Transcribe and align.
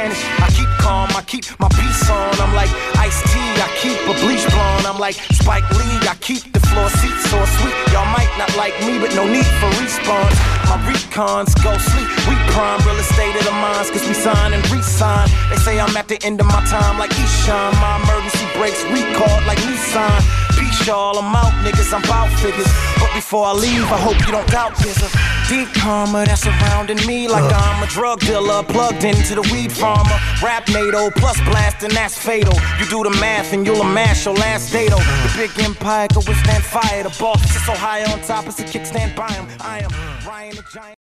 Spanish. 0.00 0.24
I 0.40 0.48
keep 0.56 0.70
calm, 0.80 1.08
I 1.12 1.22
keep 1.22 1.44
my 1.60 1.68
peace 1.68 2.08
on. 2.08 2.32
I'm 2.40 2.54
like 2.54 2.72
iced 2.96 3.24
tea, 3.32 3.50
I 3.60 3.68
keep 3.76 3.98
a 4.08 4.14
bleach 4.24 4.44
blonde. 4.48 4.86
I'm 4.86 4.98
like 4.98 5.16
Spike 5.36 5.68
Lee, 5.76 6.00
I 6.08 6.16
keep 6.20 6.40
the 6.52 6.60
floor 6.60 6.88
seats 6.88 7.24
so 7.28 7.38
sweet. 7.60 7.76
Y'all 7.92 8.08
might 8.16 8.32
not 8.38 8.48
like 8.56 8.72
me, 8.80 8.98
but 8.98 9.12
no 9.14 9.28
need 9.28 9.48
for 9.60 9.68
response. 9.76 10.36
My 10.68 10.80
recons 10.88 11.52
go 11.60 11.76
sleep. 11.76 12.08
We 12.28 12.34
prime 12.56 12.80
real 12.86 12.96
estate 12.96 13.36
of 13.36 13.44
the 13.44 13.56
minds, 13.60 13.90
cause 13.90 14.04
we 14.08 14.14
sign 14.14 14.52
and 14.56 14.64
resign. 14.72 15.28
They 15.50 15.56
say 15.56 15.80
I'm 15.80 15.94
at 15.96 16.08
the 16.08 16.18
end 16.24 16.40
of 16.40 16.46
my 16.46 16.64
time 16.64 16.98
like 16.98 17.10
Eshawn. 17.10 17.72
My 17.80 18.00
emergency 18.00 18.46
brakes 18.56 18.82
recalled 18.88 19.44
like 19.44 19.60
Nissan. 19.68 20.20
Peace, 20.56 20.86
y'all, 20.86 21.18
I'm 21.18 21.34
out, 21.36 21.52
niggas, 21.64 21.92
I'm 21.92 22.02
bout 22.08 22.32
figures. 22.40 22.70
But 22.96 23.12
before 23.12 23.46
I 23.46 23.52
leave, 23.52 23.84
I 23.92 24.00
hope 24.00 24.18
you 24.24 24.32
don't 24.32 24.48
doubt 24.48 24.72
a 24.80 25.39
deep 25.50 25.68
karma 25.74 26.24
that's 26.26 26.42
surrounding 26.42 27.04
me 27.08 27.26
like 27.26 27.52
I'm 27.52 27.82
a 27.82 27.86
drug 27.88 28.20
dealer 28.20 28.62
plugged 28.62 29.02
into 29.02 29.34
the 29.34 29.42
weed 29.52 29.72
farmer. 29.72 30.16
Rap 30.40 30.68
NATO 30.68 31.10
plus 31.10 31.40
blasting, 31.40 31.90
that's 31.90 32.16
fatal. 32.16 32.54
You 32.78 32.86
do 32.86 33.02
the 33.02 33.10
math 33.20 33.52
and 33.52 33.66
you'll 33.66 33.80
amass 33.80 34.24
your 34.24 34.34
last 34.34 34.72
date. 34.72 34.90
The 34.90 35.32
big 35.36 35.50
empire 35.64 36.06
could 36.06 36.28
withstand 36.28 36.62
fire. 36.62 37.02
The 37.02 37.16
boss 37.18 37.44
is 37.44 37.66
so 37.66 37.72
high 37.74 38.04
on 38.12 38.20
top, 38.20 38.46
it's 38.46 38.60
a 38.60 38.62
kickstand 38.62 39.16
by 39.16 39.32
him. 39.32 39.48
I 39.60 39.80
am 39.80 39.90
Ryan 40.24 40.54
the 40.54 40.62
Giant. 40.72 40.96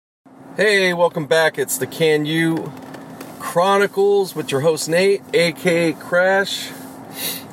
Hey, 0.58 0.96
welcome 0.96 1.28
back. 1.28 1.60
It's 1.60 1.78
the 1.78 1.86
Kanu 1.86 2.72
Chronicles 3.40 4.36
with 4.36 4.52
your 4.52 4.62
host 4.62 4.90
Nate, 4.90 5.22
aka 5.32 5.94
Crash. 5.94 6.72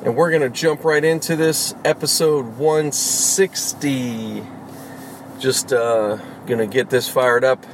And 0.03 0.15
we're 0.15 0.31
going 0.31 0.41
to 0.41 0.49
jump 0.49 0.83
right 0.83 1.03
into 1.03 1.35
this 1.35 1.75
episode 1.85 2.57
160. 2.57 4.43
Just 5.39 5.71
uh, 5.71 6.17
to 6.47 6.67
get 6.67 6.89
this 6.89 7.09
fired 7.09 7.43
up 7.43 7.65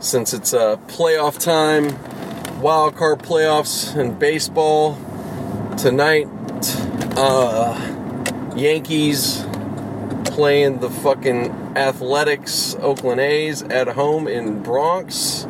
since 0.00 0.34
it's 0.34 0.52
uh, 0.52 0.76
playoff 0.88 1.38
time, 1.38 2.60
wild 2.60 2.96
card 2.96 3.20
playoffs 3.20 3.96
in 3.96 4.18
baseball. 4.18 4.98
Tonight, 5.78 6.28
uh, 7.16 8.52
Yankees 8.56 9.44
playing 10.24 10.80
the 10.80 10.90
fucking 10.90 11.50
Athletics 11.76 12.76
Oakland 12.80 13.20
A's 13.20 13.62
at 13.62 13.88
home 13.88 14.26
in 14.26 14.62
Bronx 14.62 15.44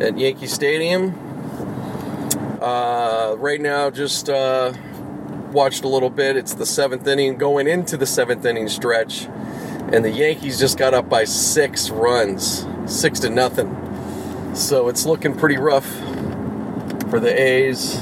at 0.00 0.18
Yankee 0.18 0.46
Stadium. 0.46 1.14
Uh, 2.60 3.34
right 3.38 3.60
now, 3.60 3.90
just 3.90 4.28
uh, 4.28 4.72
watched 5.52 5.84
a 5.84 5.88
little 5.88 6.10
bit. 6.10 6.36
It's 6.36 6.54
the 6.54 6.66
seventh 6.66 7.06
inning, 7.06 7.38
going 7.38 7.66
into 7.66 7.96
the 7.96 8.06
seventh 8.06 8.44
inning 8.44 8.68
stretch, 8.68 9.26
and 9.92 10.04
the 10.04 10.10
Yankees 10.10 10.58
just 10.58 10.78
got 10.78 10.94
up 10.94 11.08
by 11.08 11.24
six 11.24 11.90
runs, 11.90 12.66
six 12.86 13.20
to 13.20 13.30
nothing. 13.30 13.76
So 14.54 14.88
it's 14.88 15.04
looking 15.06 15.36
pretty 15.36 15.58
rough 15.58 15.86
for 17.10 17.18
the 17.18 17.32
A's. 17.32 17.96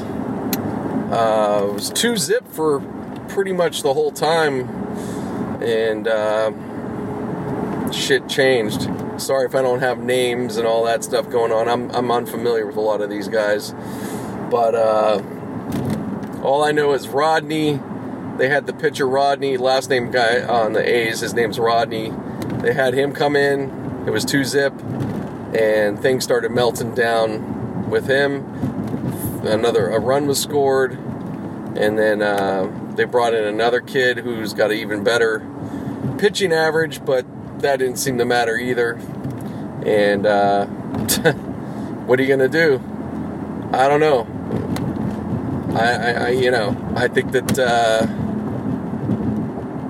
Uh, 1.11 1.67
it 1.69 1.73
was 1.73 1.91
two 1.91 2.17
zip 2.17 2.47
for 2.49 2.81
pretty 3.29 3.53
much 3.53 3.83
the 3.83 3.95
whole 3.95 4.11
time, 4.11 4.69
and 5.63 6.07
uh, 6.07 6.53
shit 7.91 8.29
changed. 8.29 8.89
Sorry 9.19 9.47
if 9.47 9.55
I 9.55 9.63
don't 9.63 9.81
have 9.81 9.99
names 9.99 10.59
and 10.59 10.67
all 10.67 10.85
that 10.85 11.03
stuff 11.03 11.31
going 11.31 11.53
on. 11.53 11.69
I'm 11.69 11.91
I'm 11.93 12.11
unfamiliar 12.11 12.67
with 12.67 12.77
a 12.77 12.81
lot 12.81 13.01
of 13.01 13.09
these 13.09 13.29
guys, 13.29 13.73
but 14.51 14.75
uh, 14.75 15.23
all 16.43 16.63
I 16.63 16.73
know 16.73 16.93
is 16.93 17.09
Rodney. 17.09 17.81
They 18.39 18.49
had 18.49 18.67
the 18.67 18.73
pitcher 18.73 19.09
Rodney, 19.09 19.57
last 19.57 19.91
name 19.91 20.13
guy 20.13 20.41
on 20.43 20.73
the 20.73 20.89
A's. 20.89 21.21
His 21.21 21.35
name's 21.35 21.59
Rodney. 21.59 22.13
They 22.61 22.73
had 22.73 22.95
him 22.95 23.13
come 23.13 23.35
in. 23.35 24.05
It 24.07 24.11
was 24.11 24.25
two 24.25 24.45
zip, 24.45 24.73
and 25.59 26.01
things 26.01 26.23
started 26.23 26.53
melting 26.53 26.95
down 26.95 27.91
with 27.91 28.07
him. 28.07 28.45
Another 29.45 29.89
a 29.89 29.99
run 29.99 30.29
was 30.29 30.41
scored, 30.41 30.93
and 30.93 31.99
then 31.99 32.23
uh, 32.23 32.71
they 32.95 33.05
brought 33.05 33.35
in 33.35 33.43
another 33.43 33.81
kid 33.81 34.19
who's 34.19 34.55
got 34.55 34.71
an 34.71 34.77
even 34.77 35.03
better 35.03 35.45
pitching 36.19 36.53
average, 36.53 37.05
but 37.05 37.27
that 37.61 37.79
didn't 37.81 37.97
seem 37.97 38.19
to 38.19 38.25
matter 38.25 38.57
either. 38.57 39.01
And 39.85 40.27
uh, 40.27 40.67
what 42.07 42.21
are 42.21 42.23
you 42.23 42.29
gonna 42.29 42.49
do? 42.49 42.81
I 43.73 43.89
don't 43.89 43.99
know. 43.99 44.27
I, 45.77 45.91
I, 45.91 46.11
I 46.11 46.29
you 46.31 46.53
know, 46.53 46.93
I 46.95 47.09
think 47.09 47.33
that 47.33 47.59
uh, 47.59 48.07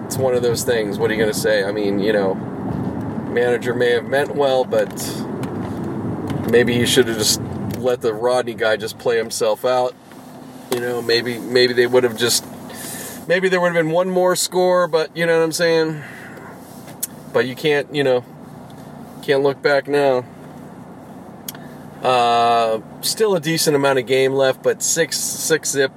it's 0.08 0.16
one 0.16 0.34
of 0.34 0.40
those 0.40 0.64
things. 0.64 0.98
What 0.98 1.10
are 1.10 1.14
you 1.14 1.20
gonna 1.20 1.34
say? 1.34 1.62
I 1.62 1.70
mean, 1.70 1.98
you 1.98 2.14
know, 2.14 2.32
manager 2.34 3.74
may 3.74 3.90
have 3.90 4.06
meant 4.06 4.34
well, 4.34 4.64
but 4.64 4.88
maybe 6.50 6.72
he 6.72 6.86
should 6.86 7.08
have 7.08 7.18
just 7.18 7.42
let 7.76 8.00
the 8.00 8.14
Rodney 8.14 8.54
guy 8.54 8.78
just 8.78 8.98
play 8.98 9.18
himself 9.18 9.66
out. 9.66 9.94
You 10.72 10.80
know, 10.80 11.02
maybe 11.02 11.38
maybe 11.38 11.74
they 11.74 11.86
would 11.86 12.04
have 12.04 12.16
just 12.16 12.42
maybe 13.28 13.50
there 13.50 13.60
would 13.60 13.74
have 13.74 13.84
been 13.84 13.92
one 13.92 14.08
more 14.08 14.34
score, 14.34 14.88
but 14.88 15.14
you 15.14 15.26
know 15.26 15.36
what 15.36 15.44
I'm 15.44 15.52
saying. 15.52 16.02
But 17.34 17.46
you 17.46 17.54
can't, 17.54 17.94
you 17.94 18.02
know, 18.02 18.24
can't 19.22 19.42
look 19.42 19.60
back 19.60 19.88
now. 19.88 20.24
Uh, 22.02 22.80
still 23.02 23.34
a 23.34 23.40
decent 23.40 23.76
amount 23.76 23.98
of 23.98 24.06
game 24.06 24.32
left, 24.32 24.62
but 24.62 24.82
six 24.82 25.18
six 25.18 25.72
zip, 25.72 25.92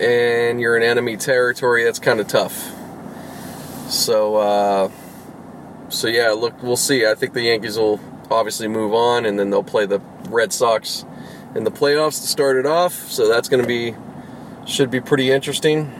and 0.00 0.60
you're 0.60 0.76
in 0.76 0.82
enemy 0.82 1.16
territory. 1.16 1.84
That's 1.84 1.98
kind 1.98 2.20
of 2.20 2.26
tough. 2.26 2.72
So, 3.88 4.36
uh, 4.36 4.90
so 5.88 6.08
yeah, 6.08 6.30
look, 6.30 6.62
we'll 6.62 6.76
see. 6.76 7.06
I 7.06 7.14
think 7.14 7.34
the 7.34 7.42
Yankees 7.42 7.76
will 7.76 8.00
obviously 8.30 8.68
move 8.68 8.94
on, 8.94 9.26
and 9.26 9.38
then 9.38 9.50
they'll 9.50 9.62
play 9.62 9.86
the 9.86 10.00
Red 10.28 10.52
Sox 10.52 11.04
in 11.54 11.64
the 11.64 11.70
playoffs 11.70 12.20
to 12.20 12.26
start 12.26 12.56
it 12.56 12.66
off. 12.66 12.94
So 12.94 13.28
that's 13.28 13.48
going 13.48 13.62
to 13.62 13.68
be 13.68 13.94
should 14.66 14.90
be 14.90 15.00
pretty 15.00 15.30
interesting. 15.30 15.92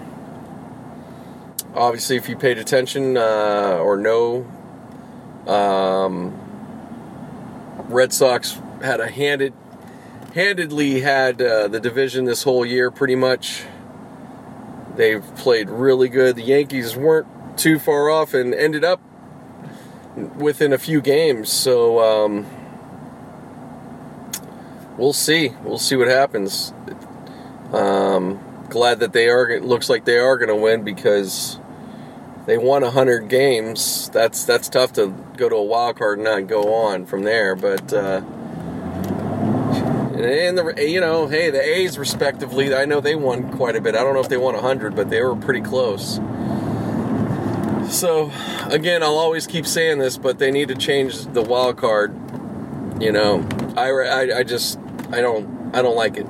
Obviously, 1.74 2.16
if 2.16 2.28
you 2.28 2.36
paid 2.36 2.58
attention 2.58 3.16
uh, 3.16 3.78
or 3.80 3.96
know, 3.96 4.46
um, 5.46 6.38
Red 7.88 8.12
Sox 8.12 8.58
had 8.82 9.00
a 9.00 9.08
handed, 9.10 9.52
handedly 10.34 11.00
had 11.00 11.40
uh, 11.42 11.68
the 11.68 11.80
division 11.80 12.24
this 12.24 12.44
whole 12.44 12.64
year 12.64 12.90
pretty 12.90 13.16
much. 13.16 13.64
They've 14.96 15.24
played 15.36 15.70
really 15.70 16.08
good. 16.08 16.36
The 16.36 16.42
Yankees 16.42 16.96
weren't 16.96 17.26
too 17.56 17.78
far 17.78 18.10
off 18.10 18.34
and 18.34 18.54
ended 18.54 18.84
up 18.84 19.00
within 20.36 20.72
a 20.72 20.78
few 20.78 21.00
games. 21.00 21.50
So 21.50 22.00
um, 22.00 22.46
we'll 24.96 25.12
see. 25.12 25.50
We'll 25.62 25.78
see 25.78 25.96
what 25.96 26.08
happens. 26.08 26.72
Um, 27.72 28.40
glad 28.68 29.00
that 29.00 29.12
they 29.12 29.28
are. 29.28 29.48
It 29.48 29.64
looks 29.64 29.88
like 29.88 30.04
they 30.04 30.18
are 30.18 30.36
going 30.36 30.48
to 30.48 30.56
win 30.56 30.82
because 30.84 31.58
they 32.46 32.58
won 32.58 32.82
hundred 32.82 33.28
games. 33.28 34.08
That's 34.10 34.44
that's 34.44 34.68
tough 34.68 34.92
to 34.94 35.14
go 35.36 35.48
to 35.48 35.56
a 35.56 35.62
wild 35.62 35.96
card 35.96 36.18
and 36.18 36.24
not 36.24 36.46
go 36.46 36.74
on 36.74 37.06
from 37.06 37.22
there. 37.22 37.54
But 37.54 37.92
uh, 37.92 38.22
and 40.24 40.58
the 40.58 40.88
you 40.88 41.00
know, 41.00 41.26
hey, 41.26 41.50
the 41.50 41.60
A's 41.62 41.98
respectively, 41.98 42.74
I 42.74 42.84
know 42.84 43.00
they 43.00 43.14
won 43.14 43.50
quite 43.52 43.76
a 43.76 43.80
bit. 43.80 43.94
I 43.94 44.02
don't 44.02 44.14
know 44.14 44.20
if 44.20 44.28
they 44.28 44.36
won 44.36 44.54
hundred, 44.54 44.94
but 44.94 45.10
they 45.10 45.22
were 45.22 45.36
pretty 45.36 45.60
close. 45.60 46.20
So 47.90 48.30
again, 48.70 49.02
I'll 49.02 49.18
always 49.18 49.46
keep 49.46 49.66
saying 49.66 49.98
this, 49.98 50.16
but 50.16 50.38
they 50.38 50.50
need 50.50 50.68
to 50.68 50.76
change 50.76 51.24
the 51.32 51.42
wild 51.42 51.76
card. 51.76 52.14
You 53.00 53.12
know, 53.12 53.46
I, 53.76 53.90
I, 53.90 54.38
I 54.38 54.42
just 54.42 54.78
I 55.10 55.20
don't 55.20 55.74
I 55.74 55.82
don't 55.82 55.96
like 55.96 56.16
it. 56.16 56.26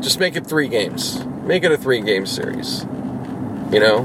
Just 0.00 0.18
make 0.18 0.36
it 0.36 0.46
three 0.46 0.68
games. 0.68 1.24
Make 1.44 1.64
it 1.64 1.72
a 1.72 1.76
three 1.76 2.00
game 2.00 2.26
series. 2.26 2.84
You 3.72 3.80
know? 3.80 4.04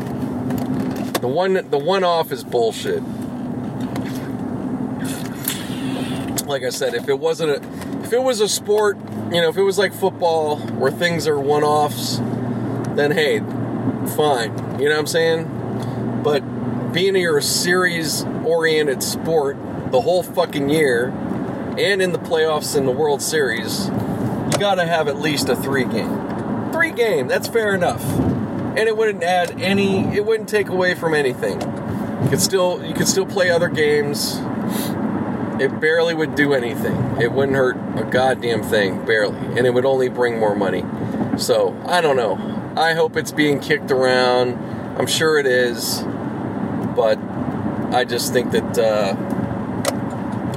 The 1.22 1.28
one 1.28 1.54
the 1.70 1.78
one 1.78 2.04
off 2.04 2.32
is 2.32 2.44
bullshit. 2.44 3.02
Like 6.48 6.64
I 6.64 6.70
said, 6.70 6.94
if 6.94 7.10
it 7.10 7.20
wasn't 7.20 7.52
a 7.52 7.77
if 8.08 8.14
it 8.14 8.24
was 8.24 8.40
a 8.40 8.48
sport, 8.48 8.98
you 9.34 9.42
know, 9.42 9.50
if 9.50 9.58
it 9.58 9.64
was 9.64 9.78
like 9.78 9.94
football 9.94 10.60
where 10.60 10.90
things 10.92 11.28
are 11.28 11.38
one 11.38 11.62
offs, 11.62 12.20
then 12.96 13.12
hey, 13.12 13.40
fine. 14.16 14.80
You 14.80 14.88
know 14.88 14.92
what 14.92 15.00
I'm 15.00 15.08
saying? 15.08 16.22
But 16.24 16.40
being 16.94 17.18
you're 17.18 17.38
a 17.38 17.42
series 17.42 18.24
oriented 18.46 19.04
sport 19.04 19.58
the 19.92 20.00
whole 20.00 20.24
fucking 20.24 20.70
year 20.70 21.10
and 21.78 22.02
in 22.02 22.14
the 22.14 22.18
playoffs 22.18 22.78
in 22.78 22.86
the 22.86 22.94
World 22.94 23.22
Series, 23.22 23.88
you 23.88 24.58
gotta 24.58 24.86
have 24.86 25.10
at 25.10 25.20
least 25.20 25.50
a 25.50 25.56
three 25.58 25.84
game. 25.84 26.72
Three 26.72 26.92
game, 26.92 27.28
that's 27.28 27.50
fair 27.50 27.76
enough. 27.76 28.02
And 28.10 28.88
it 28.88 28.96
wouldn't 28.96 29.22
add 29.22 29.60
any 29.60 30.16
it 30.16 30.26
wouldn't 30.26 30.48
take 30.48 30.70
away 30.70 30.96
from 30.96 31.14
anything. 31.14 31.60
You 32.24 32.30
could 32.30 32.42
still 32.42 32.82
you 32.86 32.94
could 32.94 33.10
still 33.10 33.26
play 33.26 33.50
other 33.50 33.68
games. 33.68 34.38
It 35.60 35.80
barely 35.80 36.14
would 36.14 36.36
do 36.36 36.54
anything. 36.54 36.96
It 37.20 37.32
wouldn't 37.32 37.58
hurt 37.58 37.78
a 37.98 38.04
goddamn 38.04 38.64
thing, 38.64 39.06
barely. 39.06 39.38
And 39.58 39.66
it 39.66 39.74
would 39.74 39.86
only 39.86 40.10
bring 40.10 40.40
more 40.40 40.56
money. 40.56 40.84
So, 41.38 41.80
I 41.86 42.02
don't 42.02 42.16
know. 42.16 42.36
I 42.76 42.94
hope 42.94 43.18
it's 43.18 43.32
being 43.32 43.60
kicked 43.60 43.92
around. 43.92 44.54
I'm 45.00 45.08
sure 45.08 45.40
it 45.40 45.46
is. 45.48 46.04
But 46.96 47.20
I 47.94 48.04
just 48.04 48.34
think 48.34 48.52
that 48.52 48.78
uh, 48.78 49.16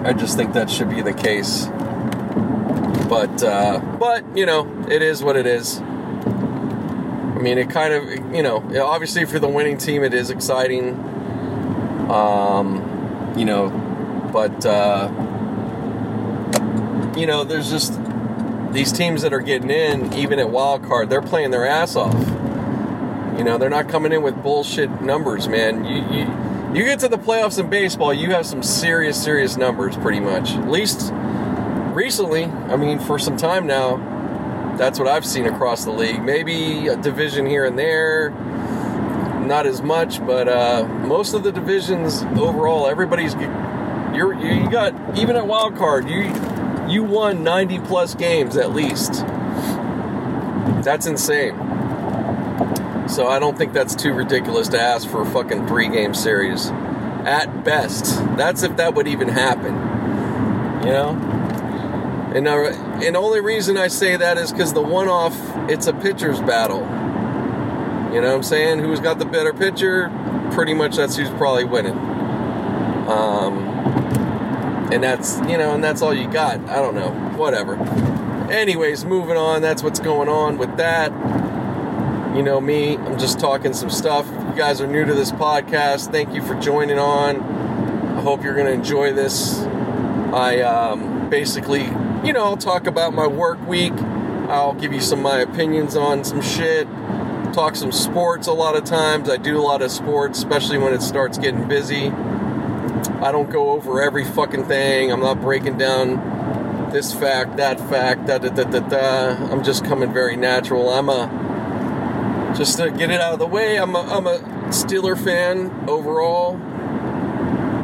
I 0.04 0.12
just 0.12 0.36
think 0.36 0.54
that 0.54 0.70
should 0.70 0.90
be 0.90 1.02
the 1.02 1.12
case. 1.12 1.66
But 3.08 3.42
uh, 3.42 3.80
but 3.98 4.24
you 4.36 4.46
know, 4.46 4.86
it 4.90 5.02
is 5.02 5.22
what 5.22 5.36
it 5.36 5.46
is. 5.46 5.80
I 5.80 7.38
mean, 7.40 7.58
it 7.58 7.70
kind 7.70 7.94
of 7.94 8.34
you 8.34 8.42
know, 8.42 8.64
obviously 8.84 9.24
for 9.26 9.38
the 9.38 9.48
winning 9.48 9.78
team, 9.78 10.02
it 10.02 10.14
is 10.14 10.30
exciting. 10.30 10.94
Um, 12.10 13.34
you 13.36 13.44
know, 13.44 13.68
but 14.32 14.64
uh, 14.66 15.08
you 17.16 17.26
know, 17.26 17.44
there's 17.44 17.70
just 17.70 17.98
these 18.72 18.92
teams 18.92 19.22
that 19.22 19.32
are 19.32 19.40
getting 19.40 19.70
in, 19.70 20.12
even 20.14 20.38
at 20.38 20.50
wild 20.50 20.84
card, 20.84 21.10
they're 21.10 21.22
playing 21.22 21.50
their 21.50 21.66
ass 21.66 21.96
off. 21.96 22.14
You 23.36 23.44
know, 23.44 23.58
they're 23.58 23.70
not 23.70 23.88
coming 23.88 24.12
in 24.12 24.22
with 24.22 24.42
bullshit 24.42 25.02
numbers, 25.02 25.48
man. 25.48 25.84
You, 25.84 26.18
you 26.18 26.50
you 26.74 26.84
get 26.84 27.00
to 27.00 27.08
the 27.08 27.18
playoffs 27.18 27.58
in 27.58 27.68
baseball, 27.68 28.14
you 28.14 28.30
have 28.30 28.46
some 28.46 28.62
serious, 28.62 29.20
serious 29.20 29.56
numbers, 29.56 29.96
pretty 29.96 30.20
much. 30.20 30.52
At 30.52 30.70
least 30.70 31.12
recently, 31.94 32.44
I 32.44 32.76
mean, 32.76 33.00
for 33.00 33.18
some 33.18 33.36
time 33.36 33.66
now, 33.66 34.76
that's 34.76 34.98
what 34.98 35.08
I've 35.08 35.26
seen 35.26 35.46
across 35.46 35.84
the 35.84 35.90
league. 35.90 36.22
Maybe 36.22 36.86
a 36.86 36.96
division 36.96 37.44
here 37.44 37.64
and 37.64 37.76
there, 37.76 38.30
not 38.30 39.66
as 39.66 39.82
much, 39.82 40.24
but 40.24 40.46
uh, 40.46 40.86
most 41.06 41.34
of 41.34 41.42
the 41.42 41.50
divisions 41.50 42.22
overall, 42.38 42.86
everybody's 42.86 43.34
you're 44.14 44.34
you 44.34 44.70
got 44.70 45.18
even 45.18 45.36
at 45.36 45.46
wild 45.46 45.76
card, 45.76 46.08
you 46.08 46.32
you 46.88 47.04
won 47.04 47.44
90 47.44 47.80
plus 47.80 48.14
games 48.14 48.56
at 48.56 48.72
least. 48.72 49.24
That's 50.84 51.06
insane. 51.06 51.56
So 53.08 53.26
I 53.26 53.38
don't 53.38 53.58
think 53.58 53.72
that's 53.72 53.94
too 53.94 54.12
ridiculous 54.12 54.68
to 54.68 54.80
ask 54.80 55.08
for 55.08 55.22
a 55.22 55.26
fucking 55.26 55.66
three 55.66 55.88
game 55.88 56.14
series. 56.14 56.68
At 57.24 57.64
best. 57.64 58.04
That's 58.36 58.62
if 58.62 58.76
that 58.76 58.94
would 58.94 59.06
even 59.08 59.28
happen. 59.28 59.74
You 60.86 60.92
know? 60.92 61.10
And, 62.34 62.46
uh, 62.46 62.72
and 63.02 63.16
the 63.16 63.18
only 63.18 63.40
reason 63.40 63.76
I 63.76 63.88
say 63.88 64.16
that 64.16 64.38
is 64.38 64.52
because 64.52 64.72
the 64.72 64.80
one 64.80 65.08
off, 65.08 65.36
it's 65.68 65.88
a 65.88 65.92
pitcher's 65.92 66.40
battle. 66.40 66.80
You 68.14 68.20
know 68.20 68.28
what 68.28 68.36
I'm 68.36 68.42
saying? 68.42 68.78
Who's 68.78 69.00
got 69.00 69.18
the 69.18 69.24
better 69.24 69.52
pitcher? 69.52 70.10
Pretty 70.52 70.72
much 70.74 70.96
that's 70.96 71.16
who's 71.16 71.30
probably 71.30 71.64
winning. 71.64 71.98
Um, 73.08 73.69
and 74.92 75.02
that's, 75.02 75.38
you 75.40 75.56
know, 75.56 75.74
and 75.74 75.82
that's 75.82 76.02
all 76.02 76.14
you 76.14 76.30
got. 76.30 76.60
I 76.68 76.76
don't 76.76 76.94
know. 76.94 77.10
Whatever. 77.36 77.76
Anyways, 78.50 79.04
moving 79.04 79.36
on. 79.36 79.62
That's 79.62 79.82
what's 79.82 80.00
going 80.00 80.28
on 80.28 80.58
with 80.58 80.76
that. 80.76 81.12
You 82.36 82.42
know 82.42 82.60
me, 82.60 82.96
I'm 82.96 83.18
just 83.18 83.40
talking 83.40 83.72
some 83.72 83.90
stuff. 83.90 84.26
If 84.26 84.48
you 84.50 84.54
guys 84.54 84.80
are 84.80 84.86
new 84.86 85.04
to 85.04 85.14
this 85.14 85.32
podcast, 85.32 86.12
thank 86.12 86.32
you 86.32 86.42
for 86.42 86.54
joining 86.54 86.98
on. 86.98 87.40
I 87.40 88.20
hope 88.20 88.42
you're 88.44 88.54
going 88.54 88.66
to 88.66 88.72
enjoy 88.72 89.12
this. 89.12 89.58
I 90.32 90.60
um, 90.60 91.28
basically, 91.28 91.84
you 92.24 92.32
know, 92.32 92.44
I'll 92.44 92.56
talk 92.56 92.86
about 92.86 93.14
my 93.14 93.26
work 93.26 93.64
week. 93.66 93.94
I'll 94.48 94.74
give 94.74 94.92
you 94.92 95.00
some 95.00 95.22
my 95.22 95.38
opinions 95.38 95.96
on 95.96 96.24
some 96.24 96.40
shit. 96.40 96.86
Talk 97.52 97.74
some 97.74 97.90
sports 97.90 98.46
a 98.46 98.52
lot 98.52 98.76
of 98.76 98.84
times. 98.84 99.28
I 99.28 99.36
do 99.36 99.58
a 99.58 99.62
lot 99.62 99.82
of 99.82 99.90
sports, 99.90 100.38
especially 100.38 100.78
when 100.78 100.92
it 100.92 101.02
starts 101.02 101.36
getting 101.38 101.66
busy. 101.66 102.12
I 103.22 103.32
don't 103.32 103.50
go 103.50 103.70
over 103.70 104.00
every 104.02 104.24
fucking 104.24 104.64
thing. 104.64 105.12
I'm 105.12 105.20
not 105.20 105.40
breaking 105.40 105.78
down 105.78 106.90
this 106.90 107.12
fact, 107.12 107.56
that 107.58 107.78
fact, 107.78 108.26
da 108.26 108.38
da 108.38 108.48
da 108.48 108.64
da 108.64 108.80
da. 108.80 109.52
I'm 109.52 109.62
just 109.62 109.84
coming 109.84 110.12
very 110.12 110.36
natural. 110.36 110.90
I'm 110.90 111.08
a 111.08 112.54
just 112.56 112.78
to 112.78 112.90
get 112.90 113.10
it 113.10 113.20
out 113.20 113.32
of 113.32 113.38
the 113.38 113.46
way, 113.46 113.76
I'm 113.76 113.94
a, 113.94 114.00
I'm 114.00 114.26
a 114.26 114.38
Steeler 114.70 115.16
fan 115.16 115.88
overall. 115.88 116.56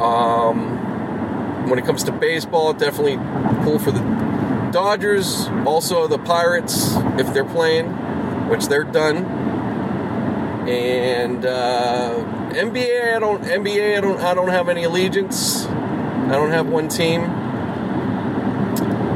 Um, 0.03 1.69
when 1.69 1.79
it 1.79 1.85
comes 1.85 2.03
to 2.03 2.11
baseball, 2.11 2.73
definitely 2.73 3.17
pull 3.63 3.79
for 3.79 3.91
the 3.91 4.01
Dodgers, 4.71 5.47
also 5.65 6.07
the 6.07 6.19
Pirates 6.19 6.95
if 7.17 7.33
they're 7.33 7.45
playing, 7.45 7.87
which 8.49 8.67
they're 8.67 8.83
done. 8.83 9.25
And 10.67 11.45
uh, 11.45 12.23
NBA, 12.53 13.15
I 13.15 13.19
don't 13.19 13.43
NBA, 13.43 13.97
I 13.97 14.01
don't 14.01 14.19
I 14.19 14.33
don't 14.33 14.49
have 14.49 14.69
any 14.69 14.83
allegiance. 14.83 15.65
I 15.65 16.31
don't 16.31 16.51
have 16.51 16.67
one 16.67 16.87
team. 16.89 17.23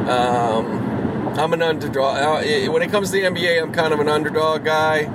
Um, 0.08 1.38
I'm 1.40 1.54
an 1.54 1.62
underdog. 1.62 2.18
Uh, 2.18 2.72
when 2.72 2.82
it 2.82 2.92
comes 2.92 3.12
to 3.12 3.18
the 3.18 3.24
NBA, 3.24 3.62
I'm 3.62 3.72
kind 3.74 3.94
of 3.94 4.00
an 4.00 4.10
underdog 4.10 4.64
guy 4.66 5.10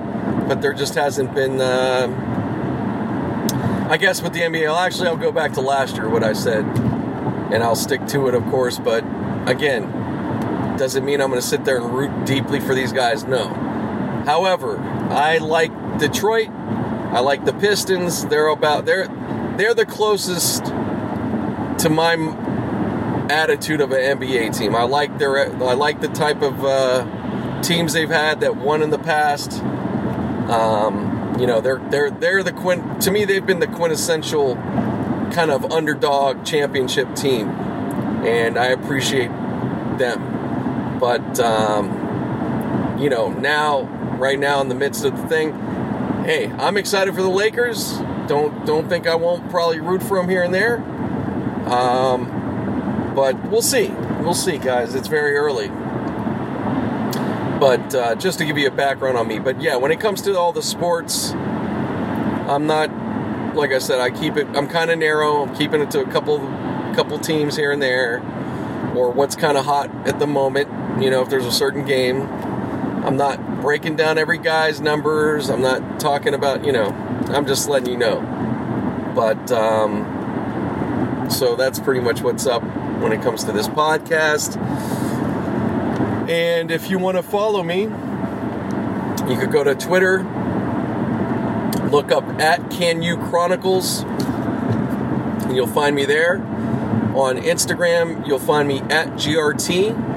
but 0.46 0.62
there 0.62 0.72
just 0.72 0.94
hasn't 0.94 1.34
been. 1.34 1.60
Uh, 1.60 2.08
I 3.90 3.96
guess 3.98 4.22
with 4.22 4.32
the 4.32 4.40
NBA, 4.40 4.62
well, 4.62 4.76
actually, 4.76 5.08
I'll 5.08 5.16
go 5.16 5.32
back 5.32 5.52
to 5.54 5.60
last 5.60 5.96
year 5.96 6.08
what 6.08 6.24
I 6.24 6.32
said, 6.32 6.64
and 6.64 7.62
I'll 7.62 7.76
stick 7.76 8.06
to 8.08 8.28
it, 8.28 8.34
of 8.34 8.44
course. 8.46 8.78
But 8.78 9.04
again, 9.48 10.76
doesn't 10.76 11.04
mean 11.04 11.20
I'm 11.20 11.30
going 11.30 11.40
to 11.40 11.46
sit 11.46 11.64
there 11.64 11.76
and 11.78 11.92
root 11.92 12.26
deeply 12.26 12.60
for 12.60 12.74
these 12.74 12.92
guys. 12.92 13.24
No. 13.24 13.48
However, 14.24 14.78
I 14.78 15.38
like 15.38 15.98
Detroit. 15.98 16.50
I 17.16 17.20
like 17.20 17.46
the 17.46 17.54
Pistons. 17.54 18.26
They're 18.26 18.48
about 18.48 18.84
they're 18.84 19.08
they're 19.56 19.72
the 19.72 19.86
closest 19.86 20.66
to 20.66 21.88
my 21.88 22.12
attitude 23.30 23.80
of 23.80 23.90
an 23.92 24.18
NBA 24.18 24.54
team. 24.54 24.76
I 24.76 24.82
like 24.82 25.16
their 25.16 25.50
I 25.50 25.72
like 25.72 26.02
the 26.02 26.08
type 26.08 26.42
of 26.42 26.62
uh, 26.62 27.62
teams 27.62 27.94
they've 27.94 28.10
had 28.10 28.40
that 28.40 28.56
won 28.56 28.82
in 28.82 28.90
the 28.90 28.98
past. 28.98 29.62
Um, 30.50 31.36
you 31.40 31.46
know, 31.46 31.62
they're 31.62 31.78
they're 31.88 32.10
they're 32.10 32.42
the 32.42 32.52
quint. 32.52 33.00
To 33.04 33.10
me, 33.10 33.24
they've 33.24 33.46
been 33.46 33.60
the 33.60 33.66
quintessential 33.66 34.56
kind 35.32 35.50
of 35.50 35.72
underdog 35.72 36.44
championship 36.44 37.16
team, 37.16 37.48
and 38.26 38.58
I 38.58 38.66
appreciate 38.66 39.30
them. 39.96 40.98
But 41.00 41.40
um, 41.40 42.98
you 43.00 43.08
know, 43.08 43.30
now, 43.30 43.84
right 44.18 44.38
now, 44.38 44.60
in 44.60 44.68
the 44.68 44.74
midst 44.74 45.06
of 45.06 45.16
the 45.16 45.26
thing, 45.28 45.65
hey, 46.26 46.50
I'm 46.58 46.76
excited 46.76 47.14
for 47.14 47.22
the 47.22 47.30
Lakers. 47.30 47.98
Don't 48.26 48.66
don't 48.66 48.88
think 48.88 49.06
I 49.06 49.14
won't 49.14 49.48
probably 49.48 49.78
root 49.78 50.02
for 50.02 50.18
them 50.18 50.28
here 50.28 50.42
and 50.42 50.52
there. 50.52 50.78
Um, 51.68 53.12
but 53.14 53.48
we'll 53.48 53.62
see. 53.62 53.88
We'll 54.20 54.34
see, 54.34 54.58
guys. 54.58 54.96
It's 54.96 55.06
very 55.06 55.36
early. 55.36 55.68
But 57.60 57.94
uh, 57.94 58.16
just 58.16 58.38
to 58.38 58.44
give 58.44 58.58
you 58.58 58.66
a 58.66 58.72
background 58.72 59.16
on 59.16 59.28
me, 59.28 59.38
but 59.38 59.62
yeah, 59.62 59.76
when 59.76 59.92
it 59.92 60.00
comes 60.00 60.20
to 60.22 60.36
all 60.36 60.52
the 60.52 60.62
sports, 60.62 61.30
I'm 61.30 62.66
not 62.66 62.90
like 63.54 63.70
I 63.70 63.78
said. 63.78 64.00
I 64.00 64.10
keep 64.10 64.36
it. 64.36 64.48
I'm 64.48 64.66
kind 64.66 64.90
of 64.90 64.98
narrow. 64.98 65.44
I'm 65.44 65.54
keeping 65.54 65.80
it 65.80 65.92
to 65.92 66.00
a 66.00 66.10
couple 66.10 66.40
couple 66.96 67.20
teams 67.20 67.56
here 67.56 67.70
and 67.70 67.80
there, 67.80 68.18
or 68.96 69.12
what's 69.12 69.36
kind 69.36 69.56
of 69.56 69.64
hot 69.64 69.94
at 70.08 70.18
the 70.18 70.26
moment. 70.26 70.68
You 71.00 71.08
know, 71.08 71.22
if 71.22 71.30
there's 71.30 71.46
a 71.46 71.52
certain 71.52 71.84
game, 71.84 72.22
I'm 73.06 73.16
not 73.16 73.38
breaking 73.60 73.96
down 73.96 74.18
every 74.18 74.38
guy's 74.38 74.80
numbers. 74.80 75.48
I'm 75.48 75.62
not 75.62 76.00
talking 76.00 76.34
about. 76.34 76.64
You 76.64 76.72
know, 76.72 76.86
I'm 77.28 77.46
just 77.46 77.68
letting 77.68 77.90
you 77.90 77.96
know. 77.96 78.20
But 79.14 79.50
um, 79.50 81.26
so 81.30 81.56
that's 81.56 81.78
pretty 81.78 82.00
much 82.00 82.20
what's 82.20 82.46
up 82.46 82.62
when 83.00 83.12
it 83.12 83.22
comes 83.22 83.44
to 83.44 83.52
this 83.52 83.68
podcast. 83.68 84.56
And 86.28 86.70
if 86.70 86.90
you 86.90 86.98
want 86.98 87.16
to 87.16 87.22
follow 87.22 87.62
me, 87.62 87.82
you 87.82 89.38
could 89.38 89.52
go 89.52 89.64
to 89.64 89.74
Twitter, 89.74 90.18
look 91.90 92.10
up 92.12 92.24
at 92.40 92.60
Kanu 92.70 93.30
Chronicles, 93.30 94.02
and 94.02 95.54
you'll 95.54 95.66
find 95.66 95.94
me 95.94 96.04
there. 96.04 96.38
On 97.14 97.36
Instagram, 97.38 98.26
you'll 98.26 98.38
find 98.38 98.68
me 98.68 98.80
at 98.90 99.08
GRT 99.12 100.16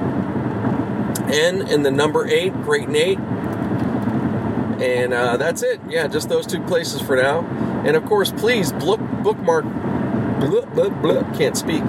N 1.30 1.62
and 1.62 1.86
the 1.86 1.90
number 1.90 2.26
eight, 2.26 2.52
Great 2.62 2.88
Nate. 2.88 3.18
And 4.80 5.12
uh, 5.12 5.36
that's 5.36 5.62
it. 5.62 5.80
Yeah, 5.88 6.06
just 6.08 6.28
those 6.28 6.46
two 6.46 6.62
places 6.62 7.00
for 7.00 7.16
now. 7.16 7.40
And 7.84 7.96
of 7.96 8.04
course, 8.06 8.32
please 8.32 8.72
book, 8.72 9.00
bookmark. 9.22 9.64
Blah, 9.64 10.64
blah, 10.66 10.88
blah, 10.88 11.36
can't 11.36 11.56
speak 11.56 11.82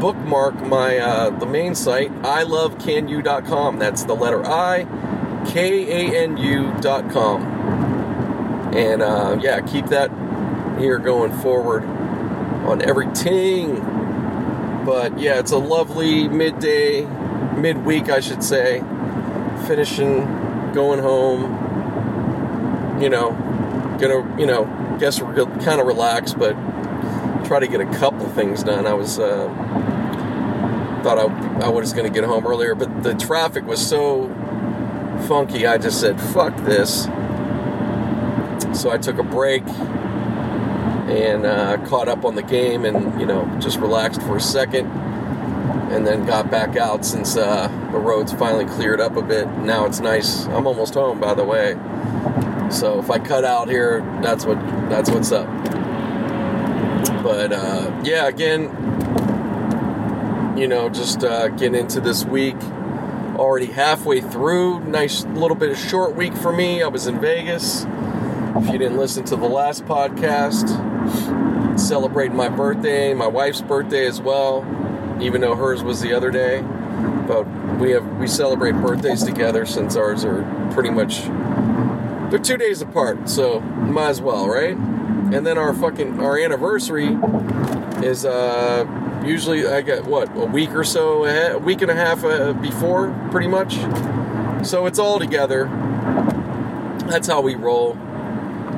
bookmark 0.00 0.54
my 0.66 0.96
uh, 0.96 1.30
the 1.38 1.44
main 1.44 1.74
site 1.74 2.10
I 2.24 2.42
love 2.42 2.78
ilovekanu.com 2.78 3.78
that's 3.78 4.04
the 4.04 4.14
letter 4.14 4.42
i 4.46 4.86
k-a-n-u.com 5.46 7.42
and 8.74 9.02
uh, 9.02 9.38
yeah 9.40 9.60
keep 9.60 9.86
that 9.88 10.10
here 10.80 10.98
going 10.98 11.32
forward 11.40 11.84
on 11.84 12.80
everything 12.80 13.74
but 14.86 15.18
yeah 15.18 15.38
it's 15.38 15.52
a 15.52 15.58
lovely 15.58 16.28
midday 16.28 17.04
midweek 17.56 18.08
i 18.08 18.20
should 18.20 18.42
say 18.42 18.80
finishing 19.66 20.24
going 20.72 21.00
home 21.00 21.59
you 23.00 23.08
know 23.08 23.30
gonna 24.00 24.38
you 24.38 24.46
know 24.46 24.64
guess 24.98 25.20
we're 25.20 25.34
kind 25.60 25.80
of 25.80 25.86
relaxed 25.86 26.38
but 26.38 26.52
try 27.44 27.58
to 27.58 27.66
get 27.66 27.80
a 27.80 27.98
couple 27.98 28.28
things 28.30 28.62
done 28.62 28.86
i 28.86 28.92
was 28.92 29.18
uh, 29.18 29.48
thought 31.02 31.18
I, 31.18 31.64
I 31.64 31.68
was 31.68 31.92
to 31.92 32.10
get 32.10 32.24
home 32.24 32.46
earlier, 32.46 32.74
but 32.74 33.02
the 33.02 33.14
traffic 33.14 33.64
was 33.64 33.84
so 33.84 34.28
funky, 35.26 35.66
I 35.66 35.78
just 35.78 36.00
said, 36.00 36.20
fuck 36.20 36.54
this. 36.58 37.04
So 38.78 38.90
I 38.90 38.98
took 38.98 39.18
a 39.18 39.22
break 39.22 39.66
and 41.08 41.46
uh, 41.46 41.78
caught 41.86 42.08
up 42.08 42.24
on 42.24 42.34
the 42.34 42.42
game 42.42 42.84
and, 42.84 43.18
you 43.20 43.26
know, 43.26 43.44
just 43.60 43.78
relaxed 43.78 44.20
for 44.22 44.36
a 44.36 44.40
second. 44.40 44.86
and 45.90 46.06
then 46.06 46.24
got 46.24 46.50
back 46.50 46.76
out 46.76 47.04
since 47.04 47.36
uh, 47.36 47.66
the 47.90 47.98
roads 47.98 48.32
finally 48.32 48.64
cleared 48.64 49.00
up 49.00 49.16
a 49.16 49.22
bit. 49.22 49.48
Now 49.58 49.86
it's 49.86 49.98
nice. 50.00 50.46
I'm 50.46 50.66
almost 50.66 50.94
home, 50.94 51.18
by 51.18 51.34
the 51.34 51.44
way. 51.44 51.72
So 52.70 53.00
if 53.00 53.10
I 53.10 53.18
cut 53.18 53.44
out 53.44 53.68
here, 53.68 54.00
that's 54.22 54.44
what 54.44 54.58
that's 54.88 55.10
what's 55.10 55.32
up. 55.32 55.48
But 57.22 57.52
uh, 57.52 58.00
yeah, 58.04 58.28
again, 58.28 58.62
you 60.56 60.68
know, 60.68 60.88
just 60.88 61.24
uh, 61.24 61.48
getting 61.48 61.80
into 61.80 62.00
this 62.00 62.24
week. 62.24 62.56
Already 63.36 63.66
halfway 63.66 64.20
through. 64.20 64.80
Nice 64.80 65.24
little 65.24 65.56
bit 65.56 65.70
of 65.70 65.78
short 65.78 66.14
week 66.14 66.34
for 66.34 66.52
me. 66.52 66.82
I 66.82 66.88
was 66.88 67.06
in 67.06 67.20
Vegas. 67.20 67.86
If 68.56 68.66
you 68.66 68.78
didn't 68.78 68.98
listen 68.98 69.24
to 69.26 69.36
the 69.36 69.48
last 69.48 69.86
podcast, 69.86 70.68
celebrating 71.78 72.36
my 72.36 72.48
birthday, 72.48 73.14
my 73.14 73.26
wife's 73.26 73.62
birthday 73.62 74.06
as 74.06 74.20
well, 74.20 74.66
even 75.20 75.40
though 75.40 75.54
hers 75.54 75.82
was 75.82 76.00
the 76.00 76.12
other 76.12 76.30
day. 76.30 76.60
But 77.26 77.44
we 77.78 77.92
have 77.92 78.06
we 78.18 78.26
celebrate 78.26 78.72
birthdays 78.72 79.24
together 79.24 79.64
since 79.64 79.96
ours 79.96 80.24
are 80.24 80.42
pretty 80.72 80.90
much 80.90 81.22
they're 82.30 82.38
two 82.38 82.56
days 82.56 82.80
apart, 82.80 83.28
so 83.28 83.60
might 83.60 84.08
as 84.08 84.20
well, 84.20 84.48
right? 84.48 84.76
And 84.76 85.46
then 85.46 85.58
our 85.58 85.74
fucking 85.74 86.20
our 86.20 86.38
anniversary 86.38 87.16
is 88.02 88.24
uh 88.24 88.86
usually 89.24 89.66
I 89.66 89.82
get 89.82 90.04
what 90.04 90.34
a 90.36 90.46
week 90.46 90.70
or 90.70 90.84
so 90.84 91.24
ahead, 91.24 91.52
a 91.52 91.58
week 91.58 91.82
and 91.82 91.90
a 91.90 91.94
half 91.94 92.24
uh, 92.24 92.52
before, 92.54 93.14
pretty 93.30 93.48
much. 93.48 93.74
So 94.66 94.86
it's 94.86 94.98
all 94.98 95.18
together. 95.18 95.64
That's 97.08 97.26
how 97.26 97.40
we 97.40 97.54
roll. 97.54 97.94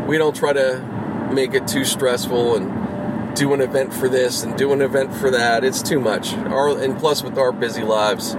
We 0.06 0.18
don't 0.18 0.34
try 0.34 0.52
to 0.52 1.28
make 1.32 1.54
it 1.54 1.66
too 1.66 1.84
stressful 1.84 2.56
and 2.56 3.36
do 3.36 3.52
an 3.54 3.60
event 3.60 3.94
for 3.94 4.08
this 4.08 4.42
and 4.42 4.56
do 4.56 4.72
an 4.72 4.82
event 4.82 5.14
for 5.14 5.30
that. 5.30 5.64
It's 5.64 5.82
too 5.82 6.00
much. 6.00 6.34
Our 6.34 6.78
and 6.82 6.98
plus 6.98 7.22
with 7.22 7.38
our 7.38 7.52
busy 7.52 7.82
lives, 7.82 8.34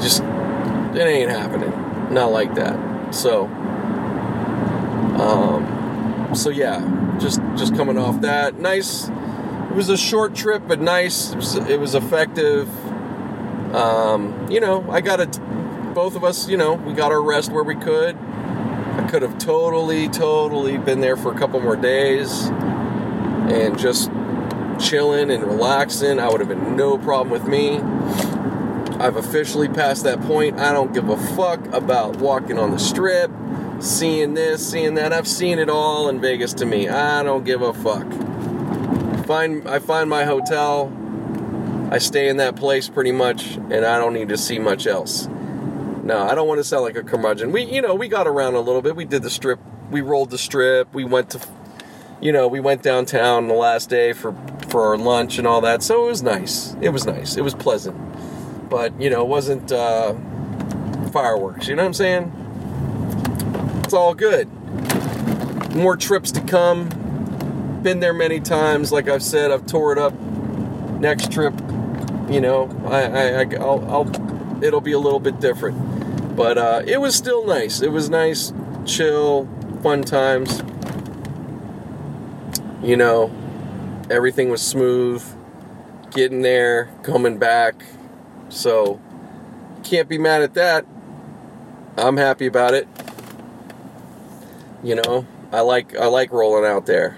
just 0.00 0.22
it 0.22 1.06
ain't 1.06 1.30
happening. 1.30 1.70
Not 2.12 2.32
like 2.32 2.54
that. 2.54 3.14
So, 3.14 3.46
um, 5.22 6.34
so 6.34 6.50
yeah, 6.50 7.16
just 7.20 7.40
just 7.56 7.74
coming 7.76 7.96
off 7.98 8.20
that 8.22 8.58
nice. 8.58 9.08
It 9.08 9.76
was 9.76 9.88
a 9.88 9.96
short 9.96 10.34
trip, 10.34 10.64
but 10.66 10.80
nice. 10.80 11.32
It 11.32 11.36
was, 11.36 11.54
it 11.54 11.80
was 11.80 11.94
effective. 11.94 12.68
Um, 13.74 14.48
you 14.50 14.60
know, 14.60 14.88
I 14.90 15.00
got 15.00 15.20
it. 15.20 15.38
Both 15.94 16.16
of 16.16 16.24
us, 16.24 16.48
you 16.48 16.56
know, 16.56 16.74
we 16.74 16.92
got 16.92 17.12
our 17.12 17.22
rest 17.22 17.52
where 17.52 17.64
we 17.64 17.74
could. 17.74 18.16
I 18.16 19.06
could 19.10 19.22
have 19.22 19.38
totally, 19.38 20.08
totally 20.08 20.76
been 20.76 21.00
there 21.00 21.16
for 21.16 21.32
a 21.32 21.38
couple 21.38 21.60
more 21.60 21.76
days 21.76 22.48
and 22.48 23.78
just 23.78 24.10
chilling 24.78 25.30
and 25.30 25.44
relaxing. 25.44 26.18
I 26.18 26.28
would 26.28 26.40
have 26.40 26.48
been 26.48 26.76
no 26.76 26.98
problem 26.98 27.30
with 27.30 27.46
me. 27.46 27.78
I've 29.00 29.16
officially 29.16 29.68
passed 29.68 30.04
that 30.04 30.20
point. 30.22 30.58
I 30.58 30.72
don't 30.72 30.92
give 30.92 31.08
a 31.08 31.16
fuck 31.34 31.64
about 31.72 32.16
walking 32.16 32.58
on 32.58 32.70
the 32.70 32.78
strip, 32.78 33.30
seeing 33.82 34.34
this, 34.34 34.70
seeing 34.70 34.94
that. 34.94 35.12
I've 35.12 35.28
seen 35.28 35.58
it 35.58 35.68
all 35.68 36.08
in 36.08 36.20
Vegas 36.20 36.54
to 36.54 36.66
me. 36.66 36.88
I 36.88 37.22
don't 37.22 37.44
give 37.44 37.62
a 37.62 37.74
fuck. 37.74 38.06
Find 39.26 39.68
I 39.68 39.78
find 39.78 40.08
my 40.08 40.24
hotel. 40.24 40.92
I 41.90 41.98
stay 41.98 42.28
in 42.28 42.38
that 42.38 42.56
place 42.56 42.88
pretty 42.88 43.12
much 43.12 43.56
and 43.56 43.84
I 43.84 43.98
don't 43.98 44.14
need 44.14 44.28
to 44.30 44.38
see 44.38 44.58
much 44.58 44.86
else. 44.86 45.28
No, 46.02 46.26
I 46.26 46.34
don't 46.34 46.48
want 46.48 46.58
to 46.58 46.64
sound 46.64 46.84
like 46.84 46.96
a 46.96 47.02
curmudgeon. 47.02 47.52
We, 47.52 47.64
you 47.64 47.82
know, 47.82 47.94
we 47.94 48.08
got 48.08 48.26
around 48.26 48.54
a 48.54 48.60
little 48.60 48.82
bit. 48.82 48.96
We 48.96 49.04
did 49.04 49.22
the 49.22 49.30
strip. 49.30 49.60
We 49.90 50.00
rolled 50.00 50.30
the 50.30 50.38
strip. 50.38 50.92
We 50.94 51.04
went 51.04 51.30
to, 51.30 51.40
you 52.20 52.32
know, 52.32 52.48
we 52.48 52.60
went 52.60 52.82
downtown 52.82 53.46
the 53.46 53.54
last 53.54 53.90
day 53.90 54.12
for 54.12 54.34
for 54.68 54.86
our 54.86 54.96
lunch 54.96 55.38
and 55.38 55.46
all 55.46 55.60
that. 55.60 55.82
So 55.82 56.06
it 56.06 56.08
was 56.08 56.22
nice. 56.22 56.74
It 56.80 56.88
was 56.90 57.04
nice. 57.04 57.36
It 57.36 57.42
was 57.42 57.54
pleasant. 57.54 57.98
But 58.70 58.98
you 59.00 59.10
know, 59.10 59.22
it 59.22 59.28
wasn't 59.28 59.70
uh, 59.70 60.14
fireworks. 61.12 61.68
You 61.68 61.76
know 61.76 61.82
what 61.82 61.88
I'm 61.88 61.94
saying? 61.94 62.41
It's 63.92 63.98
all 63.98 64.14
good. 64.14 64.48
More 65.74 65.98
trips 65.98 66.32
to 66.32 66.40
come. 66.40 66.88
Been 67.82 68.00
there 68.00 68.14
many 68.14 68.40
times. 68.40 68.90
Like 68.90 69.06
I've 69.06 69.22
said, 69.22 69.50
I've 69.50 69.66
tore 69.66 69.92
it 69.92 69.98
up. 69.98 70.18
Next 70.98 71.30
trip, 71.30 71.52
you 72.30 72.40
know, 72.40 72.70
I, 72.86 73.02
I, 73.02 73.42
I 73.42 73.56
I'll, 73.60 73.90
I'll 73.90 74.64
it'll 74.64 74.80
be 74.80 74.92
a 74.92 74.98
little 74.98 75.20
bit 75.20 75.40
different. 75.40 76.34
But 76.34 76.56
uh, 76.56 76.82
it 76.86 77.02
was 77.02 77.14
still 77.14 77.46
nice. 77.46 77.82
It 77.82 77.92
was 77.92 78.08
nice, 78.08 78.54
chill, 78.86 79.46
fun 79.82 80.04
times. 80.04 80.62
You 82.82 82.96
know, 82.96 83.30
everything 84.10 84.48
was 84.48 84.62
smooth. 84.62 85.22
Getting 86.12 86.40
there, 86.40 86.86
coming 87.02 87.36
back. 87.36 87.84
So, 88.48 89.02
can't 89.82 90.08
be 90.08 90.16
mad 90.16 90.40
at 90.40 90.54
that. 90.54 90.86
I'm 91.98 92.16
happy 92.16 92.46
about 92.46 92.72
it. 92.72 92.88
You 94.82 94.96
know, 94.96 95.26
I 95.52 95.60
like 95.60 95.96
I 95.96 96.06
like 96.06 96.32
rolling 96.32 96.64
out 96.64 96.86
there. 96.86 97.16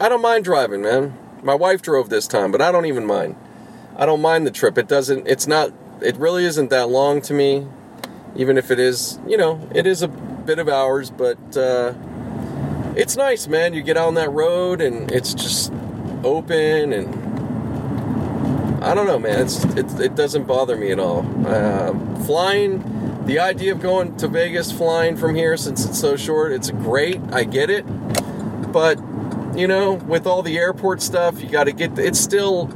I 0.00 0.08
don't 0.08 0.22
mind 0.22 0.44
driving, 0.44 0.82
man. 0.82 1.18
My 1.42 1.54
wife 1.54 1.82
drove 1.82 2.08
this 2.08 2.26
time, 2.26 2.50
but 2.52 2.60
I 2.60 2.72
don't 2.72 2.86
even 2.86 3.06
mind. 3.06 3.36
I 3.96 4.06
don't 4.06 4.20
mind 4.20 4.46
the 4.46 4.50
trip. 4.50 4.78
It 4.78 4.88
doesn't 4.88 5.26
it's 5.26 5.46
not 5.46 5.72
it 6.00 6.16
really 6.16 6.44
isn't 6.44 6.70
that 6.70 6.88
long 6.88 7.20
to 7.22 7.34
me 7.34 7.66
even 8.38 8.58
if 8.58 8.70
it 8.70 8.78
is, 8.78 9.18
you 9.26 9.36
know, 9.36 9.68
it 9.74 9.86
is 9.86 10.02
a 10.02 10.08
bit 10.08 10.58
of 10.58 10.68
hours, 10.68 11.10
but 11.10 11.56
uh, 11.56 11.94
it's 12.94 13.16
nice, 13.16 13.46
man. 13.46 13.74
You 13.74 13.82
get 13.82 13.96
out 13.96 14.08
on 14.08 14.14
that 14.14 14.30
road 14.30 14.80
and 14.80 15.10
it's 15.10 15.34
just 15.34 15.72
open 16.22 16.92
and 16.92 17.24
I 18.84 18.94
don't 18.94 19.06
know, 19.06 19.18
man. 19.18 19.40
It's 19.40 19.64
it, 19.64 20.00
it 20.00 20.14
doesn't 20.14 20.44
bother 20.44 20.76
me 20.76 20.92
at 20.92 21.00
all. 21.00 21.26
Uh, 21.46 21.92
flying, 22.24 22.80
the 23.26 23.38
idea 23.40 23.72
of 23.72 23.80
going 23.80 24.16
to 24.16 24.28
Vegas 24.28 24.72
flying 24.72 25.16
from 25.16 25.34
here 25.34 25.56
since 25.56 25.84
it's 25.84 26.00
so 26.00 26.16
short, 26.16 26.52
it's 26.52 26.70
great. 26.70 27.20
I 27.32 27.44
get 27.44 27.70
it, 27.70 27.82
but 28.72 28.98
you 29.56 29.66
know, 29.66 29.94
with 29.94 30.26
all 30.26 30.42
the 30.42 30.58
airport 30.58 31.02
stuff, 31.02 31.42
you 31.42 31.48
got 31.48 31.64
to 31.64 31.72
get. 31.72 31.98
It's 31.98 32.20
still 32.20 32.70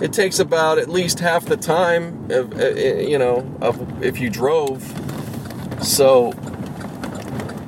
it 0.00 0.12
takes 0.12 0.38
about 0.38 0.78
at 0.78 0.88
least 0.88 1.20
half 1.20 1.44
the 1.46 1.56
time 1.56 2.30
of 2.30 2.52
uh, 2.58 2.64
uh, 2.64 2.68
you 2.70 3.18
know 3.18 3.50
of 3.60 4.02
if 4.02 4.18
you 4.18 4.28
drove 4.28 4.82
so 5.82 6.32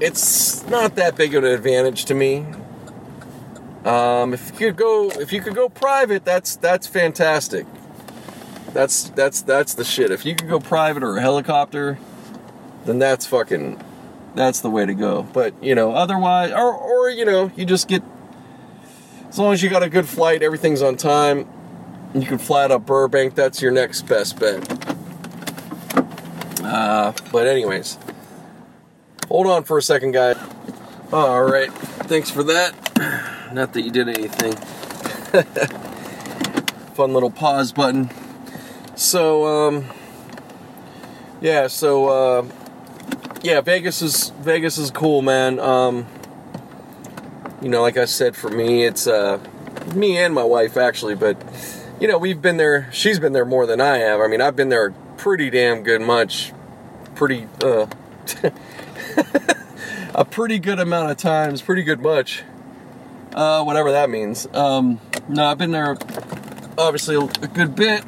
it's 0.00 0.66
not 0.68 0.94
that 0.96 1.16
big 1.16 1.34
of 1.34 1.44
an 1.44 1.50
advantage 1.50 2.04
to 2.04 2.14
me 2.14 2.46
um, 3.84 4.34
if 4.34 4.50
you 4.50 4.68
could 4.68 4.76
go 4.76 5.08
if 5.10 5.32
you 5.32 5.40
could 5.40 5.54
go 5.54 5.68
private 5.68 6.25
that's 6.25 6.56
that's 6.56 6.87
fantastic 6.87 7.66
that's 8.72 9.10
that's 9.10 9.42
that's 9.42 9.75
the 9.75 9.84
shit 9.84 10.10
if 10.10 10.26
you 10.26 10.34
could 10.34 10.48
go 10.48 10.60
private 10.60 11.02
or 11.02 11.16
a 11.16 11.20
helicopter 11.20 11.98
then 12.88 12.99
that's 12.99 13.26
fucking 13.26 13.80
that's 14.35 14.61
the 14.61 14.71
way 14.71 14.85
to 14.85 14.95
go 14.95 15.23
but 15.33 15.52
you 15.62 15.75
know 15.75 15.92
otherwise 15.92 16.52
or 16.52 16.73
or 16.73 17.11
you 17.11 17.25
know 17.25 17.50
you 17.57 17.64
just 17.64 17.88
get 17.88 18.02
as 19.28 19.38
long 19.38 19.52
as 19.52 19.62
you 19.62 19.68
got 19.68 19.83
a 19.83 19.88
good 19.88 20.09
flight 20.09 20.42
everything's 20.42 20.83
on 20.83 20.97
time 20.97 21.47
you 22.14 22.23
can 22.23 22.38
fly 22.38 22.64
out 22.64 22.71
of 22.71 22.87
Burbank. 22.87 23.35
That's 23.35 23.61
your 23.61 23.71
next 23.71 24.02
best 24.02 24.38
bet. 24.38 24.66
Uh, 26.64 27.12
but 27.30 27.47
anyways, 27.47 27.99
hold 29.28 29.47
on 29.47 29.64
for 29.64 29.78
a 29.78 29.83
second, 29.83 30.12
guys. 30.12 30.37
All 31.12 31.42
right, 31.42 31.73
thanks 31.73 32.30
for 32.30 32.42
that. 32.45 32.75
Not 33.52 33.75
that 33.75 33.83
you 33.83 33.90
did 33.90 34.09
anything. 34.09 34.52
Fun 36.95 37.12
little 37.12 37.30
pause 37.30 37.73
button. 37.73 38.11
So, 38.97 39.47
um, 39.47 39.85
yeah. 41.40 41.68
So, 41.68 42.09
uh, 42.09 42.45
yeah, 43.42 43.61
Vegas 43.61 44.02
is 44.02 44.30
Vegas 44.40 44.78
is 44.78 44.90
cool, 44.90 45.23
man. 45.23 45.59
Um, 45.61 46.07
you 47.62 47.68
know, 47.68 47.83
like 47.83 47.97
I 47.97 48.04
said, 48.04 48.37
for 48.37 48.50
me, 48.50 48.85
it's 48.85 49.07
uh, 49.07 49.38
me 49.95 50.18
and 50.18 50.35
my 50.35 50.45
wife 50.45 50.76
actually, 50.76 51.14
but 51.14 51.37
you 52.00 52.09
know, 52.09 52.18
we've 52.18 52.40
been 52.40 52.57
there. 52.57 52.88
She's 52.92 53.18
been 53.18 53.33
there 53.33 53.45
more 53.45 53.66
than 53.66 53.80
I 53.80 53.99
have. 53.99 54.21
I 54.21 54.28
mean, 54.28 54.40
I've 54.40 54.57
been 54.57 54.68
there 54.68 54.92
pretty 55.16 55.50
damn 55.50 55.83
good 55.83 56.00
much, 56.00 56.52
pretty 57.14 57.47
uh, 57.62 57.87
a 60.14 60.25
pretty 60.25 60.59
good 60.59 60.78
amount 60.78 61.11
of 61.11 61.16
times, 61.16 61.62
pretty 61.62 61.83
good 61.83 62.00
much. 62.00 62.42
Uh, 63.35 63.62
whatever 63.62 63.92
that 63.92 64.11
means. 64.11 64.47
Um, 64.52 65.00
no, 65.28 65.45
I've 65.45 65.59
been 65.59 65.71
there 65.71 65.97
obviously 66.76 67.16
a 67.16 67.47
good 67.49 67.75
bit 67.75 68.04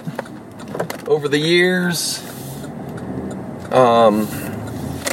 over 1.07 1.29
the 1.29 1.39
years. 1.39 2.25
Um, 3.71 4.27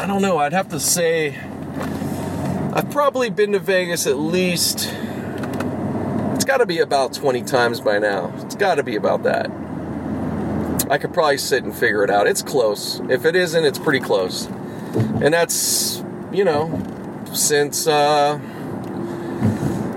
I 0.07 0.09
don't 0.09 0.21
know. 0.21 0.37
I'd 0.37 0.53
have 0.53 0.69
to 0.69 0.79
say 0.79 1.37
I've 2.71 2.89
probably 2.91 3.29
been 3.29 3.51
to 3.51 3.59
Vegas 3.59 4.07
at 4.07 4.17
least 4.17 4.89
It's 6.33 6.45
got 6.45 6.59
to 6.59 6.65
be 6.65 6.79
about 6.79 7.11
20 7.11 7.41
times 7.41 7.81
by 7.81 7.99
now. 7.99 8.33
It's 8.37 8.55
got 8.55 8.75
to 8.75 8.83
be 8.83 8.95
about 8.95 9.23
that. 9.23 9.51
I 10.89 10.97
could 10.97 11.13
probably 11.13 11.37
sit 11.37 11.65
and 11.65 11.75
figure 11.75 12.05
it 12.05 12.09
out. 12.09 12.25
It's 12.25 12.41
close. 12.41 13.01
If 13.09 13.25
it 13.25 13.35
isn't, 13.35 13.65
it's 13.65 13.77
pretty 13.77 13.99
close. 13.99 14.45
And 14.45 15.33
that's, 15.33 16.01
you 16.31 16.45
know, 16.45 17.25
since, 17.33 17.85
uh, 17.85 18.39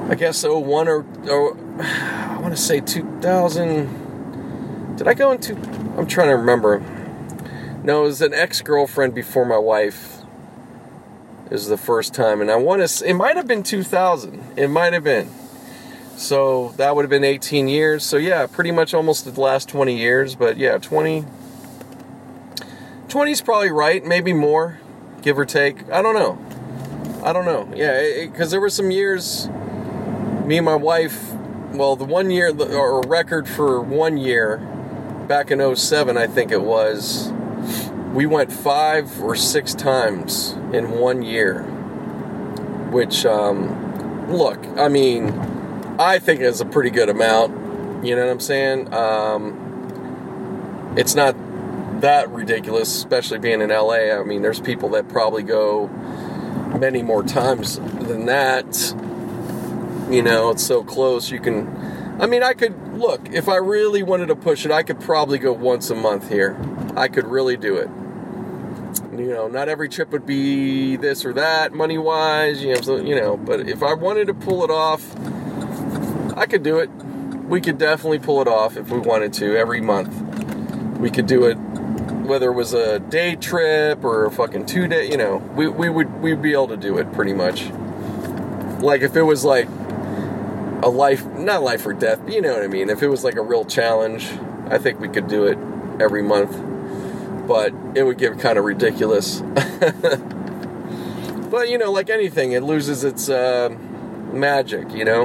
I 0.08 0.16
guess 0.16 0.42
01 0.42 0.88
or, 0.88 1.06
or 1.30 1.56
I 1.80 2.36
want 2.42 2.52
to 2.52 2.60
say 2.60 2.80
2000, 2.80 4.96
Did 4.96 5.06
I 5.06 5.14
go 5.14 5.30
into? 5.30 5.54
I'm 5.96 6.08
trying 6.08 6.30
to 6.30 6.36
remember. 6.36 6.82
No, 7.82 8.02
it 8.02 8.08
was 8.08 8.22
an 8.22 8.34
ex 8.34 8.60
girlfriend 8.60 9.14
before 9.14 9.44
my 9.44 9.58
wife. 9.58 10.18
Is 11.50 11.66
the 11.66 11.76
first 11.76 12.14
time, 12.14 12.40
and 12.40 12.48
I 12.48 12.56
want 12.56 12.86
to. 12.86 13.04
It 13.04 13.14
might 13.14 13.36
have 13.36 13.48
been 13.48 13.64
2000. 13.64 14.52
It 14.56 14.68
might 14.68 14.92
have 14.92 15.02
been. 15.02 15.28
So 16.16 16.74
that 16.76 16.94
would 16.94 17.02
have 17.02 17.10
been 17.10 17.24
18 17.24 17.66
years. 17.66 18.04
So 18.04 18.18
yeah, 18.18 18.46
pretty 18.46 18.70
much 18.70 18.94
almost 18.94 19.24
the 19.24 19.40
last 19.40 19.68
20 19.68 19.96
years. 19.96 20.36
But 20.36 20.58
yeah, 20.58 20.78
20. 20.78 21.24
20 23.08 23.32
is 23.32 23.40
probably 23.40 23.72
right. 23.72 24.04
Maybe 24.04 24.32
more, 24.32 24.78
give 25.22 25.38
or 25.38 25.44
take. 25.44 25.90
I 25.90 26.02
don't 26.02 26.14
know. 26.14 26.38
I 27.24 27.32
don't 27.32 27.46
know. 27.46 27.68
Yeah, 27.74 28.26
because 28.26 28.52
there 28.52 28.60
were 28.60 28.70
some 28.70 28.92
years. 28.92 29.48
Me 30.44 30.58
and 30.58 30.64
my 30.64 30.76
wife. 30.76 31.32
Well, 31.72 31.96
the 31.96 32.04
one 32.04 32.30
year 32.30 32.54
or 32.54 33.00
record 33.00 33.48
for 33.48 33.80
one 33.80 34.18
year 34.18 34.58
back 35.26 35.50
in 35.50 35.74
07, 35.74 36.16
I 36.16 36.26
think 36.28 36.52
it 36.52 36.62
was 36.62 37.32
we 38.12 38.26
went 38.26 38.52
five 38.52 39.22
or 39.22 39.36
six 39.36 39.74
times 39.74 40.52
in 40.72 40.90
one 40.90 41.22
year. 41.22 41.62
Which, 42.90 43.24
um, 43.24 44.32
look, 44.32 44.58
I 44.76 44.88
mean, 44.88 45.30
I 45.98 46.18
think 46.18 46.40
is 46.40 46.60
a 46.60 46.64
pretty 46.64 46.90
good 46.90 47.08
amount. 47.08 48.04
You 48.04 48.16
know 48.16 48.24
what 48.24 48.32
I'm 48.32 48.40
saying? 48.40 48.92
Um, 48.92 50.94
it's 50.96 51.14
not 51.14 51.36
that 52.00 52.28
ridiculous, 52.30 52.94
especially 52.96 53.38
being 53.38 53.60
in 53.60 53.70
LA. 53.70 54.18
I 54.18 54.22
mean, 54.24 54.42
there's 54.42 54.60
people 54.60 54.88
that 54.90 55.08
probably 55.08 55.42
go 55.42 55.86
many 56.78 57.02
more 57.02 57.22
times 57.22 57.78
than 57.78 58.26
that. 58.26 58.94
You 60.10 60.22
know, 60.22 60.50
it's 60.50 60.66
so 60.66 60.82
close. 60.82 61.30
You 61.30 61.38
can, 61.38 61.68
I 62.20 62.26
mean, 62.26 62.42
I 62.42 62.54
could 62.54 62.94
look 62.94 63.32
if 63.32 63.48
I 63.48 63.56
really 63.56 64.02
wanted 64.02 64.26
to 64.26 64.36
push 64.36 64.64
it. 64.64 64.72
I 64.72 64.82
could 64.82 65.00
probably 65.00 65.38
go 65.38 65.52
once 65.52 65.90
a 65.90 65.94
month 65.94 66.28
here. 66.28 66.56
I 67.00 67.08
could 67.08 67.26
really 67.26 67.56
do 67.56 67.76
it 67.76 67.88
you 69.20 69.28
know, 69.28 69.48
not 69.48 69.68
every 69.68 69.88
trip 69.88 70.10
would 70.10 70.26
be 70.26 70.96
this 70.96 71.24
or 71.24 71.32
that 71.34 71.72
money 71.72 71.98
wise, 71.98 72.62
you 72.62 72.74
know, 72.74 72.80
so, 72.80 72.96
you 72.96 73.14
know, 73.14 73.36
but 73.36 73.68
if 73.68 73.82
I 73.82 73.94
wanted 73.94 74.26
to 74.26 74.34
pull 74.34 74.64
it 74.64 74.70
off, 74.70 75.04
I 76.36 76.46
could 76.46 76.62
do 76.62 76.78
it. 76.78 76.88
We 76.88 77.60
could 77.60 77.78
definitely 77.78 78.20
pull 78.20 78.40
it 78.40 78.48
off 78.48 78.76
if 78.76 78.90
we 78.90 78.98
wanted 78.98 79.32
to 79.34 79.56
every 79.56 79.80
month. 79.80 80.14
We 80.98 81.10
could 81.10 81.26
do 81.26 81.44
it 81.44 81.54
whether 81.54 82.50
it 82.50 82.54
was 82.54 82.72
a 82.74 83.00
day 83.00 83.34
trip 83.34 84.04
or 84.04 84.24
a 84.24 84.30
fucking 84.30 84.64
two 84.66 84.86
day, 84.86 85.10
you 85.10 85.16
know, 85.16 85.38
we, 85.56 85.66
we 85.66 85.88
would 85.88 86.22
we'd 86.22 86.40
be 86.40 86.52
able 86.52 86.68
to 86.68 86.76
do 86.76 86.96
it 86.98 87.12
pretty 87.12 87.32
much. 87.32 87.68
Like 88.80 89.02
if 89.02 89.16
it 89.16 89.22
was 89.22 89.44
like 89.44 89.68
a 90.82 90.88
life 90.88 91.26
not 91.26 91.62
life 91.62 91.84
or 91.84 91.92
death, 91.92 92.20
but 92.24 92.32
you 92.32 92.40
know 92.40 92.52
what 92.52 92.62
I 92.62 92.68
mean. 92.68 92.88
If 92.88 93.02
it 93.02 93.08
was 93.08 93.24
like 93.24 93.34
a 93.34 93.42
real 93.42 93.64
challenge, 93.64 94.28
I 94.68 94.78
think 94.78 95.00
we 95.00 95.08
could 95.08 95.26
do 95.26 95.44
it 95.44 95.58
every 96.00 96.22
month 96.22 96.56
but 97.50 97.74
it 97.96 98.04
would 98.04 98.16
get 98.16 98.38
kind 98.38 98.56
of 98.58 98.64
ridiculous. 98.64 99.40
but 101.50 101.68
you 101.68 101.78
know, 101.78 101.90
like 101.90 102.08
anything, 102.08 102.52
it 102.52 102.62
loses 102.62 103.02
its 103.02 103.28
uh, 103.28 103.70
magic. 104.32 104.92
You 104.92 105.04
know. 105.04 105.24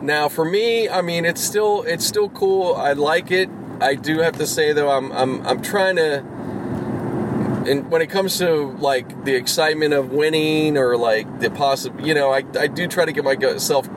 Now, 0.00 0.30
for 0.30 0.46
me, 0.46 0.88
I 0.88 1.02
mean, 1.02 1.26
it's 1.26 1.42
still 1.42 1.82
it's 1.82 2.06
still 2.06 2.30
cool. 2.30 2.74
I 2.74 2.94
like 2.94 3.30
it. 3.30 3.50
I 3.82 3.96
do 3.96 4.20
have 4.20 4.38
to 4.38 4.46
say 4.46 4.72
though, 4.72 4.88
I'm 4.88 5.12
I'm 5.12 5.46
I'm 5.46 5.60
trying 5.60 5.96
to. 5.96 6.24
And 7.66 7.90
when 7.90 8.00
it 8.00 8.08
comes 8.08 8.38
to 8.38 8.70
like 8.78 9.26
the 9.26 9.34
excitement 9.34 9.92
of 9.92 10.10
winning 10.10 10.78
or 10.78 10.96
like 10.96 11.38
the 11.38 11.50
possible, 11.50 12.00
you 12.00 12.14
know, 12.14 12.32
I, 12.32 12.44
I 12.58 12.66
do 12.66 12.88
try 12.88 13.04
to 13.04 13.12
get 13.12 13.24
myself 13.24 13.90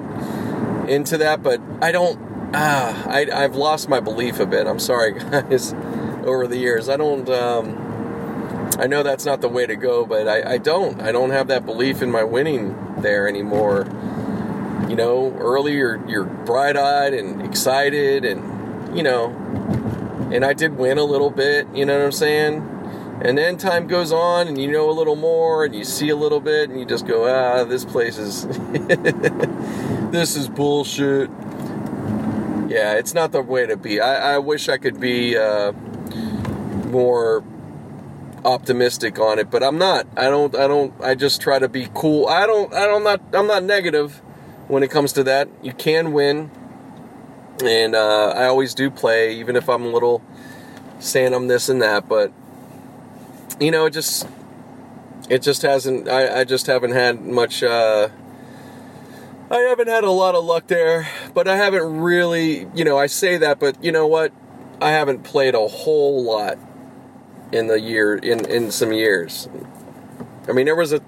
into 0.89 1.19
that, 1.19 1.41
but 1.41 1.61
I 1.81 1.93
don't. 1.93 2.19
Ah, 2.53 3.07
I, 3.07 3.29
I've 3.31 3.55
lost 3.55 3.87
my 3.87 4.01
belief 4.01 4.41
a 4.41 4.45
bit. 4.45 4.67
I'm 4.67 4.79
sorry, 4.79 5.13
guys 5.19 5.73
over 6.25 6.47
the 6.47 6.57
years. 6.57 6.89
I 6.89 6.97
don't. 6.97 7.29
Um, 7.29 7.89
I 8.79 8.87
know 8.87 9.03
that's 9.03 9.25
not 9.25 9.41
the 9.41 9.49
way 9.49 9.65
to 9.65 9.75
go, 9.75 10.05
but 10.05 10.27
I, 10.27 10.53
I 10.53 10.57
don't. 10.57 11.01
I 11.01 11.11
don't 11.11 11.31
have 11.31 11.47
that 11.47 11.65
belief 11.65 12.01
in 12.01 12.11
my 12.11 12.23
winning 12.23 12.75
there 12.99 13.27
anymore. 13.27 13.85
You 14.87 14.95
know, 14.95 15.35
early 15.37 15.73
you're, 15.73 16.03
you're 16.07 16.23
bright 16.23 16.77
eyed 16.77 17.13
and 17.13 17.41
excited, 17.41 18.23
and 18.23 18.95
you 18.95 19.03
know, 19.03 19.27
and 20.31 20.45
I 20.45 20.53
did 20.53 20.77
win 20.77 20.97
a 20.97 21.03
little 21.03 21.29
bit. 21.29 21.67
You 21.73 21.85
know 21.85 21.97
what 21.97 22.05
I'm 22.05 22.11
saying? 22.13 23.19
And 23.21 23.37
then 23.37 23.57
time 23.57 23.87
goes 23.87 24.13
on, 24.13 24.47
and 24.47 24.57
you 24.57 24.71
know 24.71 24.89
a 24.89 24.93
little 24.93 25.17
more, 25.17 25.65
and 25.65 25.75
you 25.75 25.83
see 25.83 26.07
a 26.07 26.15
little 26.15 26.39
bit, 26.39 26.69
and 26.69 26.79
you 26.79 26.85
just 26.85 27.05
go, 27.05 27.27
ah, 27.27 27.65
this 27.65 27.83
place 27.83 28.17
is, 28.17 28.47
this 30.11 30.37
is 30.37 30.47
bullshit. 30.47 31.29
Yeah, 32.69 32.93
it's 32.93 33.13
not 33.13 33.33
the 33.33 33.41
way 33.41 33.65
to 33.65 33.75
be. 33.75 33.99
I, 33.99 34.35
I 34.35 34.37
wish 34.37 34.69
I 34.69 34.77
could 34.77 35.01
be. 35.01 35.35
Uh, 35.37 35.73
more 36.89 37.43
optimistic 38.45 39.19
on 39.19 39.39
it, 39.39 39.49
but 39.49 39.63
I'm 39.63 39.77
not. 39.77 40.07
I 40.15 40.23
don't. 40.23 40.55
I 40.55 40.67
don't. 40.67 40.93
I 41.01 41.15
just 41.15 41.41
try 41.41 41.59
to 41.59 41.67
be 41.67 41.87
cool. 41.93 42.27
I 42.27 42.45
don't. 42.45 42.73
I 42.73 42.85
don't. 42.85 43.03
Not. 43.03 43.21
I'm 43.33 43.47
not 43.47 43.63
negative 43.63 44.21
when 44.67 44.83
it 44.83 44.91
comes 44.91 45.13
to 45.13 45.23
that. 45.25 45.49
You 45.61 45.73
can 45.73 46.11
win, 46.11 46.51
and 47.63 47.95
uh, 47.95 48.33
I 48.35 48.45
always 48.45 48.73
do 48.73 48.89
play, 48.89 49.35
even 49.35 49.55
if 49.55 49.69
I'm 49.69 49.83
a 49.83 49.89
little 49.89 50.21
saying 50.99 51.33
I'm 51.33 51.47
this 51.47 51.69
and 51.69 51.81
that. 51.81 52.07
But 52.07 52.31
you 53.59 53.71
know, 53.71 53.85
it 53.85 53.91
just 53.91 54.27
it 55.29 55.41
just 55.41 55.61
hasn't. 55.61 56.07
I, 56.07 56.41
I 56.41 56.43
just 56.43 56.67
haven't 56.67 56.91
had 56.91 57.21
much. 57.21 57.63
Uh, 57.63 58.09
I 59.51 59.57
haven't 59.57 59.87
had 59.87 60.03
a 60.03 60.11
lot 60.11 60.35
of 60.35 60.43
luck 60.45 60.67
there, 60.67 61.07
but 61.33 61.47
I 61.47 61.57
haven't 61.57 61.99
really. 61.99 62.67
You 62.73 62.83
know, 62.83 62.97
I 62.97 63.07
say 63.07 63.37
that, 63.37 63.59
but 63.59 63.83
you 63.83 63.91
know 63.91 64.07
what? 64.07 64.31
I 64.81 64.91
haven't 64.91 65.23
played 65.23 65.55
a 65.55 65.67
whole 65.67 66.23
lot 66.23 66.57
in 67.51 67.67
the 67.67 67.79
year 67.79 68.15
in 68.15 68.45
in 68.45 68.71
some 68.71 68.91
years. 68.93 69.49
I 70.47 70.51
mean, 70.51 70.65
there 70.65 70.75
was 70.75 70.93
a 70.93 71.01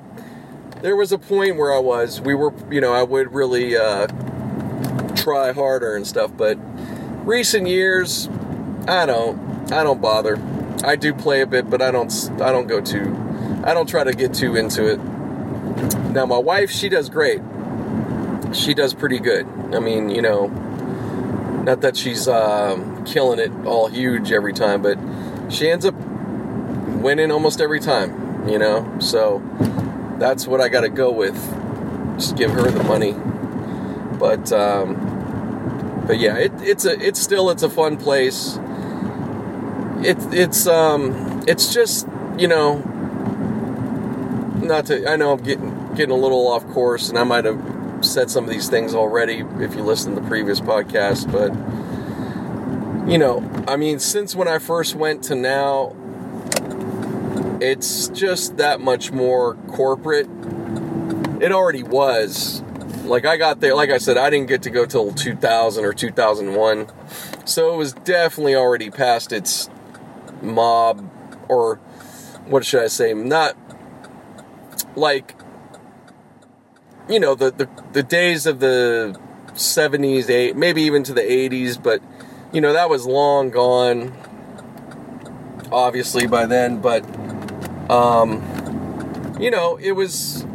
there 0.82 0.96
was 0.96 1.12
a 1.12 1.18
point 1.18 1.58
where 1.58 1.74
I 1.74 1.80
was 1.80 2.22
we 2.22 2.34
were 2.34 2.54
you 2.72 2.82
know 2.82 2.94
I 2.94 3.04
would 3.04 3.34
really 3.34 3.76
uh, 3.78 4.08
try 5.16 5.52
harder 5.52 5.96
and 5.96 6.06
stuff, 6.06 6.32
but 6.36 6.58
recent 7.26 7.68
years 7.68 8.28
I 8.88 9.06
don't 9.06 9.72
I 9.72 9.84
don't 9.84 10.02
bother. 10.02 10.42
I 10.84 10.96
do 10.96 11.14
play 11.14 11.42
a 11.42 11.48
bit, 11.48 11.70
but 11.70 11.82
I 11.82 11.92
don't 11.92 12.12
I 12.42 12.52
don't 12.52 12.68
go 12.68 12.82
too 12.82 13.16
I 13.64 13.76
don't 13.76 13.88
try 13.88 14.04
to 14.04 14.14
get 14.14 14.34
too 14.34 14.56
into 14.56 14.88
it. 14.88 14.98
Now 16.12 16.26
my 16.26 16.38
wife 16.38 16.72
she 16.72 16.90
does 16.90 17.10
great. 17.10 17.42
She 18.54 18.74
does 18.74 18.94
pretty 18.94 19.20
good. 19.20 19.48
I 19.72 19.80
mean, 19.80 20.10
you 20.10 20.22
know, 20.22 20.48
not 21.64 21.82
that 21.82 21.96
she's 21.96 22.28
um, 22.28 23.06
killing 23.06 23.40
it 23.40 23.52
all 23.66 23.88
huge 23.88 24.32
every 24.32 24.52
time, 24.52 24.82
but 24.82 24.98
she 25.50 25.70
ends 25.70 25.86
up 25.86 25.96
winning 27.02 27.32
almost 27.32 27.62
every 27.62 27.80
time, 27.80 28.48
you 28.48 28.58
know? 28.58 29.00
So 29.00 29.42
that's 30.20 30.48
what 30.48 30.62
I 30.62 30.70
got 30.70 30.82
to 30.82 30.90
go 30.90 31.12
with. 31.12 31.36
Just 32.18 32.36
give 32.36 32.52
her 32.52 32.70
the 32.70 32.84
money. 32.84 33.16
But, 34.20 34.52
um, 34.52 36.04
but 36.06 36.20
yeah, 36.20 36.38
it, 36.38 36.52
it's 36.62 36.86
a, 36.86 37.00
it's 37.00 37.20
still, 37.20 37.50
it's 37.50 37.64
a 37.64 37.70
fun 37.70 37.98
place. 37.98 38.60
It's, 40.04 40.26
it's, 40.32 40.68
um, 40.68 41.44
it's 41.48 41.74
just, 41.74 42.08
you 42.38 42.48
know, 42.48 42.78
not 44.62 44.86
to, 44.88 45.10
I 45.10 45.16
know 45.16 45.34
I'm 45.34 45.44
getting, 45.44 45.96
getting 45.96 46.12
a 46.12 46.18
little 46.18 46.48
off 46.48 46.68
course 46.68 47.10
and 47.10 47.18
I 47.18 47.24
might 47.24 47.46
have 47.46 47.60
said 48.02 48.30
some 48.30 48.44
of 48.44 48.50
these 48.50 48.70
things 48.70 48.94
already 48.96 49.44
if 49.60 49.76
you 49.76 49.84
listen 49.84 50.16
to 50.16 50.22
the 50.22 50.28
previous 50.28 50.60
podcast, 50.60 51.32
but, 51.32 51.52
you 53.10 53.18
know, 53.18 53.44
I 53.68 53.76
mean, 53.76 54.00
since 54.00 54.36
when 54.36 54.48
I 54.48 54.60
first 54.60 54.96
went 54.96 55.24
to 55.26 55.36
now, 55.36 55.96
it's 57.62 58.08
just 58.10 58.58
that 58.58 58.82
much 58.82 59.12
more 59.12 59.54
corporate. 59.68 60.28
It 61.40 61.52
already 61.52 61.84
was. 61.84 62.64
Like 63.04 63.26
I 63.26 63.38
got 63.38 63.60
there, 63.60 63.76
like 63.76 63.92
I 63.92 64.00
said, 64.00 64.18
I 64.18 64.30
didn't 64.32 64.48
get 64.48 64.64
to 64.64 64.72
go 64.72 64.86
till 64.86 65.14
2000 65.14 65.86
or 65.86 65.94
2001. 65.94 66.88
So 67.46 67.74
it 67.74 67.78
was 67.78 67.94
definitely 67.94 68.56
already 68.56 68.90
past 68.90 69.32
its 69.32 69.70
mob 70.42 71.08
or 71.48 71.76
what 72.48 72.66
should 72.66 72.84
I 72.84 72.88
say? 72.88 73.14
Not 73.14 73.56
like 74.96 75.36
you 77.08 77.20
know 77.20 77.36
the 77.36 77.52
the, 77.52 77.70
the 77.94 78.04
days 78.04 78.46
of 78.46 78.60
the 78.60 79.20
70s, 79.54 80.30
eight, 80.30 80.56
maybe 80.56 80.82
even 80.84 81.04
to 81.04 81.14
the 81.14 81.22
80s, 81.22 81.82
but 81.82 82.02
you 82.52 82.62
know 82.62 82.74
that 82.74 82.90
was 82.90 83.06
long 83.06 83.52
gone 83.52 84.14
obviously 85.72 86.28
by 86.28 86.46
then, 86.46 86.82
but 86.82 87.04
um, 87.92 88.44
you 89.40 89.52
know, 89.52 89.78
it 89.78 89.94
was. 89.94 90.46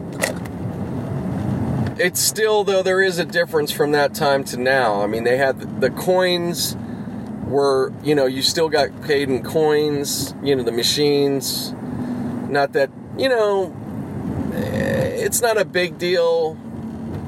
It's 1.98 2.20
still, 2.20 2.64
though, 2.64 2.82
there 2.82 3.02
is 3.02 3.18
a 3.18 3.24
difference 3.24 3.72
from 3.72 3.92
that 3.92 4.14
time 4.14 4.44
to 4.46 4.58
now. 4.58 5.02
I 5.02 5.08
mean, 5.08 5.24
they 5.24 5.38
had 5.38 5.80
the 5.80 5.90
coins 5.90 6.76
were, 7.46 7.92
you 8.04 8.14
know, 8.14 8.26
you 8.26 8.42
still 8.42 8.68
got 8.68 9.02
paid 9.02 9.30
in 9.30 9.42
coins, 9.42 10.34
you 10.42 10.56
know, 10.56 10.62
the 10.64 10.72
machines. 10.72 11.72
Not 12.48 12.74
that, 12.74 12.90
you 13.18 13.28
know, 13.30 13.74
it's 15.04 15.42
not 15.42 15.58
a 15.60 15.64
big 15.64 15.98
deal, 15.98 16.54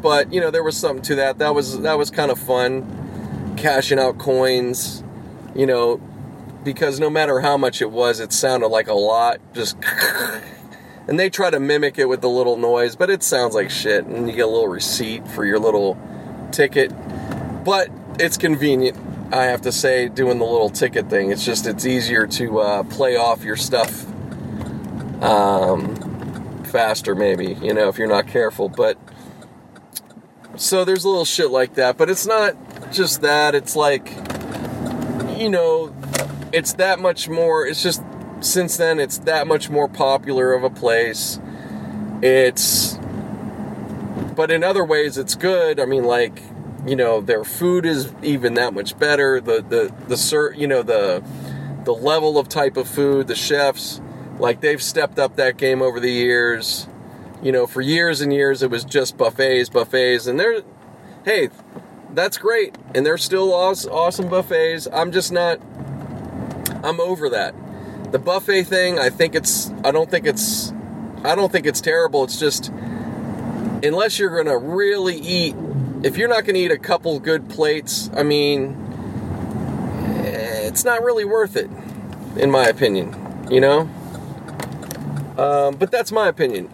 but 0.02 0.32
you 0.32 0.40
know, 0.40 0.50
there 0.50 0.64
was 0.64 0.76
something 0.76 1.02
to 1.04 1.14
that. 1.16 1.38
That 1.38 1.54
was 1.54 1.80
that 1.82 1.98
was 1.98 2.10
kind 2.10 2.30
of 2.30 2.38
fun, 2.38 3.54
cashing 3.56 3.98
out 3.98 4.18
coins. 4.18 5.02
you 5.54 5.66
know, 5.66 6.00
because 6.64 6.98
no 7.00 7.10
matter 7.10 7.40
how 7.40 7.56
much 7.56 7.80
it 7.80 7.90
was, 7.90 8.20
it 8.20 8.32
sounded 8.32 8.68
like 8.68 8.88
a 8.88 8.94
lot. 8.94 9.40
Just. 9.54 9.76
And 11.08 11.18
they 11.18 11.30
try 11.30 11.48
to 11.48 11.58
mimic 11.58 11.98
it 11.98 12.04
with 12.04 12.20
the 12.20 12.28
little 12.28 12.58
noise, 12.58 12.94
but 12.94 13.08
it 13.08 13.22
sounds 13.22 13.54
like 13.54 13.70
shit. 13.70 14.04
And 14.04 14.28
you 14.28 14.36
get 14.36 14.44
a 14.44 14.50
little 14.50 14.68
receipt 14.68 15.26
for 15.26 15.42
your 15.46 15.58
little 15.58 15.98
ticket. 16.52 16.92
But 17.64 17.88
it's 18.20 18.36
convenient, 18.36 18.98
I 19.32 19.44
have 19.44 19.62
to 19.62 19.72
say, 19.72 20.10
doing 20.10 20.38
the 20.38 20.44
little 20.44 20.68
ticket 20.68 21.08
thing. 21.08 21.30
It's 21.30 21.46
just, 21.46 21.66
it's 21.66 21.86
easier 21.86 22.26
to 22.26 22.58
uh, 22.60 22.82
play 22.82 23.16
off 23.16 23.42
your 23.42 23.56
stuff 23.56 24.04
um, 25.22 26.62
faster, 26.64 27.14
maybe, 27.14 27.54
you 27.54 27.72
know, 27.72 27.88
if 27.88 27.96
you're 27.96 28.06
not 28.06 28.26
careful. 28.26 28.68
But 28.68 28.98
so 30.56 30.84
there's 30.84 31.04
a 31.04 31.08
little 31.08 31.24
shit 31.24 31.50
like 31.50 31.72
that. 31.76 31.96
But 31.96 32.10
it's 32.10 32.26
not 32.26 32.54
just 32.92 33.22
that. 33.22 33.54
It's 33.54 33.74
like, 33.74 34.10
you 35.38 35.48
know, 35.48 35.94
it's 36.52 36.72
that 36.74 36.98
much 37.00 37.28
more. 37.28 37.66
It's 37.66 37.82
just 37.82 38.02
since 38.40 38.76
then 38.76 38.98
it's 38.98 39.18
that 39.18 39.46
much 39.46 39.68
more 39.68 39.88
popular 39.88 40.52
of 40.52 40.64
a 40.64 40.70
place. 40.70 41.40
It's 42.22 42.98
but 44.34 44.50
in 44.50 44.62
other 44.62 44.84
ways 44.84 45.18
it's 45.18 45.34
good. 45.34 45.80
I 45.80 45.84
mean 45.84 46.04
like, 46.04 46.42
you 46.86 46.96
know, 46.96 47.20
their 47.20 47.44
food 47.44 47.84
is 47.84 48.12
even 48.22 48.54
that 48.54 48.72
much 48.74 48.98
better. 48.98 49.40
The 49.40 49.62
the 49.62 49.94
the 50.06 50.16
sir, 50.16 50.52
you 50.52 50.66
know, 50.66 50.82
the 50.82 51.22
the 51.84 51.92
level 51.94 52.38
of 52.38 52.48
type 52.48 52.76
of 52.76 52.88
food, 52.88 53.28
the 53.28 53.34
chefs, 53.34 54.00
like 54.38 54.60
they've 54.60 54.82
stepped 54.82 55.18
up 55.18 55.36
that 55.36 55.56
game 55.56 55.82
over 55.82 56.00
the 56.00 56.12
years. 56.12 56.86
You 57.42 57.52
know, 57.52 57.66
for 57.66 57.80
years 57.80 58.20
and 58.20 58.32
years 58.32 58.62
it 58.62 58.70
was 58.70 58.84
just 58.84 59.16
buffets, 59.16 59.68
buffets 59.68 60.26
and 60.26 60.38
they're 60.38 60.62
hey, 61.24 61.50
that's 62.14 62.38
great 62.38 62.76
and 62.94 63.04
they're 63.04 63.18
still 63.18 63.52
awesome 63.52 64.28
buffets. 64.28 64.88
I'm 64.92 65.12
just 65.12 65.30
not 65.30 65.60
I'm 66.84 67.00
over 67.00 67.28
that 67.30 67.54
the 68.12 68.18
buffet 68.18 68.64
thing, 68.64 68.98
I 68.98 69.10
think 69.10 69.34
it's 69.34 69.70
I 69.84 69.90
don't 69.90 70.10
think 70.10 70.26
it's 70.26 70.72
I 71.24 71.34
don't 71.34 71.50
think 71.52 71.66
it's 71.66 71.80
terrible. 71.80 72.24
It's 72.24 72.38
just 72.38 72.70
unless 73.82 74.18
you're 74.18 74.30
going 74.30 74.46
to 74.46 74.56
really 74.56 75.16
eat 75.16 75.54
if 76.02 76.16
you're 76.16 76.28
not 76.28 76.44
going 76.44 76.54
to 76.54 76.60
eat 76.60 76.70
a 76.70 76.78
couple 76.78 77.18
good 77.20 77.48
plates, 77.48 78.10
I 78.14 78.22
mean 78.22 78.84
it's 80.24 80.84
not 80.84 81.02
really 81.02 81.24
worth 81.24 81.56
it 81.56 81.70
in 82.36 82.50
my 82.50 82.66
opinion, 82.66 83.14
you 83.50 83.60
know? 83.60 83.88
Um, 85.36 85.76
but 85.76 85.90
that's 85.90 86.12
my 86.12 86.28
opinion. 86.28 86.70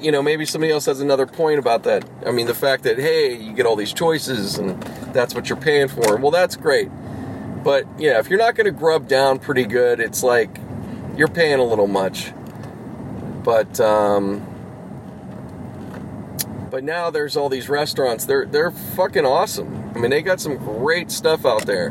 You 0.00 0.12
know, 0.12 0.22
maybe 0.22 0.44
somebody 0.44 0.72
else 0.72 0.86
has 0.86 1.00
another 1.00 1.26
point 1.26 1.58
about 1.58 1.82
that. 1.84 2.04
I 2.24 2.30
mean, 2.30 2.46
the 2.46 2.54
fact 2.54 2.84
that 2.84 2.98
hey, 2.98 3.34
you 3.34 3.52
get 3.52 3.66
all 3.66 3.76
these 3.76 3.92
choices 3.92 4.58
and 4.58 4.80
that's 5.12 5.34
what 5.34 5.48
you're 5.48 5.58
paying 5.58 5.88
for. 5.88 6.16
Well, 6.16 6.30
that's 6.30 6.56
great. 6.56 6.88
But 7.68 7.86
yeah, 7.98 8.18
if 8.18 8.30
you're 8.30 8.38
not 8.38 8.54
going 8.54 8.64
to 8.64 8.70
grub 8.70 9.08
down 9.08 9.38
pretty 9.38 9.66
good, 9.66 10.00
it's 10.00 10.22
like 10.22 10.48
you're 11.18 11.28
paying 11.28 11.58
a 11.58 11.64
little 11.64 11.86
much. 11.86 12.32
But 13.44 13.78
um, 13.78 14.42
but 16.70 16.82
now 16.82 17.10
there's 17.10 17.36
all 17.36 17.50
these 17.50 17.68
restaurants. 17.68 18.24
They're 18.24 18.46
they're 18.46 18.70
fucking 18.70 19.26
awesome. 19.26 19.92
I 19.94 19.98
mean, 19.98 20.08
they 20.08 20.22
got 20.22 20.40
some 20.40 20.56
great 20.56 21.10
stuff 21.10 21.44
out 21.44 21.66
there. 21.66 21.90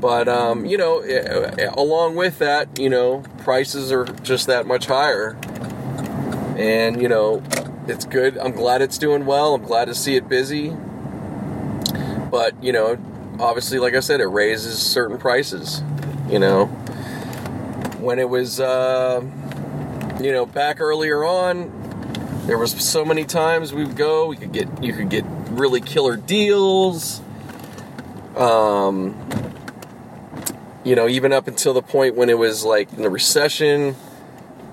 But 0.00 0.26
um, 0.26 0.66
you 0.66 0.76
know, 0.76 0.98
eh, 1.02 1.52
eh, 1.58 1.70
along 1.74 2.16
with 2.16 2.40
that, 2.40 2.80
you 2.80 2.90
know, 2.90 3.22
prices 3.44 3.92
are 3.92 4.06
just 4.06 4.48
that 4.48 4.66
much 4.66 4.86
higher. 4.86 5.36
And 6.58 7.00
you 7.00 7.08
know, 7.08 7.44
it's 7.86 8.06
good. 8.06 8.36
I'm 8.38 8.50
glad 8.50 8.82
it's 8.82 8.98
doing 8.98 9.24
well. 9.24 9.54
I'm 9.54 9.62
glad 9.62 9.84
to 9.84 9.94
see 9.94 10.16
it 10.16 10.28
busy. 10.28 10.76
But 12.28 12.60
you 12.60 12.72
know, 12.72 12.98
obviously, 13.42 13.78
like 13.78 13.94
I 13.94 14.00
said, 14.00 14.20
it 14.20 14.26
raises 14.26 14.78
certain 14.78 15.18
prices. 15.18 15.82
You 16.28 16.38
know, 16.38 16.66
when 17.98 18.18
it 18.18 18.28
was, 18.28 18.60
uh, 18.60 19.20
you 20.20 20.32
know, 20.32 20.46
back 20.46 20.80
earlier 20.80 21.24
on, 21.24 21.70
there 22.46 22.56
was 22.56 22.72
so 22.72 23.04
many 23.04 23.24
times 23.24 23.74
we 23.74 23.84
would 23.84 23.96
go. 23.96 24.26
We 24.28 24.36
could 24.36 24.52
get 24.52 24.82
you 24.82 24.92
could 24.92 25.10
get 25.10 25.24
really 25.50 25.80
killer 25.80 26.16
deals. 26.16 27.20
Um, 28.36 29.18
you 30.84 30.96
know, 30.96 31.08
even 31.08 31.32
up 31.32 31.48
until 31.48 31.74
the 31.74 31.82
point 31.82 32.16
when 32.16 32.30
it 32.30 32.38
was 32.38 32.64
like 32.64 32.92
in 32.92 33.02
the 33.02 33.10
recession, 33.10 33.94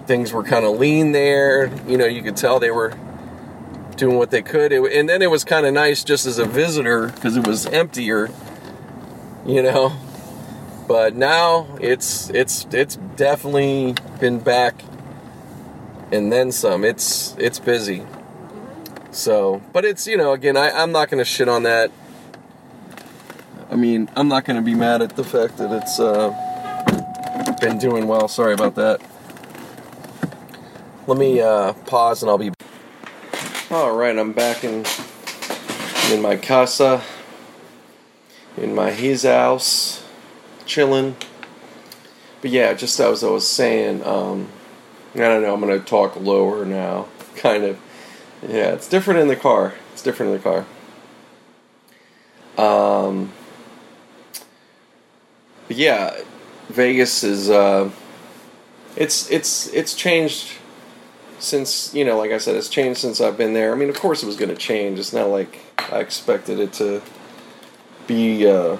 things 0.06 0.32
were 0.32 0.44
kind 0.44 0.66
of 0.66 0.80
lean 0.80 1.12
there. 1.12 1.72
You 1.88 1.98
know, 1.98 2.06
you 2.06 2.22
could 2.22 2.38
tell 2.38 2.60
they 2.60 2.72
were 2.72 2.94
doing 3.98 4.18
what 4.18 4.32
they 4.32 4.42
could. 4.42 4.72
It, 4.72 4.82
and 4.94 5.10
then 5.10 5.22
it 5.22 5.30
was 5.30 5.44
kind 5.44 5.66
of 5.66 5.74
nice 5.74 6.04
just 6.04 6.26
as 6.26 6.40
a 6.40 6.46
visitor 6.46 7.08
because 7.10 7.36
it 7.36 7.46
was 7.46 7.66
emptier. 7.68 8.30
You 9.46 9.64
know, 9.64 9.94
but 10.88 11.16
now 11.16 11.78
it's 11.80 12.30
it's 12.30 12.68
it's 12.72 12.98
definitely 13.16 13.96
been 14.20 14.40
back 14.40 14.84
and 16.12 16.32
then 16.32 16.52
some. 16.52 16.84
It's 16.84 17.36
it's 17.38 17.60
busy. 17.60 18.06
So, 19.12 19.62
but 19.74 19.86
it's 19.86 20.08
you 20.08 20.18
know 20.18 20.34
again 20.34 20.58
I 20.58 20.70
I'm 20.72 20.92
not 20.92 21.10
gonna 21.10 21.26
shit 21.26 21.48
on 21.48 21.64
that. 21.64 21.92
I 23.70 23.76
mean 23.76 24.10
I'm 24.16 24.28
not 24.28 24.46
gonna 24.46 24.62
be 24.62 24.76
mad 24.76 25.02
at 25.02 25.16
the 25.16 25.24
fact 25.24 25.58
that 25.58 25.72
it's 25.72 26.00
uh, 26.00 26.30
been 27.62 27.78
doing 27.78 28.08
well. 28.08 28.28
Sorry 28.28 28.54
about 28.54 28.76
that. 28.76 29.02
Let 31.08 31.18
me 31.18 31.42
uh, 31.42 31.74
pause 31.74 32.22
and 32.22 32.30
I'll 32.30 32.38
be. 32.38 32.52
All 33.72 33.96
right, 33.96 34.18
I'm 34.18 34.34
back 34.34 34.64
in 34.64 34.86
in 36.12 36.22
my 36.22 36.36
casa, 36.36 37.02
in 38.60 38.76
my 38.76 38.92
his 38.92 39.24
house 39.24 40.04
chilling. 40.66 41.16
But 42.42 42.52
yeah, 42.52 42.74
just 42.74 43.00
as 43.00 43.24
I 43.24 43.30
was 43.30 43.48
saying, 43.48 44.04
um, 44.06 44.48
I 45.16 45.20
don't 45.20 45.42
know. 45.42 45.54
I'm 45.54 45.60
gonna 45.60 45.80
talk 45.80 46.16
lower 46.16 46.66
now, 46.66 47.08
kind 47.36 47.64
of. 47.64 47.80
Yeah, 48.42 48.72
it's 48.72 48.88
different 48.88 49.20
in 49.20 49.28
the 49.28 49.36
car. 49.36 49.74
It's 49.94 50.02
different 50.02 50.32
in 50.32 50.38
the 50.38 50.44
car. 50.44 50.66
Um, 52.58 53.34
but 55.68 55.78
yeah, 55.78 56.22
Vegas 56.70 57.24
is. 57.24 57.50
Uh, 57.50 57.92
it's 58.96 59.30
it's 59.30 59.68
it's 59.74 59.94
changed 59.94 60.54
since 61.40 61.94
you 61.94 62.06
know, 62.06 62.18
like 62.18 62.32
I 62.32 62.38
said, 62.38 62.56
it's 62.56 62.70
changed 62.70 63.00
since 63.00 63.20
I've 63.20 63.38
been 63.38 63.54
there. 63.54 63.74
I 63.74 63.76
mean, 63.76 63.90
of 63.90 64.00
course, 64.00 64.24
it 64.24 64.26
was 64.26 64.36
to 64.36 64.56
change. 64.56 65.00
It's 65.00 65.14
not 65.14 65.28
like 65.28 65.60
I 65.78 66.00
expected 66.00 66.60
it 66.60 66.74
to 66.74 67.02
be. 68.10 68.46
Uh, 68.46 68.78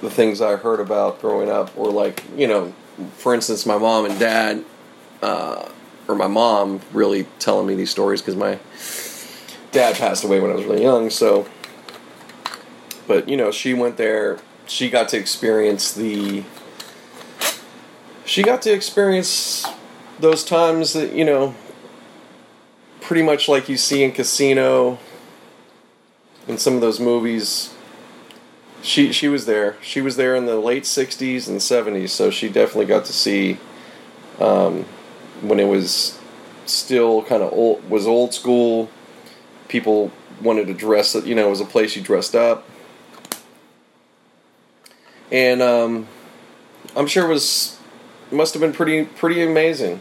the 0.00 0.10
things 0.10 0.40
I 0.40 0.56
heard 0.56 0.80
about 0.80 1.20
growing 1.20 1.50
up, 1.50 1.76
or 1.76 1.90
like 1.90 2.22
you 2.36 2.46
know, 2.46 2.72
for 3.16 3.34
instance, 3.34 3.66
my 3.66 3.78
mom 3.78 4.04
and 4.04 4.18
dad, 4.18 4.64
uh, 5.22 5.68
or 6.06 6.14
my 6.14 6.26
mom 6.26 6.80
really 6.92 7.26
telling 7.38 7.66
me 7.66 7.74
these 7.74 7.90
stories 7.90 8.20
because 8.20 8.36
my 8.36 8.58
dad 9.72 9.96
passed 9.96 10.24
away 10.24 10.40
when 10.40 10.50
I 10.50 10.54
was 10.54 10.64
really 10.64 10.82
young. 10.82 11.10
So, 11.10 11.46
but 13.06 13.28
you 13.28 13.36
know, 13.36 13.50
she 13.50 13.74
went 13.74 13.96
there. 13.96 14.38
She 14.66 14.90
got 14.90 15.08
to 15.10 15.16
experience 15.16 15.92
the. 15.92 16.44
She 18.24 18.42
got 18.42 18.60
to 18.62 18.72
experience 18.72 19.66
those 20.20 20.44
times 20.44 20.92
that 20.92 21.12
you 21.12 21.24
know, 21.24 21.54
pretty 23.00 23.22
much 23.22 23.48
like 23.48 23.68
you 23.68 23.76
see 23.76 24.04
in 24.04 24.12
Casino. 24.12 24.98
In 26.46 26.56
some 26.56 26.74
of 26.74 26.80
those 26.80 26.98
movies, 26.98 27.74
she 28.88 29.12
she 29.12 29.28
was 29.28 29.44
there. 29.44 29.76
She 29.82 30.00
was 30.00 30.16
there 30.16 30.34
in 30.34 30.46
the 30.46 30.56
late 30.56 30.84
'60s 30.84 31.46
and 31.46 31.58
'70s, 31.58 32.08
so 32.08 32.30
she 32.30 32.48
definitely 32.48 32.86
got 32.86 33.04
to 33.04 33.12
see 33.12 33.58
um, 34.40 34.84
when 35.42 35.60
it 35.60 35.66
was 35.66 36.18
still 36.64 37.22
kind 37.22 37.42
of 37.42 37.52
old 37.52 37.88
was 37.90 38.06
old 38.06 38.32
school. 38.32 38.90
People 39.68 40.10
wanted 40.40 40.68
to 40.68 40.74
dress. 40.74 41.14
You 41.14 41.34
know, 41.34 41.48
it 41.48 41.50
was 41.50 41.60
a 41.60 41.66
place 41.66 41.96
you 41.96 42.02
dressed 42.02 42.34
up, 42.34 42.66
and 45.30 45.60
um, 45.60 46.08
I'm 46.96 47.06
sure 47.06 47.26
it 47.26 47.32
was 47.32 47.78
must 48.32 48.54
have 48.54 48.62
been 48.62 48.72
pretty 48.72 49.04
pretty 49.04 49.42
amazing. 49.42 50.00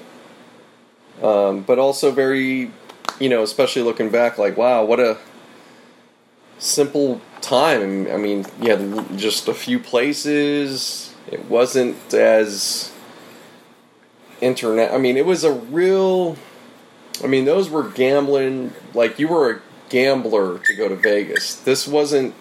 Um, 1.21 1.63
but 1.63 1.77
also 1.77 2.11
very, 2.11 2.71
you 3.19 3.27
know, 3.27 3.43
especially 3.43 3.81
looking 3.81 4.11
back, 4.11 4.37
like 4.37 4.55
wow, 4.55 4.85
what 4.85 5.01
a 5.01 5.17
simple 6.59 7.21
time. 7.41 8.07
I 8.07 8.17
mean, 8.17 8.45
you 8.61 8.71
had 8.71 9.17
just 9.17 9.47
a 9.47 9.53
few 9.53 9.79
places. 9.79 11.13
It 11.31 11.45
wasn't 11.45 12.13
as 12.13 12.91
internet. 14.41 14.91
I 14.93 14.97
mean, 14.97 15.17
it 15.17 15.25
was 15.25 15.43
a 15.43 15.51
real. 15.51 16.37
I 17.23 17.27
mean, 17.27 17.45
those 17.45 17.69
were 17.69 17.89
gambling. 17.89 18.73
Like 18.93 19.19
you 19.19 19.27
were 19.27 19.51
a 19.51 19.61
gambler 19.89 20.59
to 20.59 20.73
go 20.73 20.87
to 20.87 20.95
Vegas. 20.95 21.55
This 21.55 21.87
wasn't. 21.87 22.33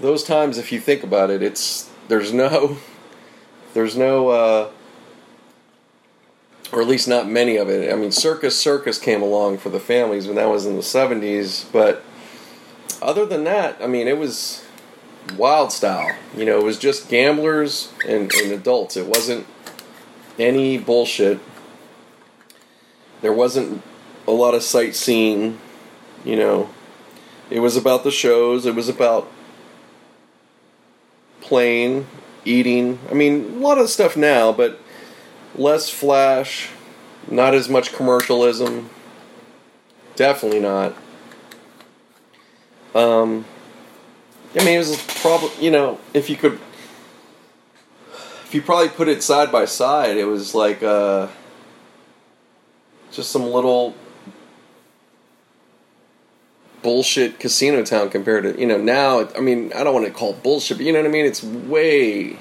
Those 0.00 0.24
times, 0.24 0.58
if 0.58 0.72
you 0.72 0.80
think 0.80 1.02
about 1.02 1.30
it, 1.30 1.42
it's 1.42 1.90
there's 2.08 2.32
no, 2.32 2.76
there's 3.74 3.96
no, 3.96 4.28
uh, 4.28 4.70
or 6.70 6.82
at 6.82 6.88
least 6.88 7.08
not 7.08 7.28
many 7.28 7.56
of 7.56 7.70
it. 7.70 7.90
I 7.90 7.96
mean, 7.96 8.12
Circus 8.12 8.58
Circus 8.58 8.98
came 8.98 9.22
along 9.22 9.58
for 9.58 9.70
the 9.70 9.80
families 9.80 10.26
when 10.26 10.36
that 10.36 10.50
was 10.50 10.66
in 10.66 10.76
the 10.76 10.82
'70s, 10.82 11.70
but 11.72 12.02
other 13.02 13.26
than 13.26 13.44
that, 13.44 13.76
I 13.80 13.86
mean, 13.86 14.08
it 14.08 14.18
was 14.18 14.64
wild 15.36 15.72
style. 15.72 16.14
You 16.36 16.44
know, 16.44 16.58
it 16.58 16.64
was 16.64 16.78
just 16.78 17.08
gamblers 17.08 17.92
and, 18.06 18.32
and 18.32 18.52
adults. 18.52 18.96
It 18.96 19.06
wasn't 19.06 19.46
any 20.38 20.78
bullshit. 20.78 21.40
There 23.22 23.32
wasn't 23.32 23.82
a 24.26 24.32
lot 24.32 24.54
of 24.54 24.62
sightseeing. 24.62 25.58
You 26.24 26.36
know, 26.36 26.70
it 27.50 27.60
was 27.60 27.76
about 27.76 28.04
the 28.04 28.10
shows. 28.10 28.66
It 28.66 28.74
was 28.74 28.88
about 28.88 29.30
playing, 31.40 32.06
eating. 32.44 32.98
I 33.10 33.14
mean, 33.14 33.56
a 33.56 33.58
lot 33.58 33.78
of 33.78 33.88
stuff 33.88 34.16
now, 34.16 34.52
but 34.52 34.80
less 35.54 35.88
flash, 35.88 36.68
not 37.30 37.54
as 37.54 37.68
much 37.68 37.92
commercialism. 37.92 38.90
Definitely 40.16 40.60
not. 40.60 40.94
Um, 42.96 43.44
I 44.58 44.64
mean, 44.64 44.76
it 44.76 44.78
was 44.78 45.02
probably 45.20 45.50
you 45.62 45.70
know 45.70 46.00
if 46.14 46.30
you 46.30 46.36
could, 46.36 46.58
if 48.44 48.54
you 48.54 48.62
probably 48.62 48.88
put 48.88 49.06
it 49.06 49.22
side 49.22 49.52
by 49.52 49.66
side, 49.66 50.16
it 50.16 50.24
was 50.24 50.54
like 50.54 50.82
uh, 50.82 51.28
just 53.12 53.30
some 53.30 53.42
little 53.42 53.94
bullshit 56.82 57.38
casino 57.38 57.84
town 57.84 58.08
compared 58.08 58.44
to 58.44 58.58
you 58.58 58.66
know 58.66 58.78
now. 58.78 59.28
I 59.36 59.40
mean, 59.40 59.74
I 59.74 59.84
don't 59.84 59.92
want 59.92 60.06
to 60.06 60.12
call 60.12 60.30
it 60.30 60.42
bullshit, 60.42 60.78
but 60.78 60.86
you 60.86 60.92
know 60.94 61.00
what 61.00 61.08
I 61.08 61.12
mean. 61.12 61.26
It's 61.26 61.44
way, 61.44 62.38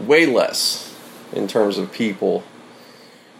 way 0.00 0.26
less 0.26 0.92
in 1.32 1.46
terms 1.46 1.78
of 1.78 1.92
people. 1.92 2.42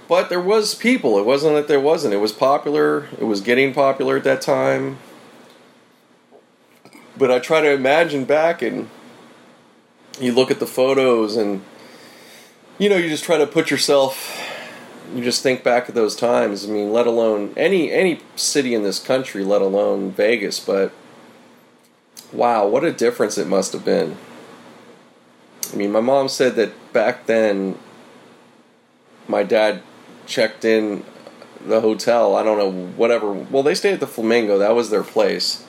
But 0.06 0.28
there 0.28 0.40
was 0.40 0.76
people. 0.76 1.18
It 1.18 1.26
wasn't 1.26 1.56
that 1.56 1.66
there 1.66 1.80
wasn't. 1.80 2.14
It 2.14 2.18
was 2.18 2.32
popular. 2.32 3.08
It 3.18 3.24
was 3.24 3.40
getting 3.40 3.74
popular 3.74 4.16
at 4.16 4.24
that 4.24 4.42
time. 4.42 4.98
But 7.16 7.30
I 7.30 7.38
try 7.38 7.60
to 7.60 7.70
imagine 7.70 8.24
back 8.24 8.62
and 8.62 8.88
you 10.20 10.32
look 10.32 10.50
at 10.50 10.60
the 10.60 10.66
photos 10.66 11.36
and 11.36 11.62
you 12.78 12.88
know, 12.88 12.96
you 12.96 13.08
just 13.08 13.24
try 13.24 13.36
to 13.36 13.46
put 13.46 13.70
yourself 13.70 14.38
you 15.14 15.24
just 15.24 15.42
think 15.42 15.64
back 15.64 15.88
at 15.88 15.94
those 15.94 16.14
times. 16.14 16.64
I 16.64 16.68
mean, 16.68 16.92
let 16.92 17.06
alone 17.06 17.52
any 17.56 17.90
any 17.90 18.20
city 18.36 18.74
in 18.74 18.82
this 18.82 18.98
country, 18.98 19.44
let 19.44 19.62
alone 19.62 20.12
Vegas, 20.12 20.60
but 20.60 20.92
wow, 22.32 22.66
what 22.66 22.84
a 22.84 22.92
difference 22.92 23.36
it 23.36 23.46
must 23.46 23.72
have 23.72 23.84
been. 23.84 24.16
I 25.72 25.76
mean, 25.76 25.92
my 25.92 26.00
mom 26.00 26.28
said 26.28 26.56
that 26.56 26.92
back 26.92 27.26
then 27.26 27.78
my 29.28 29.42
dad 29.42 29.82
checked 30.26 30.64
in 30.64 31.04
the 31.64 31.80
hotel. 31.80 32.36
I 32.36 32.42
don't 32.42 32.58
know, 32.58 32.88
whatever. 32.96 33.32
Well, 33.32 33.62
they 33.62 33.74
stayed 33.74 33.94
at 33.94 34.00
the 34.00 34.06
Flamingo. 34.06 34.58
That 34.58 34.74
was 34.74 34.90
their 34.90 35.02
place. 35.02 35.64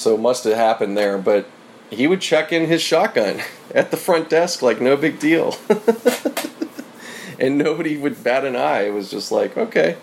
So 0.00 0.16
must 0.16 0.44
have 0.44 0.56
happened 0.56 0.96
there. 0.96 1.18
But 1.18 1.46
he 1.90 2.06
would 2.06 2.22
check 2.22 2.52
in 2.52 2.66
his 2.66 2.80
shotgun 2.80 3.40
at 3.74 3.90
the 3.90 3.96
front 3.96 4.30
desk 4.30 4.62
like 4.62 4.80
no 4.80 4.96
big 4.96 5.18
deal. 5.18 5.56
and 7.38 7.58
nobody 7.58 7.98
would 7.98 8.24
bat 8.24 8.44
an 8.44 8.56
eye. 8.56 8.86
It 8.86 8.94
was 8.94 9.10
just 9.10 9.30
like, 9.30 9.56
okay, 9.58 9.98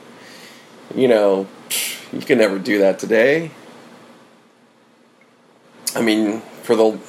you 0.95 1.07
know, 1.07 1.47
you 2.13 2.21
can 2.21 2.38
never 2.38 2.60
do 2.60 2.77
that 2.79 2.99
today. 2.99 3.49
I 5.95 6.01
mean, 6.01 6.41
for 6.62 6.75
the 6.75 6.99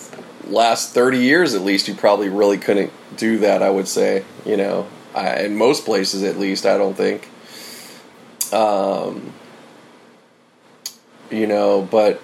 last 0.47 0.95
30 0.95 1.19
years 1.19 1.55
at 1.55 1.61
least, 1.61 1.89
you 1.89 1.95
probably 1.95 2.31
really 2.31 2.57
couldn't 2.57 2.93
do 3.19 3.39
that, 3.41 3.63
I 3.63 3.69
would 3.69 3.87
say, 3.89 4.25
you 4.47 4.57
know. 4.57 4.87
I, 5.15 5.41
in 5.41 5.57
most 5.57 5.85
places, 5.85 6.23
at 6.23 6.39
least, 6.39 6.65
I 6.65 6.79
don't 6.79 6.95
think. 6.95 7.29
Um, 8.53 9.35
you 11.31 11.47
know, 11.47 11.87
but 11.91 12.23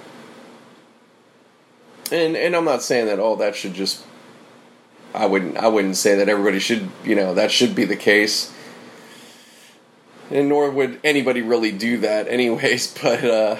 and 2.14 2.36
and 2.36 2.56
I'm 2.56 2.64
not 2.64 2.82
saying 2.82 3.06
that 3.06 3.18
oh 3.18 3.36
that 3.36 3.56
should 3.56 3.74
just 3.74 4.04
I 5.12 5.26
wouldn't 5.26 5.56
I 5.56 5.68
wouldn't 5.68 5.96
say 5.96 6.14
that 6.16 6.28
everybody 6.28 6.58
should 6.58 6.88
you 7.04 7.14
know 7.14 7.34
that 7.34 7.50
should 7.50 7.74
be 7.74 7.84
the 7.84 7.96
case. 7.96 8.52
And 10.30 10.48
nor 10.48 10.70
would 10.70 11.00
anybody 11.04 11.42
really 11.42 11.70
do 11.70 11.98
that 11.98 12.28
anyways, 12.28 12.98
but 13.02 13.24
uh 13.24 13.56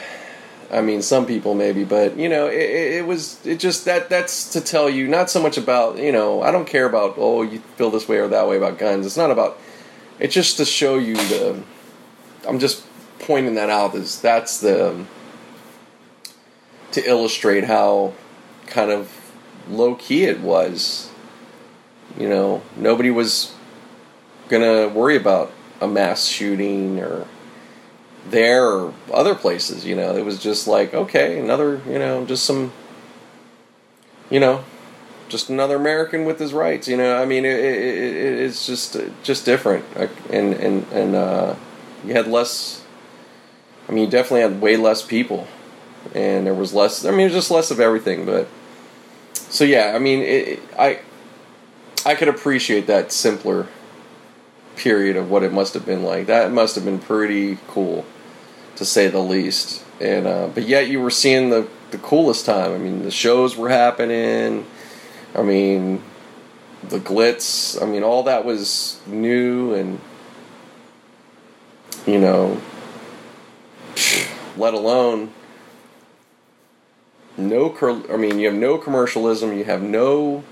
I 0.71 0.81
mean 0.81 1.03
some 1.03 1.27
people 1.27 1.55
maybe, 1.55 1.85
but 1.85 2.17
you 2.17 2.29
know, 2.29 2.47
it, 2.47 2.71
it 2.99 3.07
was 3.07 3.45
it 3.45 3.59
just 3.59 3.85
that 3.85 4.09
that's 4.09 4.51
to 4.53 4.61
tell 4.61 4.89
you 4.89 5.09
not 5.09 5.31
so 5.31 5.43
much 5.43 5.59
about, 5.59 5.99
you 5.99 6.13
know, 6.13 6.43
I 6.43 6.51
don't 6.51 6.67
care 6.67 6.87
about 6.87 7.15
oh 7.19 7.43
you 7.43 7.61
feel 7.77 7.91
this 7.91 8.09
way 8.09 8.19
or 8.19 8.29
that 8.29 8.49
way 8.49 8.57
about 8.57 8.79
guns. 8.79 9.05
It's 9.05 9.17
not 9.17 9.31
about 9.31 9.59
it's 10.19 10.35
just 10.35 10.57
to 10.59 10.65
show 10.65 10.97
you 10.97 11.17
the 11.17 11.63
I'm 12.47 12.59
just 12.59 12.85
pointing 13.19 13.55
that 13.55 13.71
out 13.71 13.95
is 13.95 14.21
that's 14.21 14.61
the 14.61 15.05
to 16.93 17.09
illustrate 17.09 17.65
how 17.65 18.13
kind 18.67 18.91
of 18.91 19.11
low 19.69 19.95
key 19.95 20.25
it 20.25 20.41
was. 20.41 21.11
You 22.19 22.29
know, 22.29 22.63
nobody 22.77 23.11
was 23.11 23.55
gonna 24.49 24.89
worry 24.89 25.17
about 25.17 25.53
a 25.81 25.89
mass 25.89 26.27
shooting 26.27 27.01
or 27.01 27.27
there 28.29 28.67
or 28.67 28.95
other 29.13 29.35
places. 29.35 29.85
You 29.85 29.97
know, 29.97 30.17
it 30.17 30.25
was 30.25 30.43
just 30.43 30.67
like 30.67 30.95
okay, 30.95 31.39
another 31.39 31.81
you 31.87 31.99
know, 31.99 32.25
just 32.25 32.45
some 32.45 32.73
you 34.31 34.41
know, 34.41 34.65
just 35.29 35.51
another 35.51 35.77
American 35.77 36.25
with 36.25 36.39
his 36.39 36.53
rights. 36.53 36.89
You 36.89 36.97
know, 36.97 37.21
I 37.21 37.25
mean, 37.25 37.45
it, 37.45 37.59
it, 37.59 38.17
it, 38.17 38.41
it's 38.41 38.67
just 38.67 38.97
just 39.23 39.45
different, 39.45 39.85
and 40.31 40.55
and 40.55 40.87
and 40.93 41.15
uh, 41.15 41.55
you 42.05 42.15
had 42.15 42.27
less. 42.27 42.83
I 43.89 43.93
mean, 43.93 44.05
you 44.05 44.11
definitely 44.11 44.41
had 44.41 44.61
way 44.61 44.77
less 44.77 45.03
people, 45.03 45.47
and 46.15 46.47
there 46.47 46.55
was 46.55 46.75
less. 46.75 47.05
I 47.05 47.11
mean, 47.11 47.29
just 47.31 47.51
less 47.51 47.71
of 47.71 47.81
everything. 47.81 48.27
But 48.27 48.49
so 49.35 49.65
yeah, 49.65 49.93
I 49.95 49.99
mean, 49.99 50.21
it, 50.21 50.63
I 50.79 51.01
I 52.05 52.15
could 52.15 52.29
appreciate 52.29 52.87
that 52.87 53.13
simpler 53.13 53.69
period 54.77 55.17
of 55.17 55.31
what 55.31 55.43
it 55.43 55.53
must 55.53 55.75
have 55.75 55.87
been 55.87 56.03
like. 56.03 56.27
That 56.27 56.53
must 56.53 56.75
have 56.75 56.85
been 56.85 56.99
pretty 56.99 57.59
cool, 57.69 58.05
to 58.77 58.85
say 58.85 59.09
the 59.09 59.21
least. 59.21 59.83
And 60.01 60.27
uh, 60.27 60.49
but 60.49 60.65
yet 60.65 60.89
you 60.89 61.01
were 61.01 61.11
seeing 61.11 61.51
the 61.51 61.69
the 61.91 61.99
coolest 61.99 62.47
time. 62.47 62.73
I 62.73 62.79
mean, 62.79 63.03
the 63.03 63.11
shows 63.11 63.57
were 63.57 63.69
happening. 63.69 64.67
I 65.35 65.43
mean, 65.43 66.03
the 66.83 66.99
glitz. 66.99 67.81
I 67.81 67.87
mean, 67.87 68.03
all 68.03 68.25
that 68.25 68.45
was 68.45 69.01
new 69.07 69.75
and 69.75 70.01
you 72.07 72.19
know, 72.19 72.61
let 74.57 74.75
alone 74.75 75.33
no. 77.37 78.05
I 78.11 78.17
mean, 78.17 78.39
you 78.39 78.47
have 78.49 78.59
no 78.59 78.79
commercialism. 78.79 79.57
You 79.57 79.65
have 79.65 79.83
no 79.83 80.45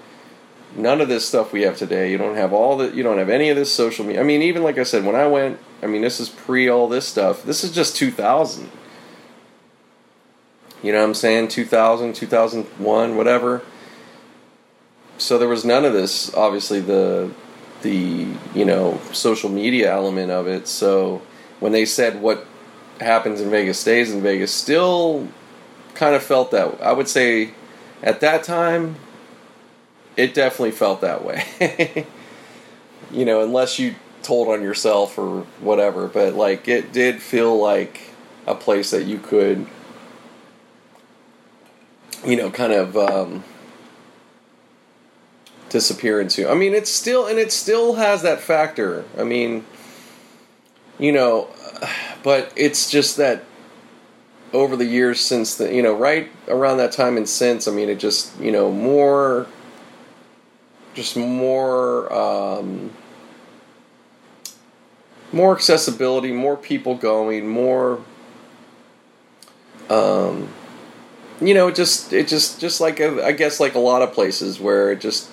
none 0.74 1.00
of 1.00 1.08
this 1.08 1.26
stuff 1.26 1.52
we 1.52 1.62
have 1.62 1.76
today. 1.76 2.10
You 2.10 2.18
don't 2.18 2.36
have 2.36 2.52
all 2.52 2.76
the. 2.76 2.90
You 2.94 3.02
don't 3.02 3.18
have 3.18 3.28
any 3.28 3.50
of 3.50 3.56
this 3.56 3.72
social 3.72 4.04
media. 4.04 4.20
I 4.20 4.24
mean, 4.24 4.42
even 4.42 4.62
like 4.62 4.78
I 4.78 4.82
said, 4.82 5.04
when 5.04 5.14
I 5.14 5.26
went, 5.26 5.58
I 5.82 5.86
mean, 5.86 6.02
this 6.02 6.20
is 6.20 6.28
pre 6.28 6.68
all 6.68 6.88
this 6.88 7.06
stuff. 7.06 7.42
This 7.44 7.64
is 7.64 7.72
just 7.72 7.96
2000. 7.96 8.70
You 10.82 10.92
know 10.92 10.98
what 10.98 11.04
I'm 11.04 11.14
saying? 11.14 11.48
2000, 11.48 12.14
2001, 12.14 13.16
whatever. 13.16 13.62
So 15.18 15.38
there 15.38 15.48
was 15.48 15.64
none 15.64 15.84
of 15.84 15.92
this. 15.92 16.34
Obviously, 16.34 16.80
the 16.80 17.30
the 17.82 18.26
you 18.54 18.64
know 18.64 19.00
social 19.12 19.50
media 19.50 19.92
element 19.92 20.30
of 20.30 20.46
it. 20.46 20.66
So 20.66 21.22
when 21.60 21.72
they 21.72 21.84
said 21.84 22.20
what 22.20 22.46
happens 23.00 23.40
in 23.40 23.50
Vegas 23.50 23.78
stays 23.78 24.12
in 24.12 24.22
Vegas, 24.22 24.52
still 24.52 25.28
kind 25.94 26.14
of 26.14 26.22
felt 26.22 26.50
that. 26.50 26.80
I 26.80 26.92
would 26.92 27.08
say 27.08 27.52
at 28.02 28.20
that 28.20 28.44
time, 28.44 28.96
it 30.16 30.34
definitely 30.34 30.72
felt 30.72 31.00
that 31.00 31.24
way. 31.24 32.06
you 33.10 33.24
know, 33.24 33.42
unless 33.42 33.78
you 33.78 33.94
told 34.22 34.48
on 34.48 34.62
yourself 34.62 35.18
or 35.18 35.42
whatever, 35.60 36.08
but 36.08 36.34
like 36.34 36.68
it 36.68 36.92
did 36.92 37.20
feel 37.20 37.56
like 37.58 38.10
a 38.46 38.54
place 38.54 38.90
that 38.90 39.04
you 39.04 39.18
could, 39.18 39.66
you 42.24 42.36
know, 42.36 42.50
kind 42.50 42.72
of 42.72 42.96
um, 42.96 43.44
disappear 45.68 46.20
into. 46.20 46.48
I 46.48 46.54
mean, 46.54 46.74
it's 46.74 46.90
still, 46.90 47.26
and 47.26 47.38
it 47.38 47.52
still 47.52 47.94
has 47.94 48.22
that 48.22 48.40
factor. 48.40 49.04
I 49.18 49.24
mean, 49.24 49.64
you 50.98 51.12
know, 51.12 51.48
but 52.22 52.52
it's 52.56 52.90
just 52.90 53.16
that 53.16 53.44
over 54.52 54.76
the 54.76 54.84
years 54.84 55.20
since 55.20 55.56
the 55.56 55.74
you 55.74 55.82
know 55.82 55.94
right 55.94 56.30
around 56.48 56.76
that 56.76 56.92
time 56.92 57.16
and 57.16 57.28
since 57.28 57.66
i 57.66 57.70
mean 57.70 57.88
it 57.88 57.98
just 57.98 58.38
you 58.40 58.52
know 58.52 58.70
more 58.70 59.46
just 60.94 61.16
more 61.16 62.12
um, 62.12 62.90
more 65.32 65.54
accessibility 65.54 66.32
more 66.32 66.56
people 66.56 66.94
going 66.94 67.48
more 67.48 68.00
um, 69.88 70.48
you 71.40 71.54
know 71.54 71.70
just 71.70 72.12
it 72.12 72.28
just 72.28 72.60
just 72.60 72.80
like 72.80 73.00
a, 73.00 73.24
I 73.24 73.32
guess 73.32 73.58
like 73.58 73.74
a 73.74 73.78
lot 73.78 74.02
of 74.02 74.12
places 74.12 74.60
where 74.60 74.92
it 74.92 75.00
just 75.00 75.30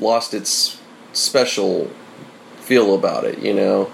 lost 0.00 0.32
its 0.32 0.80
special 1.12 1.90
feel 2.60 2.94
about 2.94 3.24
it 3.24 3.38
you 3.40 3.52
know 3.52 3.90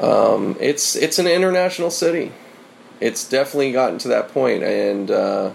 um, 0.00 0.56
it's 0.58 0.96
it's 0.96 1.18
an 1.18 1.26
international 1.26 1.90
city. 1.90 2.32
It's 3.02 3.28
definitely 3.28 3.72
gotten 3.72 3.98
to 3.98 4.08
that 4.08 4.28
point, 4.28 4.62
and 4.62 5.10
uh, 5.10 5.50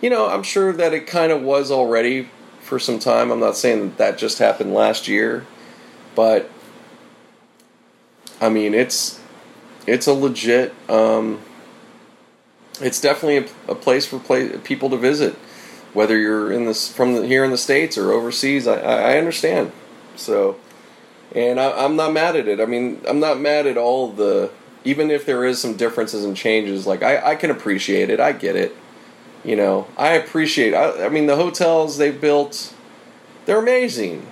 you 0.00 0.08
know, 0.08 0.30
I'm 0.30 0.42
sure 0.42 0.72
that 0.72 0.94
it 0.94 1.06
kind 1.06 1.30
of 1.30 1.42
was 1.42 1.70
already 1.70 2.30
for 2.62 2.78
some 2.78 2.98
time. 2.98 3.30
I'm 3.30 3.38
not 3.38 3.54
saying 3.54 3.80
that 3.80 3.98
that 3.98 4.18
just 4.18 4.38
happened 4.38 4.72
last 4.72 5.06
year, 5.06 5.46
but 6.14 6.50
I 8.40 8.48
mean, 8.48 8.72
it's 8.72 9.20
it's 9.86 10.06
a 10.06 10.14
legit. 10.14 10.72
Um, 10.88 11.42
it's 12.80 12.98
definitely 12.98 13.52
a, 13.68 13.72
a 13.72 13.74
place 13.74 14.06
for 14.06 14.18
play, 14.18 14.48
people 14.56 14.88
to 14.88 14.96
visit, 14.96 15.34
whether 15.92 16.16
you're 16.16 16.50
in 16.50 16.64
this 16.64 16.90
from 16.90 17.12
the, 17.12 17.26
here 17.26 17.44
in 17.44 17.50
the 17.50 17.58
states 17.58 17.98
or 17.98 18.10
overseas. 18.10 18.66
I, 18.66 18.78
I 18.80 19.18
understand, 19.18 19.72
so, 20.16 20.56
and 21.34 21.60
I, 21.60 21.84
I'm 21.84 21.96
not 21.96 22.14
mad 22.14 22.36
at 22.36 22.48
it. 22.48 22.58
I 22.58 22.64
mean, 22.64 23.02
I'm 23.06 23.20
not 23.20 23.38
mad 23.38 23.66
at 23.66 23.76
all 23.76 24.10
the 24.10 24.50
even 24.84 25.10
if 25.10 25.26
there 25.26 25.44
is 25.44 25.60
some 25.60 25.76
differences 25.76 26.24
and 26.24 26.36
changes. 26.36 26.86
Like 26.86 27.02
I, 27.02 27.32
I 27.32 27.34
can 27.36 27.50
appreciate 27.50 28.10
it. 28.10 28.20
I 28.20 28.32
get 28.32 28.56
it. 28.56 28.76
You 29.44 29.56
know, 29.56 29.86
I 29.96 30.12
appreciate. 30.12 30.74
I, 30.74 31.06
I 31.06 31.08
mean, 31.08 31.26
the 31.26 31.36
hotels 31.36 31.96
they've 31.96 32.20
built, 32.20 32.74
they're 33.46 33.58
amazing. 33.58 34.26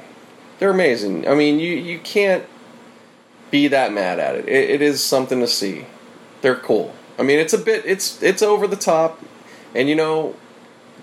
They're 0.59 0.71
amazing. 0.71 1.27
I 1.27 1.35
mean, 1.35 1.59
you 1.59 1.75
you 1.75 1.99
can't 1.99 2.45
be 3.51 3.69
that 3.69 3.93
mad 3.93 4.19
at 4.19 4.35
it. 4.35 4.49
it. 4.49 4.71
It 4.71 4.83
is 4.83 5.03
something 5.03 5.41
to 5.41 5.47
see. 5.47 5.87
They're 6.43 6.57
cool. 6.57 6.95
I 7.19 7.23
mean, 7.23 7.39
it's 7.39 7.53
a 7.53 7.59
bit 7.59 7.85
it's 7.87 8.23
it's 8.23 8.43
over 8.43 8.67
the 8.67 8.77
top, 8.77 9.21
and 9.75 9.89
you 9.89 9.95
know, 9.95 10.37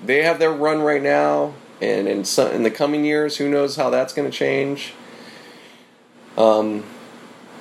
they 0.04 0.24
have 0.24 0.40
their 0.40 0.52
run 0.52 0.82
right 0.82 1.02
now, 1.02 1.54
and 1.82 2.08
in 2.08 2.26
some, 2.26 2.52
in 2.52 2.64
the 2.64 2.72
coming 2.72 3.06
years, 3.06 3.38
who 3.38 3.50
knows 3.50 3.76
how 3.76 3.90
that's 3.90 4.14
going 4.14 4.30
to 4.30 4.36
change. 4.36 4.94
Um, 6.38 6.84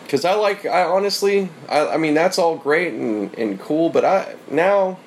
because 0.05 0.25
I 0.25 0.35
like 0.35 0.64
I 0.67 0.85
honestly 0.85 1.49
I, 1.69 1.88
I 1.88 1.97
mean 1.97 2.14
that's 2.14 2.38
all 2.38 2.57
great 2.57 2.93
and, 2.93 3.35
and 3.35 3.61
cool, 3.61 3.90
but 3.90 4.05
I 4.05 4.37
now, 4.51 4.99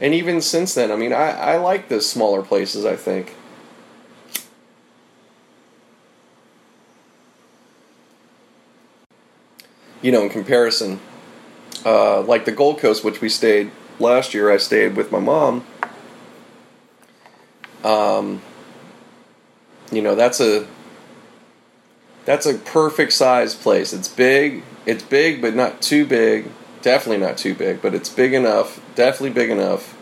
and 0.00 0.14
even 0.14 0.40
since 0.40 0.74
then, 0.74 0.92
I 0.92 0.96
mean 0.96 1.12
I 1.12 1.30
I 1.30 1.56
like 1.56 1.88
the 1.88 2.00
smaller 2.00 2.42
places. 2.42 2.84
I 2.84 2.96
think. 2.96 3.34
You 10.02 10.12
know, 10.12 10.22
in 10.22 10.28
comparison, 10.28 11.00
uh, 11.86 12.20
like 12.20 12.44
the 12.44 12.52
Gold 12.52 12.78
Coast, 12.78 13.04
which 13.04 13.22
we 13.22 13.30
stayed 13.30 13.70
last 13.98 14.34
year, 14.34 14.50
I 14.52 14.58
stayed 14.58 14.96
with 14.96 15.10
my 15.10 15.18
mom. 15.18 15.64
Um, 17.82 18.42
you 19.90 20.02
know, 20.02 20.14
that's 20.14 20.40
a 20.40 20.66
that's 22.24 22.46
a 22.46 22.54
perfect 22.54 23.12
size 23.12 23.54
place. 23.54 23.92
It's 23.92 24.08
big. 24.08 24.62
It's 24.86 25.02
big, 25.02 25.40
but 25.40 25.54
not 25.54 25.82
too 25.82 26.06
big. 26.06 26.50
Definitely 26.82 27.24
not 27.24 27.38
too 27.38 27.54
big, 27.54 27.80
but 27.80 27.94
it's 27.94 28.08
big 28.08 28.34
enough. 28.34 28.80
Definitely 28.94 29.30
big 29.30 29.50
enough, 29.50 29.96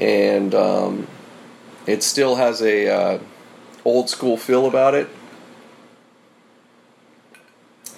and 0.00 0.54
um, 0.54 1.06
it 1.86 2.02
still 2.02 2.36
has 2.36 2.60
a 2.60 2.88
uh, 2.88 3.18
old 3.84 4.10
school 4.10 4.36
feel 4.36 4.66
about 4.66 4.94
it. 4.94 5.08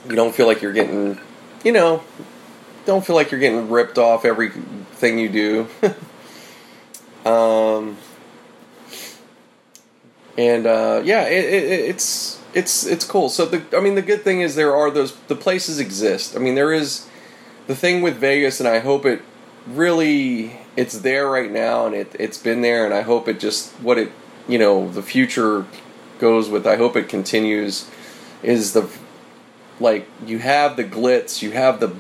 You 0.09 0.14
don't 0.14 0.35
feel 0.35 0.47
like 0.47 0.62
you're 0.62 0.73
getting, 0.73 1.19
you 1.64 1.73
know, 1.73 2.03
don't 2.85 3.05
feel 3.05 3.17
like 3.17 3.31
you're 3.31 3.41
getting 3.41 3.69
ripped 3.71 3.99
off 3.99 4.25
everything 4.25 5.19
you 5.19 5.29
do. 5.29 5.69
um, 7.29 7.97
and 10.37 10.67
uh, 10.67 11.03
yeah, 11.05 11.25
it, 11.25 11.45
it, 11.45 11.64
it's 11.91 12.38
it's 12.54 12.87
it's 12.87 13.04
cool. 13.04 13.28
So 13.28 13.46
the 13.46 13.76
I 13.76 13.80
mean 13.80 13.94
the 13.94 14.02
good 14.02 14.22
thing 14.22 14.40
is 14.40 14.54
there 14.54 14.74
are 14.74 14.90
those 14.90 15.16
the 15.28 15.37
places 15.37 15.78
exist. 15.78 16.37
I 16.37 16.38
mean 16.38 16.54
there 16.54 16.72
is 16.72 17.08
the 17.66 17.76
thing 17.76 18.02
with 18.02 18.16
Vegas, 18.16 18.61
and 18.61 18.68
I 18.68 18.78
hope 18.78 19.04
it 19.04 19.22
really 19.66 20.58
it's 20.76 20.98
there 20.98 21.28
right 21.28 21.50
now, 21.50 21.87
and 21.87 21.94
it 21.94 22.14
it's 22.18 22.38
been 22.38 22.62
there, 22.62 22.84
and 22.84 22.94
I 22.94 23.02
hope 23.02 23.28
it 23.28 23.40
just 23.40 23.72
what 23.74 23.98
it 23.98 24.12
you 24.48 24.58
know 24.58 24.90
the 24.90 25.02
future 25.02 25.66
goes 26.18 26.48
with. 26.48 26.66
I 26.66 26.76
hope 26.76 26.96
it 26.96 27.08
continues. 27.08 27.88
Is 28.42 28.72
the 28.72 28.88
like 29.80 30.08
you 30.24 30.38
have 30.38 30.76
the 30.76 30.84
glitz, 30.84 31.42
you 31.42 31.52
have 31.52 31.80
the 31.80 31.94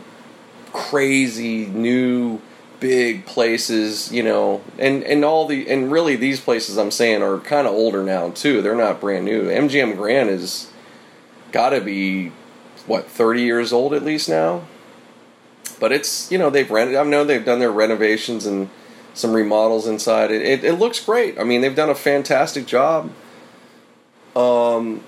crazy 0.72 1.66
new 1.66 2.40
big 2.80 3.26
places, 3.26 4.12
you 4.12 4.22
know, 4.22 4.62
and 4.78 5.02
and 5.04 5.24
all 5.24 5.46
the 5.46 5.68
and 5.68 5.90
really 5.90 6.16
these 6.16 6.40
places 6.40 6.76
I'm 6.76 6.90
saying 6.90 7.22
are 7.22 7.38
kind 7.40 7.66
of 7.66 7.74
older 7.74 8.02
now 8.02 8.30
too. 8.30 8.62
They're 8.62 8.74
not 8.74 9.00
brand 9.00 9.24
new. 9.24 9.44
MGM 9.44 9.96
Grand 9.96 10.30
is 10.30 10.70
got 11.52 11.70
to 11.70 11.80
be 11.80 12.32
what 12.86 13.06
30 13.06 13.42
years 13.42 13.72
old 13.72 13.92
at 13.94 14.02
least 14.02 14.28
now. 14.28 14.66
But 15.80 15.92
it's 15.92 16.30
you 16.30 16.38
know 16.38 16.50
they've 16.50 16.70
rented. 16.70 16.96
I 16.96 17.04
know 17.04 17.24
they've 17.24 17.44
done 17.44 17.58
their 17.58 17.72
renovations 17.72 18.46
and 18.46 18.70
some 19.14 19.32
remodels 19.32 19.86
inside. 19.86 20.30
It, 20.30 20.42
it, 20.42 20.64
it 20.64 20.72
looks 20.74 21.04
great. 21.04 21.38
I 21.38 21.44
mean 21.44 21.60
they've 21.60 21.74
done 21.74 21.90
a 21.90 21.94
fantastic 21.94 22.66
job. 22.66 23.10
Um, 24.36 25.02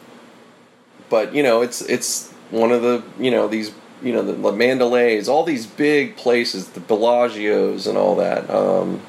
but 1.09 1.35
you 1.35 1.43
know 1.43 1.63
it's 1.63 1.83
it's 1.83 2.31
one 2.51 2.73
of 2.73 2.83
the 2.83 3.03
you 3.19 3.31
know 3.31 3.49
these 3.49 3.73
you 4.03 4.13
know 4.13 4.23
the, 4.23 4.33
the 4.33 4.53
Mandalays, 4.53 5.29
all 5.29 5.45
these 5.45 5.67
big 5.67 6.17
places, 6.17 6.71
the 6.71 6.81
Bellagio's 6.81 7.87
and 7.87 7.99
all 7.99 8.17
that. 8.17 8.49
Um, 8.51 9.03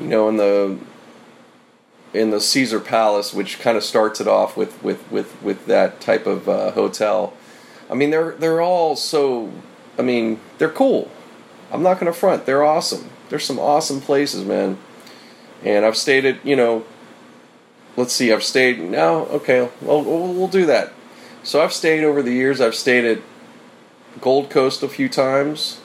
you 0.00 0.08
know, 0.08 0.28
in 0.28 0.36
the 0.36 0.78
in 2.14 2.30
the 2.30 2.40
Caesar 2.40 2.80
Palace, 2.80 3.34
which 3.34 3.60
kind 3.60 3.76
of 3.76 3.84
starts 3.84 4.20
it 4.20 4.28
off 4.28 4.56
with 4.56 4.82
with 4.82 5.10
with 5.10 5.40
with 5.42 5.66
that 5.66 6.00
type 6.00 6.26
of 6.26 6.48
uh, 6.48 6.72
hotel. 6.72 7.34
I 7.90 7.94
mean, 7.94 8.10
they're 8.10 8.32
they're 8.32 8.60
all 8.60 8.96
so. 8.96 9.52
I 9.98 10.02
mean, 10.02 10.38
they're 10.58 10.70
cool. 10.70 11.10
I'm 11.72 11.82
not 11.82 11.94
going 11.94 12.12
to 12.12 12.18
front. 12.18 12.46
They're 12.46 12.64
awesome. 12.64 13.10
There's 13.28 13.44
some 13.44 13.58
awesome 13.58 14.00
places, 14.00 14.44
man. 14.44 14.78
And 15.64 15.84
I've 15.84 15.96
stayed 15.96 16.24
at 16.24 16.44
you 16.44 16.56
know. 16.56 16.84
Let's 17.96 18.12
see. 18.12 18.32
I've 18.32 18.44
stayed 18.44 18.78
now. 18.78 19.26
Okay, 19.26 19.68
we'll, 19.80 20.04
we'll 20.04 20.48
do 20.48 20.66
that. 20.66 20.92
So 21.42 21.62
I've 21.62 21.72
stayed 21.72 22.04
over 22.04 22.22
the 22.22 22.30
years. 22.30 22.60
I've 22.60 22.76
stayed 22.76 23.04
at 23.04 23.18
Gold 24.20 24.50
Coast 24.50 24.82
a 24.82 24.88
few 24.88 25.08
times. 25.08 25.80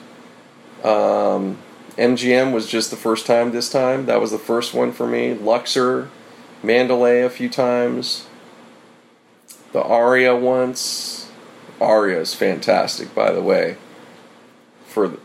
Um, 0.82 1.58
MGM 1.96 2.52
was 2.52 2.68
just 2.68 2.90
the 2.90 2.96
first 2.96 3.26
time 3.26 3.52
this 3.52 3.70
time. 3.70 4.06
That 4.06 4.20
was 4.20 4.30
the 4.30 4.38
first 4.38 4.74
one 4.74 4.92
for 4.92 5.06
me. 5.06 5.34
Luxor, 5.34 6.10
Mandalay 6.62 7.20
a 7.20 7.30
few 7.30 7.48
times. 7.48 8.26
The 9.72 9.82
Aria 9.82 10.34
once. 10.34 11.30
Aria 11.80 12.20
is 12.20 12.34
fantastic, 12.34 13.14
by 13.14 13.32
the 13.32 13.42
way. 13.42 13.76
For 14.86 15.08
the, 15.08 15.18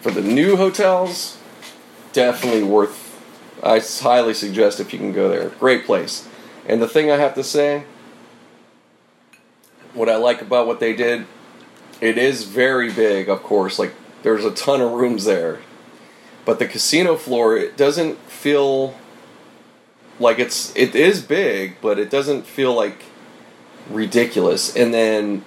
for 0.00 0.10
the 0.10 0.22
new 0.22 0.56
hotels, 0.56 1.38
definitely 2.12 2.62
worth. 2.62 3.06
I 3.62 3.80
highly 3.80 4.34
suggest 4.34 4.80
if 4.80 4.92
you 4.92 4.98
can 4.98 5.12
go 5.12 5.28
there. 5.28 5.48
Great 5.50 5.84
place. 5.84 6.28
And 6.66 6.80
the 6.80 6.88
thing 6.88 7.10
I 7.10 7.16
have 7.16 7.34
to 7.34 7.42
say, 7.42 7.84
what 9.94 10.08
I 10.08 10.16
like 10.16 10.42
about 10.42 10.66
what 10.66 10.80
they 10.80 10.94
did 10.94 11.26
it 12.00 12.18
is 12.18 12.44
very 12.44 12.92
big, 12.92 13.28
of 13.28 13.42
course. 13.42 13.78
Like 13.78 13.94
there's 14.22 14.44
a 14.44 14.50
ton 14.50 14.80
of 14.80 14.92
rooms 14.92 15.24
there, 15.24 15.60
but 16.44 16.58
the 16.58 16.66
casino 16.66 17.16
floor 17.16 17.56
it 17.56 17.76
doesn't 17.76 18.18
feel 18.30 18.94
like 20.20 20.38
it's 20.38 20.74
it 20.76 20.94
is 20.94 21.22
big, 21.22 21.76
but 21.80 21.98
it 21.98 22.10
doesn't 22.10 22.46
feel 22.46 22.74
like 22.74 23.04
ridiculous. 23.90 24.74
And 24.74 24.92
then 24.92 25.44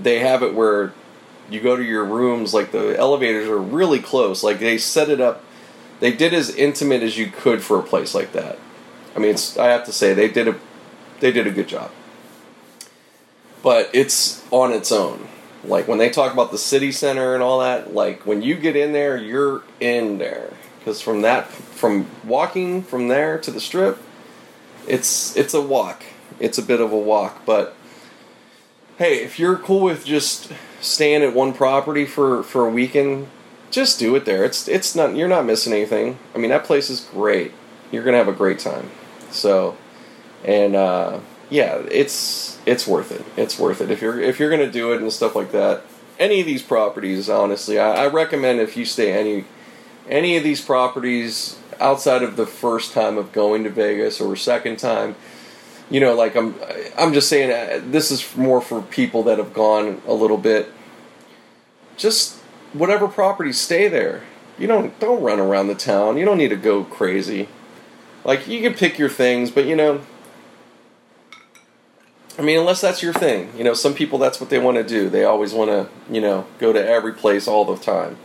they 0.00 0.20
have 0.20 0.42
it 0.42 0.54
where 0.54 0.92
you 1.50 1.60
go 1.60 1.76
to 1.76 1.82
your 1.82 2.04
rooms 2.04 2.54
like 2.54 2.72
the 2.72 2.98
elevators 2.98 3.48
are 3.48 3.58
really 3.58 4.00
close. 4.00 4.42
Like 4.42 4.60
they 4.60 4.78
set 4.78 5.08
it 5.08 5.20
up. 5.20 5.44
They 6.00 6.12
did 6.12 6.34
as 6.34 6.54
intimate 6.54 7.02
as 7.02 7.16
you 7.16 7.28
could 7.28 7.62
for 7.62 7.78
a 7.78 7.82
place 7.82 8.14
like 8.14 8.32
that. 8.32 8.58
I 9.14 9.18
mean, 9.18 9.30
it's 9.30 9.56
I 9.56 9.68
have 9.68 9.84
to 9.84 9.92
say 9.92 10.12
they 10.12 10.28
did 10.28 10.48
a 10.48 10.56
they 11.20 11.32
did 11.32 11.46
a 11.46 11.50
good 11.50 11.68
job. 11.68 11.90
But 13.62 13.90
it's 13.94 14.44
on 14.50 14.72
its 14.72 14.92
own. 14.92 15.28
Like 15.66 15.88
when 15.88 15.98
they 15.98 16.10
talk 16.10 16.32
about 16.32 16.50
the 16.50 16.58
city 16.58 16.92
center 16.92 17.34
and 17.34 17.42
all 17.42 17.60
that, 17.60 17.94
like 17.94 18.26
when 18.26 18.42
you 18.42 18.54
get 18.56 18.76
in 18.76 18.92
there, 18.92 19.16
you're 19.16 19.62
in 19.80 20.18
there. 20.18 20.52
Because 20.78 21.00
from 21.00 21.22
that, 21.22 21.48
from 21.48 22.06
walking 22.24 22.82
from 22.82 23.08
there 23.08 23.38
to 23.38 23.50
the 23.50 23.60
strip, 23.60 23.98
it's 24.86 25.34
it's 25.36 25.54
a 25.54 25.60
walk. 25.60 26.02
It's 26.38 26.58
a 26.58 26.62
bit 26.62 26.80
of 26.80 26.92
a 26.92 26.98
walk, 26.98 27.46
but 27.46 27.74
hey, 28.98 29.24
if 29.24 29.38
you're 29.38 29.56
cool 29.56 29.80
with 29.80 30.04
just 30.04 30.52
staying 30.80 31.22
at 31.22 31.34
one 31.34 31.52
property 31.52 32.04
for 32.04 32.42
for 32.42 32.66
a 32.66 32.70
weekend, 32.70 33.28
just 33.70 33.98
do 33.98 34.14
it 34.14 34.24
there. 34.24 34.44
It's 34.44 34.68
it's 34.68 34.94
not 34.94 35.16
you're 35.16 35.28
not 35.28 35.46
missing 35.46 35.72
anything. 35.72 36.18
I 36.34 36.38
mean 36.38 36.50
that 36.50 36.64
place 36.64 36.90
is 36.90 37.00
great. 37.00 37.52
You're 37.90 38.04
gonna 38.04 38.18
have 38.18 38.28
a 38.28 38.32
great 38.32 38.58
time. 38.58 38.90
So, 39.30 39.76
and 40.44 40.76
uh, 40.76 41.20
yeah, 41.50 41.82
it's 41.90 42.58
it's 42.66 42.86
worth 42.86 43.12
it. 43.12 43.24
It's 43.36 43.58
worth 43.58 43.80
it 43.80 43.90
if 43.90 44.00
you're 44.00 44.20
if 44.20 44.38
you're 44.38 44.50
gonna 44.50 44.70
do 44.70 44.92
it 44.92 45.00
and 45.00 45.12
stuff 45.12 45.34
like 45.34 45.52
that. 45.52 45.82
Any 46.18 46.40
of 46.40 46.46
these 46.46 46.62
properties, 46.62 47.28
honestly, 47.28 47.78
I, 47.78 48.04
I 48.04 48.06
recommend 48.06 48.60
if 48.60 48.76
you 48.76 48.84
stay 48.84 49.12
any 49.12 49.44
any 50.08 50.36
of 50.36 50.44
these 50.44 50.60
properties 50.60 51.58
outside 51.80 52.22
of 52.22 52.36
the 52.36 52.46
first 52.46 52.92
time 52.92 53.18
of 53.18 53.32
going 53.32 53.64
to 53.64 53.70
Vegas 53.70 54.20
or 54.20 54.36
second 54.36 54.78
time. 54.78 55.16
You 55.90 56.00
know, 56.00 56.14
like 56.14 56.34
I'm 56.36 56.54
I'm 56.96 57.12
just 57.12 57.28
saying 57.28 57.50
uh, 57.50 57.84
this 57.90 58.10
is 58.10 58.36
more 58.36 58.60
for 58.60 58.82
people 58.82 59.22
that 59.24 59.38
have 59.38 59.52
gone 59.52 60.00
a 60.06 60.14
little 60.14 60.38
bit. 60.38 60.70
Just 61.96 62.36
whatever 62.72 63.06
property, 63.06 63.52
stay 63.52 63.88
there. 63.88 64.22
you 64.58 64.66
don't 64.66 64.98
don't 64.98 65.22
run 65.22 65.40
around 65.40 65.68
the 65.68 65.74
town. 65.74 66.16
You 66.16 66.24
don't 66.24 66.38
need 66.38 66.48
to 66.48 66.56
go 66.56 66.84
crazy. 66.84 67.48
Like 68.24 68.48
you 68.48 68.60
can 68.62 68.74
pick 68.74 68.98
your 68.98 69.10
things, 69.10 69.50
but 69.50 69.66
you 69.66 69.76
know, 69.76 70.00
I 72.38 72.42
mean, 72.42 72.58
unless 72.58 72.80
that's 72.80 73.02
your 73.02 73.12
thing, 73.12 73.52
you 73.56 73.62
know, 73.62 73.74
some 73.74 73.94
people 73.94 74.18
that's 74.18 74.40
what 74.40 74.50
they 74.50 74.58
want 74.58 74.76
to 74.76 74.82
do. 74.82 75.08
They 75.08 75.24
always 75.24 75.52
want 75.52 75.70
to, 75.70 75.88
you 76.12 76.20
know, 76.20 76.46
go 76.58 76.72
to 76.72 76.84
every 76.84 77.12
place 77.12 77.46
all 77.46 77.64
the 77.64 77.76
time. 77.76 78.16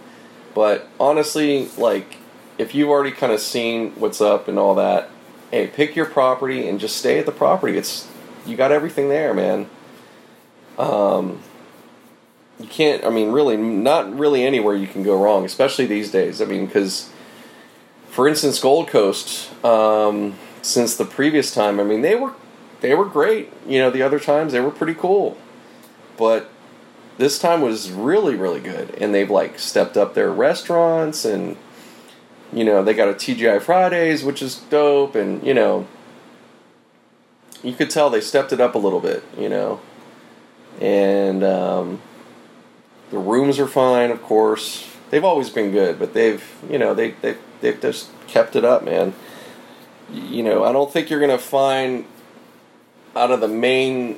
But 0.55 0.88
honestly, 0.99 1.70
like 1.78 2.18
if 2.57 2.74
you've 2.74 2.89
already 2.89 3.12
kind 3.12 3.32
of 3.32 3.39
seen 3.39 3.91
what's 3.91 4.20
up 4.20 4.47
and 4.47 4.57
all 4.57 4.76
that, 4.76 5.10
hey, 5.51 5.68
pick 5.68 5.95
your 5.95 6.05
property 6.05 6.68
and 6.68 6.80
just 6.80 6.97
stay 6.97 7.20
at 7.20 7.26
the 7.26 7.32
property. 7.32 7.78
It's 7.78 8.07
you 8.45 8.55
got 8.57 8.72
everything 8.72 9.10
there, 9.10 9.34
man. 9.34 9.70
Um, 10.78 11.41
you 12.60 12.68
can't. 12.68 13.05
I 13.05 13.10
mean, 13.10 13.32
really, 13.32 13.57
not 13.57 14.18
really 14.18 14.43
anywhere 14.43 14.76
you 14.76 14.88
can 14.88 15.03
go 15.03 15.22
wrong, 15.22 15.45
especially 15.45 15.86
these 15.86 16.12
days. 16.12 16.41
I 16.41 16.45
mean, 16.45 16.66
because 16.66 17.10
for 18.10 18.28
instance, 18.28 18.60
Gold 18.60 18.88
Coast, 18.88 19.49
um, 19.64 20.36
since 20.62 20.95
the 20.95 21.05
previous 21.05 21.53
time, 21.53 21.80
I 21.80 21.84
mean, 21.84 22.01
they 22.01 22.16
were 22.16 22.34
they 22.82 22.96
were 22.96 23.06
great. 23.06 23.52
You 23.68 23.80
know, 23.80 23.90
the 23.90 24.02
other 24.02 24.20
times 24.20 24.54
they 24.54 24.60
were 24.60 24.72
pretty 24.72 24.94
cool, 24.96 25.38
but 26.18 26.50
this 27.18 27.40
time 27.40 27.62
was 27.62 27.92
really 27.92 28.36
really 28.36 28.62
good, 28.62 28.96
and 28.96 29.14
they've 29.14 29.30
like 29.30 29.60
stepped 29.60 29.98
up 29.98 30.14
their 30.14 30.32
restaurants 30.32 31.26
and. 31.26 31.58
You 32.52 32.64
know, 32.64 32.84
they 32.84 32.96
got 32.96 33.08
a 33.08 33.14
TGI 33.14 33.62
Fridays, 33.62 34.24
which 34.24 34.42
is 34.42 34.56
dope, 34.56 35.14
and 35.14 35.46
you 35.46 35.54
know, 35.54 35.86
you 37.64 37.74
could 37.74 37.90
tell 37.90 38.10
they 38.10 38.22
stepped 38.22 38.52
it 38.54 38.62
up 38.62 38.76
a 38.76 38.78
little 38.78 39.00
bit, 39.00 39.24
you 39.38 39.50
know. 39.50 39.82
And 40.80 41.44
um, 41.44 42.02
the 43.12 43.18
rooms 43.18 43.60
are 43.60 43.68
fine, 43.68 44.12
of 44.12 44.22
course. 44.22 44.88
They've 45.10 45.24
always 45.24 45.50
been 45.50 45.72
good, 45.72 46.00
but 46.00 46.14
they've, 46.14 46.44
you 46.70 46.78
know, 46.78 46.94
they 46.94 47.12
they 47.12 47.36
they've 47.62 47.80
just 47.80 48.10
kept 48.28 48.56
it 48.56 48.64
up, 48.64 48.84
man. 48.84 49.14
You 50.12 50.44
know, 50.44 50.64
I 50.64 50.72
don't 50.72 50.92
think 50.92 51.10
you're 51.10 51.20
gonna 51.20 51.38
find 51.38 52.06
out 53.16 53.32
of 53.32 53.41
the 53.41 53.47
main 53.47 54.18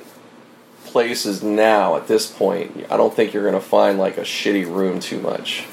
places 0.86 1.42
now 1.42 1.96
at 1.96 2.08
this 2.08 2.30
point. 2.30 2.86
I 2.90 2.96
don't 2.96 3.14
think 3.14 3.32
you're 3.32 3.44
gonna 3.44 3.60
find 3.60 3.98
like 3.98 4.18
a 4.18 4.22
shitty 4.22 4.66
room 4.66 5.00
too 5.00 5.20
much. 5.20 5.64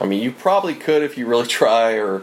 I 0.00 0.06
mean, 0.06 0.22
you 0.22 0.32
probably 0.32 0.74
could 0.74 1.02
if 1.02 1.16
you 1.16 1.26
really 1.26 1.46
try, 1.60 1.92
or 1.92 2.22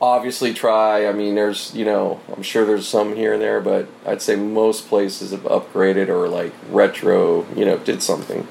obviously 0.00 0.52
try. 0.52 1.06
I 1.06 1.12
mean, 1.12 1.34
there's, 1.34 1.74
you 1.74 1.84
know, 1.84 2.20
I'm 2.34 2.42
sure 2.42 2.64
there's 2.64 2.86
some 2.86 3.16
here 3.16 3.32
and 3.32 3.42
there, 3.42 3.60
but 3.60 3.88
I'd 4.04 4.22
say 4.22 4.36
most 4.36 4.88
places 4.88 5.30
have 5.30 5.42
upgraded 5.42 6.08
or 6.08 6.28
like 6.28 6.52
retro, 6.70 7.46
you 7.54 7.64
know, 7.64 7.78
did 7.78 8.02
something. 8.02 8.46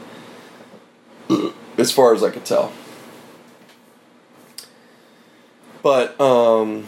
as 1.77 1.91
far 1.91 2.13
as 2.13 2.23
I 2.23 2.31
could 2.31 2.45
tell. 2.45 2.71
But, 5.81 6.19
um, 6.19 6.87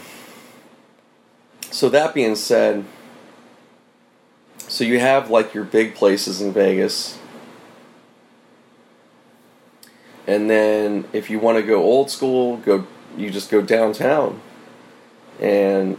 so 1.70 1.90
that 1.90 2.14
being 2.16 2.36
said, 2.36 2.86
so 4.68 4.84
you 4.84 5.00
have 5.00 5.30
like 5.30 5.54
your 5.54 5.64
big 5.64 5.96
places 5.96 6.42
in 6.42 6.54
Vegas. 6.54 7.18
And 10.26 10.50
then 10.50 11.06
if 11.14 11.30
you 11.30 11.40
want 11.40 11.58
to 11.58 11.64
go 11.64 11.82
old 11.82 12.12
school, 12.12 12.58
go 12.58 12.86
you 13.18 13.32
just 13.32 13.50
go 13.50 13.62
downtown. 13.62 14.42
And 15.40 15.98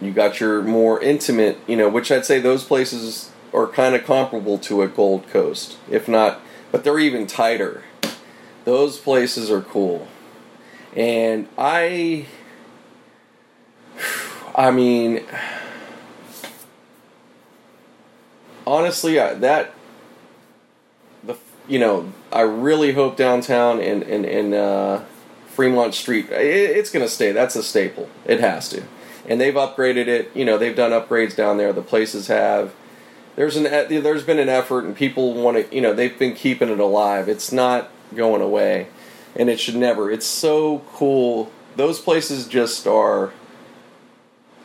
you 0.00 0.12
got 0.12 0.40
your 0.40 0.62
more 0.62 1.00
intimate, 1.00 1.58
you 1.66 1.76
know, 1.76 1.88
which 1.88 2.10
I'd 2.10 2.24
say 2.24 2.40
those 2.40 2.64
places 2.64 3.30
are 3.52 3.66
kind 3.66 3.94
of 3.94 4.04
comparable 4.04 4.58
to 4.58 4.82
a 4.82 4.88
Gold 4.88 5.28
Coast, 5.28 5.76
if 5.90 6.08
not, 6.08 6.40
but 6.70 6.84
they're 6.84 6.98
even 6.98 7.26
tighter. 7.26 7.82
Those 8.64 8.98
places 8.98 9.50
are 9.50 9.60
cool. 9.60 10.06
And 10.94 11.48
I 11.58 12.26
I 14.54 14.70
mean 14.70 15.24
honestly, 18.66 19.18
I, 19.18 19.34
that 19.34 19.74
the 21.22 21.36
you 21.68 21.78
know, 21.78 22.12
I 22.32 22.42
really 22.42 22.92
hope 22.92 23.16
downtown 23.16 23.80
and 23.80 24.02
and 24.02 24.24
and 24.24 24.54
uh, 24.54 25.02
Fremont 25.46 25.94
Street, 25.94 26.30
it, 26.30 26.76
it's 26.76 26.90
going 26.90 27.04
to 27.04 27.10
stay. 27.10 27.32
That's 27.32 27.56
a 27.56 27.62
staple. 27.62 28.08
It 28.24 28.40
has 28.40 28.68
to. 28.70 28.82
And 29.28 29.40
they've 29.40 29.54
upgraded 29.54 30.08
it. 30.08 30.30
You 30.34 30.44
know, 30.44 30.58
they've 30.58 30.74
done 30.74 30.90
upgrades 30.90 31.36
down 31.36 31.58
there. 31.58 31.72
The 31.72 31.82
places 31.82 32.26
have. 32.28 32.74
There's 33.36 33.56
an 33.56 33.64
there's 33.64 34.24
been 34.24 34.38
an 34.38 34.48
effort, 34.48 34.84
and 34.84 34.96
people 34.96 35.34
want 35.34 35.56
to. 35.56 35.74
You 35.74 35.80
know, 35.80 35.94
they've 35.94 36.18
been 36.18 36.34
keeping 36.34 36.68
it 36.68 36.80
alive. 36.80 37.28
It's 37.28 37.52
not 37.52 37.90
going 38.14 38.42
away, 38.42 38.88
and 39.36 39.48
it 39.48 39.60
should 39.60 39.76
never. 39.76 40.10
It's 40.10 40.26
so 40.26 40.80
cool. 40.92 41.50
Those 41.76 42.00
places 42.00 42.46
just 42.46 42.86
are. 42.86 43.32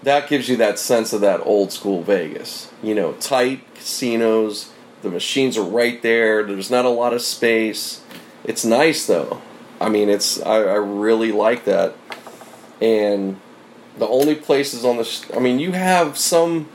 That 0.03 0.29
gives 0.29 0.47
you 0.47 0.55
that 0.57 0.79
sense 0.79 1.11
of 1.13 1.21
that 1.21 1.41
old 1.45 1.71
school 1.71 2.03
Vegas. 2.03 2.71
You 2.83 2.95
know, 2.95 3.13
tight 3.13 3.61
casinos. 3.75 4.71
The 5.01 5.09
machines 5.09 5.57
are 5.57 5.63
right 5.63 6.01
there. 6.01 6.43
There's 6.43 6.71
not 6.71 6.85
a 6.85 6.89
lot 6.89 7.13
of 7.13 7.21
space. 7.21 8.01
It's 8.43 8.63
nice 8.63 9.05
though. 9.05 9.41
I 9.79 9.89
mean, 9.89 10.09
it's 10.09 10.41
I, 10.41 10.57
I 10.57 10.75
really 10.75 11.31
like 11.31 11.65
that. 11.65 11.95
And 12.81 13.39
the 13.97 14.07
only 14.07 14.35
places 14.35 14.85
on 14.85 14.97
the 14.97 15.25
I 15.35 15.39
mean, 15.39 15.59
you 15.59 15.71
have 15.71 16.17
some 16.17 16.69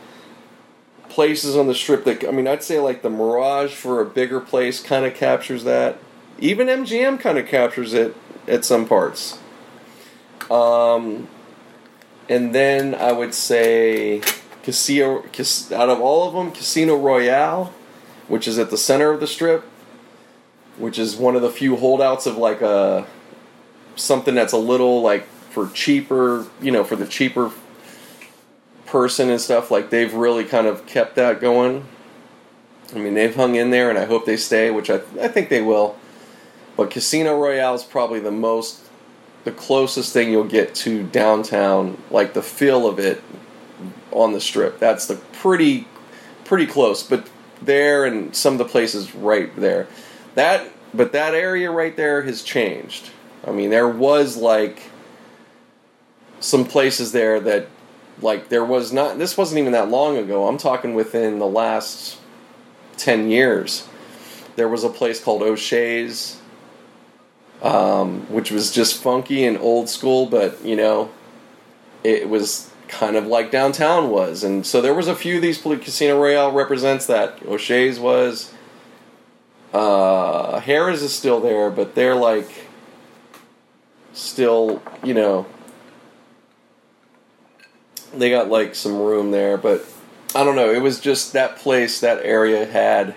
places 1.09 1.57
on 1.57 1.67
the 1.67 1.75
strip 1.75 2.05
that 2.05 2.25
I 2.27 2.31
mean, 2.31 2.49
I'd 2.49 2.63
say 2.63 2.79
like 2.79 3.03
the 3.03 3.11
Mirage 3.11 3.75
for 3.75 4.01
a 4.01 4.07
bigger 4.07 4.41
place 4.41 4.83
kind 4.83 5.05
of 5.05 5.15
captures 5.15 5.65
that. 5.65 5.99
Even 6.39 6.67
MGM 6.67 7.21
kind 7.21 7.39
of 7.39 7.47
captures 7.47 7.93
it 7.93 8.17
at 8.49 8.65
some 8.65 8.87
parts. 8.87 9.39
Um, 10.51 11.29
and 12.33 12.55
then 12.55 12.95
I 12.95 13.13
would 13.13 13.35
say 13.35 14.23
Casino, 14.63 15.19
out 15.19 15.91
of 15.91 16.01
all 16.01 16.27
of 16.27 16.33
them, 16.33 16.51
Casino 16.51 16.97
Royale, 16.97 17.75
which 18.27 18.49
is 18.49 18.59
at 18.59 18.71
the 18.71 18.79
center 18.79 19.11
of 19.11 19.21
the 19.21 19.27
strip, 19.27 19.65
which 20.79 20.99
is 20.99 21.15
one 21.15 21.37
of 21.37 21.43
the 21.43 21.51
few 21.51 21.77
holdouts 21.77 22.25
of 22.25 22.39
like 22.39 22.63
a 22.63 23.07
something 23.97 24.35
that's 24.35 24.55
a 24.55 24.59
little 24.59 25.03
like 25.03 25.27
for 25.51 25.69
cheaper, 25.75 26.47
you 26.63 26.71
know, 26.71 26.85
for 26.85 26.97
the 26.97 27.07
cheaper 27.07 27.51
person 28.87 29.29
and 29.29 29.39
stuff. 29.39 29.71
Like 29.71 29.91
they've 29.91 30.15
really 30.15 30.47
kind 30.47 30.67
of 30.67 30.87
kept 30.87 31.17
that 31.17 31.39
going. 31.39 31.85
I 32.95 32.99
mean, 32.99 33.13
they've 33.13 33.35
hung 33.35 33.57
in 33.57 33.71
there, 33.71 33.91
and 33.91 33.99
I 33.99 34.07
hope 34.07 34.25
they 34.25 34.39
stay, 34.39 34.71
which 34.71 34.89
I 34.89 35.03
I 35.21 35.29
think 35.29 35.51
they 35.51 35.61
will. 35.61 35.99
But 36.79 36.91
Casino 36.91 37.39
Royale 37.39 37.75
is 37.75 37.85
probably 37.85 38.21
the 38.21 38.31
most, 38.31 38.82
the 39.45 39.53
closest 39.53 40.13
thing 40.13 40.31
you'll 40.31 40.45
get 40.45 40.75
to 40.77 41.03
downtown, 41.03 41.99
like 42.11 42.35
the 42.35 42.43
feel 42.43 42.87
of 42.87 42.99
it 42.99 43.23
on 44.13 44.33
the 44.33 44.41
strip. 44.41 44.79
That's 44.79 45.07
the 45.07 45.17
pretty, 45.33 45.87
pretty 46.45 46.67
close. 46.67 47.03
But 47.03 47.29
there 47.61 48.05
and 48.05 48.35
some 48.35 48.55
of 48.55 48.59
the 48.59 48.65
places 48.65 49.15
right 49.15 49.55
there. 49.57 49.89
That 50.35 50.69
but 50.95 51.13
that 51.13 51.35
area 51.35 51.71
right 51.71 51.97
there 51.97 52.23
has 52.23 52.43
changed. 52.43 53.11
I 53.47 53.51
mean, 53.51 53.71
there 53.71 53.89
was 53.89 54.37
like 54.37 54.83
some 56.41 56.65
places 56.65 57.13
there 57.13 57.41
that 57.41 57.69
like 58.21 58.49
there 58.49 58.65
was 58.65 58.93
not 58.93 59.19
this 59.19 59.37
wasn't 59.37 59.59
even 59.59 59.73
that 59.73 59.91
long 59.91 60.17
ago. 60.17 60.49
I'm 60.49 60.59
talking 60.59 60.95
within 60.95 61.39
the 61.39 61.47
last 61.47 62.19
10 62.99 63.31
years. 63.31 63.89
There 64.57 64.69
was 64.69 64.85
a 64.85 64.91
place 64.91 65.23
called 65.23 65.43
O'Shea's 65.43 66.42
um, 67.63 68.21
which 68.31 68.51
was 68.51 68.71
just 68.71 69.03
funky 69.03 69.45
and 69.45 69.57
old 69.57 69.89
school, 69.89 70.27
but 70.27 70.63
you 70.65 70.77
know, 70.77 71.11
it 72.05 72.29
was 72.29 72.71
kind 72.89 73.17
of 73.17 73.27
like 73.27 73.51
downtown 73.51 74.11
was. 74.11 74.45
And 74.45 74.67
so 74.67 74.83
there 74.83 74.93
was 74.93 75.09
a 75.09 75.15
few 75.15 75.37
of 75.37 75.43
these 75.43 75.59
Casino 75.59 76.21
Royale 76.21 76.53
represents 76.53 77.07
that. 77.07 77.43
O'Shea's 77.47 77.99
was 77.99 78.53
uh, 79.73 80.61
Harrah's 80.61 81.03
is 81.03 81.15
still 81.15 81.41
there, 81.41 81.71
but 81.71 81.95
they're 81.95 82.15
like 82.15 82.67
still, 84.13 84.83
you 85.03 85.15
know, 85.15 85.47
they 88.15 88.29
got 88.29 88.49
like 88.49 88.75
some 88.75 88.99
room 88.99 89.31
there, 89.31 89.57
but 89.57 89.87
I 90.35 90.45
don't 90.45 90.57
know. 90.57 90.71
It 90.71 90.83
was 90.83 91.01
just 91.01 91.33
that 91.33 91.57
place, 91.57 92.01
that 92.01 92.25
area 92.25 92.67
had. 92.67 93.15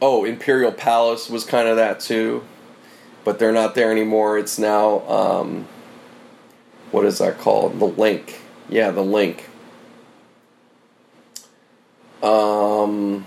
Oh, 0.00 0.24
Imperial 0.24 0.72
Palace 0.72 1.28
was 1.28 1.44
kind 1.44 1.68
of 1.68 1.76
that 1.76 2.00
too, 2.00 2.44
but 3.26 3.40
they're 3.40 3.50
not 3.50 3.74
there 3.74 3.90
anymore. 3.90 4.38
It's 4.38 4.56
now, 4.56 5.00
um, 5.08 5.66
what 6.92 7.04
is 7.04 7.18
that 7.18 7.38
called? 7.38 7.80
The 7.80 7.88
LINQ. 7.88 8.32
Yeah, 8.68 8.92
the 8.92 9.02
LINQ. 9.02 9.40
Um, 12.22 13.26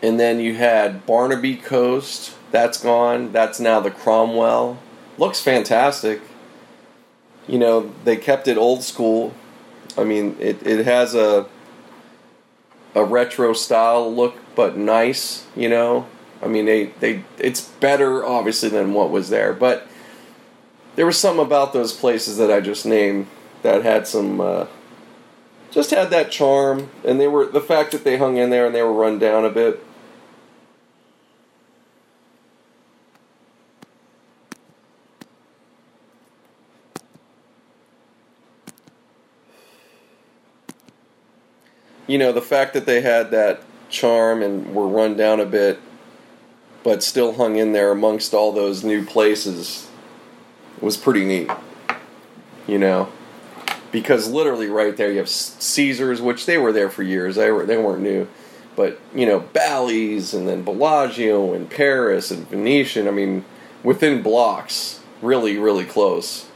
and 0.00 0.20
then 0.20 0.38
you 0.38 0.54
had 0.54 1.04
Barbary 1.04 1.56
Coast. 1.56 2.36
That's 2.52 2.80
gone. 2.80 3.32
That's 3.32 3.58
now 3.58 3.80
the 3.80 3.90
Cromwell. 3.90 4.78
Looks 5.18 5.40
fantastic. 5.40 6.20
You 7.48 7.58
know, 7.58 7.92
they 8.04 8.16
kept 8.16 8.46
it 8.46 8.56
old 8.56 8.84
school. 8.84 9.34
I 9.98 10.04
mean, 10.04 10.36
it, 10.38 10.64
it 10.64 10.86
has 10.86 11.16
a 11.16 11.46
a 12.94 13.04
retro 13.04 13.52
style 13.52 14.14
look, 14.14 14.36
but 14.54 14.76
nice, 14.76 15.44
you 15.56 15.68
know. 15.68 16.06
I 16.42 16.48
mean, 16.48 16.66
they 16.66 16.86
they 17.00 17.24
it's 17.38 17.62
better 17.62 18.24
obviously 18.24 18.68
than 18.68 18.92
what 18.92 19.10
was 19.10 19.30
there, 19.30 19.52
but 19.52 19.86
there 20.96 21.06
was 21.06 21.18
something 21.18 21.44
about 21.44 21.72
those 21.72 21.92
places 21.92 22.36
that 22.38 22.50
I 22.50 22.60
just 22.60 22.86
named 22.86 23.26
that 23.62 23.82
had 23.82 24.06
some 24.06 24.40
uh, 24.40 24.66
just 25.70 25.90
had 25.90 26.10
that 26.10 26.30
charm, 26.30 26.90
and 27.04 27.20
they 27.20 27.28
were 27.28 27.46
the 27.46 27.60
fact 27.60 27.92
that 27.92 28.04
they 28.04 28.16
hung 28.16 28.36
in 28.36 28.50
there 28.50 28.66
and 28.66 28.74
they 28.74 28.82
were 28.82 28.92
run 28.92 29.18
down 29.18 29.44
a 29.44 29.50
bit. 29.50 29.82
You 42.06 42.18
know, 42.18 42.30
the 42.32 42.40
fact 42.40 42.72
that 42.74 42.86
they 42.86 43.00
had 43.00 43.32
that 43.32 43.62
charm 43.90 44.42
and 44.42 44.74
were 44.74 44.86
run 44.86 45.16
down 45.16 45.40
a 45.40 45.44
bit, 45.44 45.80
but 46.86 47.02
still 47.02 47.32
hung 47.32 47.56
in 47.56 47.72
there 47.72 47.90
amongst 47.90 48.32
all 48.32 48.52
those 48.52 48.84
new 48.84 49.04
places 49.04 49.88
was 50.80 50.96
pretty 50.96 51.24
neat. 51.24 51.50
You 52.68 52.78
know, 52.78 53.08
because 53.90 54.30
literally 54.30 54.68
right 54.68 54.96
there 54.96 55.10
you 55.10 55.18
have 55.18 55.28
Caesars, 55.28 56.22
which 56.22 56.46
they 56.46 56.58
were 56.58 56.70
there 56.70 56.88
for 56.88 57.02
years. 57.02 57.34
They 57.34 57.50
were 57.50 57.66
they 57.66 57.76
weren't 57.76 58.02
new, 58.02 58.28
but 58.76 59.00
you 59.12 59.26
know 59.26 59.40
Bally's 59.40 60.32
and 60.32 60.46
then 60.46 60.62
Bellagio 60.62 61.54
and 61.54 61.68
Paris 61.68 62.30
and 62.30 62.48
Venetian. 62.48 63.08
I 63.08 63.10
mean, 63.10 63.44
within 63.82 64.22
blocks, 64.22 65.00
really 65.20 65.58
really 65.58 65.84
close. 65.84 66.46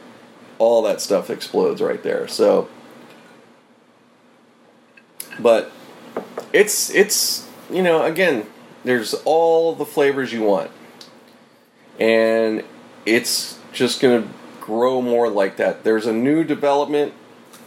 All 0.60 0.80
that 0.82 1.00
stuff 1.00 1.28
explodes 1.28 1.82
right 1.82 2.04
there. 2.04 2.28
So, 2.28 2.68
but 5.40 5.72
it's 6.52 6.88
it's 6.90 7.48
you 7.68 7.82
know 7.82 8.04
again 8.04 8.46
there's 8.84 9.14
all 9.24 9.74
the 9.74 9.84
flavors 9.84 10.32
you 10.32 10.42
want. 10.42 10.70
And 11.98 12.64
it's 13.04 13.58
just 13.72 14.00
going 14.00 14.22
to 14.22 14.28
grow 14.60 15.02
more 15.02 15.28
like 15.28 15.56
that. 15.56 15.84
There's 15.84 16.06
a 16.06 16.12
new 16.12 16.44
development. 16.44 17.12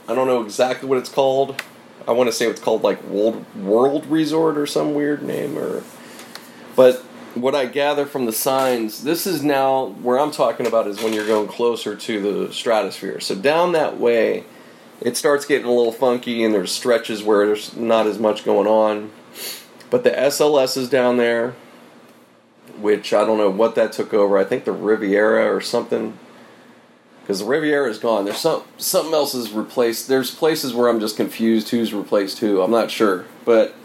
I 0.07 0.16
don't 0.16 0.28
know 0.28 0.43
exactly 0.43 0.88
what 0.88 0.97
it's 0.97 1.09
called. 1.09 1.61
I 2.07 2.11
want 2.11 2.28
to 2.28 2.34
say 2.34 2.47
it's 2.47 2.61
called 2.61 2.84
like 2.84 3.03
world 3.03 3.45
world 3.55 4.05
resort 4.07 4.57
or 4.57 4.66
some 4.66 4.93
weird 4.93 5.24
name 5.24 5.57
or 5.57 5.84
but 6.76 6.97
what 7.34 7.55
i 7.55 7.66
gather 7.66 8.05
from 8.05 8.26
the 8.26 8.32
signs 8.32 9.03
this 9.03 9.26
is 9.26 9.41
now 9.41 9.86
where 10.01 10.20
i'm 10.20 10.32
talking 10.32 10.68
about 10.68 10.86
is 10.86 11.01
when 11.01 11.14
you're 11.14 11.26
going 11.26 11.47
closer 11.47 11.95
to 11.95 12.47
the 12.47 12.53
stratosphere. 12.53 13.20
So 13.20 13.36
down 13.36 13.72
that 13.72 13.99
way 13.99 14.43
it 15.01 15.18
starts 15.18 15.45
getting 15.45 15.68
a 15.68 15.72
little 15.72 15.91
funky 15.91 16.43
and 16.43 16.53
there's 16.53 16.72
stretches 16.72 17.24
where 17.24 17.45
there's 17.45 17.76
not 17.76 18.07
as 18.07 18.20
much 18.20 18.45
going 18.45 18.68
on. 18.68 19.11
But 19.94 20.04
the 20.04 20.10
SLS 20.10 20.76
is 20.76 20.89
down 20.89 21.18
there, 21.18 21.54
which 22.80 23.14
I 23.14 23.26
don't 23.26 23.38
know 23.38 23.52
what 23.52 23.76
that 23.76 23.91
took 23.91 24.12
over. 24.12 24.39
I 24.39 24.44
think 24.44 24.66
the 24.66 24.72
Riviera 24.72 25.56
or 25.56 25.62
something. 25.62 26.18
Because 27.22 27.41
the 27.41 27.46
Riviera 27.46 27.88
is 27.91 28.00
gone. 28.00 28.26
There's 28.26 28.39
some 28.39 28.64
something 28.78 29.14
else 29.14 29.36
is 29.36 29.52
replaced. 29.52 30.08
There's 30.08 30.32
places 30.34 30.74
where 30.74 30.89
I'm 30.89 31.00
just 31.00 31.16
confused 31.16 31.70
who's 31.70 31.94
replaced 31.94 32.39
who. 32.39 32.64
I'm 32.64 32.72
not 32.72 32.89
sure. 32.89 33.26
But 33.46 33.76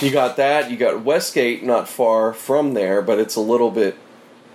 you 0.00 0.12
got 0.12 0.36
that. 0.36 0.70
You 0.70 0.76
got 0.76 1.02
Westgate 1.02 1.64
not 1.64 1.88
far 1.88 2.32
from 2.32 2.74
there, 2.74 3.02
but 3.02 3.18
it's 3.18 3.34
a 3.34 3.40
little 3.40 3.72
bit 3.72 3.96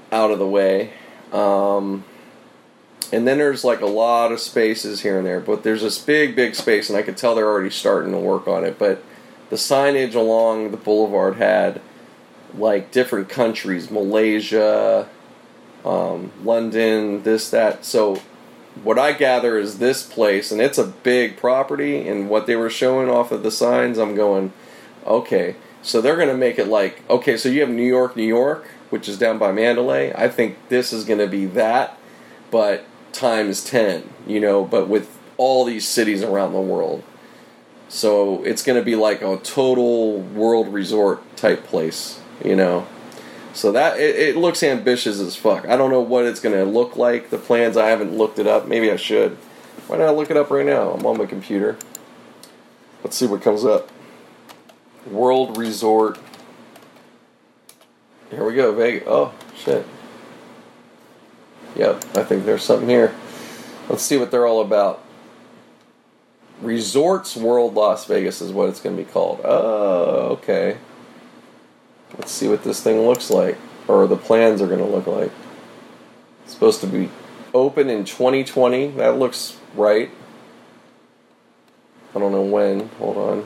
out 0.10 0.32
of 0.32 0.40
the 0.40 0.48
way. 0.48 0.94
Um, 1.34 2.06
and 3.12 3.28
then 3.28 3.40
there's 3.40 3.66
like 3.66 3.82
a 3.82 3.88
lot 3.88 4.32
of 4.32 4.40
spaces 4.40 5.02
here 5.02 5.18
and 5.18 5.28
there, 5.28 5.42
but 5.42 5.64
there's 5.64 5.82
this 5.82 6.00
big, 6.00 6.34
big 6.34 6.56
space, 6.56 6.90
and 6.90 6.98
I 6.98 7.02
could 7.02 7.18
tell 7.18 7.36
they're 7.36 7.46
already 7.46 7.72
starting 7.72 8.14
to 8.14 8.20
work 8.20 8.48
on 8.48 8.64
it. 8.64 8.80
But 8.80 9.04
the 9.50 9.56
signage 9.56 10.16
along 10.16 10.72
the 10.72 10.78
boulevard 10.78 11.36
had 11.36 11.82
like 12.58 12.92
different 12.92 13.30
countries, 13.30 13.92
Malaysia, 13.92 15.08
um, 15.86 16.32
London, 16.44 17.24
this, 17.24 17.50
that. 17.50 17.86
So 17.86 18.22
what 18.84 18.98
I 18.98 19.14
gather 19.14 19.58
is 19.58 19.80
this 19.80 20.04
place, 20.04 20.52
and 20.52 20.62
it's 20.62 20.78
a 20.78 20.88
big 20.88 21.38
property, 21.38 22.08
and 22.08 22.30
what 22.30 22.48
they 22.48 22.56
were 22.56 22.70
showing 22.70 23.10
off 23.10 23.32
of 23.32 23.44
the 23.44 23.52
signs, 23.52 23.98
I'm 23.98 24.16
going, 24.16 24.54
okay. 25.06 25.56
So 25.82 26.02
they're 26.02 26.16
going 26.16 26.30
to 26.30 26.38
make 26.38 26.60
it 26.60 26.68
like, 26.68 27.08
okay, 27.10 27.38
so 27.38 27.50
you 27.50 27.62
have 27.62 27.70
New 27.70 27.84
York, 27.84 28.16
New 28.16 28.24
York, 28.24 28.68
which 28.90 29.08
is 29.08 29.18
down 29.18 29.38
by 29.38 29.52
Mandalay. 29.52 30.14
I 30.14 30.28
think 30.28 30.58
this 30.70 30.92
is 30.92 31.06
going 31.06 31.20
to 31.20 31.28
be 31.28 31.46
that, 31.48 31.98
but 32.52 32.86
times 33.12 33.64
10, 33.64 34.10
you 34.28 34.40
know, 34.40 34.66
but 34.66 34.88
with 34.88 35.18
all 35.38 35.64
these 35.64 35.88
cities 35.88 36.22
around 36.22 36.54
the 36.54 36.60
world. 36.60 37.04
So 37.90 38.44
it's 38.44 38.64
going 38.64 38.78
to 38.78 38.86
be 38.86 38.96
like 38.96 39.22
a 39.22 39.38
total 39.38 40.20
world 40.20 40.72
resort 40.72 41.24
type 41.36 41.64
place, 41.66 42.20
you 42.46 42.56
know. 42.56 42.88
So 43.54 43.72
that 43.72 44.00
it, 44.00 44.16
it 44.16 44.38
looks 44.38 44.62
ambitious 44.62 45.20
as 45.20 45.36
fuck. 45.36 45.68
I 45.68 45.76
don't 45.76 45.90
know 45.90 46.00
what 46.00 46.26
it's 46.26 46.40
going 46.40 46.56
to 46.56 46.64
look 46.64 46.96
like. 46.96 47.32
The 47.32 47.40
plans 47.40 47.76
I 47.76 47.88
haven't 47.88 48.16
looked 48.16 48.38
it 48.38 48.48
up. 48.48 48.68
Maybe 48.68 48.92
I 48.92 48.96
should. 48.96 49.38
Why 49.88 49.98
not 49.98 50.16
look 50.16 50.30
it 50.30 50.38
up 50.38 50.52
right 50.52 50.66
now? 50.66 50.92
I'm 50.92 51.06
on 51.06 51.18
my 51.18 51.26
computer. 51.26 51.78
Let's 53.04 53.18
see 53.18 53.26
what 53.26 53.42
comes 53.42 53.66
up. 53.66 53.90
World 55.10 55.58
Resort. 55.58 56.20
Here 58.30 58.46
we 58.46 58.54
go, 58.54 58.72
Vegas. 58.76 59.04
Oh 59.08 59.34
shit. 59.58 59.86
Yep, 61.76 62.04
I 62.18 62.24
think 62.24 62.46
there's 62.46 62.64
something 62.64 62.90
here. 62.90 63.16
Let's 63.90 64.04
see 64.04 64.18
what 64.18 64.30
they're 64.30 64.46
all 64.46 64.62
about. 64.62 65.04
Resorts 66.62 67.36
World 67.36 67.74
Las 67.74 68.06
Vegas 68.06 68.42
is 68.42 68.52
what 68.52 68.70
it's 68.70 68.82
going 68.82 68.98
to 68.98 69.04
be 69.04 69.10
called. 69.10 69.42
Oh, 69.44 70.30
okay. 70.32 70.78
Let's 72.18 72.32
see 72.32 72.48
what 72.48 72.64
this 72.64 72.82
thing 72.82 73.02
looks 73.06 73.30
like, 73.30 73.58
or 73.88 74.08
the 74.08 74.18
plans 74.18 74.62
are 74.62 74.68
going 74.68 74.80
to 74.80 74.86
look 74.86 75.08
like. 75.08 75.32
It's 76.44 76.54
supposed 76.54 76.82
to 76.82 76.88
be 76.88 77.10
open 77.54 77.90
in 77.90 78.04
2020. 78.04 78.92
That 78.92 79.18
looks 79.18 79.58
right. 79.76 80.10
I 82.16 82.20
don't 82.20 82.32
know 82.32 82.42
when. 82.42 82.90
Hold 82.98 83.18
on. 83.18 83.38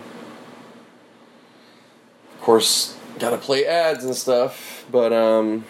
Of 2.33 2.41
course, 2.41 2.97
gotta 3.19 3.37
play 3.37 3.65
ads 3.65 4.03
and 4.03 4.15
stuff, 4.15 4.85
but 4.91 5.13
um. 5.13 5.65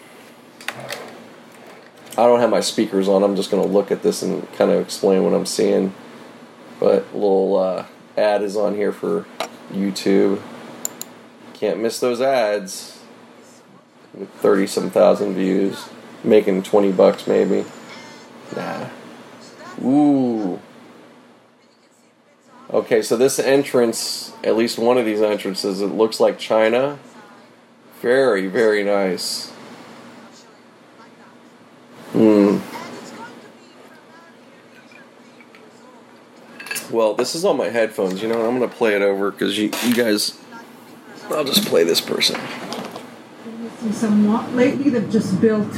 I 2.16 2.26
don't 2.26 2.38
have 2.38 2.50
my 2.50 2.60
speakers 2.60 3.08
on. 3.08 3.24
I'm 3.24 3.34
just 3.34 3.50
going 3.50 3.60
to 3.60 3.68
look 3.68 3.90
at 3.90 4.04
this 4.04 4.22
and 4.22 4.50
kind 4.52 4.70
of 4.70 4.80
explain 4.80 5.24
what 5.24 5.34
I'm 5.34 5.46
seeing. 5.46 5.92
But 6.80 7.12
little 7.14 7.56
uh, 7.56 7.86
ad 8.16 8.42
is 8.42 8.56
on 8.56 8.74
here 8.74 8.92
for 8.92 9.26
YouTube. 9.72 10.40
Can't 11.54 11.80
miss 11.80 12.00
those 12.00 12.20
ads. 12.20 13.00
With 14.12 14.30
30 14.30 14.66
some 14.66 14.90
thousand 14.90 15.34
views. 15.34 15.88
Making 16.22 16.62
20 16.62 16.92
bucks 16.92 17.26
maybe. 17.26 17.64
Nah. 18.54 18.88
Ooh. 19.82 20.60
Okay, 22.70 23.02
so 23.02 23.16
this 23.16 23.38
entrance, 23.38 24.32
at 24.42 24.56
least 24.56 24.78
one 24.78 24.98
of 24.98 25.04
these 25.04 25.20
entrances, 25.20 25.80
it 25.80 25.88
looks 25.88 26.18
like 26.18 26.38
China. 26.38 26.98
Very, 28.00 28.48
very 28.48 28.82
nice. 28.82 29.50
Hmm. 32.12 32.58
Well, 36.90 37.14
this 37.14 37.34
is 37.34 37.44
on 37.44 37.56
my 37.56 37.68
headphones. 37.70 38.22
You 38.22 38.28
know, 38.28 38.46
I'm 38.46 38.58
gonna 38.58 38.70
play 38.72 38.94
it 38.94 39.02
over 39.02 39.30
because 39.30 39.58
you, 39.58 39.70
you 39.84 39.94
guys. 39.94 40.38
I'll 41.30 41.44
just 41.44 41.64
play 41.66 41.84
this 41.84 42.00
person. 42.00 42.38
Somewhat 43.92 44.52
lately, 44.52 44.90
they've 44.90 45.10
just 45.10 45.40
built, 45.40 45.72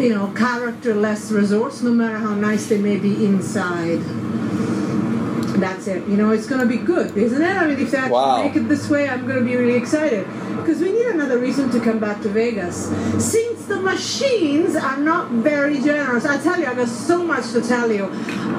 you 0.00 0.14
know, 0.14 0.32
characterless 0.36 1.30
resorts. 1.30 1.82
No 1.82 1.92
matter 1.92 2.18
how 2.18 2.34
nice 2.34 2.66
they 2.68 2.78
may 2.78 2.96
be 2.96 3.24
inside, 3.24 4.00
that's 5.62 5.86
it. 5.86 6.06
You 6.08 6.16
know, 6.16 6.30
it's 6.30 6.46
gonna 6.46 6.66
be 6.66 6.76
good, 6.76 7.16
isn't 7.16 7.40
it? 7.40 7.56
I 7.56 7.66
mean, 7.66 7.78
if 7.78 7.90
they 7.92 8.08
Wow. 8.10 8.42
make 8.42 8.56
it 8.56 8.68
this 8.68 8.90
way, 8.90 9.08
I'm 9.08 9.26
gonna 9.26 9.42
be 9.42 9.56
really 9.56 9.76
excited 9.76 10.26
because 10.56 10.80
we 10.80 10.92
need 10.92 11.06
another 11.06 11.38
reason 11.38 11.70
to 11.70 11.80
come 11.80 11.98
back 11.98 12.20
to 12.22 12.28
Vegas. 12.28 12.90
Since 13.18 13.66
the 13.66 13.80
machines 13.80 14.74
are 14.74 14.98
not 14.98 15.30
very 15.30 15.80
generous, 15.80 16.24
I 16.26 16.36
tell 16.38 16.58
you, 16.58 16.66
I 16.66 16.74
got 16.74 16.88
so 16.88 17.22
much 17.22 17.52
to 17.52 17.60
tell 17.62 17.90
you. 17.92 18.10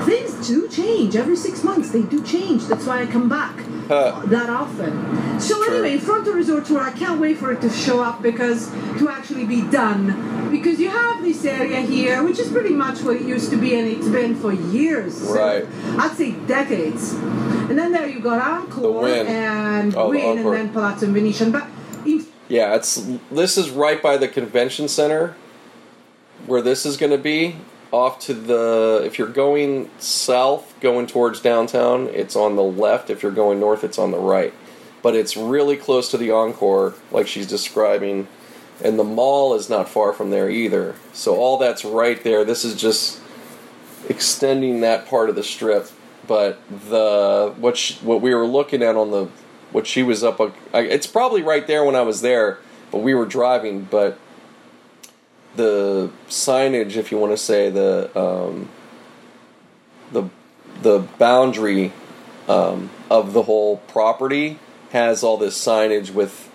Things 0.05 0.47
do 0.47 0.67
change 0.69 1.15
every 1.15 1.35
six 1.35 1.63
months. 1.63 1.89
They 1.91 2.03
do 2.03 2.21
change. 2.23 2.67
That's 2.67 2.85
why 2.85 3.01
I 3.01 3.05
come 3.05 3.27
back 3.27 3.53
Huh. 3.87 4.21
that 4.25 4.49
often. 4.49 5.39
So 5.39 5.63
True. 5.63 5.73
anyway, 5.83 5.97
Front 5.97 6.25
to 6.25 6.31
Resort 6.31 6.65
Tour, 6.65 6.79
I 6.81 6.91
can't 6.91 7.19
wait 7.19 7.37
for 7.37 7.51
it 7.51 7.61
to 7.61 7.69
show 7.69 8.01
up 8.01 8.21
because 8.21 8.69
to 8.99 9.09
actually 9.09 9.45
be 9.45 9.61
done. 9.69 10.49
Because 10.51 10.79
you 10.79 10.89
have 10.89 11.21
this 11.23 11.43
area 11.45 11.81
here, 11.81 12.23
which 12.23 12.39
is 12.39 12.49
pretty 12.51 12.73
much 12.73 13.01
what 13.01 13.15
it 13.17 13.23
used 13.23 13.49
to 13.51 13.57
be, 13.57 13.75
and 13.77 13.87
it's 13.87 14.07
been 14.07 14.35
for 14.35 14.53
years. 14.53 15.17
So 15.27 15.33
Right. 15.33 15.65
I'd 15.97 16.15
say 16.15 16.31
decades. 16.47 17.13
And 17.13 17.77
then 17.77 17.91
there 17.91 18.07
you 18.07 18.19
got 18.19 18.39
Encore 18.41 19.01
Wynn. 19.03 19.25
and 19.27 19.95
Oh, 19.95 20.11
the 20.11 20.19
and 20.19 20.45
then 20.45 20.69
Palazzo 20.69 21.07
Venetian. 21.11 21.51
But 21.51 21.65
in 22.05 22.25
Yeah, 22.49 22.75
it's 22.75 23.03
this 23.31 23.57
is 23.57 23.69
right 23.71 24.01
by 24.01 24.17
the 24.17 24.27
convention 24.27 24.87
center 24.87 25.35
where 26.45 26.61
this 26.61 26.85
is 26.85 26.97
going 26.97 27.11
to 27.11 27.17
be. 27.17 27.55
Off 27.93 28.17
to 28.19 28.33
the 28.33 29.03
if 29.05 29.19
you're 29.19 29.27
going 29.27 29.89
south, 29.99 30.73
going 30.81 31.05
towards 31.05 31.39
downtown, 31.39 32.07
it's 32.07 32.35
on 32.35 32.55
the 32.55 32.63
left. 32.63 33.09
If 33.11 33.21
you're 33.21 33.31
going 33.31 33.59
north, 33.59 33.83
it's 33.83 33.99
on 33.99 34.09
the 34.09 34.17
right. 34.17 34.51
but 35.03 35.15
it's 35.15 35.37
really 35.37 35.77
close 35.77 36.09
to 36.09 36.17
the 36.17 36.31
Encore, 36.31 36.95
like 37.11 37.27
she's 37.27 37.45
describing, 37.45 38.27
and 38.83 38.97
the 38.97 39.03
mall 39.03 39.53
is 39.53 39.69
not 39.69 39.87
far 39.87 40.13
from 40.13 40.31
there 40.31 40.49
either. 40.49 40.95
So 41.11 41.35
all 41.35 41.57
that's 41.57 41.85
right 41.85 42.23
there. 42.23 42.43
This 42.43 42.65
is 42.65 42.75
just 42.75 43.19
extending 44.09 44.81
that 44.81 45.05
part 45.05 45.29
of 45.29 45.35
the 45.35 45.43
strip, 45.43 45.89
but 46.25 46.59
the 46.89 47.53
what 47.59 47.77
she, 47.77 47.95
what 47.95 48.21
we 48.21 48.33
were 48.33 48.47
looking 48.47 48.81
at 48.81 48.95
on 48.95 49.11
the 49.11 49.27
what 49.71 49.85
she 49.85 50.01
was 50.01 50.23
up. 50.23 50.39
It's 50.73 51.07
probably 51.07 51.43
right 51.43 51.67
there 51.67 51.83
when 51.83 51.95
I 51.95 52.01
was 52.01 52.21
there, 52.21 52.59
but 52.89 52.99
we 52.99 53.13
were 53.13 53.25
driving. 53.25 53.83
But 53.83 54.17
the 55.55 56.11
signage, 56.27 56.95
if 56.95 57.11
you 57.11 57.17
want 57.17 57.33
to 57.33 57.37
say 57.37 57.69
the 57.69 58.09
um, 58.19 58.69
the 60.11 60.29
the 60.81 60.99
boundary 61.17 61.91
um, 62.47 62.89
of 63.09 63.33
the 63.33 63.43
whole 63.43 63.77
property 63.77 64.59
has 64.91 65.23
all 65.23 65.37
this 65.37 65.57
signage 65.57 66.13
with 66.13 66.51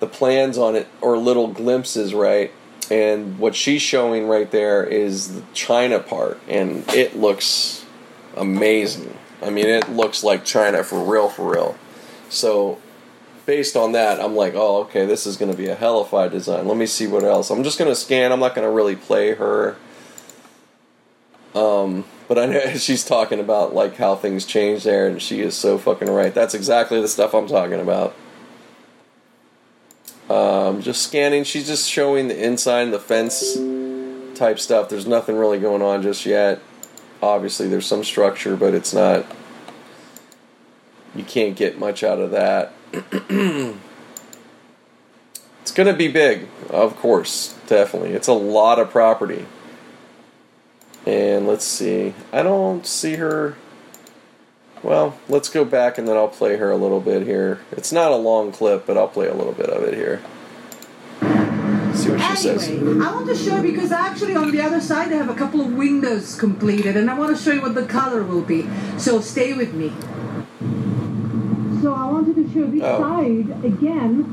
the 0.00 0.06
plans 0.06 0.58
on 0.58 0.76
it 0.76 0.88
or 1.00 1.16
little 1.16 1.48
glimpses, 1.48 2.12
right? 2.14 2.52
And 2.90 3.38
what 3.38 3.54
she's 3.54 3.82
showing 3.82 4.26
right 4.26 4.50
there 4.50 4.84
is 4.84 5.36
the 5.36 5.42
China 5.52 6.00
part, 6.00 6.40
and 6.48 6.88
it 6.92 7.16
looks 7.16 7.84
amazing. 8.36 9.16
I 9.42 9.50
mean, 9.50 9.66
it 9.66 9.88
looks 9.88 10.24
like 10.24 10.44
China 10.44 10.82
for 10.82 11.02
real, 11.02 11.28
for 11.28 11.52
real. 11.52 11.78
So, 12.28 12.78
based 13.50 13.74
on 13.74 13.90
that, 13.90 14.20
I'm 14.20 14.36
like, 14.36 14.54
oh, 14.54 14.82
okay, 14.82 15.06
this 15.06 15.26
is 15.26 15.36
going 15.36 15.50
to 15.50 15.58
be 15.58 15.66
a 15.66 15.74
hellified 15.74 16.30
design. 16.30 16.68
Let 16.68 16.76
me 16.76 16.86
see 16.86 17.08
what 17.08 17.24
else. 17.24 17.50
I'm 17.50 17.64
just 17.64 17.80
going 17.80 17.90
to 17.90 17.96
scan. 17.96 18.30
I'm 18.30 18.38
not 18.38 18.54
going 18.54 18.64
to 18.64 18.70
really 18.70 18.94
play 18.94 19.34
her. 19.34 19.76
Um, 21.52 22.04
but 22.28 22.38
I 22.38 22.46
know 22.46 22.74
she's 22.76 23.04
talking 23.04 23.40
about 23.40 23.74
like 23.74 23.96
how 23.96 24.14
things 24.14 24.46
change 24.46 24.84
there, 24.84 25.08
and 25.08 25.20
she 25.20 25.40
is 25.40 25.56
so 25.56 25.78
fucking 25.78 26.08
right. 26.08 26.32
That's 26.32 26.54
exactly 26.54 27.00
the 27.00 27.08
stuff 27.08 27.34
I'm 27.34 27.48
talking 27.48 27.80
about. 27.80 28.14
Um, 30.30 30.80
just 30.80 31.02
scanning. 31.02 31.42
She's 31.42 31.66
just 31.66 31.90
showing 31.90 32.28
the 32.28 32.40
inside 32.40 32.84
the 32.92 33.00
fence 33.00 33.56
type 34.38 34.60
stuff. 34.60 34.88
There's 34.88 35.08
nothing 35.08 35.34
really 35.34 35.58
going 35.58 35.82
on 35.82 36.02
just 36.02 36.24
yet. 36.24 36.60
Obviously, 37.20 37.66
there's 37.66 37.86
some 37.86 38.04
structure, 38.04 38.54
but 38.54 38.74
it's 38.74 38.94
not. 38.94 39.26
You 41.16 41.24
can't 41.24 41.56
get 41.56 41.80
much 41.80 42.04
out 42.04 42.20
of 42.20 42.30
that. 42.30 42.74
it's 42.92 43.78
going 45.72 45.86
to 45.86 45.94
be 45.94 46.08
big, 46.08 46.48
of 46.68 46.96
course, 46.96 47.56
definitely. 47.66 48.10
It's 48.10 48.28
a 48.28 48.32
lot 48.32 48.78
of 48.78 48.90
property. 48.90 49.46
And 51.06 51.46
let's 51.46 51.64
see. 51.64 52.14
I 52.32 52.42
don't 52.42 52.86
see 52.86 53.16
her. 53.16 53.56
Well, 54.82 55.18
let's 55.28 55.48
go 55.48 55.64
back 55.64 55.98
and 55.98 56.08
then 56.08 56.16
I'll 56.16 56.28
play 56.28 56.56
her 56.56 56.70
a 56.70 56.76
little 56.76 57.00
bit 57.00 57.26
here. 57.26 57.60
It's 57.72 57.92
not 57.92 58.12
a 58.12 58.16
long 58.16 58.50
clip, 58.50 58.86
but 58.86 58.96
I'll 58.96 59.08
play 59.08 59.28
a 59.28 59.34
little 59.34 59.52
bit 59.52 59.70
of 59.70 59.82
it 59.84 59.94
here. 59.94 60.20
See 61.94 62.10
what 62.10 62.20
she 62.38 62.48
Anyway, 62.48 62.58
says. 62.58 62.68
I 62.68 63.14
want 63.14 63.26
to 63.26 63.36
show 63.36 63.56
you 63.56 63.72
because 63.72 63.92
actually 63.92 64.34
on 64.34 64.50
the 64.50 64.62
other 64.62 64.80
side 64.80 65.10
they 65.10 65.16
have 65.16 65.28
a 65.28 65.34
couple 65.34 65.60
of 65.60 65.74
windows 65.74 66.34
completed, 66.38 66.96
and 66.96 67.10
I 67.10 67.18
want 67.18 67.36
to 67.36 67.42
show 67.42 67.52
you 67.52 67.60
what 67.60 67.74
the 67.74 67.84
color 67.84 68.22
will 68.22 68.42
be. 68.42 68.68
So 68.96 69.20
stay 69.20 69.52
with 69.52 69.74
me. 69.74 69.92
So 71.82 71.94
I 71.94 72.04
wanted 72.10 72.34
to 72.36 72.52
show 72.52 72.66
this 72.66 72.82
Oh. 72.82 73.00
side 73.00 73.64
again. 73.64 74.24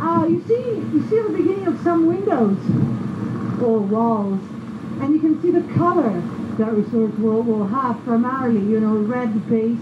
Uh, 0.00 0.26
you 0.28 0.42
see, 0.48 0.54
you 0.92 1.04
see 1.08 1.22
the 1.22 1.30
beginning 1.36 1.66
of 1.66 1.80
some 1.84 2.06
windows 2.06 2.58
or 3.62 3.78
walls, 3.78 4.40
and 5.00 5.14
you 5.14 5.20
can 5.20 5.40
see 5.40 5.50
the 5.50 5.62
color 5.74 6.20
that 6.58 6.72
resort 6.72 7.18
will, 7.18 7.42
will 7.42 7.66
have 7.68 8.02
primarily, 8.04 8.60
you 8.60 8.80
know, 8.80 8.96
red 8.96 9.48
base, 9.48 9.78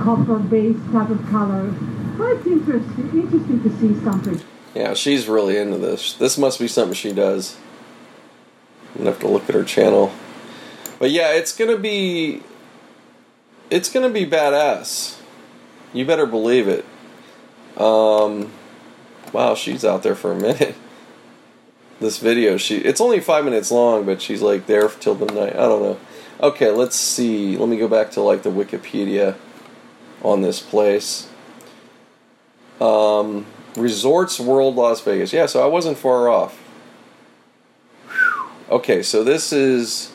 copper 0.00 0.38
base 0.38 0.76
type 0.92 1.10
of 1.10 1.24
color. 1.28 1.70
But 2.16 2.36
it's 2.36 2.46
interesting, 2.46 3.10
interesting 3.12 3.62
to 3.62 3.70
see 3.78 4.02
something. 4.04 4.40
Yeah, 4.74 4.94
she's 4.94 5.26
really 5.28 5.56
into 5.58 5.78
this. 5.78 6.14
This 6.14 6.38
must 6.38 6.58
be 6.58 6.68
something 6.68 6.94
she 6.94 7.12
does. 7.12 7.56
I'm 8.94 8.98
gonna 9.04 9.10
have 9.10 9.20
to 9.20 9.28
look 9.28 9.48
at 9.48 9.54
her 9.54 9.64
channel. 9.64 10.12
But 10.98 11.10
yeah, 11.10 11.32
it's 11.32 11.54
gonna 11.54 11.76
be 11.76 12.42
it's 13.70 13.90
gonna 13.90 14.08
be 14.10 14.24
badass. 14.24 15.15
You 15.92 16.04
better 16.04 16.26
believe 16.26 16.68
it. 16.68 16.84
Um 17.80 18.52
wow, 19.32 19.54
she's 19.54 19.84
out 19.84 20.02
there 20.02 20.14
for 20.14 20.32
a 20.32 20.36
minute. 20.36 20.74
This 21.98 22.18
video, 22.18 22.58
she 22.58 22.76
it's 22.76 23.00
only 23.00 23.20
five 23.20 23.46
minutes 23.46 23.70
long, 23.70 24.04
but 24.04 24.20
she's 24.20 24.42
like 24.42 24.66
there 24.66 24.90
till 24.90 25.14
the 25.14 25.32
night. 25.32 25.54
I 25.54 25.60
don't 25.60 25.82
know. 25.82 25.98
Okay, 26.42 26.70
let's 26.70 26.94
see. 26.94 27.56
Let 27.56 27.70
me 27.70 27.78
go 27.78 27.88
back 27.88 28.10
to 28.12 28.20
like 28.20 28.42
the 28.42 28.50
Wikipedia 28.50 29.34
on 30.22 30.42
this 30.42 30.60
place. 30.60 31.30
Um, 32.80 33.46
Resorts 33.76 34.38
World 34.38 34.76
Las 34.76 35.00
Vegas. 35.00 35.32
Yeah, 35.32 35.46
so 35.46 35.62
I 35.62 35.66
wasn't 35.66 35.96
far 35.96 36.28
off. 36.28 36.62
Okay, 38.70 39.02
so 39.02 39.24
this 39.24 39.52
is. 39.52 40.12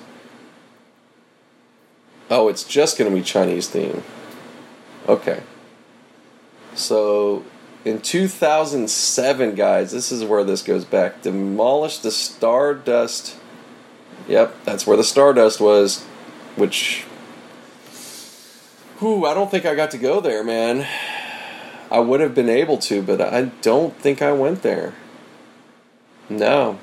Oh, 2.30 2.48
it's 2.48 2.64
just 2.64 2.98
going 2.98 3.10
to 3.10 3.16
be 3.16 3.24
Chinese 3.24 3.68
theme. 3.68 4.04
Okay. 5.08 5.42
So, 6.76 7.44
in 7.84 8.02
2007, 8.02 9.56
guys, 9.56 9.92
this 9.92 10.12
is 10.12 10.24
where 10.24 10.44
this 10.44 10.62
goes 10.62 10.86
back. 10.86 11.22
Demolished 11.22 12.04
the 12.04 12.12
Stardust. 12.12 13.38
Yep, 14.28 14.64
that's 14.64 14.86
where 14.86 14.98
the 14.98 15.04
Stardust 15.04 15.60
was, 15.60 16.04
which. 16.56 17.04
Whew, 19.00 19.26
I 19.26 19.34
don't 19.34 19.50
think 19.50 19.66
I 19.66 19.74
got 19.74 19.92
to 19.92 19.98
go 19.98 20.22
there, 20.22 20.44
man. 20.44 20.88
I 21.90 22.00
would 22.00 22.22
have 22.22 22.34
been 22.34 22.50
able 22.50 22.78
to, 22.78 23.02
but 23.02 23.20
I 23.20 23.46
don't 23.62 23.98
think 23.98 24.22
I 24.22 24.32
went 24.32 24.62
there. 24.62 24.94
No. 26.30 26.80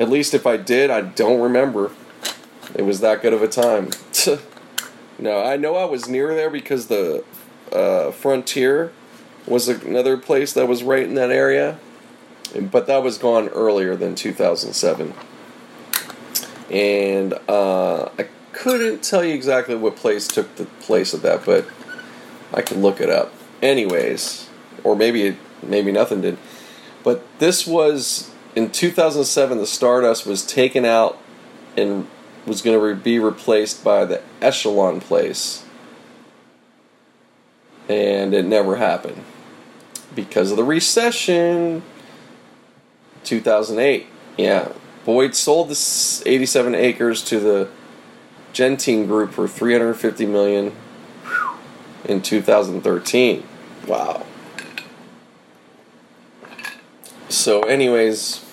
At 0.00 0.08
least 0.08 0.34
if 0.34 0.46
I 0.46 0.56
did, 0.56 0.90
I 0.90 1.02
don't 1.02 1.40
remember. 1.40 1.92
It 2.74 2.82
was 2.82 3.00
that 3.00 3.22
good 3.22 3.32
of 3.32 3.42
a 3.42 3.48
time. 3.48 3.90
no, 5.18 5.44
I 5.44 5.56
know 5.56 5.76
I 5.76 5.84
was 5.84 6.08
near 6.08 6.34
there 6.34 6.50
because 6.50 6.86
the 6.86 7.22
uh, 7.70 8.10
Frontier 8.10 8.92
was 9.46 9.68
another 9.68 10.16
place 10.16 10.52
that 10.52 10.66
was 10.66 10.82
right 10.82 11.02
in 11.02 11.14
that 11.14 11.30
area. 11.30 11.78
But 12.58 12.86
that 12.86 13.02
was 13.02 13.18
gone 13.18 13.48
earlier 13.48 13.96
than 13.96 14.14
2007. 14.14 15.14
And 16.70 17.34
uh, 17.48 18.08
I 18.18 18.28
couldn't 18.52 19.02
tell 19.02 19.24
you 19.24 19.34
exactly 19.34 19.74
what 19.74 19.96
place 19.96 20.28
took 20.28 20.54
the 20.56 20.66
place 20.80 21.14
of 21.14 21.22
that, 21.22 21.44
but 21.44 21.66
I 22.52 22.62
can 22.62 22.82
look 22.82 23.00
it 23.00 23.08
up 23.08 23.32
anyways, 23.62 24.48
or 24.84 24.94
maybe 24.94 25.36
maybe 25.62 25.92
nothing 25.92 26.20
did. 26.20 26.38
But 27.02 27.24
this 27.38 27.66
was 27.66 28.30
in 28.54 28.70
2007. 28.70 29.58
The 29.58 29.66
Stardust 29.66 30.26
was 30.26 30.44
taken 30.44 30.84
out 30.84 31.18
and 31.76 32.06
was 32.46 32.60
going 32.60 32.78
to 32.78 32.84
re- 32.84 32.94
be 32.94 33.18
replaced 33.18 33.82
by 33.82 34.04
the 34.04 34.22
Echelon 34.40 35.00
place, 35.00 35.64
and 37.88 38.34
it 38.34 38.44
never 38.44 38.76
happened 38.76 39.24
because 40.14 40.50
of 40.50 40.56
the 40.56 40.64
recession. 40.64 41.82
2008, 43.24 44.06
yeah. 44.36 44.72
Boyd 45.04 45.34
sold 45.34 45.68
the 45.68 46.22
87 46.26 46.74
acres 46.74 47.22
to 47.24 47.40
the 47.40 47.68
Genting 48.52 49.06
Group 49.06 49.32
for 49.32 49.48
350 49.48 50.26
million 50.26 50.72
in 52.04 52.20
2013. 52.20 53.44
Wow. 53.86 54.26
So, 57.28 57.62
anyways, 57.62 58.44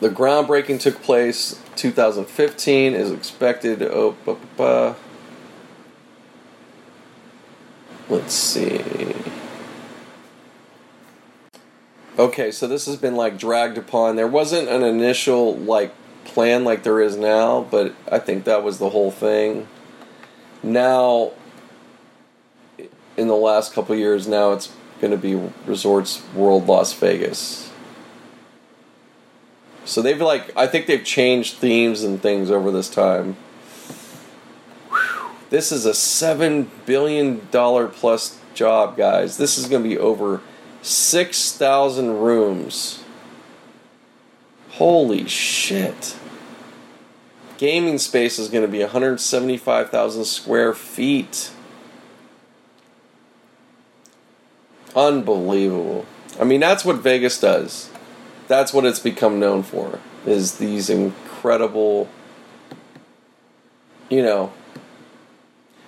the 0.00 0.10
groundbreaking 0.10 0.80
took 0.80 1.02
place 1.02 1.60
2015 1.76 2.94
is 2.94 3.10
expected 3.10 3.82
Oh, 3.82 4.14
to 4.16 4.30
open. 4.30 4.48
Uh, 4.58 4.94
let's 8.08 8.34
see. 8.34 9.14
Okay, 12.18 12.50
so 12.50 12.66
this 12.66 12.86
has 12.86 12.96
been 12.96 13.16
like 13.16 13.38
dragged 13.38 13.78
upon. 13.78 14.16
There 14.16 14.26
wasn't 14.26 14.68
an 14.68 14.82
initial 14.82 15.56
like 15.56 15.92
plan 16.24 16.64
like 16.64 16.82
there 16.82 17.00
is 17.00 17.16
now, 17.16 17.66
but 17.70 17.94
I 18.10 18.18
think 18.18 18.44
that 18.44 18.62
was 18.62 18.78
the 18.78 18.90
whole 18.90 19.10
thing 19.10 19.66
now 20.62 21.32
in 23.16 23.26
the 23.28 23.36
last 23.36 23.74
couple 23.74 23.94
years 23.96 24.26
now 24.28 24.52
it's 24.52 24.72
going 25.00 25.10
to 25.10 25.16
be 25.16 25.34
resorts 25.66 26.22
world 26.34 26.66
las 26.66 26.92
vegas 26.92 27.70
so 29.84 30.00
they've 30.00 30.20
like 30.20 30.56
i 30.56 30.66
think 30.66 30.86
they've 30.86 31.04
changed 31.04 31.56
themes 31.56 32.04
and 32.04 32.22
things 32.22 32.50
over 32.50 32.70
this 32.70 32.88
time. 32.88 33.36
This 35.52 35.70
is 35.70 35.86
a 35.86 35.94
seven 35.94 36.68
billion 36.86 37.46
dollar 37.52 37.86
plus 37.86 38.40
job 38.54 38.96
guys 38.96 39.36
this 39.36 39.56
is 39.56 39.68
going 39.68 39.82
to 39.82 39.88
be 39.88 39.98
over 39.98 40.40
6000 40.82 42.18
rooms 42.18 43.04
holy 44.70 45.28
shit 45.28 46.16
gaming 47.62 47.96
space 47.96 48.40
is 48.40 48.48
going 48.48 48.64
to 48.64 48.68
be 48.68 48.80
175,000 48.80 50.24
square 50.24 50.74
feet. 50.74 51.52
Unbelievable. 54.96 56.04
I 56.40 56.44
mean, 56.44 56.58
that's 56.58 56.84
what 56.84 56.96
Vegas 56.96 57.38
does. 57.38 57.88
That's 58.48 58.72
what 58.72 58.84
it's 58.84 58.98
become 58.98 59.38
known 59.38 59.62
for. 59.62 60.00
Is 60.26 60.58
these 60.58 60.90
incredible, 60.90 62.08
you 64.10 64.24
know, 64.24 64.52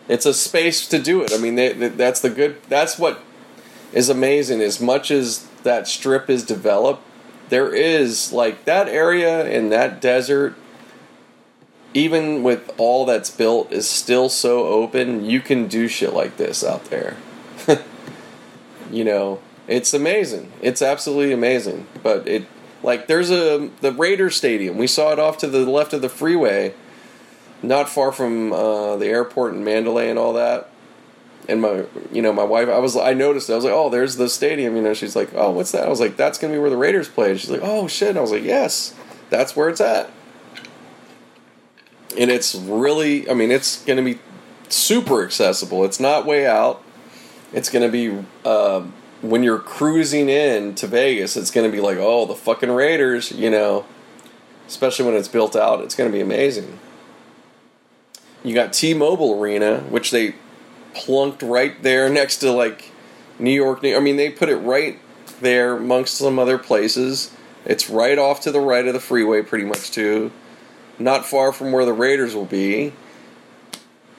it's 0.08 0.26
a 0.26 0.34
space 0.34 0.86
to 0.88 0.98
do 0.98 1.22
it. 1.22 1.32
I 1.32 1.38
mean, 1.38 1.54
they, 1.54 1.72
they, 1.72 1.88
that's 1.88 2.20
the 2.20 2.30
good. 2.30 2.62
That's 2.68 2.98
what 2.98 3.20
is 3.92 4.08
amazing. 4.08 4.60
As 4.60 4.80
much 4.80 5.10
as 5.10 5.46
that 5.62 5.88
strip 5.88 6.28
is 6.28 6.44
developed, 6.44 7.02
there 7.48 7.74
is 7.74 8.32
like 8.32 8.64
that 8.64 8.88
area 8.88 9.48
in 9.48 9.70
that 9.70 10.00
desert. 10.00 10.54
Even 11.96 12.42
with 12.42 12.72
all 12.76 13.06
that's 13.06 13.30
built, 13.30 13.70
is 13.70 13.88
still 13.88 14.28
so 14.28 14.66
open. 14.66 15.24
You 15.24 15.40
can 15.40 15.68
do 15.68 15.86
shit 15.86 16.12
like 16.12 16.36
this 16.38 16.64
out 16.64 16.86
there. 16.86 17.16
you 18.90 19.04
know, 19.04 19.38
it's 19.68 19.94
amazing. 19.94 20.52
It's 20.60 20.82
absolutely 20.82 21.32
amazing. 21.32 21.86
But 22.02 22.26
it, 22.26 22.46
like, 22.82 23.06
there's 23.06 23.30
a 23.30 23.70
the 23.80 23.92
Raider 23.92 24.28
Stadium. 24.28 24.76
We 24.76 24.88
saw 24.88 25.12
it 25.12 25.20
off 25.20 25.38
to 25.38 25.46
the 25.46 25.70
left 25.70 25.92
of 25.92 26.02
the 26.02 26.08
freeway 26.08 26.74
not 27.68 27.88
far 27.88 28.12
from 28.12 28.52
uh, 28.52 28.96
the 28.96 29.06
airport 29.06 29.54
in 29.54 29.64
Mandalay 29.64 30.10
and 30.10 30.18
all 30.18 30.32
that. 30.34 30.70
And 31.48 31.60
my, 31.60 31.84
you 32.10 32.22
know, 32.22 32.32
my 32.32 32.44
wife, 32.44 32.68
I 32.68 32.78
was, 32.78 32.96
I 32.96 33.12
noticed, 33.12 33.50
I 33.50 33.54
was 33.54 33.64
like, 33.64 33.74
oh, 33.74 33.90
there's 33.90 34.16
the 34.16 34.28
stadium. 34.28 34.76
You 34.76 34.82
know, 34.82 34.94
she's 34.94 35.14
like, 35.14 35.30
oh, 35.34 35.50
what's 35.50 35.72
that? 35.72 35.86
I 35.86 35.90
was 35.90 36.00
like, 36.00 36.16
that's 36.16 36.38
gonna 36.38 36.54
be 36.54 36.58
where 36.58 36.70
the 36.70 36.76
Raiders 36.76 37.08
play. 37.08 37.36
She's 37.36 37.50
like, 37.50 37.60
oh 37.62 37.86
shit. 37.86 38.10
And 38.10 38.18
I 38.18 38.22
was 38.22 38.32
like, 38.32 38.44
yes, 38.44 38.94
that's 39.28 39.54
where 39.54 39.68
it's 39.68 39.80
at. 39.80 40.10
And 42.18 42.30
it's 42.30 42.54
really, 42.54 43.28
I 43.28 43.34
mean, 43.34 43.50
it's 43.50 43.84
gonna 43.84 44.02
be 44.02 44.18
super 44.68 45.22
accessible. 45.22 45.84
It's 45.84 46.00
not 46.00 46.24
way 46.24 46.46
out. 46.46 46.82
It's 47.52 47.68
gonna 47.68 47.90
be 47.90 48.24
uh, 48.44 48.82
when 49.20 49.42
you're 49.42 49.58
cruising 49.58 50.28
in 50.28 50.74
to 50.76 50.86
Vegas. 50.86 51.36
It's 51.36 51.50
gonna 51.50 51.70
be 51.70 51.80
like, 51.80 51.98
oh, 51.98 52.24
the 52.24 52.34
fucking 52.34 52.70
Raiders, 52.70 53.32
you 53.32 53.50
know. 53.50 53.84
Especially 54.66 55.04
when 55.04 55.14
it's 55.14 55.28
built 55.28 55.54
out, 55.54 55.82
it's 55.82 55.94
gonna 55.94 56.08
be 56.10 56.22
amazing. 56.22 56.78
You 58.44 58.54
got 58.54 58.74
T-Mobile 58.74 59.40
Arena, 59.40 59.80
which 59.88 60.10
they 60.10 60.34
plunked 60.94 61.42
right 61.42 61.82
there 61.82 62.08
next 62.08 62.36
to 62.38 62.52
like 62.52 62.92
New 63.38 63.50
York. 63.50 63.82
New- 63.82 63.96
I 63.96 64.00
mean, 64.00 64.16
they 64.16 64.30
put 64.30 64.48
it 64.50 64.56
right 64.56 64.98
there 65.40 65.76
amongst 65.76 66.16
some 66.16 66.38
other 66.38 66.58
places. 66.58 67.32
It's 67.64 67.88
right 67.88 68.18
off 68.18 68.42
to 68.42 68.52
the 68.52 68.60
right 68.60 68.86
of 68.86 68.92
the 68.92 69.00
freeway, 69.00 69.42
pretty 69.42 69.64
much 69.64 69.90
too. 69.90 70.30
Not 70.98 71.24
far 71.24 71.52
from 71.52 71.72
where 71.72 71.86
the 71.86 71.94
Raiders 71.94 72.34
will 72.34 72.44
be. 72.44 72.92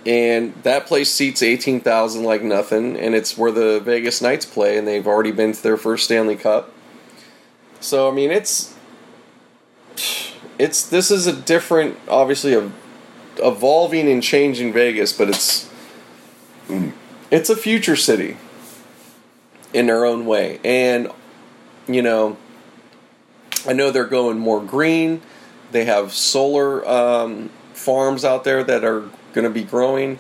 And 0.05 0.53
that 0.63 0.87
place 0.87 1.11
seats 1.11 1.41
18,000 1.41 2.23
like 2.23 2.43
nothing, 2.43 2.95
and 2.97 3.15
it's 3.15 3.37
where 3.37 3.51
the 3.51 3.79
Vegas 3.79 4.21
Knights 4.21 4.45
play, 4.45 4.77
and 4.77 4.87
they've 4.87 5.07
already 5.07 5.31
been 5.31 5.51
to 5.51 5.63
their 5.63 5.77
first 5.77 6.05
Stanley 6.05 6.35
Cup. 6.35 6.71
So, 7.79 8.09
I 8.09 8.13
mean, 8.13 8.31
it's. 8.31 8.73
It's 10.57 10.87
this 10.87 11.11
is 11.11 11.27
a 11.27 11.33
different, 11.33 11.97
obviously 12.07 12.53
a 12.53 12.71
evolving 13.39 14.09
and 14.09 14.21
changing 14.21 14.73
Vegas, 14.73 15.13
but 15.13 15.29
it's 15.29 15.69
it's 17.31 17.49
a 17.49 17.55
future 17.55 17.95
city 17.95 18.37
in 19.73 19.87
their 19.87 20.05
own 20.05 20.25
way. 20.25 20.59
And 20.63 21.11
you 21.87 22.01
know, 22.01 22.37
I 23.67 23.73
know 23.73 23.91
they're 23.91 24.05
going 24.05 24.39
more 24.39 24.63
green. 24.63 25.21
They 25.71 25.85
have 25.85 26.13
solar 26.13 26.87
um, 26.87 27.49
farms 27.73 28.23
out 28.23 28.43
there 28.43 28.63
that 28.63 28.83
are 28.83 29.09
going 29.33 29.43
to 29.43 29.49
be 29.49 29.63
growing. 29.63 30.19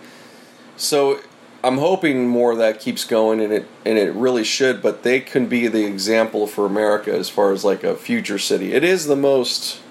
So 0.77 1.19
I'm 1.63 1.79
hoping 1.79 2.27
more 2.27 2.51
of 2.51 2.59
that 2.59 2.79
keeps 2.79 3.03
going, 3.05 3.41
and 3.41 3.51
it 3.51 3.67
and 3.85 3.97
it 3.97 4.13
really 4.13 4.43
should. 4.43 4.83
But 4.83 5.01
they 5.01 5.19
can 5.19 5.47
be 5.47 5.67
the 5.67 5.85
example 5.85 6.45
for 6.45 6.67
America 6.67 7.11
as 7.11 7.29
far 7.29 7.51
as 7.51 7.63
like 7.65 7.83
a 7.83 7.95
future 7.95 8.37
city. 8.37 8.73
It 8.73 8.83
is 8.83 9.07
the 9.07 9.15
most, 9.15 9.81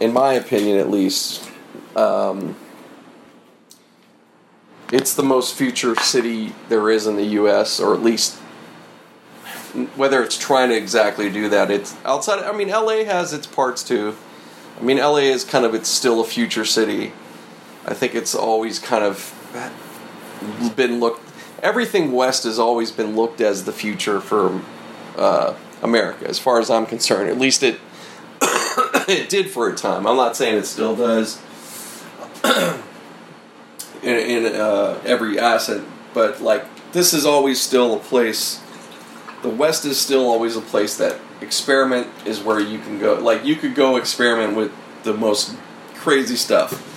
in 0.00 0.12
my 0.12 0.32
opinion, 0.32 0.78
at 0.78 0.90
least, 0.90 1.51
um, 1.96 2.56
it's 4.92 5.14
the 5.14 5.22
most 5.22 5.54
future 5.54 5.96
city 5.96 6.52
there 6.68 6.90
is 6.90 7.06
in 7.06 7.16
the 7.16 7.24
U.S., 7.24 7.80
or 7.80 7.94
at 7.94 8.02
least 8.02 8.36
whether 9.96 10.22
it's 10.22 10.36
trying 10.36 10.68
to 10.68 10.76
exactly 10.76 11.30
do 11.30 11.48
that. 11.48 11.70
It's 11.70 11.96
outside. 12.04 12.40
I 12.40 12.52
mean, 12.52 12.68
L.A. 12.68 13.04
has 13.04 13.32
its 13.32 13.46
parts 13.46 13.82
too. 13.82 14.14
I 14.78 14.82
mean, 14.82 14.98
L.A. 14.98 15.30
is 15.30 15.44
kind 15.44 15.64
of 15.64 15.74
it's 15.74 15.88
still 15.88 16.20
a 16.20 16.24
future 16.24 16.66
city. 16.66 17.12
I 17.86 17.94
think 17.94 18.14
it's 18.14 18.34
always 18.34 18.78
kind 18.78 19.02
of 19.02 19.34
been 20.76 21.00
looked. 21.00 21.26
Everything 21.62 22.12
west 22.12 22.44
has 22.44 22.58
always 22.58 22.92
been 22.92 23.16
looked 23.16 23.40
as 23.40 23.64
the 23.64 23.72
future 23.72 24.20
for 24.20 24.60
uh, 25.16 25.54
America, 25.80 26.28
as 26.28 26.38
far 26.38 26.60
as 26.60 26.68
I'm 26.68 26.84
concerned. 26.84 27.30
At 27.30 27.38
least 27.38 27.62
it 27.62 27.80
it 29.08 29.30
did 29.30 29.50
for 29.50 29.70
a 29.70 29.74
time. 29.74 30.06
I'm 30.06 30.16
not 30.16 30.36
saying 30.36 30.58
it 30.58 30.66
still 30.66 30.94
does 30.94 31.40
in, 34.02 34.16
in 34.16 34.54
uh, 34.54 35.00
every 35.04 35.38
asset, 35.38 35.82
but 36.14 36.40
like 36.40 36.64
this 36.92 37.14
is 37.14 37.24
always 37.24 37.60
still 37.60 37.94
a 37.94 37.98
place. 37.98 38.60
The 39.42 39.48
West 39.48 39.84
is 39.84 40.00
still 40.00 40.26
always 40.28 40.56
a 40.56 40.60
place 40.60 40.96
that 40.98 41.18
experiment 41.40 42.06
is 42.24 42.40
where 42.40 42.60
you 42.60 42.78
can 42.78 42.98
go. 42.98 43.14
Like 43.14 43.44
you 43.44 43.56
could 43.56 43.74
go 43.74 43.96
experiment 43.96 44.56
with 44.56 44.72
the 45.02 45.14
most 45.14 45.56
crazy 45.94 46.36
stuff. 46.36 46.88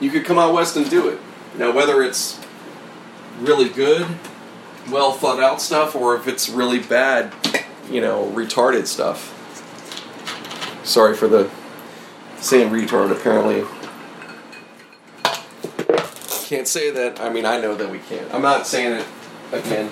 You 0.00 0.10
could 0.10 0.24
come 0.24 0.38
out 0.38 0.52
west 0.52 0.76
and 0.76 0.88
do 0.88 1.08
it. 1.08 1.18
Now 1.56 1.72
whether 1.72 2.02
it's 2.02 2.38
really 3.40 3.68
good, 3.68 4.06
well 4.90 5.12
thought 5.12 5.40
out 5.40 5.60
stuff, 5.60 5.94
or 5.94 6.16
if 6.16 6.28
it's 6.28 6.48
really 6.48 6.78
bad, 6.78 7.32
you 7.90 8.00
know, 8.00 8.30
retarded 8.34 8.86
stuff. 8.86 9.32
Sorry 10.84 11.16
for 11.16 11.28
the 11.28 11.50
saying 12.38 12.70
retard. 12.70 13.10
Apparently, 13.10 13.64
can't 16.46 16.68
say 16.68 16.92
that. 16.92 17.20
I 17.20 17.28
mean, 17.28 17.44
I 17.44 17.60
know 17.60 17.74
that 17.74 17.90
we 17.90 17.98
can't. 17.98 18.32
I'm 18.32 18.40
not 18.40 18.68
saying 18.68 19.00
it 19.00 19.06
again, 19.52 19.90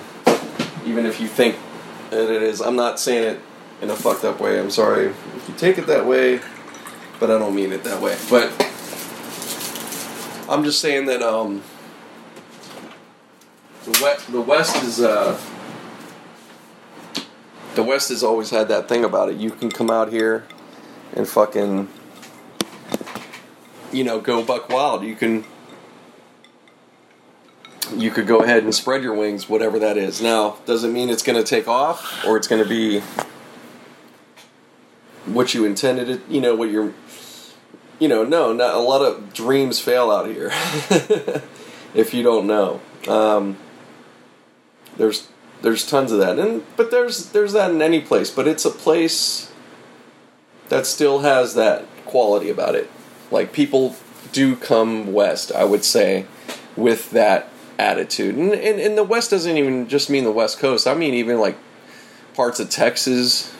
even 0.85 1.05
if 1.05 1.19
you 1.19 1.27
think 1.27 1.57
that 2.11 2.33
it 2.33 2.41
is. 2.41 2.61
I'm 2.61 2.77
not 2.77 2.97
saying 2.97 3.35
it 3.35 3.41
in 3.81 3.89
a 3.89 3.95
fucked 3.95 4.23
up 4.23 4.39
way. 4.39 4.57
I'm 4.57 4.71
sorry 4.71 5.07
if 5.07 5.45
you 5.49 5.55
take 5.55 5.77
it 5.77 5.85
that 5.87 6.05
way, 6.05 6.39
but 7.19 7.29
I 7.29 7.37
don't 7.37 7.53
mean 7.53 7.73
it 7.73 7.83
that 7.83 8.01
way. 8.01 8.17
But 8.29 8.53
I'm 10.49 10.63
just 10.63 10.79
saying 10.79 11.07
that 11.07 11.21
um, 11.21 11.61
the 13.83 13.99
west, 14.01 14.31
the 14.31 14.41
West 14.41 14.81
is 14.81 15.01
uh, 15.01 15.37
the 17.75 17.83
West 17.83 18.07
has 18.07 18.23
always 18.23 18.49
had 18.49 18.69
that 18.69 18.87
thing 18.87 19.03
about 19.03 19.27
it. 19.27 19.35
You 19.35 19.51
can 19.51 19.69
come 19.69 19.91
out 19.91 20.09
here 20.09 20.45
and 21.13 21.27
fucking 21.27 21.89
you 23.91 24.05
know 24.05 24.21
go 24.21 24.41
buck 24.41 24.69
wild. 24.69 25.03
You 25.03 25.15
can 25.15 25.43
you 27.93 28.11
could 28.11 28.27
go 28.27 28.39
ahead 28.39 28.63
and 28.63 28.73
spread 28.73 29.03
your 29.03 29.13
wings, 29.13 29.49
whatever 29.49 29.79
that 29.79 29.97
is. 29.97 30.21
Now, 30.21 30.57
doesn't 30.65 30.93
mean 30.93 31.09
it's 31.09 31.23
going 31.23 31.41
to 31.41 31.43
take 31.43 31.67
off 31.67 32.25
or 32.25 32.37
it's 32.37 32.47
going 32.47 32.63
to 32.63 32.69
be 32.69 33.01
what 35.25 35.53
you 35.53 35.65
intended 35.65 36.09
it. 36.09 36.21
You 36.29 36.41
know 36.41 36.55
what 36.55 36.69
you're. 36.69 36.93
You 37.97 38.09
know, 38.09 38.25
no, 38.25 38.51
not 38.51 38.75
a 38.75 38.79
lot 38.79 39.01
of 39.01 39.33
dreams 39.33 39.79
fail 39.79 40.11
out 40.11 40.27
here. 40.27 40.51
if 41.93 42.13
you 42.13 42.23
don't 42.23 42.45
know, 42.45 42.81
um, 43.07 43.57
there's 44.97 45.29
there's 45.61 45.87
tons 45.87 46.11
of 46.11 46.19
that, 46.19 46.37
and 46.37 46.63
but 46.75 46.91
there's 46.91 47.29
there's 47.29 47.53
that 47.53 47.71
in 47.71 47.81
any 47.81 48.01
place. 48.01 48.29
But 48.29 48.47
it's 48.47 48.65
a 48.65 48.69
place 48.69 49.51
that 50.69 50.85
still 50.85 51.19
has 51.19 51.55
that 51.55 51.85
quality 52.05 52.49
about 52.49 52.75
it. 52.75 52.89
Like 53.31 53.53
people 53.53 53.95
do 54.31 54.55
come 54.55 55.13
west, 55.13 55.51
I 55.53 55.63
would 55.63 55.85
say, 55.85 56.25
with 56.75 57.11
that 57.11 57.49
attitude. 57.77 58.35
And, 58.35 58.53
and, 58.53 58.79
and 58.79 58.97
the 58.97 59.03
West 59.03 59.31
doesn't 59.31 59.57
even 59.57 59.87
just 59.87 60.09
mean 60.09 60.23
the 60.23 60.31
West 60.31 60.59
Coast. 60.59 60.87
I 60.87 60.93
mean 60.93 61.13
even 61.13 61.39
like 61.39 61.57
parts 62.33 62.59
of 62.59 62.69
Texas 62.69 63.53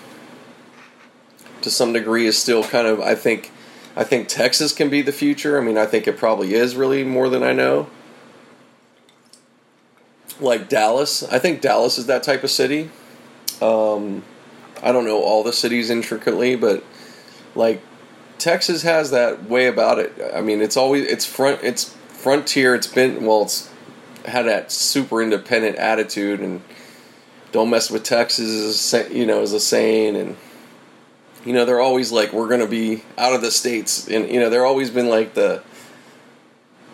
to 1.62 1.70
some 1.70 1.94
degree 1.94 2.28
is 2.28 2.38
still 2.38 2.64
kind 2.64 2.88
of 2.88 3.00
I 3.02 3.16
think 3.16 3.52
I 3.96 4.04
think 4.04 4.28
Texas 4.28 4.74
can 4.74 4.90
be 4.90 5.02
the 5.02 5.14
future. 5.14 5.60
I 5.60 5.64
mean, 5.64 5.78
I 5.78 5.86
think 5.86 6.08
it 6.08 6.18
probably 6.18 6.54
is 6.54 6.76
really 6.76 7.04
more 7.04 7.30
than 7.30 7.44
I 7.44 7.54
know. 7.54 7.90
Like 10.40 10.68
Dallas, 10.68 11.24
I 11.24 11.40
think 11.40 11.62
Dallas 11.62 11.98
is 11.98 12.08
that 12.08 12.24
type 12.24 12.44
of 12.44 12.52
city. 12.52 12.90
Um, 13.62 14.24
I 14.84 14.92
don't 14.92 15.06
know 15.06 15.22
all 15.22 15.44
the 15.44 15.54
cities 15.54 15.90
intricately, 15.90 16.58
but 16.58 16.84
like 17.56 17.82
Texas 18.38 18.82
has 18.82 19.12
that 19.12 19.46
way 19.46 19.68
about 19.68 19.98
it. 19.98 20.14
I 20.34 20.42
mean, 20.42 20.62
it's 20.62 20.76
always 20.76 21.06
it's 21.08 21.26
front 21.26 21.64
it's 21.64 21.96
frontier. 22.10 22.76
It's 22.76 22.88
been 22.88 23.26
well, 23.26 23.44
it's 23.44 23.70
had 24.26 24.46
that 24.46 24.72
super 24.72 25.22
independent 25.22 25.78
attitude 25.78 26.40
and 26.40 26.62
don't 27.52 27.70
mess 27.70 27.90
with 27.90 28.04
Texas, 28.04 28.94
you 29.12 29.26
know, 29.26 29.42
as 29.42 29.54
a 29.54 29.60
saying, 29.60 30.16
and 30.16 30.36
you 31.46 31.54
know 31.54 31.64
they're 31.64 31.80
always 31.80 32.12
like 32.12 32.34
we're 32.34 32.50
gonna 32.50 32.68
be 32.68 33.04
out 33.18 33.34
of 33.34 33.42
the 33.42 33.52
states, 33.52 34.08
and 34.10 34.30
you 34.30 34.40
know 34.40 34.50
they're 34.50 34.66
always 34.66 34.90
been 34.90 35.08
like 35.08 35.36
the 35.36 35.64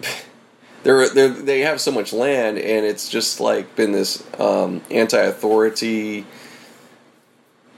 they're, 0.83 1.09
they're 1.09 1.29
they 1.29 1.61
have 1.61 1.81
so 1.81 1.91
much 1.91 2.13
land, 2.13 2.59
and 2.59 2.85
it's 2.85 3.09
just 3.09 3.39
like 3.39 3.75
been 3.75 3.91
this 3.91 4.23
um, 4.39 4.81
anti-authority 4.91 6.25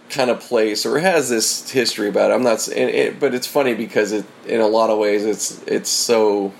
kind 0.09 0.29
of 0.29 0.39
place, 0.41 0.85
or 0.85 0.99
has 0.99 1.29
this 1.29 1.69
history 1.69 2.09
about 2.09 2.31
it. 2.31 2.33
I'm 2.33 2.43
not, 2.43 2.67
it, 2.67 3.19
but 3.19 3.33
it's 3.33 3.47
funny 3.47 3.73
because 3.73 4.11
it, 4.11 4.25
in 4.45 4.61
a 4.61 4.67
lot 4.67 4.89
of 4.89 4.99
ways, 4.99 5.25
it's 5.25 5.61
it's 5.67 5.89
so 5.89 6.53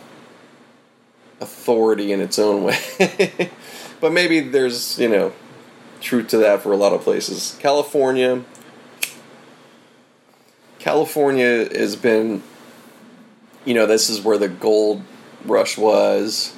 authority 1.44 2.12
in 2.12 2.22
its 2.22 2.39
own 2.39 2.64
way. 2.64 2.80
but 4.02 4.12
maybe 4.12 4.39
there's 4.39 4.98
you 4.98 5.10
know 5.10 5.34
truth 6.02 6.28
to 6.30 6.38
that 6.38 6.62
for 6.62 6.72
a 6.72 6.78
lot 6.78 6.94
of 6.94 7.02
places. 7.02 7.58
California, 7.60 8.44
California 10.80 11.70
has 11.78 11.96
been, 11.96 12.44
you 13.66 13.74
know, 13.74 13.86
this 13.86 14.10
is 14.10 14.22
where 14.22 14.38
the 14.38 14.50
gold 14.50 15.02
rush 15.46 15.78
was, 15.78 16.56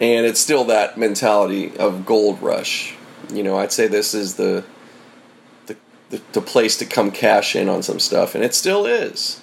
and 0.00 0.24
it's 0.24 0.40
still 0.40 0.64
that 0.64 0.96
mentality 0.96 1.76
of 1.76 2.06
gold 2.06 2.40
rush. 2.40 2.94
You 3.32 3.42
know, 3.42 3.58
I'd 3.58 3.72
say 3.72 3.86
this 3.86 4.14
is 4.14 4.36
the 4.36 4.64
the, 6.10 6.22
the, 6.32 6.40
place 6.40 6.78
to 6.78 6.86
come 6.86 7.10
cash 7.10 7.54
in 7.54 7.68
on 7.68 7.82
some 7.82 8.00
stuff, 8.00 8.34
and 8.34 8.42
it 8.42 8.54
still 8.54 8.86
is. 8.86 9.42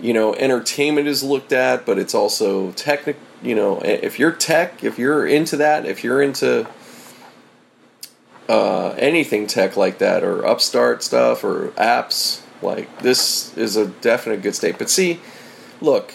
You 0.00 0.12
know, 0.12 0.34
entertainment 0.34 1.08
is 1.08 1.24
looked 1.24 1.52
at, 1.52 1.84
but 1.84 1.98
it's 1.98 2.14
also 2.14 2.70
technic. 2.72 3.16
You 3.42 3.54
know, 3.54 3.80
if 3.80 4.18
you're 4.18 4.32
tech, 4.32 4.84
if 4.84 4.98
you're 4.98 5.26
into 5.26 5.56
that, 5.56 5.86
if 5.86 6.04
you're 6.04 6.20
into 6.20 6.68
uh, 8.48 8.90
anything 8.98 9.46
tech 9.46 9.76
like 9.76 9.98
that, 9.98 10.22
or 10.22 10.46
upstart 10.46 11.02
stuff, 11.02 11.42
or 11.42 11.68
apps, 11.78 12.42
like 12.60 13.00
this 13.00 13.56
is 13.56 13.76
a 13.76 13.86
definite 13.86 14.42
good 14.42 14.54
state. 14.54 14.76
But 14.76 14.90
see, 14.90 15.20
look, 15.80 16.12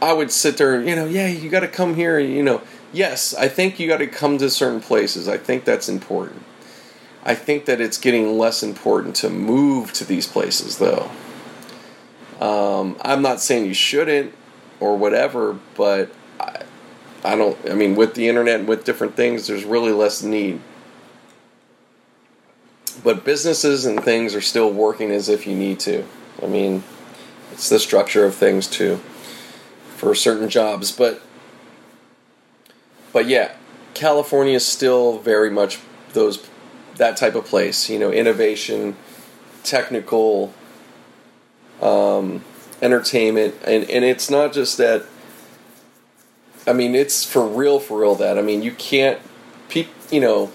I 0.00 0.12
would 0.12 0.30
sit 0.30 0.58
there, 0.58 0.80
you 0.80 0.94
know, 0.94 1.06
yeah, 1.06 1.26
you 1.26 1.48
got 1.50 1.60
to 1.60 1.68
come 1.68 1.94
here, 1.94 2.18
you 2.18 2.42
know. 2.42 2.62
Yes, 2.92 3.34
I 3.34 3.48
think 3.48 3.80
you 3.80 3.88
got 3.88 3.96
to 3.96 4.06
come 4.06 4.38
to 4.38 4.48
certain 4.48 4.80
places. 4.80 5.26
I 5.26 5.38
think 5.38 5.64
that's 5.64 5.88
important. 5.88 6.42
I 7.24 7.34
think 7.34 7.64
that 7.64 7.80
it's 7.80 7.98
getting 7.98 8.38
less 8.38 8.62
important 8.62 9.16
to 9.16 9.30
move 9.30 9.92
to 9.94 10.04
these 10.04 10.26
places, 10.28 10.78
though. 10.78 11.10
Um, 12.40 12.96
I'm 13.00 13.22
not 13.22 13.40
saying 13.40 13.64
you 13.64 13.74
shouldn't 13.74 14.32
or 14.80 14.96
whatever, 14.96 15.58
but 15.76 16.10
I, 16.40 16.62
I 17.24 17.36
don't. 17.36 17.58
I 17.68 17.74
mean, 17.74 17.94
with 17.94 18.14
the 18.14 18.28
internet 18.28 18.60
and 18.60 18.68
with 18.68 18.84
different 18.84 19.16
things, 19.16 19.46
there's 19.46 19.64
really 19.64 19.92
less 19.92 20.22
need 20.22 20.60
but 23.02 23.22
businesses 23.24 23.86
and 23.86 24.02
things 24.02 24.34
are 24.34 24.40
still 24.40 24.70
working 24.70 25.10
as 25.10 25.28
if 25.28 25.46
you 25.46 25.54
need 25.54 25.78
to. 25.80 26.04
I 26.42 26.46
mean, 26.46 26.84
it's 27.52 27.68
the 27.68 27.78
structure 27.78 28.24
of 28.24 28.34
things 28.34 28.66
too 28.66 28.96
for 29.96 30.14
certain 30.14 30.48
jobs, 30.48 30.90
but 30.90 31.22
but 33.12 33.26
yeah, 33.26 33.52
California 33.94 34.54
is 34.54 34.66
still 34.66 35.18
very 35.18 35.50
much 35.50 35.78
those 36.14 36.48
that 36.96 37.16
type 37.16 37.34
of 37.34 37.44
place. 37.44 37.88
You 37.88 37.98
know, 37.98 38.10
innovation, 38.10 38.96
technical, 39.62 40.52
um, 41.80 42.42
entertainment, 42.82 43.54
and 43.64 43.88
and 43.88 44.04
it's 44.04 44.30
not 44.30 44.52
just 44.52 44.78
that. 44.78 45.04
I 46.66 46.72
mean, 46.72 46.94
it's 46.94 47.24
for 47.24 47.46
real, 47.46 47.78
for 47.78 48.00
real. 48.00 48.14
That 48.14 48.38
I 48.38 48.42
mean, 48.42 48.62
you 48.62 48.72
can't, 48.72 49.20
peop, 49.68 49.88
you 50.10 50.20
know. 50.20 50.52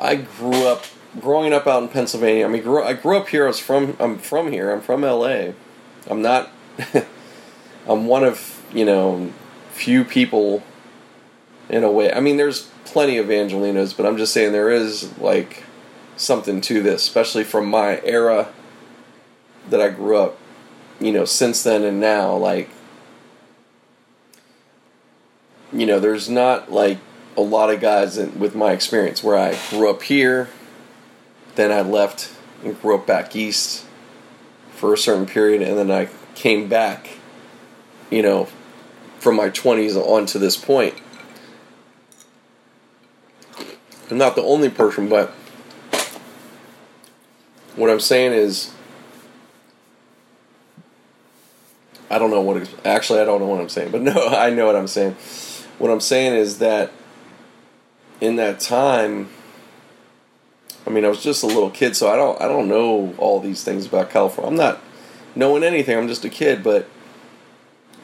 I 0.00 0.16
grew 0.16 0.66
up 0.66 0.84
growing 1.20 1.52
up 1.52 1.66
out 1.66 1.82
in 1.82 1.88
Pennsylvania, 1.88 2.44
I 2.44 2.48
mean, 2.48 2.62
grew, 2.62 2.82
I 2.82 2.94
grew 2.94 3.16
up 3.16 3.28
here. 3.28 3.44
I 3.44 3.48
was 3.48 3.58
from, 3.58 3.96
I'm 4.00 4.18
from 4.18 4.50
here. 4.50 4.70
I'm 4.72 4.80
from 4.80 5.02
LA. 5.02 5.52
I'm 6.08 6.22
not, 6.22 6.50
I'm 7.88 8.06
one 8.06 8.24
of, 8.24 8.62
you 8.72 8.84
know, 8.84 9.32
few 9.72 10.04
people 10.04 10.62
in 11.68 11.84
a 11.84 11.90
way. 11.90 12.12
I 12.12 12.20
mean, 12.20 12.36
there's 12.36 12.70
plenty 12.84 13.18
of 13.18 13.26
Angelenos, 13.26 13.96
but 13.96 14.06
I'm 14.06 14.16
just 14.16 14.32
saying 14.32 14.52
there 14.52 14.70
is, 14.70 15.16
like, 15.18 15.64
something 16.16 16.60
to 16.62 16.82
this, 16.82 17.02
especially 17.02 17.44
from 17.44 17.68
my 17.68 18.00
era 18.02 18.48
that 19.70 19.80
I 19.80 19.88
grew 19.88 20.18
up, 20.18 20.38
you 21.04 21.12
know, 21.12 21.24
since 21.24 21.62
then 21.62 21.84
and 21.84 22.00
now. 22.00 22.36
Like, 22.36 22.68
you 25.72 25.86
know, 25.86 26.00
there's 26.00 26.28
not, 26.28 26.72
like, 26.72 26.98
a 27.36 27.40
lot 27.40 27.70
of 27.70 27.80
guys 27.80 28.16
in, 28.16 28.38
with 28.38 28.54
my 28.54 28.72
experience 28.72 29.22
where 29.22 29.36
I 29.36 29.58
grew 29.70 29.90
up 29.90 30.02
here 30.02 30.48
then 31.54 31.70
I 31.70 31.82
left 31.82 32.32
and 32.62 32.80
grew 32.80 32.96
up 32.96 33.06
back 33.06 33.36
east 33.36 33.84
for 34.72 34.94
a 34.94 34.98
certain 34.98 35.26
period, 35.26 35.62
and 35.62 35.78
then 35.78 35.90
I 35.90 36.08
came 36.34 36.68
back, 36.68 37.18
you 38.10 38.22
know, 38.22 38.48
from 39.18 39.36
my 39.36 39.50
20s 39.50 39.96
on 39.96 40.26
to 40.26 40.38
this 40.38 40.56
point. 40.56 40.94
I'm 44.10 44.18
not 44.18 44.34
the 44.34 44.42
only 44.42 44.68
person, 44.68 45.08
but 45.08 45.30
what 47.76 47.90
I'm 47.90 48.00
saying 48.00 48.32
is, 48.32 48.72
I 52.14 52.18
don't 52.18 52.30
know 52.30 52.40
what. 52.40 52.68
Actually, 52.84 53.20
I 53.20 53.24
don't 53.24 53.40
know 53.40 53.46
what 53.46 53.60
I'm 53.60 53.68
saying, 53.68 53.90
but 53.90 54.02
no, 54.14 54.28
I 54.28 54.50
know 54.50 54.66
what 54.66 54.76
I'm 54.76 54.86
saying. 54.86 55.16
What 55.78 55.90
I'm 55.90 56.00
saying 56.00 56.34
is 56.34 56.58
that 56.58 56.92
in 58.20 58.36
that 58.36 58.60
time, 58.60 59.28
I 60.86 60.90
mean, 60.90 61.04
I 61.04 61.08
was 61.08 61.22
just 61.22 61.42
a 61.42 61.46
little 61.46 61.70
kid, 61.70 61.96
so 61.96 62.08
I 62.08 62.14
don't 62.14 62.40
I 62.40 62.46
don't 62.46 62.68
know 62.68 63.14
all 63.18 63.40
these 63.40 63.64
things 63.64 63.86
about 63.86 64.10
California. 64.10 64.48
I'm 64.48 64.56
not 64.56 64.80
knowing 65.34 65.64
anything. 65.64 65.98
I'm 65.98 66.06
just 66.06 66.24
a 66.24 66.28
kid, 66.28 66.62
but 66.62 66.88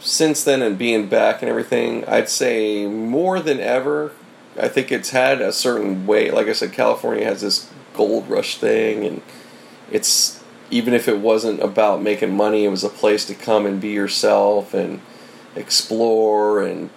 since 0.00 0.42
then 0.42 0.60
and 0.60 0.76
being 0.76 1.08
back 1.08 1.40
and 1.40 1.48
everything, 1.48 2.04
I'd 2.06 2.28
say 2.28 2.86
more 2.86 3.38
than 3.38 3.60
ever, 3.60 4.10
I 4.58 4.66
think 4.66 4.90
it's 4.90 5.10
had 5.10 5.40
a 5.40 5.52
certain 5.52 6.04
way. 6.06 6.32
Like 6.32 6.48
I 6.48 6.52
said, 6.52 6.72
California 6.72 7.24
has 7.24 7.42
this 7.42 7.70
gold 7.94 8.28
rush 8.28 8.56
thing, 8.56 9.06
and 9.06 9.22
it's 9.92 10.39
even 10.70 10.94
if 10.94 11.08
it 11.08 11.18
wasn't 11.18 11.60
about 11.60 12.02
making 12.02 12.36
money, 12.36 12.64
it 12.64 12.68
was 12.68 12.84
a 12.84 12.88
place 12.88 13.24
to 13.26 13.34
come 13.34 13.66
and 13.66 13.80
be 13.80 13.88
yourself 13.88 14.72
and 14.72 15.00
explore 15.56 16.62
and 16.62 16.90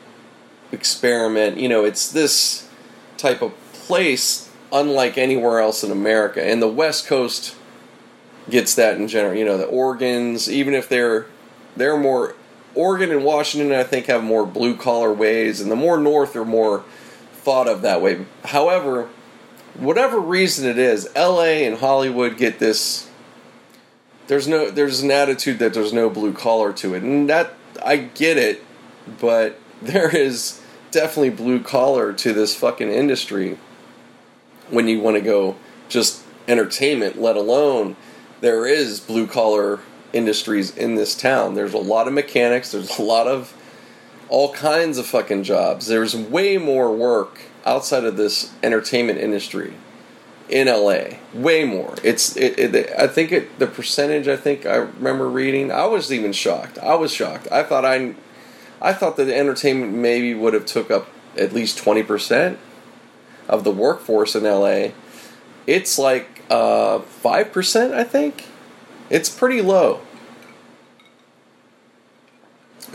experiment. 0.71 1.57
You 1.57 1.69
know, 1.69 1.83
it's 1.83 2.11
this 2.11 2.69
type 3.17 3.41
of 3.41 3.53
place 3.73 4.49
unlike 4.71 5.17
anywhere 5.17 5.59
else 5.59 5.83
in 5.83 5.91
America. 5.91 6.43
And 6.43 6.61
the 6.61 6.67
West 6.67 7.05
Coast 7.05 7.55
gets 8.49 8.75
that 8.75 8.97
in 8.97 9.07
general. 9.07 9.35
You 9.35 9.45
know, 9.45 9.57
the 9.57 9.67
Oregons, 9.67 10.49
even 10.49 10.73
if 10.73 10.89
they're 10.89 11.27
they're 11.75 11.97
more 11.97 12.35
Oregon 12.75 13.11
and 13.11 13.23
Washington, 13.23 13.71
I 13.71 13.83
think 13.83 14.07
have 14.07 14.23
more 14.23 14.45
blue 14.45 14.75
collar 14.75 15.13
ways, 15.13 15.61
and 15.61 15.71
the 15.71 15.75
more 15.75 15.97
north 15.97 16.35
are 16.35 16.45
more 16.45 16.83
thought 17.33 17.67
of 17.67 17.81
that 17.81 18.01
way. 18.01 18.25
However, 18.45 19.09
whatever 19.75 20.19
reason 20.19 20.67
it 20.67 20.77
is, 20.77 21.07
L.A. 21.15 21.65
and 21.65 21.77
Hollywood 21.77 22.37
get 22.37 22.59
this. 22.59 23.09
There's 24.27 24.47
no 24.47 24.69
there's 24.69 25.01
an 25.01 25.11
attitude 25.11 25.59
that 25.59 25.73
there's 25.73 25.93
no 25.93 26.09
blue 26.09 26.33
collar 26.33 26.73
to 26.73 26.93
it, 26.93 27.03
and 27.03 27.29
that 27.29 27.53
I 27.83 27.97
get 27.97 28.37
it, 28.37 28.63
but 29.19 29.59
there 29.81 30.15
is 30.15 30.61
definitely 30.91 31.31
blue 31.31 31.61
collar 31.61 32.13
to 32.13 32.33
this 32.33 32.55
fucking 32.55 32.89
industry 32.89 33.57
when 34.69 34.87
you 34.87 34.99
want 34.99 35.15
to 35.17 35.21
go 35.21 35.55
just 35.89 36.23
entertainment, 36.47 37.19
let 37.19 37.35
alone 37.35 37.95
there 38.41 38.65
is 38.65 38.99
blue 38.99 39.27
collar 39.27 39.79
industries 40.13 40.75
in 40.75 40.95
this 40.95 41.15
town. 41.15 41.55
There's 41.55 41.73
a 41.73 41.79
lot 41.79 42.07
of 42.07 42.13
mechanics, 42.13 42.71
there's 42.71 42.97
a 42.97 43.01
lot 43.01 43.27
of 43.27 43.53
all 44.29 44.53
kinds 44.53 44.97
of 44.97 45.05
fucking 45.05 45.43
jobs. 45.43 45.87
There's 45.87 46.15
way 46.15 46.57
more 46.57 46.95
work 46.95 47.39
outside 47.65 48.03
of 48.03 48.17
this 48.17 48.53
entertainment 48.61 49.19
industry 49.19 49.73
in 50.53 50.67
LA. 50.67 51.17
Way 51.33 51.65
more. 51.65 51.95
It's 52.03 52.37
it, 52.37 52.59
it 52.59 52.93
I 52.97 53.07
think 53.07 53.31
it 53.31 53.57
the 53.57 53.65
percentage 53.65 54.27
I 54.27 54.37
think 54.37 54.67
I 54.67 54.75
remember 54.75 55.27
reading, 55.27 55.71
I 55.71 55.87
was 55.87 56.13
even 56.13 56.31
shocked. 56.31 56.77
I 56.77 56.93
was 56.93 57.11
shocked. 57.11 57.47
I 57.51 57.63
thought 57.63 57.83
I 57.83 58.13
I 58.79 58.93
thought 58.93 59.17
that 59.17 59.29
entertainment 59.29 59.93
maybe 59.93 60.35
would 60.35 60.53
have 60.53 60.67
took 60.67 60.91
up 60.91 61.07
at 61.35 61.53
least 61.53 61.83
20% 61.83 62.57
of 63.49 63.63
the 63.63 63.71
workforce 63.71 64.35
in 64.35 64.43
LA, 64.43 64.89
it's 65.65 65.97
like 65.97 66.43
uh, 66.51 66.99
five 66.99 67.47
uh, 67.47 67.49
percent. 67.49 67.93
I 67.93 68.03
think 68.03 68.45
it's 69.09 69.29
pretty 69.29 69.61
low. 69.61 70.01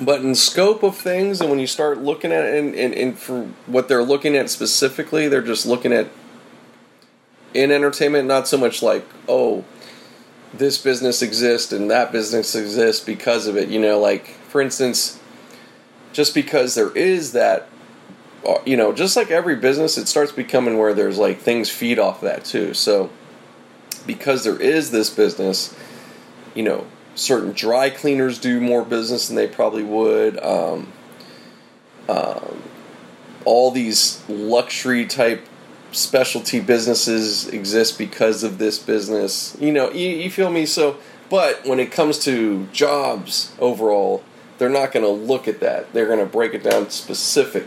But 0.00 0.20
in 0.20 0.36
scope 0.36 0.84
of 0.84 0.96
things, 0.96 1.40
and 1.40 1.50
when 1.50 1.58
you 1.58 1.66
start 1.66 1.98
looking 1.98 2.30
at 2.30 2.44
it, 2.44 2.54
and, 2.56 2.74
and, 2.76 2.94
and 2.94 3.18
for 3.18 3.48
what 3.66 3.88
they're 3.88 4.04
looking 4.04 4.36
at 4.36 4.48
specifically, 4.48 5.26
they're 5.26 5.42
just 5.42 5.66
looking 5.66 5.92
at 5.92 6.08
in 7.54 7.70
entertainment, 7.70 8.28
not 8.28 8.48
so 8.48 8.58
much 8.58 8.82
like, 8.82 9.06
oh, 9.28 9.64
this 10.52 10.78
business 10.78 11.22
exists 11.22 11.72
and 11.72 11.90
that 11.90 12.12
business 12.12 12.54
exists 12.54 13.04
because 13.04 13.46
of 13.46 13.56
it. 13.56 13.68
You 13.68 13.80
know, 13.80 13.98
like, 13.98 14.28
for 14.28 14.60
instance, 14.60 15.20
just 16.12 16.34
because 16.34 16.74
there 16.74 16.90
is 16.96 17.32
that 17.32 17.68
uh, 18.46 18.58
you 18.64 18.76
know, 18.76 18.92
just 18.92 19.16
like 19.16 19.30
every 19.30 19.56
business, 19.56 19.98
it 19.98 20.06
starts 20.06 20.32
becoming 20.32 20.78
where 20.78 20.94
there's 20.94 21.18
like 21.18 21.38
things 21.38 21.68
feed 21.68 21.98
off 21.98 22.20
that 22.20 22.44
too. 22.44 22.72
So, 22.72 23.10
because 24.06 24.44
there 24.44 24.60
is 24.60 24.90
this 24.90 25.10
business, 25.10 25.76
you 26.54 26.62
know, 26.62 26.86
certain 27.14 27.52
dry 27.52 27.90
cleaners 27.90 28.38
do 28.38 28.60
more 28.60 28.84
business 28.84 29.26
than 29.26 29.36
they 29.36 29.48
probably 29.48 29.82
would. 29.82 30.38
Um, 30.42 30.92
um, 32.08 32.62
all 33.44 33.70
these 33.70 34.22
luxury 34.28 35.04
type 35.04 35.44
specialty 35.92 36.60
businesses 36.60 37.48
exist 37.48 37.98
because 37.98 38.42
of 38.42 38.58
this 38.58 38.78
business. 38.78 39.56
You 39.60 39.72
know, 39.72 39.90
you, 39.90 40.08
you 40.08 40.30
feel 40.30 40.50
me? 40.50 40.66
So, 40.66 40.98
but 41.30 41.66
when 41.66 41.80
it 41.80 41.90
comes 41.92 42.18
to 42.20 42.66
jobs 42.72 43.52
overall, 43.58 44.22
they're 44.58 44.68
not 44.68 44.92
going 44.92 45.04
to 45.04 45.10
look 45.10 45.48
at 45.48 45.60
that. 45.60 45.92
They're 45.92 46.06
going 46.06 46.18
to 46.18 46.26
break 46.26 46.54
it 46.54 46.62
down 46.62 46.90
specific. 46.90 47.66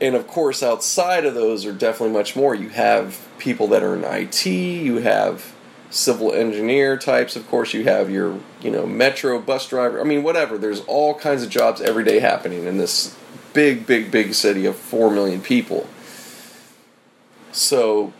And 0.00 0.14
of 0.14 0.26
course, 0.26 0.62
outside 0.62 1.24
of 1.24 1.34
those 1.34 1.66
are 1.66 1.72
definitely 1.72 2.14
much 2.14 2.34
more. 2.34 2.54
You 2.54 2.70
have 2.70 3.26
people 3.38 3.66
that 3.68 3.82
are 3.82 3.94
in 3.94 4.04
IT, 4.04 4.46
you 4.46 4.98
have 4.98 5.54
civil 5.90 6.32
engineer 6.32 6.96
types, 6.96 7.34
of 7.36 7.46
course, 7.48 7.74
you 7.74 7.84
have 7.84 8.08
your, 8.08 8.38
you 8.62 8.70
know, 8.70 8.86
metro 8.86 9.40
bus 9.40 9.68
driver. 9.68 10.00
I 10.00 10.04
mean, 10.04 10.22
whatever. 10.22 10.56
There's 10.56 10.80
all 10.82 11.14
kinds 11.14 11.42
of 11.42 11.50
jobs 11.50 11.80
every 11.80 12.04
day 12.04 12.20
happening 12.20 12.64
in 12.64 12.78
this 12.78 13.16
big, 13.52 13.86
big, 13.86 14.10
big 14.10 14.34
city 14.34 14.66
of 14.66 14.76
4 14.76 15.10
million 15.10 15.40
people. 15.40 15.86
So, 17.52 18.12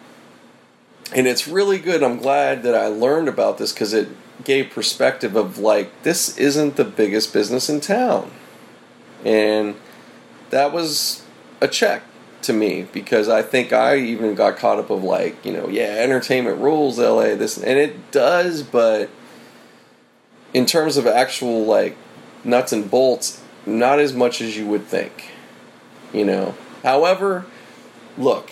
and 1.14 1.26
it's 1.26 1.46
really 1.46 1.78
good. 1.78 2.02
I'm 2.02 2.18
glad 2.18 2.62
that 2.62 2.74
I 2.74 2.86
learned 2.86 3.28
about 3.28 3.58
this 3.58 3.72
because 3.72 3.92
it 3.92 4.08
gave 4.44 4.70
perspective 4.70 5.36
of 5.36 5.58
like, 5.58 6.02
this 6.02 6.36
isn't 6.38 6.76
the 6.76 6.84
biggest 6.84 7.32
business 7.32 7.68
in 7.68 7.80
town. 7.80 8.30
And 9.24 9.76
that 10.50 10.72
was 10.72 11.24
a 11.60 11.68
check 11.68 12.02
to 12.42 12.52
me 12.52 12.86
because 12.92 13.28
I 13.28 13.42
think 13.42 13.72
I 13.72 13.96
even 13.96 14.34
got 14.34 14.56
caught 14.56 14.78
up 14.78 14.90
of 14.90 15.04
like, 15.04 15.44
you 15.44 15.52
know, 15.52 15.68
yeah, 15.68 15.96
entertainment 15.98 16.58
rules 16.58 16.98
LA, 16.98 17.34
this, 17.34 17.56
and 17.56 17.78
it 17.78 18.10
does, 18.10 18.62
but 18.62 19.10
in 20.54 20.66
terms 20.66 20.96
of 20.96 21.06
actual 21.06 21.64
like 21.64 21.96
nuts 22.44 22.72
and 22.72 22.90
bolts, 22.90 23.42
not 23.66 23.98
as 23.98 24.14
much 24.14 24.40
as 24.40 24.56
you 24.56 24.66
would 24.66 24.86
think, 24.86 25.30
you 26.12 26.24
know. 26.24 26.54
However, 26.82 27.44
look, 28.16 28.50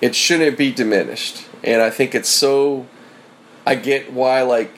it 0.00 0.14
shouldn't 0.14 0.56
be 0.56 0.72
diminished. 0.72 1.46
And 1.62 1.82
I 1.82 1.90
think 1.90 2.14
it's 2.14 2.28
so. 2.28 2.86
I 3.66 3.74
get 3.74 4.12
why, 4.12 4.42
like, 4.42 4.72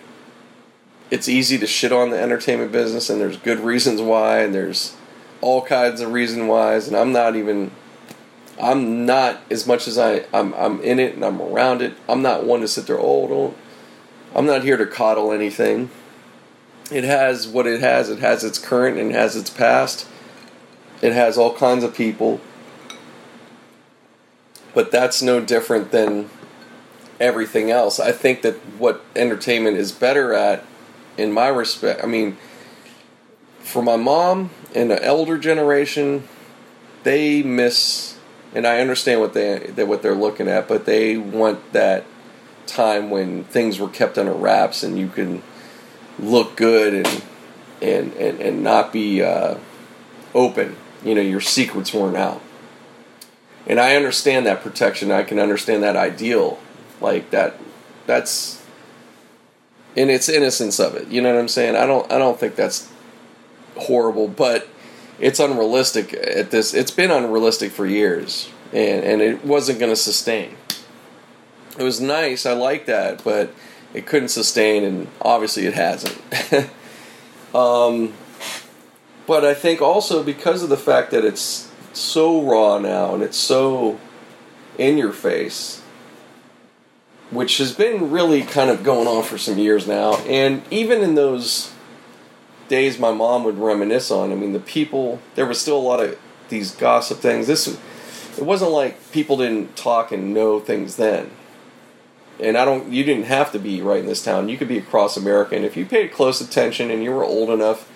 it's 1.10 1.28
easy 1.28 1.58
to 1.58 1.66
shit 1.66 1.92
on 1.92 2.10
the 2.10 2.20
entertainment 2.20 2.72
business, 2.72 3.08
and 3.08 3.20
there's 3.20 3.36
good 3.36 3.60
reasons 3.60 4.00
why, 4.00 4.40
and 4.40 4.54
there's 4.54 4.96
all 5.40 5.62
kinds 5.62 6.00
of 6.00 6.12
reason 6.12 6.46
whys, 6.48 6.88
and 6.88 6.96
I'm 6.96 7.12
not 7.12 7.36
even. 7.36 7.70
I'm 8.60 9.06
not 9.06 9.40
as 9.50 9.66
much 9.66 9.88
as 9.88 9.98
I 9.98 10.26
I'm 10.32 10.52
I'm 10.54 10.80
in 10.82 11.00
it 11.00 11.14
and 11.14 11.24
I'm 11.24 11.40
around 11.40 11.82
it. 11.82 11.94
I'm 12.08 12.22
not 12.22 12.44
one 12.44 12.60
to 12.60 12.68
sit 12.68 12.86
there. 12.86 12.98
Oh, 12.98 13.26
don't. 13.26 13.56
I'm 14.34 14.46
not 14.46 14.62
here 14.62 14.76
to 14.76 14.86
coddle 14.86 15.32
anything. 15.32 15.90
It 16.90 17.04
has 17.04 17.48
what 17.48 17.66
it 17.66 17.80
has. 17.80 18.10
It 18.10 18.18
has 18.18 18.44
its 18.44 18.58
current 18.58 18.98
and 18.98 19.12
has 19.12 19.36
its 19.36 19.50
past. 19.50 20.06
It 21.00 21.12
has 21.12 21.38
all 21.38 21.56
kinds 21.56 21.82
of 21.82 21.94
people 21.94 22.40
but 24.74 24.90
that's 24.90 25.22
no 25.22 25.40
different 25.40 25.90
than 25.90 26.30
everything 27.20 27.70
else. 27.70 28.00
I 28.00 28.12
think 28.12 28.42
that 28.42 28.54
what 28.78 29.04
entertainment 29.14 29.76
is 29.76 29.92
better 29.92 30.34
at, 30.34 30.64
in 31.16 31.32
my 31.32 31.48
respect, 31.48 32.02
I 32.02 32.06
mean, 32.06 32.36
for 33.60 33.82
my 33.82 33.96
mom 33.96 34.50
and 34.74 34.90
the 34.90 35.02
elder 35.04 35.38
generation, 35.38 36.26
they 37.04 37.42
miss, 37.42 38.18
and 38.54 38.66
I 38.66 38.80
understand 38.80 39.20
what 39.20 39.34
they 39.34 39.58
that 39.58 39.86
what 39.86 40.02
they're 40.02 40.14
looking 40.14 40.48
at, 40.48 40.68
but 40.68 40.84
they 40.84 41.16
want 41.16 41.72
that 41.72 42.04
time 42.66 43.10
when 43.10 43.44
things 43.44 43.78
were 43.78 43.88
kept 43.88 44.18
under 44.18 44.32
wraps 44.32 44.82
and 44.82 44.98
you 44.98 45.08
can 45.08 45.42
look 46.18 46.56
good 46.56 46.94
and 46.94 47.22
and 47.80 48.12
and, 48.14 48.40
and 48.40 48.62
not 48.62 48.92
be 48.92 49.22
uh, 49.22 49.56
open. 50.34 50.76
You 51.04 51.14
know, 51.14 51.20
your 51.20 51.40
secrets 51.40 51.92
weren't 51.92 52.16
out 52.16 52.40
and 53.66 53.80
I 53.80 53.96
understand 53.96 54.46
that 54.46 54.62
protection. 54.62 55.10
I 55.10 55.22
can 55.22 55.38
understand 55.38 55.82
that 55.82 55.96
ideal, 55.96 56.58
like 57.00 57.30
that. 57.30 57.58
That's 58.06 58.62
in 59.94 60.10
its 60.10 60.28
innocence 60.28 60.80
of 60.80 60.94
it. 60.94 61.08
You 61.08 61.20
know 61.20 61.32
what 61.32 61.40
I'm 61.40 61.48
saying? 61.48 61.76
I 61.76 61.86
don't. 61.86 62.10
I 62.10 62.18
don't 62.18 62.38
think 62.38 62.56
that's 62.56 62.90
horrible, 63.76 64.28
but 64.28 64.68
it's 65.20 65.38
unrealistic 65.38 66.14
at 66.14 66.50
this. 66.50 66.74
It's 66.74 66.90
been 66.90 67.10
unrealistic 67.10 67.72
for 67.72 67.86
years, 67.86 68.50
and 68.72 69.04
and 69.04 69.22
it 69.22 69.44
wasn't 69.44 69.78
going 69.78 69.92
to 69.92 69.96
sustain. 69.96 70.56
It 71.78 71.84
was 71.84 72.00
nice. 72.00 72.44
I 72.44 72.52
like 72.52 72.86
that, 72.86 73.22
but 73.24 73.54
it 73.94 74.06
couldn't 74.06 74.28
sustain, 74.28 74.84
and 74.84 75.08
obviously 75.20 75.66
it 75.66 75.74
hasn't. 75.74 76.20
um, 77.54 78.12
but 79.26 79.44
I 79.44 79.54
think 79.54 79.80
also 79.80 80.22
because 80.22 80.62
of 80.62 80.68
the 80.68 80.76
fact 80.76 81.12
that 81.12 81.24
it's 81.24 81.71
so 81.98 82.42
raw 82.42 82.78
now 82.78 83.14
and 83.14 83.22
it's 83.22 83.36
so 83.36 83.98
in 84.78 84.98
your 84.98 85.12
face, 85.12 85.82
which 87.30 87.58
has 87.58 87.72
been 87.72 88.10
really 88.10 88.42
kind 88.42 88.70
of 88.70 88.82
going 88.82 89.06
on 89.06 89.22
for 89.22 89.38
some 89.38 89.58
years 89.58 89.86
now. 89.86 90.16
And 90.26 90.62
even 90.70 91.02
in 91.02 91.14
those 91.14 91.72
days 92.68 92.98
my 92.98 93.12
mom 93.12 93.44
would 93.44 93.58
reminisce 93.58 94.10
on, 94.10 94.32
I 94.32 94.34
mean, 94.34 94.52
the 94.52 94.60
people, 94.60 95.20
there 95.34 95.46
was 95.46 95.60
still 95.60 95.76
a 95.76 95.80
lot 95.80 96.02
of 96.02 96.18
these 96.48 96.70
gossip 96.72 97.18
things. 97.18 97.46
This, 97.46 97.66
it 97.66 98.44
wasn't 98.44 98.70
like 98.70 99.12
people 99.12 99.36
didn't 99.36 99.76
talk 99.76 100.12
and 100.12 100.34
know 100.34 100.60
things 100.60 100.96
then. 100.96 101.30
And 102.40 102.56
I 102.56 102.64
don't, 102.64 102.90
you 102.90 103.04
didn't 103.04 103.26
have 103.26 103.52
to 103.52 103.58
be 103.58 103.82
right 103.82 104.00
in 104.00 104.06
this 104.06 104.24
town. 104.24 104.48
You 104.48 104.56
could 104.56 104.68
be 104.68 104.78
across 104.78 105.16
America. 105.16 105.54
And 105.54 105.64
if 105.64 105.76
you 105.76 105.84
paid 105.84 106.12
close 106.12 106.40
attention 106.40 106.90
and 106.90 107.04
you 107.04 107.12
were 107.12 107.24
old 107.24 107.50
enough, 107.50 107.88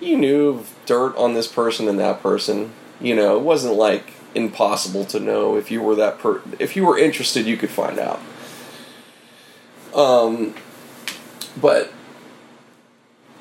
you 0.00 0.18
knew 0.18 0.64
dirt 0.84 1.16
on 1.16 1.34
this 1.34 1.46
person 1.46 1.88
and 1.88 1.98
that 1.98 2.22
person 2.22 2.72
you 3.00 3.14
know, 3.14 3.36
it 3.36 3.42
wasn't 3.42 3.74
like 3.74 4.12
impossible 4.34 5.04
to 5.06 5.20
know. 5.20 5.56
If 5.56 5.70
you 5.70 5.82
were 5.82 5.94
that 5.96 6.18
per 6.18 6.42
if 6.58 6.76
you 6.76 6.84
were 6.86 6.98
interested 6.98 7.46
you 7.46 7.56
could 7.56 7.70
find 7.70 7.98
out. 7.98 8.20
Um 9.94 10.54
but 11.60 11.92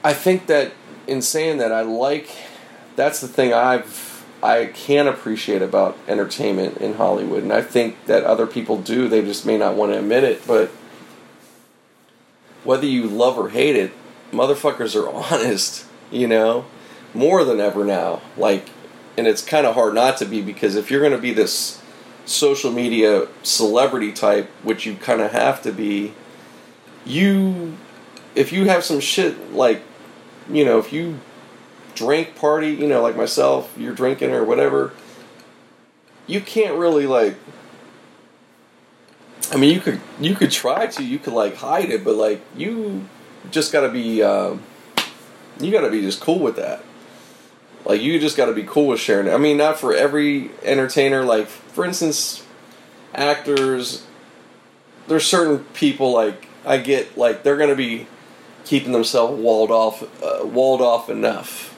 I 0.04 0.14
think 0.14 0.48
that 0.48 0.72
in 1.08 1.22
saying 1.22 1.58
that 1.58 1.72
I 1.72 1.82
like 1.82 2.30
that's 2.96 3.20
the 3.20 3.28
thing 3.28 3.54
I've 3.54 4.26
I 4.42 4.68
can 4.68 5.08
appreciate 5.08 5.62
about 5.62 5.98
entertainment 6.08 6.78
in 6.78 6.96
Hollywood 6.96 7.44
and 7.44 7.52
I 7.52 7.62
think 7.62 8.06
that 8.06 8.24
other 8.24 8.48
people 8.48 8.78
do. 8.82 9.08
They 9.08 9.22
just 9.22 9.46
may 9.46 9.58
not 9.58 9.76
want 9.76 9.92
to 9.92 10.00
admit 10.00 10.24
it 10.24 10.46
but 10.48 10.70
whether 12.64 12.86
you 12.86 13.08
love 13.08 13.38
or 13.38 13.50
hate 13.50 13.76
it 13.76 13.92
motherfuckers 14.32 14.96
are 14.96 15.10
honest 15.34 15.86
you 16.12 16.28
know? 16.28 16.66
More 17.14 17.44
than 17.44 17.60
ever 17.60 17.84
now. 17.84 18.22
Like 18.38 18.70
and 19.18 19.28
it's 19.28 19.44
kind 19.44 19.66
of 19.66 19.76
hard 19.76 19.94
not 19.94 20.18
to 20.18 20.26
be 20.26 20.42
because 20.42 20.76
if 20.76 20.92
you're 20.92 21.00
going 21.00 21.12
to 21.12 21.18
be 21.18 21.34
this 21.34 21.82
social 22.26 22.72
media 22.72 23.28
celebrity 23.44 24.12
type, 24.12 24.50
which 24.64 24.86
you 24.86 24.96
kind 24.96 25.22
of 25.22 25.32
have 25.32 25.62
to 25.62 25.72
be, 25.72 26.14
you, 27.06 27.78
if 28.34 28.52
you 28.52 28.66
have 28.66 28.84
some 28.84 29.00
shit 29.00 29.54
like, 29.54 29.82
you 30.50 30.66
know, 30.66 30.80
if 30.80 30.92
you 30.92 31.20
drink, 31.94 32.36
party, 32.36 32.70
you 32.70 32.88
know, 32.88 33.02
like 33.02 33.16
myself, 33.16 33.74
you're 33.78 33.94
drinking 33.94 34.32
or 34.32 34.44
whatever, 34.44 34.94
you 36.28 36.42
can't 36.42 36.78
really 36.78 37.08
like. 37.08 37.36
I 39.52 39.58
mean, 39.58 39.74
you 39.74 39.80
could 39.80 40.02
you 40.20 40.36
could 40.36 40.52
try 40.52 40.88
to, 40.88 41.04
you 41.04 41.20
could 41.20 41.34
like 41.34 41.56
hide 41.56 41.90
it, 41.92 42.04
but 42.04 42.16
like 42.16 42.42
you 42.56 43.08
just 43.52 43.72
got 43.72 43.82
to 43.82 43.90
be, 43.90 44.24
uh, 44.24 44.56
you 45.60 45.72
got 45.72 45.82
to 45.82 45.92
be 45.92 46.02
just 46.02 46.20
cool 46.20 46.40
with 46.40 46.56
that. 46.56 46.84
Like 47.86 48.02
you 48.02 48.20
just 48.20 48.36
got 48.36 48.48
to 48.48 48.54
be 48.54 48.64
cool 48.64 48.88
with 48.88 49.00
sharing 49.00 49.28
it. 49.28 49.32
I 49.32 49.38
mean, 49.38 49.58
not 49.58 49.80
for 49.80 49.94
every 49.94 50.50
entertainer. 50.64 51.24
Like 51.24 51.48
for 51.48 51.86
instance, 51.86 52.44
actors. 53.14 54.06
There's 55.08 55.26
certain 55.26 55.60
people 55.76 56.12
like 56.12 56.48
I 56.66 56.78
get 56.78 57.16
like 57.16 57.44
they're 57.44 57.58
gonna 57.58 57.76
be 57.76 58.08
keeping 58.66 58.92
themselves 58.92 59.40
walled 59.40 59.70
off, 59.70 60.02
uh, 60.24 60.46
walled 60.46 60.82
off 60.82 61.10
enough. 61.10 61.72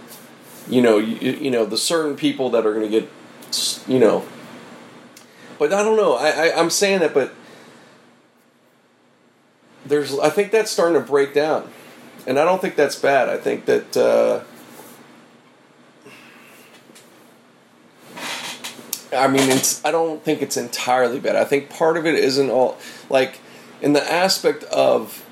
You 0.70 0.82
know, 0.82 0.98
you, 0.98 1.32
you 1.34 1.52
know 1.52 1.66
the 1.66 1.78
certain 1.78 2.16
people 2.16 2.50
that 2.52 2.66
are 2.66 2.74
gonna 2.74 2.88
get, 2.88 3.10
you 3.86 4.00
know. 4.00 4.26
But 5.60 5.74
I 5.74 5.84
don't 5.84 5.98
know. 5.98 6.16
I, 6.16 6.30
I 6.30 6.58
I'm 6.58 6.70
saying 6.70 7.00
that, 7.00 7.14
but 7.14 7.34
there's 9.86 10.18
I 10.20 10.30
think 10.30 10.52
that's 10.52 10.72
starting 10.72 11.02
to 11.02 11.06
break 11.06 11.34
down, 11.34 11.70
and 12.26 12.40
I 12.40 12.46
don't 12.46 12.62
think 12.62 12.78
that's 12.78 12.96
bad. 12.96 13.28
I 13.28 13.36
think 13.36 13.66
that. 13.66 13.98
Uh, 13.98 14.44
I 19.18 19.28
mean, 19.28 19.50
it's, 19.50 19.84
I 19.84 19.92
don't 19.92 20.24
think 20.24 20.42
it's 20.42 20.58
entirely 20.58 21.20
bad. 21.20 21.36
I 21.36 21.44
think 21.44 21.70
part 21.70 21.98
of 21.98 22.06
it 22.06 22.16
isn't 22.16 22.50
all 22.50 22.78
like 23.10 23.40
in 23.82 23.94
the 23.94 24.12
aspect 24.12 24.64
of 24.66 25.26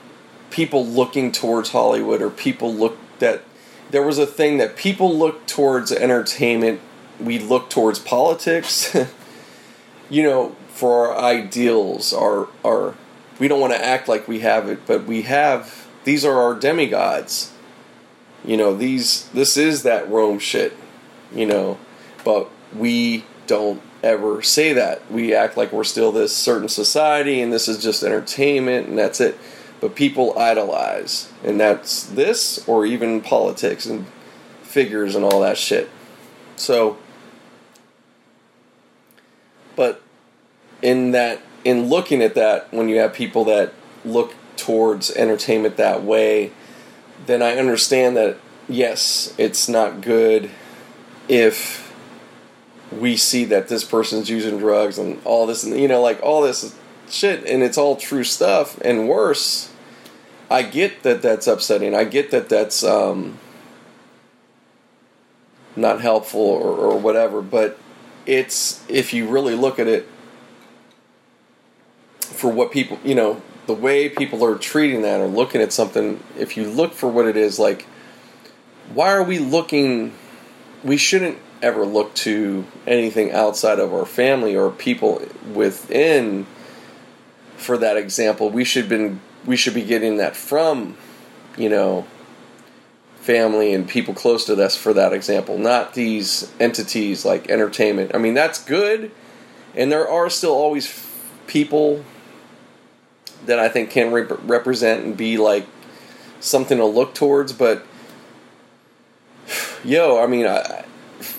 people 0.49 0.85
looking 0.85 1.31
towards 1.31 1.69
Hollywood 1.71 2.21
or 2.21 2.29
people 2.29 2.73
look 2.73 2.97
that 3.19 3.43
there 3.91 4.03
was 4.03 4.17
a 4.17 4.25
thing 4.25 4.57
that 4.57 4.75
people 4.75 5.15
look 5.15 5.45
towards 5.45 5.91
entertainment. 5.91 6.81
We 7.19 7.39
look 7.39 7.69
towards 7.69 7.99
politics. 7.99 8.95
you 10.09 10.23
know, 10.23 10.55
for 10.69 11.07
our 11.07 11.23
ideals, 11.23 12.13
our 12.13 12.49
our 12.63 12.95
we 13.39 13.47
don't 13.47 13.59
want 13.59 13.73
to 13.73 13.83
act 13.83 14.07
like 14.07 14.27
we 14.27 14.39
have 14.39 14.67
it, 14.67 14.85
but 14.85 15.05
we 15.05 15.23
have. 15.23 15.87
These 16.03 16.23
are 16.23 16.39
our 16.39 16.53
demigods. 16.53 17.51
You 18.43 18.57
know, 18.57 18.75
these 18.75 19.27
this 19.29 19.57
is 19.57 19.83
that 19.83 20.09
Rome 20.09 20.39
shit 20.39 20.77
you 21.35 21.45
know, 21.45 21.77
but 22.23 22.49
we 22.75 23.23
don't 23.47 23.81
ever 24.03 24.41
say 24.41 24.73
that. 24.73 25.09
We 25.11 25.33
act 25.33 25.57
like 25.57 25.71
we're 25.71 25.83
still 25.83 26.11
this 26.11 26.35
certain 26.35 26.69
society 26.69 27.41
and 27.41 27.51
this 27.51 27.67
is 27.67 27.81
just 27.81 28.03
entertainment 28.03 28.87
and 28.87 28.97
that's 28.97 29.19
it. 29.19 29.37
But 29.81 29.95
people 29.95 30.37
idolize, 30.39 31.31
and 31.43 31.59
that's 31.59 32.03
this 32.03 32.65
or 32.67 32.85
even 32.85 33.21
politics 33.21 33.85
and 33.85 34.05
figures 34.63 35.15
and 35.15 35.25
all 35.25 35.41
that 35.41 35.57
shit. 35.57 35.89
So, 36.55 36.97
but 39.75 40.01
in 40.81 41.11
that, 41.11 41.41
in 41.65 41.89
looking 41.89 42.21
at 42.21 42.35
that, 42.35 42.71
when 42.73 42.87
you 42.87 42.99
have 42.99 43.13
people 43.13 43.43
that 43.45 43.73
look 44.05 44.33
towards 44.55 45.11
entertainment 45.11 45.75
that 45.77 46.03
way, 46.03 46.51
then 47.25 47.41
I 47.41 47.57
understand 47.57 48.15
that 48.15 48.37
yes, 48.69 49.33
it's 49.37 49.67
not 49.67 50.01
good 50.01 50.49
if 51.27 51.84
we 52.99 53.17
see 53.17 53.45
that 53.45 53.67
this 53.67 53.83
person's 53.83 54.29
using 54.29 54.57
drugs 54.57 54.97
and 54.97 55.21
all 55.25 55.45
this, 55.45 55.63
and 55.63 55.77
you 55.79 55.87
know, 55.87 56.01
like 56.01 56.21
all 56.21 56.41
this 56.41 56.75
shit, 57.09 57.45
and 57.45 57.63
it's 57.63 57.77
all 57.77 57.95
true 57.95 58.23
stuff. 58.23 58.79
And 58.81 59.07
worse, 59.07 59.71
I 60.49 60.63
get 60.63 61.03
that 61.03 61.21
that's 61.21 61.47
upsetting. 61.47 61.93
I 61.95 62.03
get 62.03 62.31
that 62.31 62.49
that's 62.49 62.83
um, 62.83 63.37
not 65.75 66.01
helpful 66.01 66.41
or, 66.41 66.75
or 66.75 66.97
whatever, 66.97 67.41
but 67.41 67.77
it's 68.25 68.83
if 68.87 69.13
you 69.13 69.27
really 69.27 69.55
look 69.55 69.79
at 69.79 69.87
it 69.87 70.07
for 72.19 72.51
what 72.51 72.71
people, 72.71 72.99
you 73.03 73.15
know, 73.15 73.41
the 73.67 73.73
way 73.73 74.09
people 74.09 74.43
are 74.45 74.57
treating 74.57 75.01
that 75.01 75.21
or 75.21 75.27
looking 75.27 75.61
at 75.61 75.73
something, 75.73 76.21
if 76.37 76.55
you 76.57 76.69
look 76.69 76.93
for 76.93 77.09
what 77.09 77.25
it 77.25 77.35
is, 77.35 77.57
like, 77.57 77.83
why 78.93 79.11
are 79.11 79.23
we 79.23 79.39
looking? 79.39 80.13
We 80.83 80.97
shouldn't 80.97 81.39
ever 81.65 81.83
look 81.83 82.13
to 82.13 82.63
anything 82.85 83.31
outside 83.31 83.79
of 83.79 83.91
our 83.91 84.05
family 84.05 84.55
or 84.55 84.69
people 84.69 85.19
within 85.51 86.45
for 87.57 87.75
that 87.79 87.97
example. 87.97 88.51
We 88.51 88.63
should 88.63 88.87
been 88.87 89.19
we 89.45 89.55
should 89.55 89.73
be 89.73 89.83
getting 89.83 90.17
that 90.17 90.35
from, 90.35 90.95
you 91.57 91.69
know, 91.69 92.05
family 93.17 93.73
and 93.73 93.89
people 93.89 94.13
close 94.13 94.45
to 94.45 94.63
us 94.63 94.75
for 94.77 94.93
that 94.93 95.11
example, 95.11 95.57
not 95.57 95.95
these 95.95 96.51
entities 96.59 97.25
like 97.25 97.49
entertainment. 97.49 98.13
I 98.13 98.19
mean, 98.19 98.35
that's 98.35 98.63
good, 98.63 99.11
and 99.75 99.91
there 99.91 100.07
are 100.07 100.29
still 100.29 100.53
always 100.53 101.03
people 101.47 102.05
that 103.47 103.59
I 103.59 103.69
think 103.69 103.89
can 103.89 104.11
rep- 104.11 104.39
represent 104.43 105.03
and 105.03 105.17
be 105.17 105.37
like 105.37 105.65
something 106.39 106.77
to 106.77 106.85
look 106.85 107.15
towards. 107.15 107.53
But 107.53 107.83
yo, 109.83 110.23
I 110.23 110.27
mean, 110.27 110.45
I, 110.45 110.85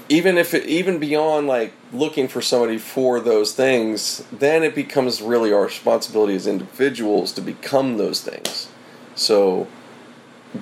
even 0.09 0.39
if 0.39 0.55
it, 0.55 0.67
even 0.67 0.99
beyond 0.99 1.47
like 1.47 1.73
looking 1.93 2.29
for 2.29 2.41
somebody 2.41 2.79
for 2.79 3.21
those 3.21 3.53
things, 3.53 4.25
then 4.33 4.63
it 4.63 4.75
becomes 4.75 5.21
really 5.21 5.53
our 5.53 5.65
responsibility 5.65 6.35
as 6.35 6.47
individuals 6.47 7.33
to 7.33 7.41
become 7.41 7.97
those 7.97 8.21
things. 8.21 8.69
So 9.15 9.67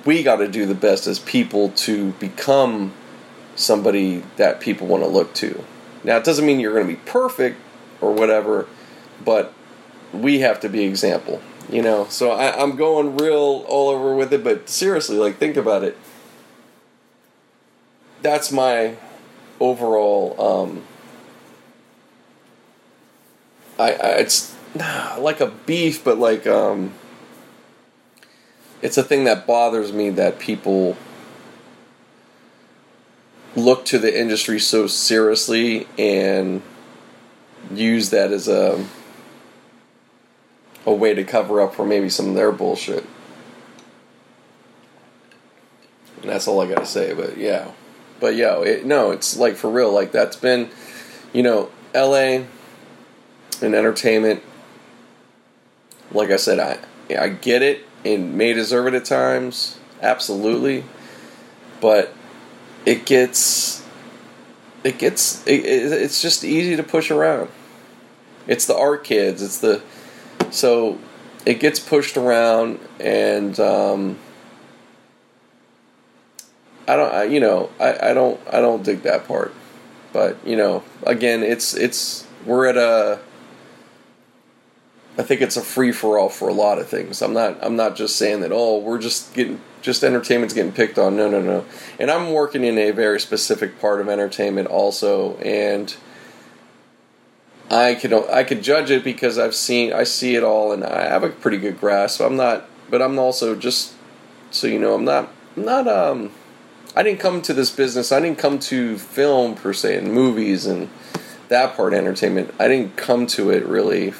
we 0.05 0.23
got 0.23 0.37
to 0.37 0.47
do 0.47 0.65
the 0.65 0.75
best 0.75 1.07
as 1.07 1.19
people 1.19 1.69
to 1.69 2.11
become 2.13 2.93
somebody 3.55 4.23
that 4.37 4.59
people 4.59 4.87
want 4.87 5.03
to 5.03 5.09
look 5.09 5.33
to. 5.35 5.63
Now, 6.03 6.17
it 6.17 6.23
doesn't 6.23 6.45
mean 6.45 6.59
you're 6.59 6.73
going 6.73 6.87
to 6.87 6.93
be 6.93 6.99
perfect 7.05 7.57
or 8.01 8.13
whatever, 8.13 8.67
but 9.23 9.53
we 10.11 10.39
have 10.39 10.59
to 10.61 10.69
be 10.69 10.83
example, 10.83 11.41
you 11.69 11.81
know. 11.81 12.07
So 12.09 12.31
I, 12.31 12.61
I'm 12.61 12.75
going 12.75 13.17
real 13.17 13.65
all 13.67 13.89
over 13.89 14.15
with 14.15 14.33
it, 14.33 14.43
but 14.43 14.69
seriously, 14.69 15.17
like 15.17 15.37
think 15.37 15.55
about 15.55 15.83
it. 15.83 15.97
That's 18.21 18.51
my 18.51 18.95
overall. 19.59 20.35
Um, 20.39 20.83
I, 23.77 23.91
I 23.93 24.07
it's 24.17 24.55
like 25.19 25.41
a 25.41 25.47
beef, 25.47 26.03
but 26.03 26.17
like 26.17 26.45
um, 26.47 26.93
it's 28.81 28.97
a 28.97 29.03
thing 29.03 29.23
that 29.25 29.47
bothers 29.47 29.91
me 29.91 30.09
that 30.11 30.39
people 30.39 30.97
look 33.55 33.85
to 33.85 33.97
the 33.97 34.19
industry 34.19 34.59
so 34.59 34.85
seriously 34.85 35.87
and 35.97 36.61
use 37.73 38.09
that 38.09 38.31
as 38.31 38.47
a 38.47 38.85
a 40.85 40.93
way 40.93 41.13
to 41.13 41.23
cover 41.23 41.61
up 41.61 41.73
for 41.73 41.85
maybe 41.85 42.09
some 42.09 42.29
of 42.29 42.35
their 42.35 42.51
bullshit. 42.51 43.05
And 46.21 46.29
that's 46.29 46.47
all 46.47 46.61
I 46.61 46.67
gotta 46.67 46.85
say. 46.85 47.13
But 47.13 47.37
yeah, 47.37 47.71
but 48.19 48.35
yeah, 48.35 48.59
it, 48.61 48.85
no, 48.85 49.11
it's 49.11 49.37
like 49.37 49.55
for 49.55 49.69
real. 49.69 49.91
Like 49.91 50.11
that's 50.11 50.35
been, 50.35 50.69
you 51.33 51.43
know, 51.43 51.69
L.A. 51.93 52.45
and 53.61 53.75
entertainment. 53.75 54.41
Like 56.11 56.29
I 56.29 56.37
said, 56.37 56.59
I 56.59 56.79
I 57.17 57.29
get 57.29 57.61
it 57.61 57.85
and 58.03 58.37
may 58.37 58.53
deserve 58.53 58.87
it 58.87 58.93
at 58.93 59.05
times, 59.05 59.79
absolutely, 60.01 60.85
but 61.81 62.13
it 62.85 63.05
gets 63.05 63.83
it 64.83 64.99
gets 64.99 65.45
it, 65.47 65.65
it's 65.65 66.21
just 66.21 66.43
easy 66.43 66.75
to 66.75 66.83
push 66.83 67.09
around. 67.09 67.49
It's 68.47 68.65
the 68.67 68.77
art 68.77 69.03
kids. 69.03 69.41
It's 69.41 69.59
the 69.59 69.81
so 70.51 70.99
it 71.45 71.59
gets 71.59 71.79
pushed 71.79 72.17
around, 72.17 72.79
and 72.99 73.59
um, 73.59 74.19
I 76.87 76.95
don't, 76.95 77.13
I, 77.13 77.23
you 77.23 77.39
know, 77.39 77.69
I, 77.79 78.11
I 78.11 78.13
don't, 78.13 78.39
I 78.51 78.61
don't 78.61 78.83
dig 78.83 79.01
that 79.03 79.27
part. 79.27 79.53
But 80.15 80.37
you 80.47 80.55
know, 80.55 80.81
again, 81.03 81.43
it's 81.43 81.73
it's 81.73 82.25
we're 82.45 82.67
at 82.67 82.77
a. 82.77 83.19
I 85.17 85.23
think 85.23 85.41
it's 85.41 85.57
a 85.57 85.61
free 85.61 85.91
for 85.91 86.17
all 86.17 86.29
for 86.29 86.47
a 86.47 86.53
lot 86.53 86.79
of 86.79 86.87
things. 86.87 87.21
I'm 87.21 87.33
not, 87.33 87.57
I'm 87.61 87.75
not 87.75 87.95
just 87.95 88.17
saying 88.17 88.41
that. 88.41 88.51
Oh, 88.53 88.79
we're 88.79 88.97
just 88.97 89.33
getting, 89.33 89.61
just 89.81 90.03
entertainment's 90.03 90.53
getting 90.53 90.73
picked 90.73 90.97
on. 90.97 91.15
No, 91.15 91.29
no, 91.29 91.41
no. 91.41 91.65
And 91.99 92.11
I'm 92.11 92.31
working 92.31 92.63
in 92.63 92.77
a 92.77 92.91
very 92.91 93.19
specific 93.19 93.79
part 93.79 94.01
of 94.01 94.09
entertainment 94.09 94.67
also, 94.67 95.37
and 95.37 95.95
I 97.69 97.95
could 97.95 98.13
I 98.13 98.43
could 98.43 98.61
judge 98.61 98.91
it 98.91 99.03
because 99.03 99.37
I've 99.37 99.55
seen 99.55 99.91
I 99.91 100.03
see 100.03 100.35
it 100.35 100.43
all 100.43 100.71
and 100.71 100.83
I 100.83 101.09
have 101.09 101.23
a 101.23 101.29
pretty 101.29 101.57
good 101.57 101.79
grasp. 101.79 102.21
I'm 102.21 102.37
not, 102.37 102.69
but 102.89 103.01
I'm 103.01 103.17
also 103.17 103.55
just 103.55 103.93
so 104.51 104.67
you 104.67 104.79
know 104.79 104.93
I'm 104.93 105.05
not 105.05 105.29
I'm 105.57 105.65
not 105.65 105.87
um 105.87 106.31
I 106.95 107.03
didn't 107.03 107.19
come 107.19 107.41
to 107.41 107.53
this 107.53 107.69
business. 107.71 108.11
I 108.11 108.21
didn't 108.21 108.37
come 108.37 108.57
to 108.59 108.97
film 108.97 109.55
per 109.55 109.73
se 109.73 109.97
and 109.97 110.13
movies 110.13 110.65
and 110.65 110.89
that 111.49 111.75
part 111.75 111.93
entertainment. 111.93 112.53
I 112.57 112.69
didn't 112.69 112.95
come 112.95 113.27
to 113.27 113.49
it 113.49 113.65
really. 113.65 114.13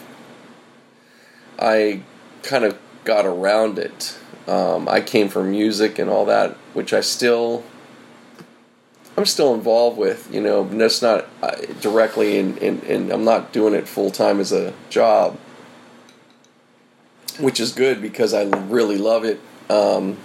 I 1.58 2.02
kind 2.44 2.66
of 2.66 2.78
got 3.06 3.26
around 3.26 3.80
it. 3.80 4.20
Um, 4.46 4.90
I 4.90 5.00
came 5.00 5.30
from 5.30 5.52
music 5.52 5.98
and 5.98 6.10
all 6.10 6.26
that, 6.26 6.52
which 6.74 6.92
I 6.92 7.00
still 7.00 7.64
I'm 9.18 9.26
still 9.26 9.54
involved 9.54 9.98
with, 9.98 10.34
you 10.34 10.42
know, 10.42 10.68
just 10.78 11.02
not 11.02 11.26
uh, 11.42 11.56
directly, 11.80 12.38
and, 12.38 12.58
and, 12.58 12.84
and 12.84 13.12
I'm 13.12 13.24
not 13.24 13.54
doing 13.54 13.74
it 13.74 13.88
full 13.88 14.12
time 14.12 14.42
as 14.42 14.52
a 14.52 14.74
job, 14.90 15.38
which 17.40 17.62
is 17.62 17.72
good 17.72 18.02
because 18.02 18.34
I 18.34 18.44
really 18.44 18.98
love 18.98 19.24
it, 19.24 19.40
um, 19.70 20.18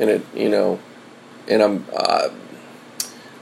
and 0.00 0.10
it, 0.10 0.22
you 0.34 0.48
know, 0.48 0.80
and 1.48 1.62
I'm, 1.62 1.86
uh, 1.94 2.28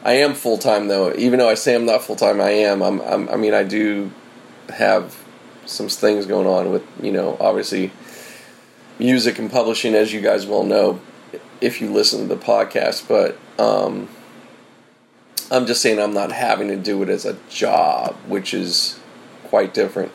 I 0.04 0.14
am 0.14 0.34
full 0.34 0.58
time 0.58 0.88
though. 0.88 1.12
Even 1.14 1.38
though 1.38 1.48
I 1.48 1.54
say 1.54 1.74
I'm 1.74 1.86
not 1.86 2.02
full 2.02 2.16
time, 2.16 2.40
I 2.40 2.50
am. 2.50 2.82
I'm, 2.82 3.00
I'm, 3.00 3.28
I 3.28 3.36
mean, 3.36 3.54
I 3.54 3.62
do 3.62 4.10
have 4.68 5.16
some 5.66 5.88
things 5.88 6.26
going 6.26 6.46
on 6.46 6.70
with, 6.70 6.84
you 7.00 7.12
know, 7.12 7.36
obviously 7.40 7.92
music 8.98 9.38
and 9.38 9.50
publishing, 9.50 9.94
as 9.94 10.12
you 10.12 10.20
guys 10.20 10.46
well 10.46 10.64
know, 10.64 11.00
if 11.60 11.80
you 11.80 11.92
listen 11.92 12.28
to 12.28 12.34
the 12.34 12.40
podcast, 12.40 13.08
but. 13.08 13.38
Um, 13.62 14.08
I'm 15.52 15.66
just 15.66 15.82
saying 15.82 16.00
I'm 16.00 16.14
not 16.14 16.32
having 16.32 16.68
to 16.68 16.76
do 16.76 17.02
it 17.02 17.10
as 17.10 17.26
a 17.26 17.36
job, 17.50 18.14
which 18.26 18.54
is 18.54 18.98
quite 19.44 19.74
different. 19.74 20.10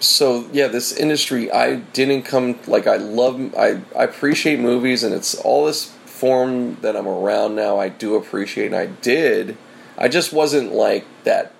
So 0.00 0.48
yeah, 0.52 0.66
this 0.66 0.92
industry 0.92 1.52
I 1.52 1.76
didn't 1.76 2.22
come 2.22 2.58
like 2.66 2.86
I 2.86 2.96
love 2.96 3.54
I, 3.54 3.82
I 3.96 4.04
appreciate 4.04 4.58
movies 4.58 5.02
and 5.02 5.14
it's 5.14 5.34
all 5.34 5.66
this 5.66 5.86
form 6.06 6.76
that 6.80 6.96
I'm 6.96 7.06
around 7.06 7.54
now 7.54 7.78
I 7.78 7.88
do 7.88 8.16
appreciate 8.16 8.66
and 8.66 8.76
I 8.76 8.86
did. 8.86 9.56
I 9.98 10.08
just 10.08 10.32
wasn't 10.32 10.72
like 10.72 11.04
that 11.24 11.52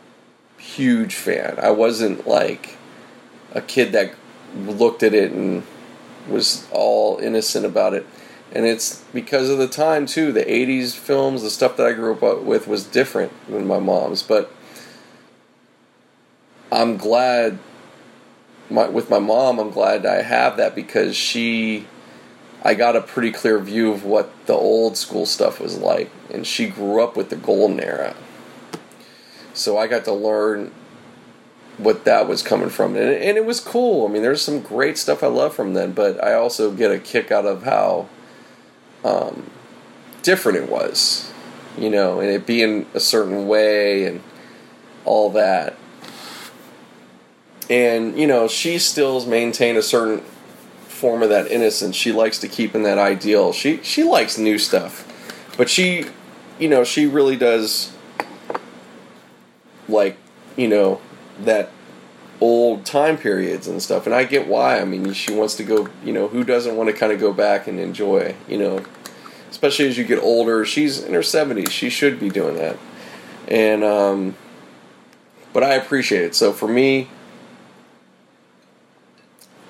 huge 0.59 1.15
fan. 1.15 1.59
I 1.61 1.71
wasn't 1.71 2.27
like 2.27 2.77
a 3.53 3.61
kid 3.61 3.93
that 3.93 4.15
looked 4.57 5.03
at 5.03 5.15
it 5.15 5.33
and 5.33 5.63
was 6.29 6.67
all 6.73 7.19
innocent 7.19 7.67
about 7.67 7.95
it 7.95 8.07
and 8.53 8.67
it's 8.67 9.05
because 9.13 9.49
of 9.49 9.59
the 9.59 9.69
time 9.69 10.07
too. 10.07 10.33
The 10.33 10.45
'80s 10.45 10.97
films, 10.97 11.43
the 11.43 11.51
stuff 11.51 11.77
that 11.77 11.87
I 11.87 11.93
grew 11.93 12.15
up 12.15 12.43
with, 12.43 12.67
was 12.67 12.85
different 12.85 13.33
than 13.49 13.67
my 13.67 13.79
mom's. 13.79 14.23
But 14.23 14.53
I'm 16.73 16.97
glad, 16.97 17.59
my, 18.71 18.89
with 18.89 19.11
my 19.11 19.19
mom, 19.19 19.59
I'm 19.59 19.71
glad 19.71 20.07
I 20.07 20.23
have 20.23 20.57
that 20.57 20.75
because 20.75 21.17
she 21.17 21.87
I 22.63 22.75
got 22.75 22.95
a 22.95 23.01
pretty 23.01 23.33
clear 23.33 23.59
view 23.59 23.91
of 23.93 24.05
what 24.05 24.31
the 24.47 24.53
old 24.53 24.97
school 24.97 25.25
stuff 25.25 25.61
was 25.61 25.79
like. 25.79 26.11
And 26.31 26.47
she 26.47 26.69
grew 26.69 27.03
up 27.03 27.17
with 27.17 27.31
the 27.31 27.37
golden 27.37 27.81
era. 27.81 28.15
So 29.55 29.79
I 29.79 29.87
got 29.87 30.05
to 30.05 30.13
learn 30.13 30.73
what 31.79 32.05
that 32.05 32.29
was 32.29 32.43
coming 32.43 32.69
from. 32.69 32.97
And, 32.97 33.11
and 33.11 33.39
it 33.39 33.47
was 33.47 33.61
cool. 33.61 34.07
I 34.07 34.11
mean, 34.11 34.23
there's 34.23 34.43
some 34.43 34.61
great 34.61 34.99
stuff 34.99 35.23
I 35.23 35.29
love 35.29 35.55
from 35.55 35.73
then, 35.73 35.93
but 35.93 36.23
I 36.23 36.35
also 36.35 36.71
get 36.71 36.91
a 36.91 36.99
kick 36.99 37.31
out 37.31 37.47
of 37.47 37.63
how 37.63 38.09
um, 39.05 39.51
different 40.23 40.59
it 40.59 40.69
was, 40.69 41.33
you 41.79 41.89
know, 41.89 42.21
and 42.21 42.29
it 42.29 42.45
being 42.45 42.87
a 42.93 43.01
certain 43.01 43.49
way 43.49 44.05
and 44.05 44.23
all 45.07 45.31
that. 45.31 45.77
And, 47.71 48.19
you 48.19 48.27
know, 48.27 48.49
she 48.49 48.79
still 48.79 49.25
maintained 49.27 49.79
a 49.79 49.83
certain 49.83 50.23
form 51.01 51.23
of 51.23 51.31
that 51.31 51.51
innocence. 51.51 51.97
She 51.97 52.13
likes 52.13 52.39
to 52.41 52.49
keep 52.49 52.75
in 52.75 52.83
that 52.83 52.99
ideal. 52.99 53.53
She 53.53 53.81
she 53.83 54.03
likes 54.03 54.37
new 54.37 54.59
stuff. 54.59 55.07
But 55.57 55.71
she 55.71 56.07
you 56.59 56.69
know, 56.69 56.85
she 56.85 57.07
really 57.07 57.37
does 57.37 57.93
like, 59.89 60.19
you 60.57 60.69
know, 60.69 61.01
that 61.41 61.71
old 62.41 62.85
time 62.85 63.17
periods 63.17 63.67
and 63.67 63.83
stuff. 63.83 64.05
And 64.07 64.15
I 64.15 64.25
get 64.25 64.47
why. 64.47 64.81
I 64.81 64.85
mean, 64.85 65.13
she 65.13 65.33
wants 65.33 65.55
to 65.57 65.65
go, 65.65 65.89
you 66.05 66.13
know, 66.13 66.29
who 66.29 66.45
doesn't 66.45 66.77
want 66.77 66.91
to 66.91 66.93
kind 66.95 67.13
of 67.13 67.21
go 67.21 67.33
back 67.33 67.67
and 67.67 67.81
enjoy, 67.81 68.35
you 68.49 68.59
know, 68.59 68.85
especially 69.51 69.89
as 69.89 69.97
you 69.97 70.05
get 70.05 70.19
older. 70.19 70.65
She's 70.65 71.03
in 71.03 71.15
her 71.15 71.21
70s. 71.21 71.71
She 71.71 71.89
should 71.89 72.21
be 72.21 72.29
doing 72.29 72.57
that. 72.57 72.77
And 73.49 73.85
um 73.85 74.37
but 75.53 75.65
I 75.65 75.75
appreciate 75.75 76.23
it. 76.23 76.35
So 76.35 76.53
for 76.53 76.69
me, 76.69 77.09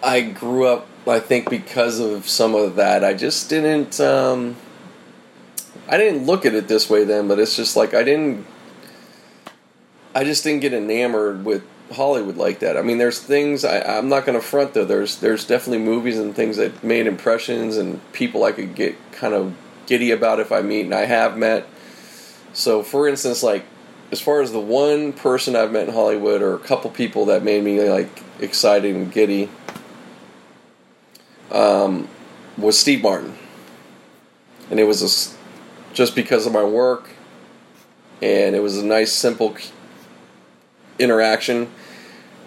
I 0.03 0.23
grew 0.23 0.67
up, 0.67 0.87
I 1.07 1.21
think, 1.21 1.51
because 1.51 1.99
of 1.99 2.29
some 2.29 2.55
of 2.55 2.77
that. 2.77 3.05
I 3.05 3.15
just 3.15 3.49
didn't. 3.49 4.01
Um, 4.01 4.57
I 5.89 5.97
didn't 5.97 6.27
look 6.27 6.47
at 6.47 6.55
it 6.55 6.69
this 6.69 6.89
way 6.89 7.05
then, 7.05 7.29
but 7.29 7.39
it's 7.39 7.57
just 7.57 7.77
like 7.77 7.95
I 7.95 8.03
didn't. 8.03 8.47
I 10.15 10.25
just 10.25 10.43
didn't 10.45 10.61
get 10.61 10.73
enamored 10.73 11.45
with 11.45 11.63
Hollywood 11.93 12.37
like 12.37 12.61
that. 12.61 12.77
I 12.77 12.83
mean, 12.83 12.99
there's 12.99 13.21
things 13.21 13.65
I, 13.65 13.81
I'm 13.81 14.09
not 14.09 14.25
going 14.25 14.39
to 14.39 14.45
front 14.45 14.75
though. 14.75 14.85
There's 14.85 15.17
there's 15.17 15.45
definitely 15.45 15.85
movies 15.85 16.19
and 16.19 16.35
things 16.35 16.57
that 16.57 16.83
made 16.83 17.07
impressions 17.07 17.77
and 17.77 18.01
people 18.13 18.45
I 18.45 18.53
could 18.53 18.75
get 18.75 18.97
kind 19.13 19.35
of 19.35 19.55
giddy 19.87 20.13
about 20.13 20.41
if 20.41 20.53
I 20.53 20.63
meet, 20.63 20.85
and 20.85 20.95
I 20.95 21.05
have 21.07 21.37
met. 21.37 21.67
So, 22.53 22.83
for 22.83 23.07
instance, 23.09 23.43
like 23.43 23.65
as 24.11 24.21
far 24.21 24.41
as 24.41 24.53
the 24.53 24.61
one 24.61 25.13
person 25.13 25.55
I've 25.55 25.73
met 25.73 25.89
in 25.89 25.95
Hollywood 25.95 26.43
or 26.43 26.55
a 26.55 26.59
couple 26.59 26.91
people 26.91 27.27
that 27.27 27.43
made 27.43 27.63
me 27.63 27.81
like 27.89 28.23
excited 28.41 28.95
and 28.95 29.13
giddy 29.13 29.51
um, 31.51 32.09
was 32.57 32.79
Steve 32.79 33.03
Martin, 33.03 33.37
and 34.71 34.81
it 34.81 34.85
was 34.85 35.03
a, 35.03 35.95
just 35.95 36.15
because 36.15 36.47
of 36.47 36.53
my 36.53 36.65
work, 36.65 37.11
and 38.23 38.55
it 38.55 38.61
was 38.61 38.79
a 38.79 38.85
nice, 38.85 39.13
simple 39.13 39.57
interaction. 40.99 41.71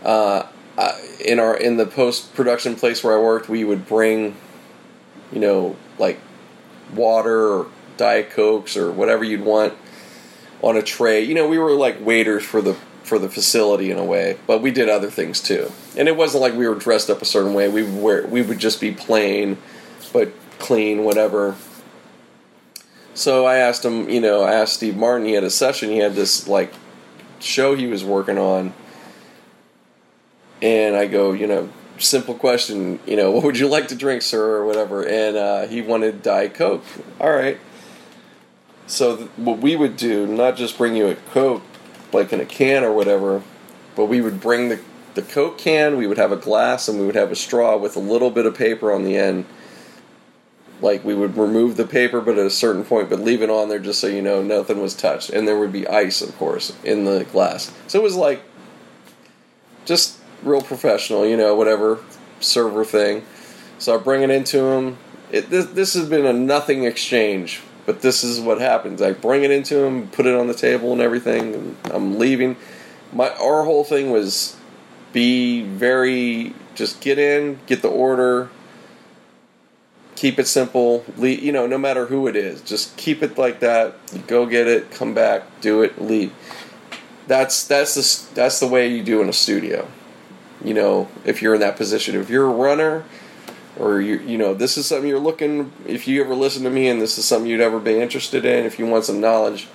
Uh, 0.04 0.48
in 1.24 1.40
our 1.40 1.56
in 1.56 1.78
the 1.78 1.86
post 1.86 2.34
production 2.34 2.76
place 2.76 3.04
where 3.04 3.18
I 3.18 3.22
worked, 3.22 3.48
we 3.50 3.64
would 3.64 3.88
bring, 3.88 4.36
you 5.32 5.40
know, 5.40 5.76
like 5.98 6.20
water 6.94 7.48
or 7.48 7.68
diet 7.98 8.32
cokes 8.32 8.76
or 8.76 8.92
whatever 8.92 9.24
you'd 9.24 9.44
want 9.44 9.74
on 10.62 10.78
a 10.78 10.82
tray. 10.82 11.22
You 11.22 11.36
know, 11.36 11.48
we 11.48 11.58
were 11.58 11.72
like 11.72 12.04
waiters 12.04 12.44
for 12.44 12.62
the 12.62 12.76
for 13.04 13.20
the 13.20 13.30
facility 13.30 13.92
in 13.92 13.98
a 13.98 14.04
way, 14.04 14.38
but 14.48 14.62
we 14.62 14.72
did 14.72 14.90
other 14.90 15.10
things 15.10 15.42
too. 15.42 15.72
And 15.98 16.08
it 16.08 16.16
wasn't 16.16 16.42
like 16.42 16.54
we 16.54 16.68
were 16.68 16.76
dressed 16.76 17.10
up 17.10 17.22
a 17.22 17.26
certain 17.26 17.54
way. 17.54 17.68
We 17.70 17.84
were 17.84 18.26
we 18.28 18.42
would 18.42 18.60
just 18.60 18.80
be 18.80 18.92
plain, 18.92 19.58
but 20.12 20.32
clean, 20.60 21.04
whatever. 21.04 21.56
So 23.14 23.46
I 23.46 23.58
asked 23.58 23.86
him, 23.86 24.10
you 24.10 24.22
know, 24.22 24.42
I 24.42 24.54
asked 24.54 24.74
Steve 24.74 24.96
Martin. 24.96 25.28
He 25.28 25.34
had 25.34 25.44
a 25.44 25.50
session. 25.50 25.90
He 25.90 25.98
had 25.98 26.16
this 26.16 26.48
like 26.48 26.74
show 27.40 27.76
he 27.76 27.88
was 27.88 28.04
working 28.04 28.38
on, 28.38 28.74
and 30.62 30.96
I 30.96 31.08
go, 31.08 31.34
you 31.34 31.46
know, 31.46 31.70
simple 31.98 32.36
question, 32.36 33.00
you 33.06 33.16
know, 33.16 33.32
what 33.32 33.44
would 33.44 33.60
you 33.60 33.68
like 33.68 33.88
to 33.90 33.96
drink, 33.96 34.22
sir, 34.22 34.58
or 34.58 34.66
whatever. 34.66 35.06
And 35.06 35.38
uh, 35.38 35.68
he 35.68 35.82
wanted 35.82 36.22
Diet 36.22 36.54
Coke. 36.54 36.84
All 37.20 37.32
right. 37.32 37.60
So 38.88 39.16
th- 39.16 39.30
what 39.38 39.60
we 39.60 39.76
would 39.76 39.96
do, 39.96 40.28
not 40.28 40.56
just 40.56 40.78
bring 40.78 40.96
you 40.96 41.08
a 41.08 41.16
Coke, 41.16 41.64
like 42.14 42.34
in 42.34 42.40
a 42.40 42.46
can 42.46 42.84
or 42.84 42.94
whatever, 42.94 43.42
but 43.96 44.06
we 44.06 44.22
would 44.22 44.40
bring 44.42 44.70
the 44.70 44.80
the 45.14 45.22
Coke 45.22 45.60
can, 45.60 45.98
we 45.98 46.08
would 46.08 46.18
have 46.18 46.32
a 46.32 46.38
glass, 46.38 46.88
and 46.88 47.00
we 47.00 47.06
would 47.06 47.16
have 47.16 47.32
a 47.32 47.36
straw 47.36 47.78
with 47.78 47.96
a 47.96 48.00
little 48.00 48.32
bit 48.32 48.46
of 48.46 48.56
paper 48.56 48.92
on 48.92 49.04
the 49.04 49.16
end. 49.16 49.46
Like 50.82 51.04
we 51.06 51.14
would 51.14 51.38
remove 51.38 51.78
the 51.78 51.86
paper, 51.86 52.20
but 52.20 52.38
at 52.38 52.46
a 52.46 52.50
certain 52.50 52.84
point, 52.84 53.10
but 53.10 53.20
leave 53.20 53.42
it 53.42 53.50
on 53.50 53.70
there 53.70 53.80
just 53.80 54.00
so 54.00 54.08
you 54.08 54.22
know 54.22 54.42
nothing 54.42 54.82
was 54.82 54.96
touched, 54.96 55.30
and 55.30 55.48
there 55.48 55.58
would 55.58 55.72
be 55.72 55.88
ice, 55.88 56.22
of 56.22 56.36
course, 56.38 56.76
in 56.84 57.06
the 57.06 57.26
glass. 57.26 57.72
So 57.88 58.00
it 58.00 58.04
was 58.04 58.16
like 58.16 58.42
just 59.86 60.18
real 60.42 60.62
professional, 60.62 61.26
you 61.26 61.38
know, 61.38 61.56
whatever 61.56 62.00
server 62.40 62.84
thing. 62.84 63.24
So 63.78 63.96
I 63.96 64.02
bring 64.02 64.24
it 64.24 64.30
into 64.30 64.60
him. 64.60 64.98
It, 65.32 65.50
this, 65.50 65.66
this 65.68 65.94
has 65.94 66.08
been 66.10 66.26
a 66.26 66.34
nothing 66.34 66.84
exchange, 66.84 67.62
but 67.86 68.02
this 68.02 68.24
is 68.24 68.40
what 68.40 68.60
happens. 68.60 69.02
I 69.02 69.12
bring 69.12 69.44
it 69.44 69.52
into 69.52 69.84
him, 69.84 70.08
put 70.08 70.26
it 70.26 70.36
on 70.36 70.48
the 70.48 70.54
table 70.54 70.94
and 70.94 71.02
everything, 71.02 71.54
and 71.54 71.78
I'm 71.92 72.18
leaving. 72.18 72.56
My 73.12 73.30
our 73.36 73.64
whole 73.64 73.84
thing 73.84 74.12
was 74.12 74.56
be 75.12 75.64
very 75.64 76.54
just 76.76 77.02
get 77.02 77.20
in, 77.20 77.60
get 77.68 77.82
the 77.82 77.90
order, 77.90 78.50
keep 80.16 80.40
it 80.40 80.48
simple. 80.48 81.06
Leave, 81.18 81.44
you 81.44 81.52
know, 81.52 81.68
no 81.68 81.78
matter 81.78 82.08
who 82.08 82.28
it 82.28 82.36
is, 82.36 82.62
just 82.62 82.96
keep 82.98 83.22
it 83.22 83.38
like 83.38 83.60
that. 83.60 83.96
Go 84.28 84.46
get 84.46 84.68
it, 84.68 84.92
come 84.92 85.14
back, 85.14 85.44
do 85.62 85.82
it, 85.82 86.02
leave. 86.02 86.34
That's 87.28 87.66
that's 87.66 87.96
the 87.96 88.36
that's 88.36 88.60
the 88.60 88.68
way 88.68 88.88
you 88.88 89.04
do 89.04 89.22
in 89.22 89.30
a 89.30 89.34
studio. 89.34 89.88
You 90.64 90.74
know, 90.74 91.10
if 91.26 91.42
you're 91.42 91.56
in 91.56 91.60
that 91.62 91.76
position, 91.76 92.16
if 92.16 92.30
you're 92.30 92.46
a 92.46 92.54
runner, 92.54 93.04
or 93.78 94.02
you 94.02 94.20
you 94.20 94.38
know 94.38 94.54
this 94.54 94.78
is 94.78 94.86
something 94.86 95.08
you're 95.08 95.20
looking. 95.20 95.72
If 95.86 96.08
you 96.08 96.24
ever 96.24 96.36
listen 96.36 96.64
to 96.64 96.70
me 96.70 96.88
and 96.88 97.02
this 97.02 97.18
is 97.18 97.26
something 97.26 97.50
you'd 97.50 97.62
ever 97.62 97.80
be 97.80 98.00
interested 98.00 98.46
in, 98.46 98.66
if 98.66 98.80
you 98.80 98.86
want 98.86 99.06
some 99.06 99.20
knowledge 99.20 99.68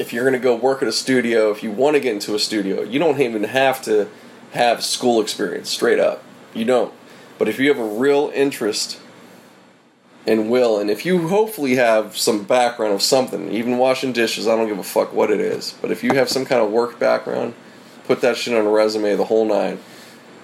if 0.00 0.14
you're 0.14 0.24
going 0.24 0.32
to 0.32 0.42
go 0.42 0.56
work 0.56 0.80
at 0.80 0.88
a 0.88 0.92
studio, 0.92 1.50
if 1.50 1.62
you 1.62 1.70
want 1.70 1.94
to 1.94 2.00
get 2.00 2.14
into 2.14 2.34
a 2.34 2.38
studio, 2.38 2.82
you 2.82 2.98
don't 2.98 3.20
even 3.20 3.44
have 3.44 3.82
to 3.82 4.08
have 4.52 4.82
school 4.82 5.20
experience, 5.20 5.68
straight 5.68 5.98
up. 5.98 6.22
You 6.54 6.64
don't. 6.64 6.92
But 7.38 7.48
if 7.48 7.58
you 7.58 7.68
have 7.68 7.78
a 7.78 7.84
real 7.84 8.32
interest 8.34 8.98
and 10.26 10.50
will, 10.50 10.78
and 10.78 10.90
if 10.90 11.04
you 11.04 11.28
hopefully 11.28 11.76
have 11.76 12.16
some 12.16 12.44
background 12.44 12.94
of 12.94 13.02
something, 13.02 13.52
even 13.52 13.76
washing 13.76 14.12
dishes, 14.12 14.48
I 14.48 14.56
don't 14.56 14.68
give 14.68 14.78
a 14.78 14.82
fuck 14.82 15.12
what 15.12 15.30
it 15.30 15.40
is, 15.40 15.74
but 15.82 15.90
if 15.90 16.02
you 16.02 16.14
have 16.14 16.30
some 16.30 16.46
kind 16.46 16.62
of 16.62 16.70
work 16.70 16.98
background, 16.98 17.52
put 18.04 18.22
that 18.22 18.38
shit 18.38 18.56
on 18.56 18.66
a 18.66 18.70
resume, 18.70 19.16
the 19.16 19.26
whole 19.26 19.44
nine, 19.44 19.78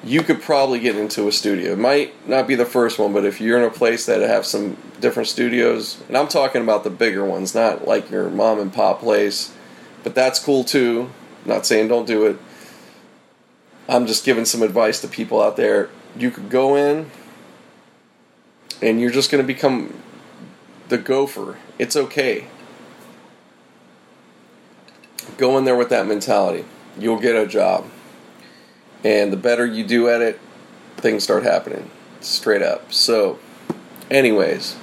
you 0.07 0.23
could 0.23 0.41
probably 0.41 0.79
get 0.79 0.97
into 0.97 1.27
a 1.27 1.33
studio. 1.33 1.73
It 1.73 1.79
might 1.79 2.29
not 2.29 2.47
be 2.47 2.55
the 2.55 2.65
first 2.65 2.97
one, 2.97 3.13
but 3.13 3.25
if 3.25 3.41
you're 3.41 3.59
in 3.59 3.65
a 3.65 3.71
place 3.71 4.07
that 4.07 4.21
have 4.21 4.47
some 4.47 4.77
different 5.01 5.29
studios, 5.29 6.01
and 6.07 6.17
I'm 6.17 6.29
talking 6.29 6.63
about 6.63 6.85
the 6.85 6.91
bigger 6.91 7.25
ones, 7.25 7.57
not 7.57 7.89
like 7.89 8.09
your 8.09 8.31
mom 8.31 8.61
and 8.61 8.73
pop 8.73 9.01
place, 9.01 9.53
but 10.05 10.15
that's 10.15 10.39
cool 10.39 10.63
too. 10.63 11.11
Not 11.45 11.67
saying 11.67 11.89
don't 11.89 12.07
do 12.07 12.25
it. 12.27 12.39
I'm 13.89 14.07
just 14.07 14.25
giving 14.25 14.45
some 14.45 14.63
advice 14.63 15.01
to 15.01 15.09
people 15.09 15.43
out 15.43 15.57
there. 15.57 15.91
You 16.17 16.31
could 16.31 16.51
go 16.51 16.77
in 16.77 17.11
and 18.81 19.01
you're 19.01 19.11
just 19.11 19.31
going 19.31 19.43
to 19.43 19.47
become 19.47 19.93
the 20.89 20.99
gopher. 20.99 21.59
It's 21.81 21.97
okay. 21.97 22.47
Go 25.37 25.59
in 25.59 25.65
there 25.65 25.77
with 25.77 25.89
that 25.89 26.07
mentality. 26.07 26.65
You'll 26.97 27.21
get 27.21 27.35
a 27.35 27.47
job. 27.47 27.87
And 29.07 29.33
the 29.33 29.37
better 29.37 29.65
you 29.65 29.85
do 29.85 30.09
at 30.09 30.21
it, 30.21 30.41
things 30.97 31.23
start 31.23 31.45
happening. 31.45 31.93
Straight 32.21 32.61
up. 32.61 32.93
So, 32.93 33.39
anyways, 34.11 34.75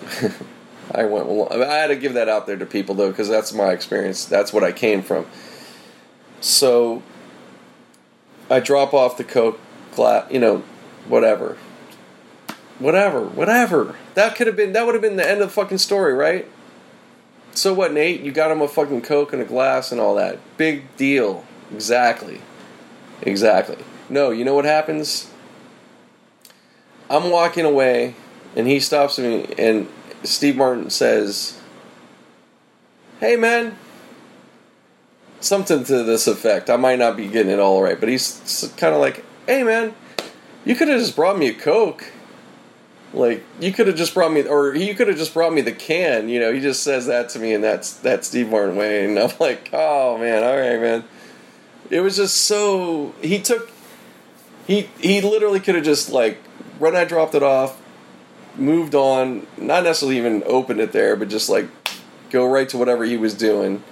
I 0.94 1.04
went. 1.04 1.52
I 1.52 1.74
had 1.74 1.88
to 1.88 1.96
give 1.96 2.14
that 2.14 2.30
out 2.30 2.46
there 2.46 2.56
to 2.56 2.64
people 2.64 2.94
though, 2.94 3.10
because 3.10 3.28
that's 3.28 3.52
my 3.52 3.72
experience. 3.72 4.24
That's 4.24 4.50
what 4.50 4.64
I 4.64 4.72
came 4.72 5.02
from. 5.02 5.26
So, 6.40 7.02
I 8.48 8.60
drop 8.60 8.94
off 8.94 9.18
the 9.18 9.24
coke 9.24 9.60
glass. 9.94 10.32
You 10.32 10.40
know, 10.40 10.64
whatever, 11.06 11.58
whatever, 12.78 13.26
whatever. 13.26 13.94
That 14.14 14.36
could 14.36 14.46
have 14.46 14.56
been. 14.56 14.72
That 14.72 14.86
would 14.86 14.94
have 14.94 15.02
been 15.02 15.16
the 15.16 15.28
end 15.28 15.42
of 15.42 15.48
the 15.48 15.52
fucking 15.52 15.78
story, 15.78 16.14
right? 16.14 16.48
So 17.52 17.74
what, 17.74 17.92
Nate? 17.92 18.22
You 18.22 18.32
got 18.32 18.50
him 18.50 18.62
a 18.62 18.68
fucking 18.68 19.02
coke 19.02 19.34
and 19.34 19.42
a 19.42 19.44
glass 19.44 19.92
and 19.92 20.00
all 20.00 20.14
that. 20.14 20.38
Big 20.56 20.96
deal. 20.96 21.44
Exactly. 21.70 22.40
Exactly. 23.22 23.78
No, 24.08 24.30
you 24.30 24.44
know 24.44 24.54
what 24.54 24.64
happens? 24.64 25.30
I'm 27.08 27.30
walking 27.30 27.64
away, 27.64 28.14
and 28.56 28.66
he 28.66 28.80
stops 28.80 29.18
me, 29.18 29.46
and 29.58 29.88
Steve 30.24 30.56
Martin 30.56 30.90
says, 30.90 31.60
Hey, 33.20 33.36
man. 33.36 33.76
Something 35.40 35.84
to 35.84 36.02
this 36.04 36.26
effect. 36.26 36.70
I 36.70 36.76
might 36.76 36.98
not 36.98 37.16
be 37.16 37.26
getting 37.28 37.52
it 37.52 37.58
all 37.58 37.82
right, 37.82 37.98
but 37.98 38.08
he's 38.08 38.72
kind 38.76 38.94
of 38.94 39.00
like, 39.00 39.24
Hey, 39.46 39.62
man, 39.62 39.94
You 40.64 40.74
could 40.76 40.88
have 40.88 41.00
just 41.00 41.16
brought 41.16 41.38
me 41.38 41.48
a 41.48 41.54
Coke. 41.54 42.12
Like 43.14 43.44
you 43.60 43.72
could 43.72 43.88
have 43.88 43.96
just 43.96 44.14
brought 44.14 44.32
me, 44.32 44.42
or 44.44 44.74
you 44.74 44.94
could 44.94 45.08
have 45.08 45.18
just 45.18 45.34
brought 45.34 45.52
me 45.52 45.60
the 45.60 45.72
can. 45.72 46.28
You 46.28 46.40
know, 46.40 46.52
he 46.52 46.60
just 46.60 46.82
says 46.82 47.06
that 47.06 47.28
to 47.30 47.38
me, 47.38 47.52
and 47.52 47.62
that's 47.62 47.94
that's 47.94 48.28
Steve 48.28 48.48
Martin 48.48 48.76
way, 48.76 49.04
and 49.04 49.18
I'm 49.18 49.30
like, 49.38 49.68
oh 49.72 50.16
man, 50.18 50.42
all 50.42 50.56
right, 50.56 50.80
man. 50.80 51.04
It 51.92 52.00
was 52.00 52.16
just 52.16 52.38
so 52.38 53.14
he 53.20 53.38
took, 53.38 53.70
he 54.66 54.88
he 54.98 55.20
literally 55.20 55.60
could 55.60 55.74
have 55.74 55.84
just 55.84 56.08
like 56.08 56.38
when 56.78 56.96
I 56.96 57.04
dropped 57.04 57.34
it 57.34 57.42
off, 57.42 57.78
moved 58.56 58.94
on, 58.94 59.46
not 59.58 59.84
necessarily 59.84 60.16
even 60.16 60.42
opened 60.46 60.80
it 60.80 60.92
there, 60.92 61.16
but 61.16 61.28
just 61.28 61.50
like 61.50 61.68
go 62.30 62.46
right 62.46 62.66
to 62.70 62.78
whatever 62.78 63.04
he 63.04 63.18
was 63.18 63.34
doing, 63.34 63.84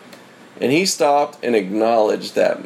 and 0.58 0.72
he 0.72 0.86
stopped 0.86 1.44
and 1.44 1.54
acknowledged 1.54 2.36
that 2.36 2.58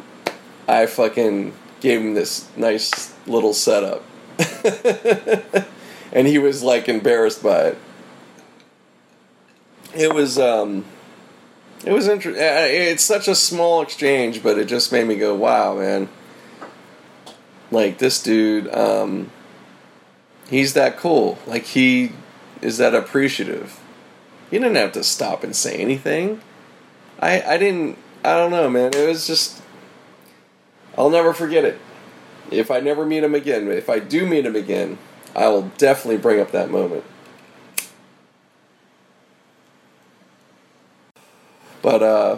I 0.69 0.85
fucking 0.85 1.53
gave 1.81 1.99
him 1.99 2.13
this 2.13 2.47
nice 2.55 3.13
little 3.27 3.53
setup. 3.53 4.05
and 6.13 6.27
he 6.27 6.37
was 6.37 6.63
like 6.63 6.87
embarrassed 6.87 7.43
by 7.43 7.59
it. 7.63 7.77
It 9.93 10.13
was 10.13 10.39
um 10.39 10.85
it 11.85 11.93
was 11.93 12.07
interesting. 12.07 12.43
It's 12.43 13.03
such 13.03 13.27
a 13.27 13.35
small 13.35 13.81
exchange, 13.81 14.41
but 14.41 14.57
it 14.57 14.65
just 14.65 14.91
made 14.91 15.07
me 15.07 15.15
go, 15.15 15.35
"Wow, 15.35 15.75
man!" 15.75 16.09
Like 17.69 17.99
this 17.99 18.21
dude, 18.21 18.73
um, 18.73 19.31
he's 20.49 20.73
that 20.73 20.97
cool. 20.97 21.37
Like 21.45 21.63
he 21.63 22.11
is 22.61 22.77
that 22.79 22.95
appreciative. 22.95 23.79
He 24.49 24.57
didn't 24.57 24.75
have 24.75 24.93
to 24.93 25.03
stop 25.03 25.43
and 25.43 25.55
say 25.55 25.75
anything. 25.75 26.41
I 27.19 27.41
I 27.41 27.57
didn't. 27.57 27.97
I 28.23 28.35
don't 28.35 28.51
know, 28.51 28.69
man. 28.69 28.91
It 28.95 29.07
was 29.07 29.27
just. 29.27 29.61
I'll 30.97 31.11
never 31.11 31.33
forget 31.33 31.65
it. 31.65 31.79
If 32.49 32.71
I 32.71 32.79
never 32.79 33.05
meet 33.05 33.23
him 33.23 33.35
again, 33.35 33.67
if 33.67 33.89
I 33.89 33.99
do 33.99 34.25
meet 34.25 34.45
him 34.45 34.55
again, 34.55 34.97
I 35.35 35.49
will 35.49 35.71
definitely 35.77 36.17
bring 36.17 36.39
up 36.39 36.51
that 36.51 36.71
moment. 36.71 37.03
But 41.85 42.01
uh 42.01 42.37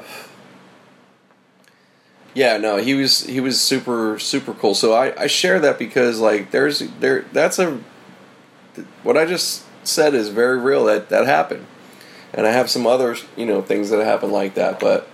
yeah, 2.33 2.57
no, 2.57 2.75
he 2.75 2.95
was 2.95 3.21
he 3.21 3.39
was 3.39 3.61
super 3.61 4.19
super 4.19 4.53
cool. 4.53 4.75
So 4.75 4.91
I 4.93 5.17
I 5.17 5.27
share 5.27 5.57
that 5.61 5.79
because 5.79 6.19
like 6.19 6.51
there's 6.51 6.79
there 6.99 7.21
that's 7.31 7.57
a 7.57 7.79
what 9.03 9.15
I 9.15 9.25
just 9.25 9.63
said 9.87 10.13
is 10.13 10.27
very 10.27 10.57
real 10.57 10.83
that 10.85 11.07
that 11.07 11.25
happened. 11.25 11.65
And 12.33 12.45
I 12.45 12.51
have 12.51 12.69
some 12.69 12.85
other, 12.85 13.15
you 13.37 13.45
know, 13.45 13.61
things 13.61 13.89
that 13.89 14.03
happen 14.03 14.31
like 14.31 14.55
that, 14.55 14.81
but 14.81 15.07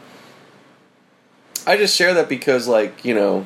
I 1.67 1.77
just 1.77 1.95
share 1.95 2.15
that 2.15 2.27
because 2.27 2.67
like, 2.67 3.05
you 3.05 3.13
know, 3.13 3.45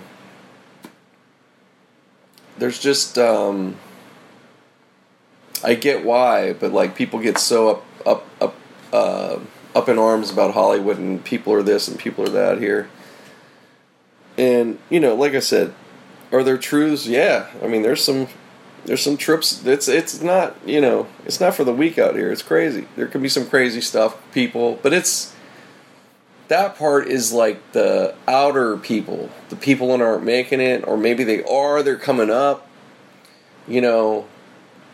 there's 2.58 2.80
just 2.80 3.18
um 3.18 3.76
I 5.66 5.74
get 5.74 6.06
why, 6.06 6.54
but 6.54 6.72
like 6.72 6.96
people 6.96 7.20
get 7.20 7.38
so 7.38 7.72
up 7.72 7.86
up 8.06 8.26
up 8.40 8.56
uh, 8.94 9.40
up 9.78 9.88
in 9.88 10.00
arms 10.00 10.32
about 10.32 10.56
Hollywood 10.56 10.98
and 10.98 11.24
people 11.24 11.54
are 11.54 11.62
this 11.62 11.88
and 11.88 12.00
people 12.00 12.26
are 12.26 12.30
that 12.30 12.58
here. 12.58 12.90
And 14.38 14.80
you 14.90 15.00
know, 15.00 15.14
like 15.16 15.34
I 15.34 15.40
said, 15.40 15.74
are 16.32 16.44
there 16.44 16.58
truths? 16.58 17.06
Yeah, 17.06 17.48
I 17.64 17.68
mean, 17.68 17.84
there's 17.84 18.04
some 18.04 18.28
there's 18.86 19.02
some 19.02 19.18
trips. 19.18 19.66
It's 19.66 19.88
it's 19.88 20.22
not 20.22 20.56
you 20.66 20.82
know 20.82 21.08
it's 21.26 21.40
not 21.40 21.54
for 21.54 21.64
the 21.64 21.74
weak 21.74 22.00
out 22.00 22.16
here. 22.16 22.32
It's 22.32 22.42
crazy. 22.42 22.88
There 22.96 23.08
can 23.08 23.22
be 23.22 23.30
some 23.30 23.48
crazy 23.48 23.82
stuff, 23.82 24.18
people, 24.34 24.80
but 24.82 24.94
it's 24.94 25.36
that 26.48 26.78
part 26.78 27.08
is 27.08 27.32
like 27.32 27.74
the 27.74 28.16
outer 28.28 28.78
people, 28.78 29.30
the 29.50 29.56
people 29.56 29.90
that 29.90 30.02
aren't 30.02 30.24
making 30.24 30.62
it, 30.62 30.88
or 30.88 30.98
maybe 30.98 31.24
they 31.24 31.44
are. 31.44 31.84
They're 31.84 31.98
coming 31.98 32.30
up. 32.30 32.68
You 33.68 33.82
know, 33.82 34.28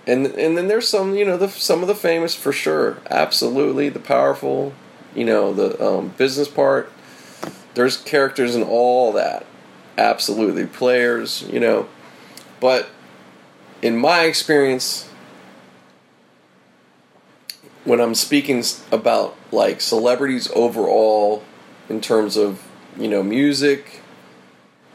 and 0.06 0.28
and 0.28 0.58
then 0.58 0.68
there's 0.68 0.88
some 0.88 1.16
you 1.16 1.26
know 1.26 1.38
the 1.38 1.48
some 1.48 1.82
of 1.82 1.88
the 1.88 1.96
famous 1.96 2.36
for 2.36 2.52
sure 2.52 2.98
absolutely 3.10 3.90
the 3.90 4.00
powerful 4.00 4.74
you 5.16 5.26
know 5.26 5.54
the 5.54 5.82
um, 5.86 6.10
business 6.18 6.48
part. 6.48 6.92
There's 7.76 7.98
characters 7.98 8.56
in 8.56 8.64
all 8.64 9.12
that. 9.14 9.46
Absolutely. 9.98 10.66
Players 10.66 11.44
you 11.52 11.60
know. 11.60 11.88
But 12.60 12.90
in 13.82 13.98
my 13.98 14.22
experience 14.22 15.10
when 17.84 18.00
i'm 18.00 18.16
speaking 18.16 18.64
about 18.92 19.36
like 19.52 19.82
celebrities 19.82 20.50
overall 20.56 21.44
in 21.90 22.00
terms 22.00 22.38
of 22.38 22.66
you 22.98 23.10
know 23.10 23.22
music 23.22 24.02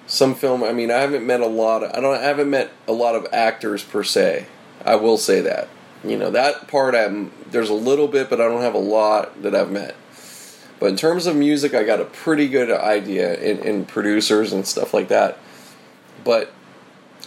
some 0.06 0.34
film 0.34 0.64
i 0.64 0.72
mean 0.72 0.90
i 0.90 0.96
haven't 0.96 1.26
met 1.26 1.40
a 1.40 1.46
lot 1.46 1.82
of 1.82 1.92
i 1.94 2.00
don't 2.00 2.16
I 2.16 2.22
haven't 2.22 2.48
met 2.48 2.70
a 2.88 2.92
lot 2.92 3.14
of 3.14 3.26
actors 3.30 3.84
per 3.84 4.02
se 4.02 4.46
I 4.88 4.96
will 4.96 5.18
say 5.18 5.42
that. 5.42 5.68
You 6.02 6.16
know, 6.16 6.30
that 6.30 6.66
part 6.66 6.94
I'm 6.94 7.30
there's 7.50 7.68
a 7.68 7.74
little 7.74 8.08
bit, 8.08 8.30
but 8.30 8.40
I 8.40 8.44
don't 8.44 8.62
have 8.62 8.74
a 8.74 8.78
lot 8.78 9.42
that 9.42 9.54
I've 9.54 9.70
met. 9.70 9.94
But 10.80 10.86
in 10.86 10.96
terms 10.96 11.26
of 11.26 11.36
music, 11.36 11.74
I 11.74 11.82
got 11.82 12.00
a 12.00 12.06
pretty 12.06 12.48
good 12.48 12.70
idea 12.70 13.34
in, 13.34 13.58
in 13.58 13.84
producers 13.84 14.52
and 14.52 14.66
stuff 14.66 14.94
like 14.94 15.08
that. 15.08 15.38
But 16.24 16.52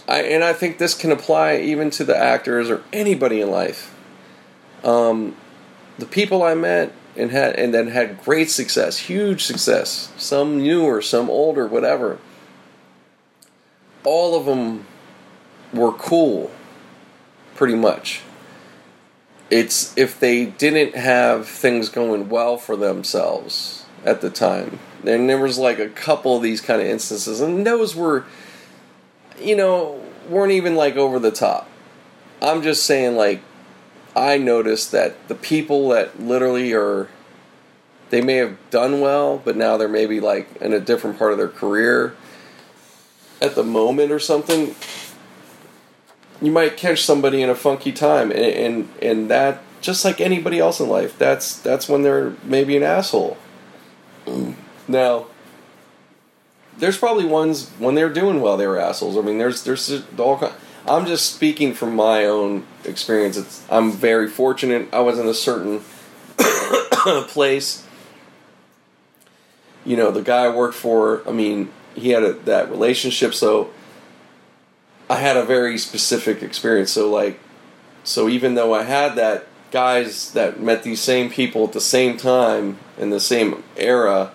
I 0.08 0.22
and 0.22 0.42
I 0.42 0.54
think 0.54 0.78
this 0.78 0.94
can 0.94 1.12
apply 1.12 1.58
even 1.58 1.90
to 1.90 2.04
the 2.04 2.16
actors 2.16 2.68
or 2.68 2.82
anybody 2.92 3.40
in 3.40 3.50
life. 3.50 3.94
Um, 4.82 5.36
the 5.98 6.06
people 6.06 6.42
I 6.42 6.54
met 6.54 6.92
and 7.14 7.30
had 7.30 7.54
and 7.54 7.72
then 7.72 7.88
had 7.88 8.20
great 8.24 8.50
success, 8.50 8.98
huge 8.98 9.44
success. 9.44 10.10
Some 10.16 10.60
newer, 10.60 11.00
some 11.00 11.30
older, 11.30 11.68
whatever. 11.68 12.18
All 14.02 14.34
of 14.34 14.46
them 14.46 14.86
were 15.72 15.92
cool 15.92 16.50
pretty 17.62 17.76
much. 17.76 18.22
It's 19.48 19.96
if 19.96 20.18
they 20.18 20.46
didn't 20.46 20.96
have 20.96 21.46
things 21.46 21.88
going 21.88 22.28
well 22.28 22.56
for 22.56 22.74
themselves 22.74 23.84
at 24.04 24.20
the 24.20 24.30
time. 24.30 24.80
And 25.06 25.30
there 25.30 25.38
was 25.38 25.58
like 25.58 25.78
a 25.78 25.88
couple 25.88 26.36
of 26.36 26.42
these 26.42 26.60
kind 26.60 26.80
of 26.80 26.88
instances, 26.88 27.40
and 27.40 27.64
those 27.64 27.94
were, 27.94 28.24
you 29.40 29.54
know, 29.54 30.02
weren't 30.28 30.50
even 30.50 30.74
like 30.74 30.96
over 30.96 31.20
the 31.20 31.30
top. 31.30 31.68
I'm 32.40 32.64
just 32.64 32.84
saying, 32.84 33.14
like, 33.14 33.42
I 34.16 34.38
noticed 34.38 34.90
that 34.90 35.28
the 35.28 35.36
people 35.36 35.90
that 35.90 36.18
literally 36.18 36.72
are, 36.72 37.06
they 38.10 38.22
may 38.22 38.38
have 38.38 38.56
done 38.70 39.00
well, 39.00 39.38
but 39.38 39.56
now 39.56 39.76
they're 39.76 39.86
maybe 39.86 40.18
like 40.18 40.56
in 40.56 40.72
a 40.72 40.80
different 40.80 41.16
part 41.16 41.30
of 41.30 41.38
their 41.38 41.46
career 41.46 42.16
at 43.40 43.54
the 43.54 43.62
moment 43.62 44.10
or 44.10 44.18
something 44.18 44.74
you 46.42 46.50
might 46.50 46.76
catch 46.76 47.02
somebody 47.02 47.40
in 47.40 47.48
a 47.48 47.54
funky 47.54 47.92
time, 47.92 48.30
and 48.30 48.40
and, 48.40 48.88
and 49.00 49.30
that 49.30 49.62
just 49.80 50.04
like 50.04 50.20
anybody 50.20 50.58
else 50.58 50.80
in 50.80 50.88
life, 50.88 51.16
that's 51.18 51.58
that's 51.58 51.88
when 51.88 52.02
they're 52.02 52.34
maybe 52.42 52.76
an 52.76 52.82
asshole. 52.82 53.38
Now, 54.88 55.26
there's 56.78 56.98
probably 56.98 57.24
ones 57.24 57.70
when 57.78 57.94
they're 57.94 58.12
doing 58.12 58.40
well 58.40 58.56
they 58.56 58.66
were 58.66 58.78
assholes. 58.78 59.16
I 59.16 59.20
mean, 59.20 59.38
there's 59.38 59.62
there's 59.64 60.02
all. 60.18 60.38
Kind, 60.38 60.52
I'm 60.86 61.06
just 61.06 61.32
speaking 61.32 61.74
from 61.74 61.94
my 61.94 62.24
own 62.24 62.66
experience. 62.84 63.36
It's, 63.36 63.64
I'm 63.70 63.92
very 63.92 64.28
fortunate. 64.28 64.88
I 64.92 64.98
was 64.98 65.16
in 65.18 65.28
a 65.28 65.34
certain 65.34 65.80
place. 67.28 67.86
You 69.84 69.96
know, 69.96 70.10
the 70.10 70.22
guy 70.22 70.46
I 70.46 70.48
worked 70.48 70.74
for. 70.74 71.26
I 71.28 71.32
mean, 71.32 71.70
he 71.94 72.10
had 72.10 72.24
a, 72.24 72.32
that 72.32 72.68
relationship, 72.70 73.34
so 73.34 73.70
I 75.12 75.16
had 75.16 75.36
a 75.36 75.44
very 75.44 75.76
specific 75.76 76.42
experience. 76.42 76.90
So 76.90 77.10
like, 77.10 77.38
so 78.02 78.30
even 78.30 78.54
though 78.54 78.72
I 78.72 78.84
had 78.84 79.14
that 79.16 79.44
guys 79.70 80.32
that 80.32 80.58
met 80.58 80.84
these 80.84 81.02
same 81.02 81.28
people 81.28 81.64
at 81.64 81.74
the 81.74 81.82
same 81.82 82.16
time 82.16 82.78
in 82.96 83.10
the 83.10 83.20
same 83.20 83.62
era, 83.76 84.32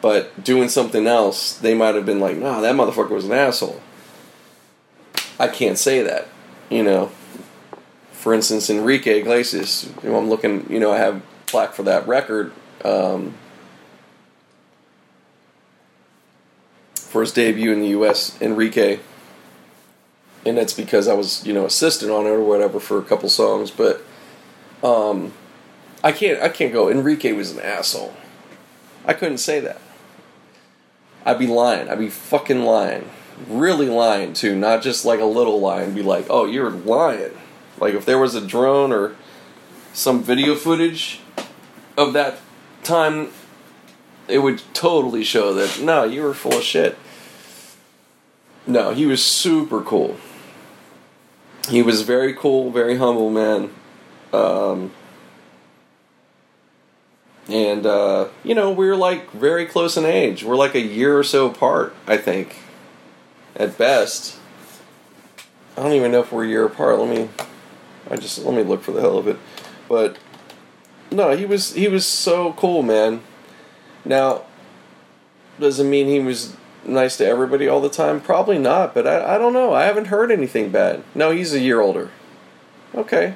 but 0.00 0.44
doing 0.44 0.68
something 0.68 1.08
else, 1.08 1.58
they 1.58 1.74
might 1.74 1.96
have 1.96 2.06
been 2.06 2.20
like, 2.20 2.36
"Nah, 2.36 2.60
that 2.60 2.76
motherfucker 2.76 3.10
was 3.10 3.24
an 3.24 3.32
asshole." 3.32 3.80
I 5.40 5.48
can't 5.48 5.76
say 5.76 6.02
that, 6.02 6.28
you 6.70 6.84
know. 6.84 7.10
For 8.12 8.32
instance, 8.32 8.70
Enrique 8.70 9.18
Iglesias, 9.18 9.90
you 10.04 10.10
know, 10.10 10.18
I'm 10.18 10.28
looking, 10.28 10.70
you 10.70 10.78
know, 10.78 10.92
I 10.92 10.98
have 10.98 11.20
plaque 11.46 11.74
for 11.74 11.82
that 11.82 12.06
record. 12.06 12.52
Um, 12.84 13.34
for 16.94 17.22
his 17.22 17.32
debut 17.32 17.72
in 17.72 17.80
the 17.80 17.88
U.S., 17.88 18.40
Enrique 18.40 19.00
and 20.44 20.56
that's 20.56 20.72
because 20.72 21.08
I 21.08 21.14
was 21.14 21.44
you 21.46 21.52
know 21.52 21.64
assistant 21.66 22.10
on 22.10 22.26
it 22.26 22.30
or 22.30 22.42
whatever 22.42 22.80
for 22.80 22.98
a 22.98 23.02
couple 23.02 23.28
songs. 23.28 23.70
But 23.70 24.02
um, 24.82 25.32
I 26.02 26.12
can't 26.12 26.42
I 26.42 26.48
can't 26.48 26.72
go. 26.72 26.90
Enrique 26.90 27.32
was 27.32 27.52
an 27.52 27.60
asshole. 27.60 28.14
I 29.04 29.14
couldn't 29.14 29.38
say 29.38 29.60
that. 29.60 29.80
I'd 31.24 31.38
be 31.38 31.46
lying. 31.46 31.88
I'd 31.88 31.98
be 31.98 32.10
fucking 32.10 32.62
lying. 32.62 33.08
Really 33.48 33.88
lying 33.88 34.32
too, 34.32 34.56
not 34.56 34.82
just 34.82 35.04
like 35.04 35.20
a 35.20 35.24
little 35.24 35.60
lie 35.60 35.82
and 35.82 35.94
be 35.94 36.02
like, 36.02 36.26
oh, 36.28 36.46
you're 36.46 36.70
lying. 36.70 37.32
Like 37.78 37.94
if 37.94 38.04
there 38.04 38.18
was 38.18 38.34
a 38.34 38.46
drone 38.46 38.92
or 38.92 39.16
some 39.92 40.22
video 40.22 40.54
footage 40.54 41.20
of 41.96 42.12
that 42.12 42.38
time, 42.82 43.28
it 44.28 44.38
would 44.38 44.62
totally 44.74 45.24
show 45.24 45.54
that 45.54 45.80
no, 45.80 46.04
you 46.04 46.22
were 46.22 46.34
full 46.34 46.58
of 46.58 46.62
shit. 46.62 46.98
No, 48.66 48.92
he 48.92 49.06
was 49.06 49.24
super 49.24 49.80
cool 49.80 50.16
he 51.68 51.82
was 51.82 52.02
very 52.02 52.34
cool, 52.34 52.70
very 52.70 52.96
humble 52.96 53.30
man. 53.30 53.70
Um, 54.32 54.92
and 57.48 57.86
uh, 57.86 58.28
you 58.44 58.54
know, 58.54 58.70
we 58.70 58.88
are 58.88 58.96
like 58.96 59.30
very 59.32 59.66
close 59.66 59.96
in 59.96 60.04
age. 60.04 60.44
We're 60.44 60.56
like 60.56 60.74
a 60.74 60.80
year 60.80 61.18
or 61.18 61.24
so 61.24 61.48
apart, 61.48 61.94
I 62.06 62.16
think, 62.16 62.56
at 63.56 63.76
best. 63.76 64.38
I 65.76 65.82
don't 65.82 65.92
even 65.92 66.12
know 66.12 66.20
if 66.20 66.32
we're 66.32 66.44
a 66.44 66.48
year 66.48 66.64
apart. 66.66 66.98
Let 66.98 67.08
me, 67.08 67.28
I 68.10 68.16
just 68.16 68.38
let 68.44 68.54
me 68.54 68.62
look 68.62 68.82
for 68.82 68.92
the 68.92 69.00
hell 69.00 69.18
of 69.18 69.26
it. 69.26 69.38
But 69.88 70.18
no, 71.10 71.36
he 71.36 71.44
was 71.44 71.74
he 71.74 71.88
was 71.88 72.06
so 72.06 72.52
cool, 72.54 72.82
man. 72.82 73.22
Now, 74.04 74.42
doesn't 75.58 75.88
mean 75.88 76.06
he 76.06 76.20
was 76.20 76.56
nice 76.84 77.16
to 77.18 77.26
everybody 77.26 77.68
all 77.68 77.80
the 77.80 77.88
time. 77.88 78.20
Probably 78.20 78.58
not, 78.58 78.94
but 78.94 79.06
I 79.06 79.36
I 79.36 79.38
don't 79.38 79.52
know. 79.52 79.72
I 79.72 79.84
haven't 79.84 80.06
heard 80.06 80.30
anything 80.30 80.70
bad. 80.70 81.02
No, 81.14 81.30
he's 81.30 81.52
a 81.54 81.60
year 81.60 81.80
older. 81.80 82.10
Okay. 82.94 83.34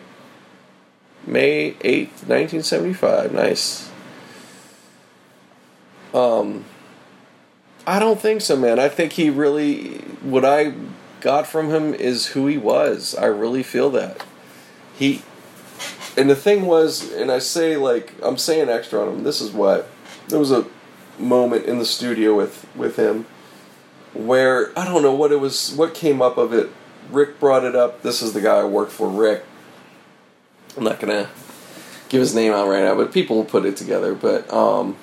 May 1.27 1.73
8th, 1.81 2.29
1975. 2.29 3.33
Nice. 3.33 3.91
Um, 6.15 6.65
I 7.87 7.99
don't 7.99 8.21
think 8.21 8.43
so, 8.43 8.57
man. 8.57 8.79
I 8.79 8.89
think 8.89 9.13
he 9.13 9.29
really, 9.29 9.99
what 10.23 10.45
I 10.45 10.73
got 11.21 11.47
from 11.47 11.71
him 11.71 11.95
is 11.95 12.29
who 12.29 12.47
he 12.47 12.59
was. 12.59 13.15
I 13.17 13.27
really 13.27 13.63
feel 13.63 13.91
that. 13.91 14.25
He, 14.97 15.23
and 16.17 16.31
the 16.31 16.37
thing 16.37 16.67
was, 16.67 17.13
and 17.13 17.31
I 17.31 17.41
say 17.41 17.77
like, 17.77 18.15
I'm 18.23 18.39
saying 18.39 18.69
extra 18.69 19.03
on 19.03 19.17
him, 19.17 19.25
this 19.25 19.41
is 19.41 19.51
what, 19.51 19.89
there 20.29 20.39
was 20.39 20.53
a 20.53 20.67
moment 21.19 21.67
in 21.67 21.79
the 21.79 21.85
studio 21.85 22.37
with, 22.37 22.67
with 22.77 22.97
him 22.97 23.27
where, 24.17 24.77
I 24.79 24.85
don't 24.85 25.03
know 25.03 25.15
what 25.15 25.33
it 25.33 25.41
was, 25.41 25.73
what 25.75 25.95
came 25.95 26.23
up 26.23 26.37
of 26.37 26.53
it. 26.53 26.71
Rick 27.11 27.39
brought 27.39 27.65
it 27.65 27.77
up. 27.77 28.03
This 28.03 28.23
is 28.23 28.33
the 28.33 28.41
guy 28.41 28.59
I 28.59 28.65
worked 28.65 28.93
for, 28.93 29.09
Rick. 29.09 29.45
I'm 30.77 30.85
not 30.85 31.01
gonna 31.01 31.31
give 32.09 32.21
his 32.21 32.35
name 32.35 32.53
out 32.53 32.69
right 32.69 32.83
now, 32.83 32.95
but 32.95 33.13
people 33.13 33.37
will 33.37 33.45
put 33.45 33.65
it 33.65 33.77
together. 33.77 34.15
But 34.15 34.53
um, 34.53 34.97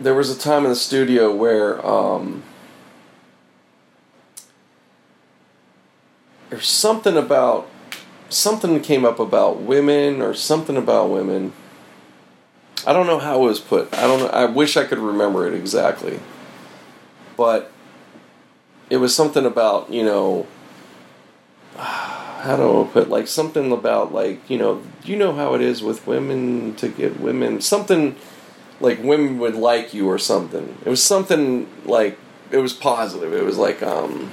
there 0.00 0.14
was 0.14 0.30
a 0.30 0.38
time 0.38 0.64
in 0.64 0.70
the 0.70 0.76
studio 0.76 1.34
where 1.34 1.84
um, 1.86 2.42
there's 6.50 6.68
something 6.68 7.16
about 7.16 7.68
something 8.28 8.80
came 8.80 9.04
up 9.04 9.18
about 9.18 9.60
women 9.60 10.22
or 10.22 10.34
something 10.34 10.76
about 10.76 11.10
women. 11.10 11.52
I 12.86 12.92
don't 12.92 13.06
know 13.06 13.18
how 13.18 13.44
it 13.44 13.48
was 13.48 13.60
put. 13.60 13.92
I 13.94 14.02
don't 14.02 14.20
know. 14.20 14.28
I 14.28 14.44
wish 14.46 14.76
I 14.76 14.84
could 14.84 14.98
remember 14.98 15.46
it 15.46 15.54
exactly. 15.54 16.20
But 17.36 17.70
it 18.90 18.96
was 18.98 19.14
something 19.14 19.46
about, 19.46 19.90
you 19.90 20.04
know, 20.04 20.46
how 21.76 22.56
do 22.56 22.82
I 22.82 22.86
put 22.88 23.08
like 23.08 23.28
something 23.28 23.72
about 23.72 24.12
like, 24.12 24.48
you 24.50 24.58
know, 24.58 24.82
you 25.04 25.16
know 25.16 25.32
how 25.32 25.54
it 25.54 25.60
is 25.60 25.82
with 25.82 26.06
women 26.06 26.74
to 26.76 26.88
get 26.88 27.20
women 27.20 27.60
something 27.60 28.16
like 28.80 29.02
women 29.02 29.38
would 29.38 29.54
like 29.54 29.94
you 29.94 30.08
or 30.08 30.18
something. 30.18 30.76
It 30.84 30.88
was 30.88 31.02
something 31.02 31.68
like 31.84 32.18
it 32.50 32.58
was 32.58 32.72
positive. 32.72 33.32
It 33.32 33.44
was 33.44 33.58
like 33.58 33.82
um 33.82 34.30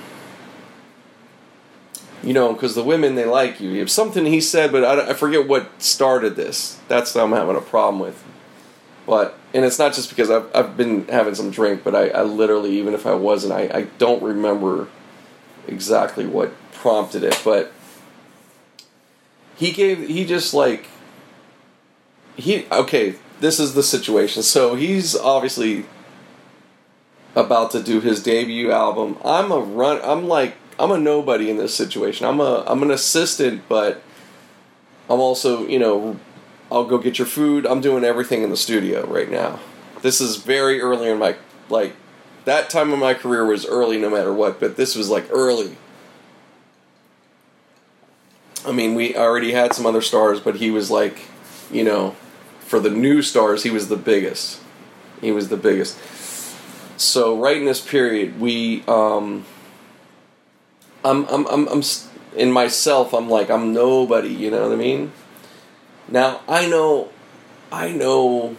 you 2.24 2.34
know, 2.34 2.54
because 2.54 2.76
the 2.76 2.84
women 2.84 3.16
they 3.16 3.26
like 3.26 3.62
you. 3.62 3.88
Something 3.88 4.26
he 4.26 4.42
said, 4.42 4.72
but 4.72 4.84
I, 4.84 5.12
I 5.12 5.14
forget 5.14 5.48
what 5.48 5.82
started 5.82 6.36
this. 6.36 6.78
That's 6.88 7.16
what 7.16 7.24
I'm 7.24 7.32
having 7.32 7.56
a 7.56 7.62
problem 7.62 8.00
with. 8.02 8.24
But 9.10 9.36
and 9.56 9.66
it's 9.66 9.80
not 9.80 9.96
just 9.96 10.08
because 10.08 10.30
I've 10.30 10.56
I've 10.56 10.78
been 10.78 11.08
having 11.08 11.34
some 11.34 11.50
drink, 11.50 11.84
but 11.84 11.96
I, 11.96 12.10
I 12.10 12.22
literally 12.22 12.78
even 12.78 12.94
if 12.94 13.08
I 13.08 13.16
wasn't, 13.16 13.54
I, 13.54 13.62
I 13.74 13.82
don't 13.98 14.22
remember 14.22 14.88
exactly 15.68 16.28
what 16.28 16.54
prompted 16.74 17.24
it. 17.24 17.42
But 17.44 17.72
he 19.56 19.72
gave 19.72 20.08
he 20.08 20.26
just 20.26 20.54
like 20.54 20.86
he 22.36 22.68
okay 22.72 23.16
this 23.40 23.60
is 23.60 23.74
the 23.74 23.82
situation. 23.82 24.44
So 24.44 24.76
he's 24.76 25.16
obviously 25.16 25.86
about 27.36 27.72
to 27.72 27.82
do 27.82 28.02
his 28.02 28.22
debut 28.22 28.72
album. 28.72 29.18
I'm 29.26 29.52
a 29.52 29.60
run. 29.60 30.00
I'm 30.04 30.28
like 30.28 30.54
I'm 30.78 30.92
a 30.92 31.00
nobody 31.00 31.50
in 31.50 31.58
this 31.58 31.74
situation. 31.74 32.28
I'm 32.28 32.40
a 32.40 32.64
I'm 32.68 32.84
an 32.84 32.92
assistant, 32.92 33.64
but 33.68 34.04
I'm 35.10 35.20
also 35.20 35.66
you 35.66 35.80
know 35.80 36.20
I'll 36.72 36.86
go 36.86 36.98
get 36.98 37.18
your 37.18 37.28
food. 37.28 37.66
I'm 37.66 37.82
doing 37.82 38.04
everything 38.04 38.44
in 38.44 38.50
the 38.50 38.58
studio 38.58 39.06
right 39.08 39.30
now. 39.30 39.60
This 40.02 40.22
is 40.22 40.38
very 40.38 40.80
early 40.82 41.10
in 41.10 41.18
my 41.20 41.36
like 41.70 41.96
that 42.46 42.70
time 42.70 42.92
of 42.92 43.00
my 43.00 43.14
career 43.14 43.46
was 43.46 43.66
early 43.66 43.98
no 43.98 44.10
matter 44.10 44.34
what, 44.34 44.60
but 44.60 44.78
this 44.78 44.96
was 44.96 45.10
like 45.10 45.28
early. 45.32 45.78
I 48.66 48.72
mean, 48.72 48.96
we 48.96 49.16
already 49.16 49.52
had 49.52 49.74
some 49.74 49.86
other 49.86 50.02
stars, 50.02 50.40
but 50.40 50.58
he 50.58 50.70
was 50.70 50.92
like, 50.92 51.22
you 51.72 51.84
know, 51.84 52.16
for 52.60 52.80
the 52.80 52.90
new 52.90 53.22
stars, 53.22 53.64
he 53.64 53.70
was 53.70 53.88
the 53.88 53.96
biggest. 53.96 54.60
He 55.22 55.32
was 55.32 55.50
the 55.50 55.58
biggest. 55.58 55.98
So 57.00 57.40
right 57.40 57.58
in 57.58 57.66
this 57.66 57.80
period, 57.80 58.40
we, 58.40 58.84
um, 58.88 59.46
I'm, 61.06 61.26
I'm, 61.28 61.48
I'm, 61.48 61.68
I'm, 61.70 61.84
in 62.36 62.52
myself, 62.52 63.14
I'm 63.14 63.30
like, 63.30 63.50
I'm 63.50 63.74
nobody. 63.74 64.34
You 64.34 64.52
know 64.52 64.64
what 64.64 64.74
I 64.74 64.76
mean? 64.76 65.12
Now 66.10 66.42
I 66.48 66.68
know, 66.68 67.10
I 67.72 67.92
know, 67.92 68.58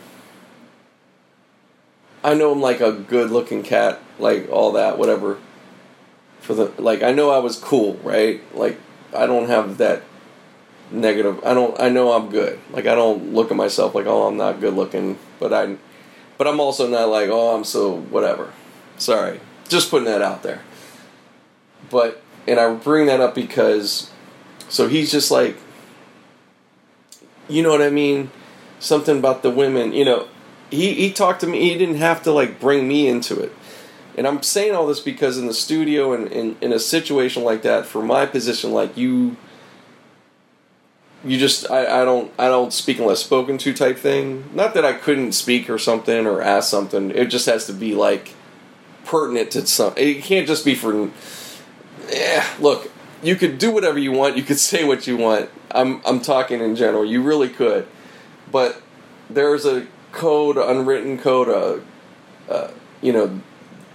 I 2.23 2.35
know 2.35 2.53
I'm 2.53 2.61
like 2.61 2.81
a 2.81 2.93
good-looking 2.93 3.63
cat, 3.63 4.01
like 4.19 4.49
all 4.51 4.73
that, 4.73 4.99
whatever. 4.99 5.39
For 6.41 6.55
the 6.55 6.73
like, 6.81 7.03
I 7.03 7.13
know 7.13 7.31
I 7.31 7.39
was 7.39 7.57
cool, 7.57 7.95
right? 8.03 8.41
Like, 8.57 8.79
I 9.15 9.27
don't 9.27 9.49
have 9.49 9.79
that 9.79 10.03
negative. 10.91 11.45
I 11.45 11.55
don't. 11.55 11.79
I 11.81 11.89
know 11.89 12.13
I'm 12.13 12.31
good. 12.31 12.59
Like 12.71 12.87
I 12.87 12.95
don't 12.95 13.33
look 13.35 13.51
at 13.51 13.57
myself 13.57 13.95
like 13.95 14.07
oh 14.07 14.27
I'm 14.27 14.37
not 14.37 14.61
good 14.61 14.75
looking, 14.75 15.19
but 15.39 15.53
I, 15.53 15.77
but 16.39 16.47
I'm 16.47 16.61
also 16.61 16.89
not 16.89 17.09
like 17.09 17.29
oh 17.29 17.55
I'm 17.55 17.65
so 17.65 17.97
whatever. 17.97 18.53
Sorry, 18.97 19.41
just 19.69 19.91
putting 19.91 20.07
that 20.07 20.23
out 20.23 20.43
there. 20.43 20.63
But 21.91 22.23
and 22.47 22.59
I 22.59 22.73
bring 22.75 23.07
that 23.07 23.21
up 23.21 23.35
because, 23.35 24.11
so 24.69 24.89
he's 24.89 25.11
just 25.11 25.31
like, 25.31 25.57
you 27.51 27.63
know 27.63 27.71
what 27.71 27.83
I 27.83 27.91
mean, 27.91 28.31
something 28.79 29.19
about 29.19 29.43
the 29.43 29.51
women. 29.51 29.93
You 29.93 30.05
know, 30.05 30.29
he 30.71 30.95
he 30.95 31.13
talked 31.13 31.41
to 31.41 31.47
me. 31.47 31.61
He 31.61 31.77
didn't 31.77 31.97
have 31.97 32.23
to 32.23 32.33
like 32.33 32.61
bring 32.61 32.89
me 32.89 33.09
into 33.09 33.39
it. 33.41 33.53
And 34.17 34.27
I'm 34.27 34.43
saying 34.43 34.75
all 34.75 34.87
this 34.87 35.01
because 35.01 35.39
in 35.39 35.47
the 35.47 35.55
studio 35.55 36.13
and 36.13 36.31
in, 36.31 36.57
in 36.61 36.73
a 36.73 36.79
situation 36.79 37.45
like 37.45 37.63
that, 37.63 37.87
for 37.87 38.03
my 38.03 38.27
position, 38.27 38.73
like 38.73 38.97
you 38.97 39.37
you 41.25 41.39
just 41.39 41.71
I, 41.71 42.03
I 42.03 42.05
don't 42.05 42.33
I 42.39 42.49
don't 42.49 42.73
speak 42.73 42.99
unless 42.99 43.21
spoken 43.21 43.59
to 43.59 43.73
type 43.73 43.99
thing. 43.99 44.51
Not 44.55 44.75
that 44.75 44.85
I 44.85 44.95
couldn't 44.95 45.33
speak 45.33 45.69
or 45.69 45.79
something 45.79 46.27
or 46.27 46.43
ask 46.43 46.71
something. 46.71 47.11
It 47.11 47.27
just 47.27 47.47
has 47.47 47.67
to 47.67 47.73
be 47.73 47.95
like 47.95 48.35
pertinent 49.05 49.51
to 49.53 49.67
some. 49.67 49.95
It 49.97 50.23
can't 50.23 50.47
just 50.47 50.65
be 50.65 50.75
for. 50.75 51.11
Yeah, 52.11 52.45
look, 52.59 52.91
you 53.23 53.37
could 53.37 53.59
do 53.59 53.71
whatever 53.71 53.99
you 53.99 54.13
want. 54.13 54.37
You 54.37 54.43
could 54.43 54.59
say 54.71 54.85
what 54.85 55.07
you 55.07 55.17
want. 55.17 55.51
I'm 55.71 56.01
I'm 56.05 56.21
talking 56.21 56.61
in 56.61 56.77
general. 56.77 57.05
You 57.05 57.23
really 57.23 57.49
could, 57.49 57.87
but 58.51 58.83
there's 59.29 59.65
a 59.65 59.87
code, 60.13 60.57
unwritten 60.57 61.19
code. 61.19 61.49
Uh, 61.49 62.53
uh, 62.53 62.71
you 63.01 63.13
know, 63.13 63.41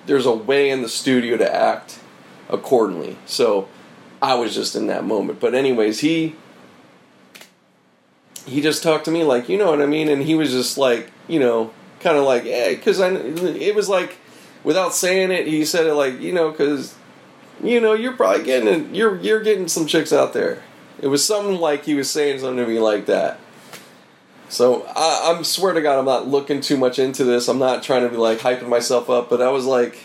there's 0.06 0.26
a 0.26 0.34
way 0.34 0.70
in 0.70 0.82
the 0.82 0.90
studio 0.90 1.38
to 1.38 1.54
act 1.54 2.00
accordingly. 2.50 3.18
So 3.26 3.68
I 4.22 4.36
was 4.36 4.56
just 4.56 4.76
in 4.76 4.88
that 4.88 5.04
moment. 5.04 5.40
But 5.40 5.54
anyways, 5.54 6.00
he 6.00 6.36
he 8.46 8.62
just 8.62 8.84
talked 8.84 9.06
to 9.06 9.12
me 9.12 9.24
like, 9.24 9.50
you 9.50 9.58
know 9.58 9.72
what 9.72 9.82
I 9.82 9.86
mean, 9.86 10.08
and 10.08 10.22
he 10.22 10.36
was 10.36 10.52
just 10.52 10.78
like, 10.78 11.12
you 11.28 11.40
know, 11.40 11.72
kind 12.00 12.18
of 12.18 12.24
like, 12.24 12.46
yeah, 12.46 12.70
because 12.70 13.00
I, 13.00 13.10
it 13.10 13.76
was 13.76 13.90
like, 13.90 14.18
without 14.64 14.94
saying 14.94 15.32
it, 15.32 15.48
he 15.48 15.66
said 15.66 15.88
it 15.88 15.96
like, 15.96 16.20
you 16.20 16.32
know, 16.32 16.52
because, 16.52 16.94
you 17.64 17.82
know, 17.82 17.94
you're 17.94 18.14
probably 18.14 18.44
getting, 18.44 18.94
you're 18.94 19.20
you're 19.20 19.42
getting 19.42 19.68
some 19.68 19.88
chicks 19.88 20.14
out 20.14 20.34
there. 20.34 20.62
It 21.02 21.08
was 21.08 21.26
something 21.26 21.60
like 21.60 21.86
he 21.86 21.94
was 21.94 22.10
saying 22.10 22.40
something 22.40 22.66
to 22.66 22.68
me 22.68 22.80
like 22.80 23.06
that. 23.08 23.40
So 24.50 24.84
I, 24.96 25.32
I'm 25.32 25.44
swear 25.44 25.74
to 25.74 25.82
God, 25.82 26.00
I'm 26.00 26.06
not 26.06 26.28
looking 26.28 26.62
too 26.62 26.78
much 26.78 27.00
into 27.00 27.24
this. 27.24 27.48
I'm 27.48 27.60
not 27.60 27.84
trying 27.84 28.04
to 28.04 28.10
be 28.10 28.18
like 28.18 28.40
hyping 28.40 28.70
myself 28.70 29.10
up, 29.10 29.30
but 29.30 29.42
I 29.42 29.50
was 29.50 29.66
like, 29.66 29.98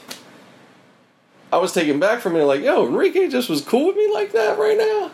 I 1.53 1.59
was 1.59 1.73
taken 1.73 2.01
back 2.01 2.21
from 2.21 2.37
it. 2.37 2.45
Like, 2.45 2.63
yo, 2.63 2.87
Enrique 2.87 3.29
just 3.29 3.49
was 3.49 3.61
cool 3.61 3.89
with 3.89 3.97
me 3.97 4.13
like 4.13 4.33
that 4.33 4.59
right 4.59 4.79
now. 4.79 5.11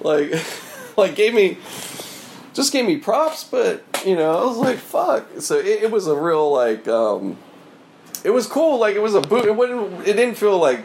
Like, 0.00 0.32
like 0.96 1.14
gave 1.14 1.34
me 1.34 1.58
just 2.54 2.72
gave 2.72 2.86
me 2.86 2.96
props, 2.96 3.44
but 3.44 3.84
you 4.06 4.16
know, 4.16 4.38
I 4.38 4.44
was 4.44 4.56
like, 4.56 4.78
fuck. 4.78 5.40
So 5.40 5.58
it, 5.58 5.84
it 5.84 5.90
was 5.90 6.06
a 6.06 6.14
real 6.14 6.50
like, 6.50 6.88
um, 6.88 7.36
it 8.24 8.30
was 8.30 8.46
cool. 8.46 8.78
Like 8.78 8.96
it 8.96 9.02
was 9.02 9.14
a 9.14 9.20
boot. 9.20 9.44
It 9.44 9.54
wouldn't. 9.54 10.00
It 10.06 10.14
didn't 10.14 10.36
feel 10.36 10.58
like 10.58 10.80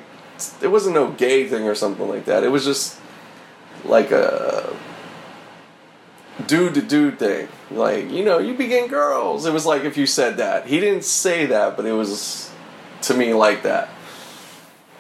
it 0.62 0.68
wasn't 0.68 0.96
no 0.96 1.12
gay 1.12 1.48
thing 1.48 1.68
or 1.68 1.74
something 1.74 2.08
like 2.08 2.26
that. 2.26 2.44
It 2.44 2.50
was 2.50 2.66
just 2.66 3.01
like 3.86 4.12
a 4.12 4.76
dude 6.48 6.74
to 6.76 6.82
dude 6.82 7.20
thing. 7.20 7.48
Like 7.70 8.10
you 8.12 8.24
know, 8.24 8.40
you 8.40 8.54
begin 8.54 8.88
girls. 8.88 9.46
It 9.46 9.54
was 9.54 9.66
like 9.66 9.84
if 9.84 9.98
you 9.98 10.06
said 10.06 10.38
that. 10.38 10.68
He 10.68 10.80
didn't 10.80 11.04
say 11.04 11.46
that, 11.48 11.78
but 11.78 11.86
it 11.86 11.94
was 11.94 12.52
to 13.04 13.14
me 13.14 13.34
like 13.34 13.64
that. 13.64 13.90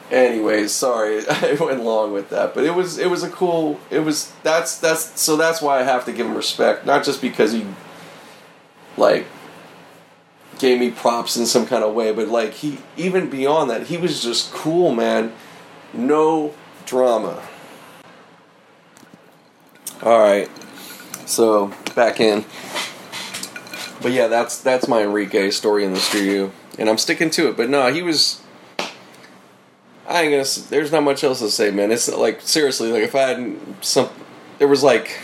anyways, 0.10 0.72
sorry, 0.72 1.24
I 1.30 1.58
went 1.60 1.84
long 1.84 2.14
with 2.14 2.30
that, 2.30 2.54
but 2.54 2.64
it 2.64 2.74
was 2.74 2.98
it 2.98 3.10
was 3.10 3.24
a 3.24 3.30
cool. 3.30 3.80
It 3.90 4.00
was 4.00 4.32
that's 4.44 4.78
that's 4.78 5.20
so 5.20 5.36
that's 5.36 5.62
why 5.62 5.80
I 5.80 5.84
have 5.84 6.06
to 6.06 6.14
give 6.14 6.26
him 6.26 6.36
respect, 6.36 6.86
not 6.86 7.04
just 7.04 7.22
because 7.22 7.52
he 7.52 7.66
like 8.98 9.26
gave 10.60 10.80
me 10.80 10.92
props 10.92 11.38
in 11.38 11.46
some 11.46 11.66
kind 11.66 11.84
of 11.84 11.94
way, 11.94 12.12
but 12.12 12.28
like 12.28 12.54
he 12.54 12.80
even 12.98 13.30
beyond 13.30 13.70
that, 13.70 13.88
he 13.88 13.98
was 13.98 14.22
just 14.22 14.52
cool, 14.52 14.94
man. 14.94 15.34
No 15.94 16.54
drama. 16.86 17.42
All 20.04 20.18
right, 20.18 20.50
so 21.28 21.72
back 21.96 22.20
in. 22.20 22.44
But 24.02 24.14
yeah, 24.14 24.28
that's 24.28 24.60
that's 24.60 24.88
my 24.88 25.04
Enrique 25.04 25.52
story 25.52 25.84
in 25.84 25.94
the 25.94 26.00
studio, 26.00 26.52
and 26.80 26.90
I'm 26.90 26.98
sticking 26.98 27.30
to 27.32 27.50
it. 27.50 27.58
But 27.58 27.70
no, 27.70 27.94
he 27.94 28.02
was. 28.02 28.42
I 30.08 30.24
ain't 30.24 30.32
gonna. 30.32 30.68
There's 30.70 30.92
not 30.92 31.04
much 31.04 31.24
else 31.24 31.40
to 31.40 31.52
say, 31.52 31.70
man. 31.70 31.92
It's 31.92 32.08
like 32.10 32.42
seriously, 32.42 32.92
like 32.92 33.04
if 33.04 33.14
I 33.14 33.20
had 33.20 33.58
some, 33.82 34.10
there 34.58 34.68
was 34.68 34.82
like 34.82 35.20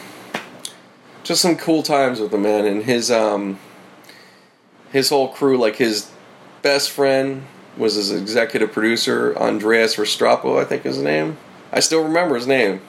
just 1.24 1.42
some 1.42 1.56
cool 1.56 1.82
times 1.82 2.20
with 2.20 2.30
the 2.30 2.38
man 2.38 2.66
and 2.66 2.84
his 2.84 3.10
um 3.10 3.58
his 4.92 5.10
whole 5.10 5.30
crew. 5.30 5.58
Like 5.58 5.78
his 5.78 6.12
best 6.62 6.92
friend 6.92 7.48
was 7.78 7.96
his 7.96 8.12
executive 8.12 8.72
producer, 8.72 9.36
Andreas 9.38 9.96
Verstrapo, 9.96 10.62
I 10.62 10.66
think 10.66 10.86
is 10.86 10.98
his 10.98 11.04
name. 11.04 11.38
I 11.72 11.80
still 11.80 12.04
remember 12.04 12.36
his 12.36 12.46
name. 12.46 12.82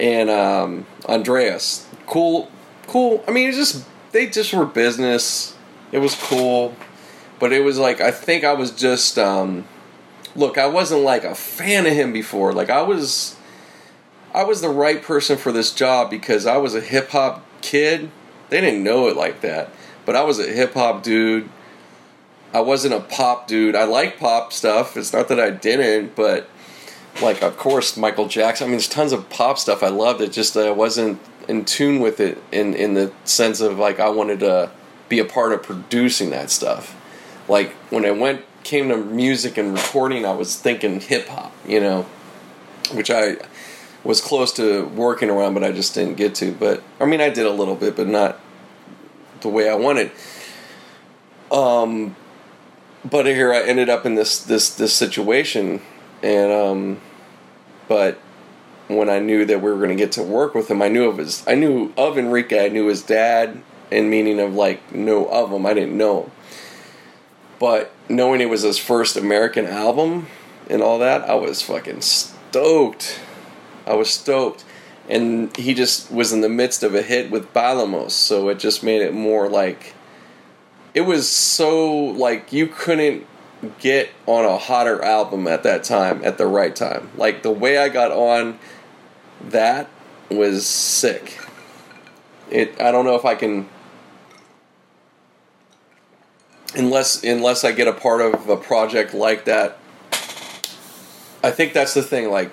And 0.00 0.30
um, 0.30 0.86
Andreas, 1.06 1.86
cool, 2.06 2.50
cool. 2.86 3.24
I 3.26 3.32
mean, 3.32 3.48
it's 3.48 3.56
just 3.56 3.84
they 4.12 4.26
just 4.26 4.52
were 4.52 4.64
business. 4.64 5.56
It 5.90 5.98
was 5.98 6.14
cool, 6.14 6.76
but 7.38 7.52
it 7.52 7.64
was 7.64 7.78
like 7.78 8.00
I 8.00 8.10
think 8.10 8.44
I 8.44 8.52
was 8.52 8.70
just 8.70 9.18
um, 9.18 9.64
look. 10.36 10.58
I 10.58 10.66
wasn't 10.66 11.02
like 11.02 11.24
a 11.24 11.34
fan 11.34 11.86
of 11.86 11.92
him 11.92 12.12
before. 12.12 12.52
Like 12.52 12.70
I 12.70 12.82
was, 12.82 13.36
I 14.34 14.44
was 14.44 14.60
the 14.60 14.68
right 14.68 15.02
person 15.02 15.36
for 15.36 15.52
this 15.52 15.72
job 15.72 16.10
because 16.10 16.46
I 16.46 16.58
was 16.58 16.74
a 16.74 16.80
hip 16.80 17.10
hop 17.10 17.44
kid. 17.60 18.10
They 18.50 18.60
didn't 18.60 18.84
know 18.84 19.08
it 19.08 19.16
like 19.16 19.40
that, 19.40 19.70
but 20.06 20.16
I 20.16 20.22
was 20.22 20.38
a 20.38 20.46
hip 20.50 20.74
hop 20.74 21.02
dude. 21.02 21.48
I 22.54 22.60
wasn't 22.60 22.94
a 22.94 23.00
pop 23.00 23.46
dude. 23.46 23.76
I 23.76 23.84
like 23.84 24.18
pop 24.18 24.52
stuff. 24.52 24.96
It's 24.96 25.12
not 25.12 25.28
that 25.28 25.40
I 25.40 25.50
didn't, 25.50 26.14
but 26.14 26.48
like 27.20 27.42
of 27.42 27.56
course 27.56 27.96
Michael 27.96 28.28
Jackson. 28.28 28.64
I 28.64 28.68
mean, 28.68 28.72
there's 28.72 28.88
tons 28.88 29.12
of 29.12 29.28
pop 29.30 29.58
stuff 29.58 29.82
I 29.82 29.88
loved. 29.88 30.20
It 30.20 30.32
just 30.32 30.54
that 30.54 30.66
I 30.66 30.70
wasn't 30.70 31.20
in 31.48 31.64
tune 31.64 32.00
with 32.00 32.20
it 32.20 32.42
in 32.52 32.74
in 32.74 32.94
the 32.94 33.12
sense 33.24 33.60
of 33.60 33.78
like 33.78 34.00
I 34.00 34.08
wanted 34.08 34.40
to 34.40 34.70
be 35.08 35.18
a 35.18 35.24
part 35.24 35.52
of 35.52 35.62
producing 35.62 36.30
that 36.30 36.50
stuff. 36.50 36.94
Like 37.48 37.72
when 37.90 38.04
I 38.04 38.10
went 38.10 38.44
came 38.62 38.88
to 38.88 38.96
music 38.96 39.56
and 39.56 39.72
recording, 39.72 40.26
I 40.26 40.32
was 40.32 40.56
thinking 40.56 41.00
hip 41.00 41.28
hop, 41.28 41.52
you 41.66 41.80
know, 41.80 42.02
which 42.92 43.10
I 43.10 43.36
was 44.04 44.20
close 44.20 44.52
to 44.54 44.84
working 44.86 45.30
around, 45.30 45.54
but 45.54 45.64
I 45.64 45.72
just 45.72 45.94
didn't 45.94 46.16
get 46.16 46.34
to. 46.36 46.52
But 46.52 46.82
I 47.00 47.06
mean, 47.06 47.20
I 47.20 47.30
did 47.30 47.46
a 47.46 47.50
little 47.50 47.76
bit, 47.76 47.96
but 47.96 48.06
not 48.06 48.38
the 49.40 49.48
way 49.48 49.68
I 49.68 49.74
wanted. 49.74 50.10
Um, 51.50 52.14
but 53.04 53.26
here 53.26 53.52
I 53.52 53.62
ended 53.62 53.88
up 53.88 54.04
in 54.04 54.14
this 54.14 54.38
this 54.38 54.74
this 54.74 54.92
situation, 54.92 55.80
and 56.22 56.52
um, 56.52 57.00
but 57.88 58.18
when 58.88 59.08
I 59.08 59.18
knew 59.18 59.44
that 59.44 59.60
we 59.60 59.70
were 59.70 59.76
going 59.76 59.90
to 59.90 59.94
get 59.94 60.12
to 60.12 60.22
work 60.22 60.54
with 60.54 60.70
him, 60.70 60.80
I 60.80 60.88
knew 60.88 61.08
of 61.08 61.18
his, 61.18 61.46
I 61.46 61.54
knew 61.54 61.92
of 61.96 62.18
Enrique, 62.18 62.64
I 62.64 62.68
knew 62.68 62.86
his 62.86 63.02
dad, 63.02 63.60
and 63.90 64.10
meaning 64.10 64.40
of 64.40 64.54
like 64.54 64.94
know 64.94 65.26
of 65.26 65.50
him, 65.50 65.66
I 65.66 65.74
didn't 65.74 65.96
know. 65.96 66.30
But 67.58 67.92
knowing 68.08 68.40
it 68.40 68.48
was 68.48 68.62
his 68.62 68.78
first 68.78 69.16
American 69.16 69.66
album 69.66 70.28
and 70.70 70.82
all 70.82 70.98
that, 71.00 71.28
I 71.28 71.34
was 71.34 71.62
fucking 71.62 72.02
stoked. 72.02 73.20
I 73.86 73.94
was 73.94 74.10
stoked. 74.10 74.64
And 75.08 75.56
he 75.56 75.72
just 75.72 76.10
was 76.10 76.32
in 76.32 76.42
the 76.42 76.50
midst 76.50 76.82
of 76.82 76.94
a 76.94 77.02
hit 77.02 77.30
with 77.30 77.52
Bailamos, 77.54 78.10
so 78.10 78.48
it 78.50 78.58
just 78.58 78.82
made 78.82 79.00
it 79.00 79.14
more 79.14 79.48
like 79.48 79.94
it 80.94 81.02
was 81.02 81.28
so 81.28 81.94
like 81.94 82.52
you 82.52 82.66
couldn't 82.66 83.26
get 83.80 84.10
on 84.26 84.44
a 84.44 84.56
hotter 84.56 85.02
album 85.02 85.46
at 85.46 85.62
that 85.64 85.84
time 85.84 86.24
at 86.24 86.38
the 86.38 86.46
right 86.46 86.74
time. 86.74 87.10
Like 87.16 87.42
the 87.42 87.50
way 87.50 87.78
I 87.78 87.88
got 87.88 88.12
on 88.12 88.58
that 89.40 89.88
was 90.30 90.66
sick. 90.66 91.38
It 92.50 92.80
I 92.80 92.92
don't 92.92 93.04
know 93.04 93.16
if 93.16 93.24
I 93.24 93.34
can 93.34 93.68
unless 96.74 97.24
unless 97.24 97.64
I 97.64 97.72
get 97.72 97.88
a 97.88 97.92
part 97.92 98.20
of 98.20 98.48
a 98.48 98.56
project 98.56 99.14
like 99.14 99.44
that. 99.46 99.78
I 101.42 101.50
think 101.50 101.72
that's 101.72 101.94
the 101.94 102.02
thing 102.02 102.30
like 102.30 102.50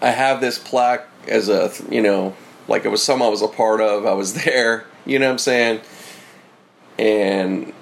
I 0.00 0.10
have 0.10 0.40
this 0.40 0.58
plaque 0.58 1.06
as 1.26 1.48
a 1.48 1.72
you 1.90 2.02
know 2.02 2.34
like 2.68 2.84
it 2.84 2.88
was 2.88 3.02
some 3.02 3.22
I 3.22 3.28
was 3.28 3.42
a 3.42 3.48
part 3.48 3.80
of. 3.80 4.06
I 4.06 4.12
was 4.12 4.34
there, 4.44 4.86
you 5.06 5.18
know 5.18 5.26
what 5.26 5.32
I'm 5.32 5.38
saying? 5.38 5.80
And 6.98 7.72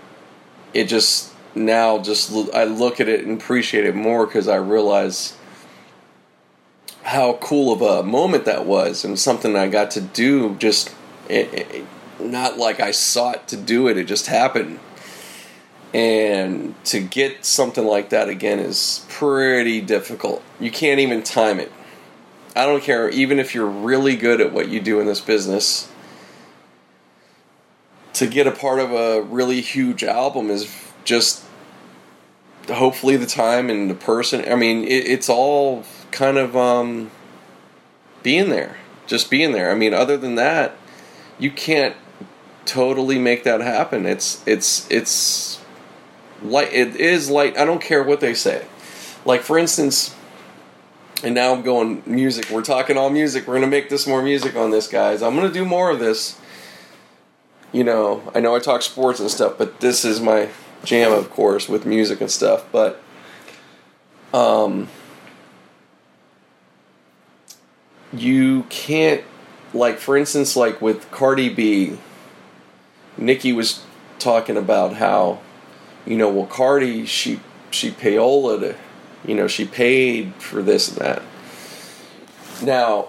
it 0.74 0.85
just 0.85 1.33
now 1.57 1.99
just 1.99 2.33
I 2.55 2.65
look 2.65 3.01
at 3.01 3.09
it 3.09 3.24
and 3.24 3.41
appreciate 3.41 3.87
it 3.87 3.95
more 3.95 4.27
because 4.27 4.47
I 4.47 4.57
realize 4.57 5.37
how 7.03 7.35
cool 7.35 7.73
of 7.73 7.83
a 7.83 8.03
moment 8.03 8.45
that 8.45 8.66
was 8.66 9.05
and 9.05 9.19
something 9.19 9.57
I 9.57 9.69
got 9.69 9.93
to 9.93 10.01
do 10.01 10.55
just 10.57 10.95
it, 11.28 11.53
it, 11.55 11.87
not 12.20 12.59
like 12.59 12.81
I 12.81 12.91
sought 12.91 13.49
to 13.49 13.57
do 13.57 13.89
it 13.89 13.97
it 13.97 14.05
just 14.05 14.27
happened. 14.27 14.81
And 15.95 16.74
to 16.87 17.01
get 17.01 17.45
something 17.45 17.87
like 17.87 18.11
that 18.11 18.28
again 18.28 18.59
is 18.59 19.07
pretty 19.09 19.81
difficult. 19.81 20.43
You 20.61 20.70
can't 20.70 21.01
even 21.01 21.23
time 21.23 21.59
it. 21.59 21.73
I 22.55 22.66
don't 22.66 22.83
care 22.83 23.09
even 23.09 23.39
if 23.39 23.55
you're 23.55 23.66
really 23.66 24.16
good 24.16 24.41
at 24.41 24.53
what 24.53 24.69
you 24.69 24.81
do 24.81 25.01
in 25.01 25.07
this 25.07 25.20
business 25.20 25.91
to 28.15 28.27
get 28.27 28.47
a 28.47 28.51
part 28.51 28.78
of 28.78 28.93
a 28.93 29.23
really 29.23 29.61
huge 29.61 30.03
album 30.03 30.51
is 30.51 30.74
just 31.05 31.45
hopefully 32.68 33.16
the 33.16 33.26
time 33.26 33.70
and 33.70 33.88
the 33.90 33.94
person 33.94 34.44
i 34.51 34.55
mean 34.55 34.84
it, 34.84 35.06
it's 35.06 35.28
all 35.28 35.84
kind 36.10 36.38
of 36.38 36.56
um, 36.56 37.10
being 38.22 38.48
there 38.48 38.76
just 39.06 39.30
being 39.30 39.52
there. 39.52 39.70
I 39.70 39.74
mean 39.74 39.94
other 39.94 40.16
than 40.16 40.34
that 40.34 40.76
you 41.38 41.51
can't 41.51 41.97
totally 42.64 43.18
make 43.18 43.44
that 43.44 43.60
happen. 43.60 44.06
It's 44.06 44.43
it's 44.47 44.90
it's 44.90 45.60
light 46.43 46.72
it 46.72 46.97
is 46.97 47.30
light. 47.30 47.56
I 47.56 47.64
don't 47.64 47.80
care 47.80 48.02
what 48.02 48.20
they 48.20 48.34
say. 48.34 48.66
Like 49.24 49.43
for 49.43 49.59
instance 49.59 50.14
and 51.22 51.34
now 51.34 51.55
i'm 51.55 51.62
going 51.62 52.02
music. 52.05 52.51
We're 52.51 52.62
talking 52.62 52.98
all 52.98 53.10
music. 53.10 53.47
We're 53.47 53.55
gonna 53.55 53.66
make 53.68 53.88
this 53.88 54.06
more 54.06 54.22
music 54.22 54.56
on 54.56 54.70
this 54.70 54.88
guys. 54.88 55.22
I'm 55.22 55.34
gonna 55.34 55.52
do 55.52 55.64
more 55.64 55.90
of 55.90 55.98
this. 55.98 56.38
You 57.72 57.84
know, 57.84 58.30
I 58.34 58.40
know 58.40 58.55
I 58.55 58.59
talk 58.59 58.82
sports 58.82 59.20
and 59.20 59.30
stuff, 59.30 59.59
but 59.59 59.80
this 59.80 60.05
is 60.05 60.20
my 60.20 60.48
jam, 60.85 61.12
of 61.12 61.31
course, 61.31 61.69
with 61.69 61.86
music 61.86 62.20
and 62.20 62.31
stuff. 62.31 62.66
But, 62.73 63.03
um, 64.32 64.89
you 68.12 68.65
can't, 68.69 69.23
like, 69.74 69.98
for 69.98 70.16
instance, 70.16 70.57
like 70.57 70.81
with 70.81 71.11
Cardi 71.11 71.48
B, 71.48 71.98
Nicki 73.16 73.53
was 73.53 73.82
talking 74.19 74.57
about 74.57 74.94
how, 74.94 75.40
you 76.05 76.16
know, 76.16 76.28
well, 76.31 76.47
Cardi, 76.47 77.07
she, 77.07 77.40
she 77.70 77.90
payola 77.90 78.77
you 79.27 79.35
know, 79.35 79.48
she 79.48 79.65
paid 79.65 80.35
for 80.35 80.62
this 80.62 80.89
and 80.89 80.98
that. 80.98 81.23
Now, 82.62 83.09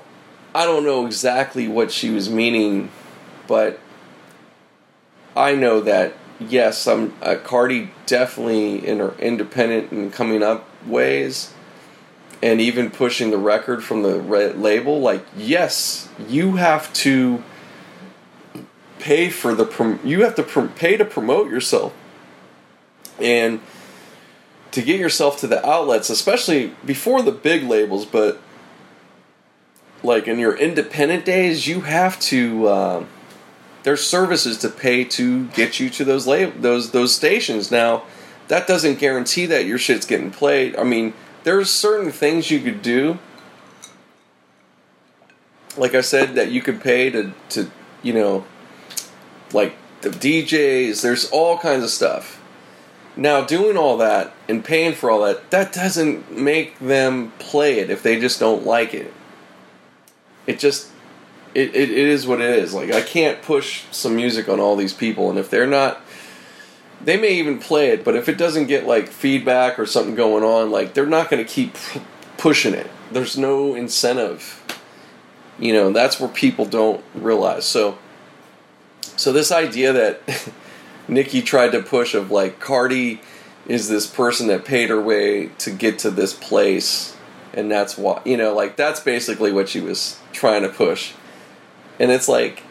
I 0.53 0.65
don't 0.65 0.84
know 0.84 1.06
exactly 1.06 1.68
what 1.68 1.91
she 1.91 2.10
was 2.10 2.30
meaning, 2.30 2.89
but 3.48 3.80
I 5.35 5.53
know 5.53 5.81
that 5.81 6.14
yes, 6.39 6.88
I'm 6.88 7.14
uh, 7.22 7.35
Cardi 7.43 7.91
definitely 8.05 8.85
in 8.85 8.99
her 8.99 9.15
independent 9.19 9.91
and 9.91 10.11
coming 10.11 10.43
up 10.43 10.68
ways, 10.85 11.53
and 12.41 12.61
even 12.61 12.91
pushing 12.91 13.31
the 13.31 13.38
record 13.38 13.84
from 13.84 14.03
the 14.03 14.18
label. 14.18 14.99
Like 14.99 15.26
yes, 15.35 16.09
you 16.27 16.55
have 16.55 16.91
to 16.93 17.43
pay 18.99 19.30
for 19.30 19.53
the 19.53 19.65
prom- 19.65 19.99
you 20.03 20.23
have 20.23 20.35
to 20.35 20.68
pay 20.76 20.97
to 20.97 21.05
promote 21.05 21.49
yourself, 21.49 21.93
and 23.19 23.59
to 24.72 24.81
get 24.81 24.99
yourself 24.99 25.39
to 25.39 25.47
the 25.47 25.65
outlets, 25.65 26.09
especially 26.09 26.73
before 26.85 27.22
the 27.22 27.31
big 27.31 27.64
labels, 27.64 28.05
but 28.05 28.39
like 30.03 30.27
in 30.27 30.39
your 30.39 30.55
independent 30.55 31.26
days, 31.26 31.68
you 31.68 31.81
have 31.81 32.19
to. 32.22 32.69
Um, 32.69 33.07
there's 33.88 34.05
services 34.05 34.57
to 34.57 34.68
pay 34.68 35.05
to 35.05 35.47
get 35.47 35.80
you 35.80 35.89
to 35.89 36.03
those 36.03 36.27
lab- 36.27 36.61
those 36.61 36.91
those 36.91 37.15
stations. 37.15 37.72
Now, 37.72 38.03
that 38.49 38.68
doesn't 38.68 38.99
guarantee 38.99 39.45
that 39.45 39.65
your 39.65 39.77
shit's 39.77 40.05
getting 40.05 40.30
played. 40.30 40.76
I 40.76 40.84
mean, 40.84 41.14
there's 41.45 41.69
certain 41.69 42.11
things 42.11 42.51
you 42.51 42.59
could 42.59 42.81
do. 42.81 43.18
Like 45.77 45.95
I 45.95 46.01
said, 46.01 46.35
that 46.35 46.51
you 46.51 46.61
could 46.61 46.81
pay 46.81 47.09
to 47.11 47.31
to 47.51 47.72
you 48.03 48.11
know, 48.11 48.43
like 49.53 49.77
the 50.01 50.09
DJs. 50.09 51.01
There's 51.01 51.30
all 51.31 51.57
kinds 51.57 51.85
of 51.85 51.89
stuff, 51.89 52.41
Now, 53.15 53.45
doing 53.45 53.77
all 53.77 53.95
that 53.99 54.34
and 54.49 54.65
paying 54.65 54.95
for 54.95 55.09
all 55.09 55.22
that, 55.22 55.49
that 55.51 55.72
doesn't 55.72 56.38
make 56.38 56.77
them 56.80 57.31
play 57.39 57.80
it 57.80 57.89
if 57.89 58.03
they 58.03 58.19
just 58.19 58.38
don't 58.38 58.65
like 58.65 58.93
it. 58.93 59.14
It 60.45 60.59
just, 60.59 60.89
it, 61.53 61.76
it, 61.76 61.90
it 61.90 62.07
is 62.07 62.28
what 62.28 62.41
it 62.41 62.49
is. 62.49 62.74
Like, 62.74 62.91
I 62.91 63.02
can't 63.02 63.41
push 63.41 63.84
some 63.91 64.15
music 64.15 64.49
on 64.49 64.60
all 64.60 64.76
these 64.76 64.94
people, 64.94 65.30
and 65.30 65.40
if 65.40 65.49
they're 65.49 65.68
not, 65.68 66.02
they 67.03 67.18
may 67.18 67.34
even 67.34 67.60
play 67.60 67.90
it, 67.90 68.03
but 68.03 68.15
if 68.15 68.28
it 68.28 68.38
doesn't 68.38 68.68
get 68.68 68.88
like 68.88 69.07
feedback 69.07 69.80
or 69.80 69.86
something 69.86 70.15
going 70.15 70.44
on, 70.44 70.72
like, 70.72 70.94
they're 70.94 71.06
not 71.06 71.30
going 71.30 71.44
to 71.44 71.49
keep 71.52 71.74
p- 71.74 72.02
pushing 72.38 72.74
it. 72.74 72.90
There's 73.11 73.38
no 73.38 73.76
incentive. 73.76 74.64
You 75.60 75.74
know, 75.74 75.91
that's 75.91 76.19
where 76.19 76.30
people 76.30 76.65
don't 76.65 77.03
realize. 77.15 77.65
So, 77.65 77.98
so 79.02 79.32
this 79.32 79.52
idea 79.52 79.94
that 79.94 80.22
Nicki 81.07 81.41
tried 81.41 81.72
to 81.72 81.82
push 81.82 82.14
of 82.14 82.32
like 82.32 82.60
Cardi 82.60 83.22
is 83.68 83.90
this 83.90 84.07
person 84.07 84.48
that 84.48 84.65
paid 84.65 84.90
her 84.90 85.02
way 85.02 85.48
to 85.60 85.72
get 85.72 85.99
to 85.99 86.11
this 86.11 86.34
place, 86.34 87.15
and 87.53 87.72
that's 87.72 87.98
why 87.98 88.22
you 88.26 88.38
know 88.38 88.53
like 88.53 88.76
that's 88.76 88.99
basically 88.99 89.52
what 89.52 89.69
she 89.69 89.80
was 89.80 90.19
trying 90.32 90.64
to 90.64 90.69
push, 90.69 91.14
and 91.99 92.11
it's 92.11 92.28
like, 92.28 92.64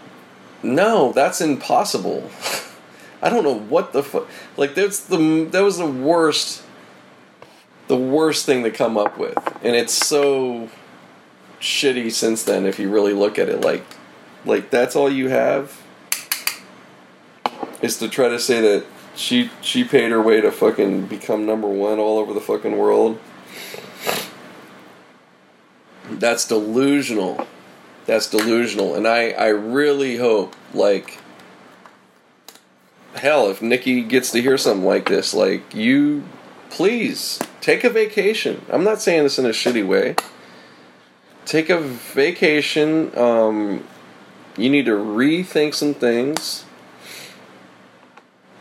no, 0.62 1.12
that's 1.12 1.40
impossible. 1.40 2.30
I 3.22 3.30
don't 3.30 3.44
know 3.44 3.58
what 3.58 3.92
the 3.92 4.02
fuck. 4.02 4.28
Like 4.56 4.74
that's 4.74 5.00
the 5.00 5.44
that 5.50 5.62
was 5.62 5.78
the 5.78 5.86
worst, 5.86 6.62
the 7.88 7.96
worst 7.96 8.46
thing 8.46 8.62
to 8.64 8.70
come 8.70 8.96
up 8.96 9.18
with, 9.18 9.36
and 9.62 9.74
it's 9.74 9.94
so 9.94 10.68
shitty 11.60 12.12
since 12.12 12.42
then. 12.42 12.66
If 12.66 12.78
you 12.78 12.90
really 12.90 13.12
look 13.12 13.38
at 13.38 13.48
it, 13.48 13.62
like, 13.62 13.84
like 14.44 14.70
that's 14.70 14.94
all 14.94 15.10
you 15.10 15.28
have 15.28 15.82
is 17.82 17.98
to 17.98 18.08
try 18.08 18.28
to 18.28 18.38
say 18.38 18.60
that 18.60 18.86
she 19.14 19.50
she 19.62 19.82
paid 19.82 20.10
her 20.10 20.20
way 20.20 20.40
to 20.40 20.52
fucking 20.52 21.06
become 21.06 21.46
number 21.46 21.68
one 21.68 21.98
all 21.98 22.18
over 22.18 22.32
the 22.32 22.40
fucking 22.40 22.76
world. 22.76 23.18
That's 26.10 26.46
delusional. 26.46 27.46
That's 28.06 28.28
delusional, 28.28 28.94
and 28.94 29.06
I 29.06 29.30
I 29.30 29.48
really 29.48 30.16
hope 30.16 30.54
like 30.72 31.18
hell 33.14 33.48
if 33.48 33.60
Nicki 33.62 34.02
gets 34.02 34.30
to 34.32 34.42
hear 34.42 34.56
something 34.56 34.86
like 34.86 35.08
this, 35.08 35.34
like 35.34 35.74
you 35.74 36.24
please 36.70 37.40
take 37.60 37.84
a 37.84 37.90
vacation. 37.90 38.62
I'm 38.70 38.84
not 38.84 39.00
saying 39.00 39.24
this 39.24 39.38
in 39.38 39.46
a 39.46 39.50
shitty 39.50 39.86
way. 39.86 40.16
Take 41.44 41.70
a 41.70 41.80
vacation. 41.80 43.16
Um, 43.16 43.84
you 44.56 44.70
need 44.70 44.86
to 44.86 44.92
rethink 44.92 45.74
some 45.74 45.94
things 45.94 46.66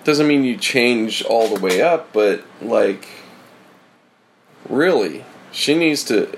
doesn't 0.06 0.28
mean 0.28 0.44
you 0.44 0.56
change 0.56 1.24
all 1.24 1.54
the 1.54 1.60
way 1.60 1.82
up, 1.82 2.14
but 2.14 2.44
like, 2.62 3.08
really, 4.70 5.26
she 5.52 5.76
needs 5.76 6.04
to 6.06 6.38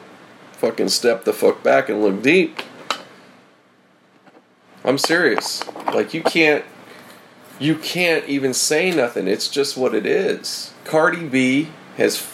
fucking 0.53 0.87
step 0.89 1.25
the 1.25 1.33
fuck 1.33 1.61
back 1.61 1.89
and 1.89 2.01
look 2.01 2.23
deep. 2.23 2.61
I'm 4.87 4.97
serious. 4.97 5.63
Like, 5.93 6.15
you 6.15 6.23
can't, 6.23 6.65
you 7.59 7.75
can't 7.75 8.27
even 8.27 8.53
say 8.55 8.89
nothing. 8.89 9.27
It's 9.27 9.47
just 9.47 9.77
what 9.77 9.93
it 9.93 10.07
is. 10.07 10.73
Cardi 10.85 11.27
B 11.27 11.69
has, 11.97 12.27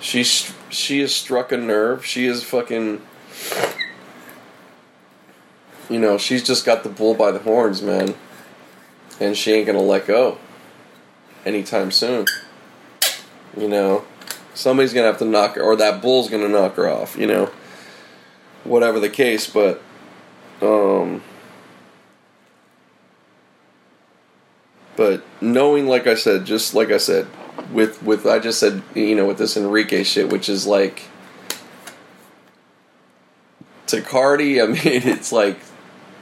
she's, 0.00 0.52
she 0.70 1.00
has 1.00 1.14
struck 1.14 1.52
a 1.52 1.56
nerve. 1.56 2.04
She 2.04 2.26
is 2.26 2.42
fucking, 2.42 3.00
you 5.88 6.00
know, 6.00 6.18
she's 6.18 6.42
just 6.42 6.64
got 6.64 6.82
the 6.82 6.88
bull 6.88 7.14
by 7.14 7.30
the 7.30 7.38
horns, 7.38 7.80
man 7.80 8.16
and 9.20 9.36
she 9.36 9.52
ain't 9.52 9.66
gonna 9.66 9.80
let 9.80 10.06
go 10.06 10.38
anytime 11.44 11.90
soon. 11.90 12.26
You 13.56 13.68
know, 13.68 14.04
somebody's 14.54 14.92
gonna 14.92 15.06
have 15.06 15.18
to 15.18 15.24
knock 15.24 15.54
her, 15.54 15.62
or 15.62 15.76
that 15.76 16.02
bull's 16.02 16.28
gonna 16.28 16.48
knock 16.48 16.74
her 16.76 16.88
off. 16.88 17.16
You 17.16 17.26
know, 17.26 17.50
whatever 18.64 19.00
the 19.00 19.08
case, 19.08 19.48
but 19.48 19.82
um, 20.62 21.22
but 24.96 25.22
knowing, 25.40 25.86
like 25.86 26.06
I 26.06 26.14
said, 26.14 26.44
just 26.44 26.74
like 26.74 26.90
I 26.90 26.98
said, 26.98 27.26
with 27.72 28.02
with 28.02 28.26
I 28.26 28.38
just 28.38 28.58
said, 28.58 28.82
you 28.94 29.14
know, 29.14 29.26
with 29.26 29.38
this 29.38 29.56
Enrique 29.56 30.02
shit, 30.02 30.30
which 30.30 30.48
is 30.48 30.66
like 30.66 31.04
to 33.86 34.00
Cardi. 34.00 34.60
I 34.60 34.66
mean, 34.66 34.78
it's 34.84 35.32
like 35.32 35.58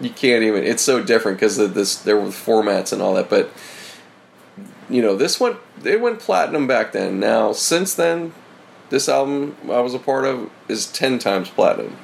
you 0.01 0.11
can't 0.11 0.43
even. 0.43 0.65
It's 0.65 0.83
so 0.83 1.03
different 1.03 1.39
because 1.39 1.57
this 1.57 1.97
there 1.97 2.17
were 2.17 2.29
formats 2.29 2.93
and 2.93 3.01
all 3.01 3.15
that. 3.15 3.31
But 3.31 3.51
you 4.89 5.03
know, 5.03 5.17
this 5.17 5.41
went 5.41 5.57
they 5.79 5.97
went 5.97 6.21
platinum 6.21 6.67
back 6.67 6.93
then. 6.93 7.21
Now 7.21 7.53
since 7.53 7.95
then, 7.95 8.33
this 8.91 9.09
album 9.09 9.57
I 9.65 9.81
was 9.81 9.95
a 9.95 9.99
part 9.99 10.25
of 10.25 10.51
is 10.69 10.87
ten 10.87 11.19
times 11.19 11.51
platinum, 11.51 11.97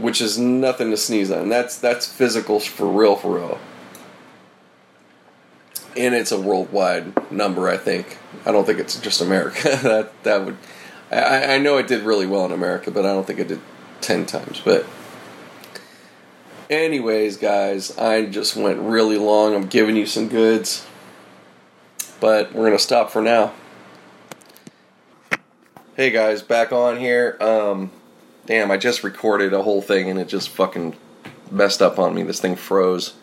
which 0.00 0.20
is 0.20 0.38
nothing 0.38 0.90
to 0.90 0.96
sneeze 0.96 1.30
on. 1.30 1.48
That's 1.48 1.78
that's 1.78 2.06
physical 2.06 2.60
for 2.60 2.86
real, 2.86 3.16
for 3.16 3.36
real. 3.36 3.58
And 5.96 6.14
it's 6.14 6.30
a 6.32 6.40
worldwide 6.40 7.30
number. 7.32 7.68
I 7.68 7.76
think. 7.76 8.18
I 8.46 8.52
don't 8.52 8.64
think 8.64 8.78
it's 8.78 8.98
just 9.00 9.20
America. 9.20 9.78
that 9.82 10.22
that 10.24 10.44
would. 10.44 10.56
I, 11.10 11.54
I 11.54 11.58
know 11.58 11.76
it 11.76 11.88
did 11.88 12.02
really 12.02 12.26
well 12.26 12.44
in 12.44 12.52
America, 12.52 12.90
but 12.90 13.04
I 13.04 13.08
don't 13.08 13.26
think 13.26 13.38
it 13.38 13.48
did 13.48 13.60
ten 14.00 14.26
times. 14.26 14.60
But 14.64 14.86
Anyways, 16.70 17.36
guys, 17.36 17.98
I 17.98 18.26
just 18.26 18.54
went 18.54 18.78
really 18.78 19.18
long. 19.18 19.56
I'm 19.56 19.66
giving 19.66 19.96
you 19.96 20.06
some 20.06 20.28
goods. 20.28 20.86
But 22.20 22.52
we're 22.52 22.70
to 22.70 22.78
stop 22.78 23.10
for 23.10 23.20
now. 23.20 23.52
Hey 25.96 26.10
guys, 26.10 26.42
back 26.42 26.70
on 26.70 26.98
here. 26.98 27.36
Um, 27.40 27.90
damn, 28.50 28.72
I 28.72 28.78
just 28.78 29.04
recorded 29.04 29.52
a 29.52 29.62
whole 29.62 29.80
thing 29.80 30.10
and 30.10 30.18
it 30.18 30.26
just 30.26 30.48
fucking 30.48 30.96
messed 31.52 31.80
up 31.80 32.00
on 32.00 32.16
me. 32.16 32.24
This 32.24 32.40
thing 32.40 32.56
froze. 32.56 33.14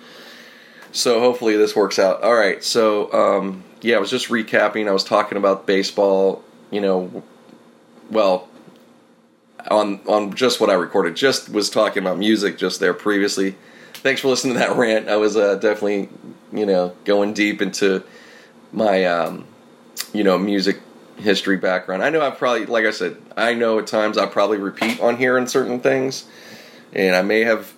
So 0.93 1.19
hopefully 1.19 1.57
this 1.57 1.75
works 1.75 1.99
out. 1.99 2.23
All 2.23 2.33
right, 2.33 2.63
so 2.63 3.11
um, 3.11 3.65
yeah, 3.81 3.97
I 3.97 3.99
was 3.99 4.09
just 4.09 4.29
recapping. 4.29 4.87
I 4.87 4.93
was 4.93 5.03
talking 5.03 5.37
about 5.37 5.67
baseball. 5.67 6.43
You 6.71 6.79
know, 6.79 7.23
well, 8.09 8.47
on 9.69 9.99
on 10.07 10.33
just 10.33 10.61
what 10.61 10.69
I 10.69 10.75
recorded. 10.75 11.17
Just 11.17 11.49
was 11.49 11.69
talking 11.69 12.01
about 12.01 12.17
music 12.17 12.57
just 12.57 12.79
there 12.79 12.93
previously. 12.93 13.57
Thanks 13.95 14.21
for 14.21 14.29
listening 14.29 14.53
to 14.53 14.59
that 14.59 14.77
rant. 14.77 15.09
I 15.09 15.17
was 15.17 15.35
uh, 15.35 15.55
definitely 15.55 16.07
you 16.53 16.65
know 16.65 16.95
going 17.03 17.33
deep 17.33 17.61
into 17.61 18.01
my 18.71 19.03
um, 19.03 19.45
you 20.13 20.23
know 20.23 20.37
music 20.37 20.79
history 21.17 21.57
background. 21.57 22.03
I 22.03 22.09
know 22.09 22.21
I 22.21 22.29
probably 22.31 22.65
like 22.65 22.85
I 22.85 22.91
said 22.91 23.17
I 23.35 23.53
know 23.53 23.79
at 23.79 23.87
times 23.87 24.17
I 24.17 24.25
probably 24.25 24.57
repeat 24.57 24.99
on 24.99 25.17
here 25.17 25.37
in 25.37 25.47
certain 25.47 25.79
things, 25.79 26.25
and 26.93 27.15
I 27.15 27.21
may 27.21 27.41
have 27.41 27.73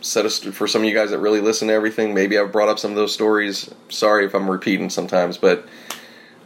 said 0.00 0.26
a, 0.26 0.30
for 0.30 0.66
some 0.66 0.82
of 0.82 0.88
you 0.88 0.94
guys 0.94 1.10
that 1.10 1.18
really 1.18 1.40
listen 1.40 1.68
to 1.68 1.74
everything. 1.74 2.14
Maybe 2.14 2.38
I've 2.38 2.52
brought 2.52 2.68
up 2.68 2.78
some 2.78 2.90
of 2.90 2.96
those 2.96 3.12
stories. 3.12 3.72
Sorry 3.88 4.24
if 4.24 4.34
I'm 4.34 4.50
repeating 4.50 4.90
sometimes, 4.90 5.38
but 5.38 5.66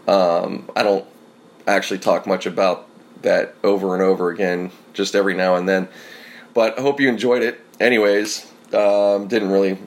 um, 0.06 0.70
I 0.76 0.82
don't 0.82 1.06
actually 1.66 1.98
talk 1.98 2.26
much 2.26 2.46
about 2.46 2.86
that 3.22 3.54
over 3.64 3.94
and 3.94 4.02
over 4.02 4.30
again, 4.30 4.70
just 4.92 5.14
every 5.14 5.34
now 5.34 5.56
and 5.56 5.68
then. 5.68 5.88
But 6.54 6.78
I 6.78 6.82
hope 6.82 7.00
you 7.00 7.08
enjoyed 7.08 7.42
it. 7.42 7.60
Anyways, 7.80 8.50
um, 8.72 9.28
didn't 9.28 9.50
really, 9.50 9.78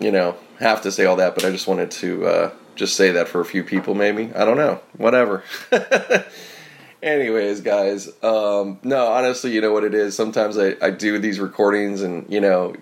you 0.00 0.10
know, 0.10 0.36
have 0.60 0.82
to 0.82 0.92
say 0.92 1.04
all 1.04 1.16
that, 1.16 1.34
but 1.34 1.44
I 1.44 1.50
just 1.50 1.66
wanted 1.66 1.90
to 1.92 2.26
uh, 2.26 2.50
just 2.74 2.96
say 2.96 3.12
that 3.12 3.28
for 3.28 3.40
a 3.40 3.44
few 3.44 3.62
people, 3.62 3.94
maybe. 3.94 4.32
I 4.34 4.44
don't 4.44 4.56
know. 4.56 4.80
Whatever. 4.96 5.42
Anyways, 7.02 7.60
guys, 7.60 8.08
um, 8.22 8.78
no, 8.82 9.08
honestly, 9.08 9.52
you 9.52 9.60
know 9.60 9.72
what 9.72 9.84
it 9.84 9.94
is. 9.94 10.16
Sometimes 10.16 10.56
I, 10.56 10.74
I 10.80 10.90
do 10.90 11.18
these 11.18 11.38
recordings, 11.38 12.00
and, 12.00 12.30
you 12.32 12.40
know, 12.40 12.74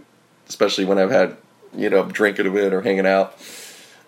especially 0.48 0.85
when 0.85 0.98
I've 0.98 1.10
had, 1.10 1.36
you 1.77 1.90
know, 1.90 2.05
drinking 2.05 2.47
a 2.47 2.51
bit 2.51 2.73
or 2.73 2.82
hanging 2.82 3.06
out 3.06 3.36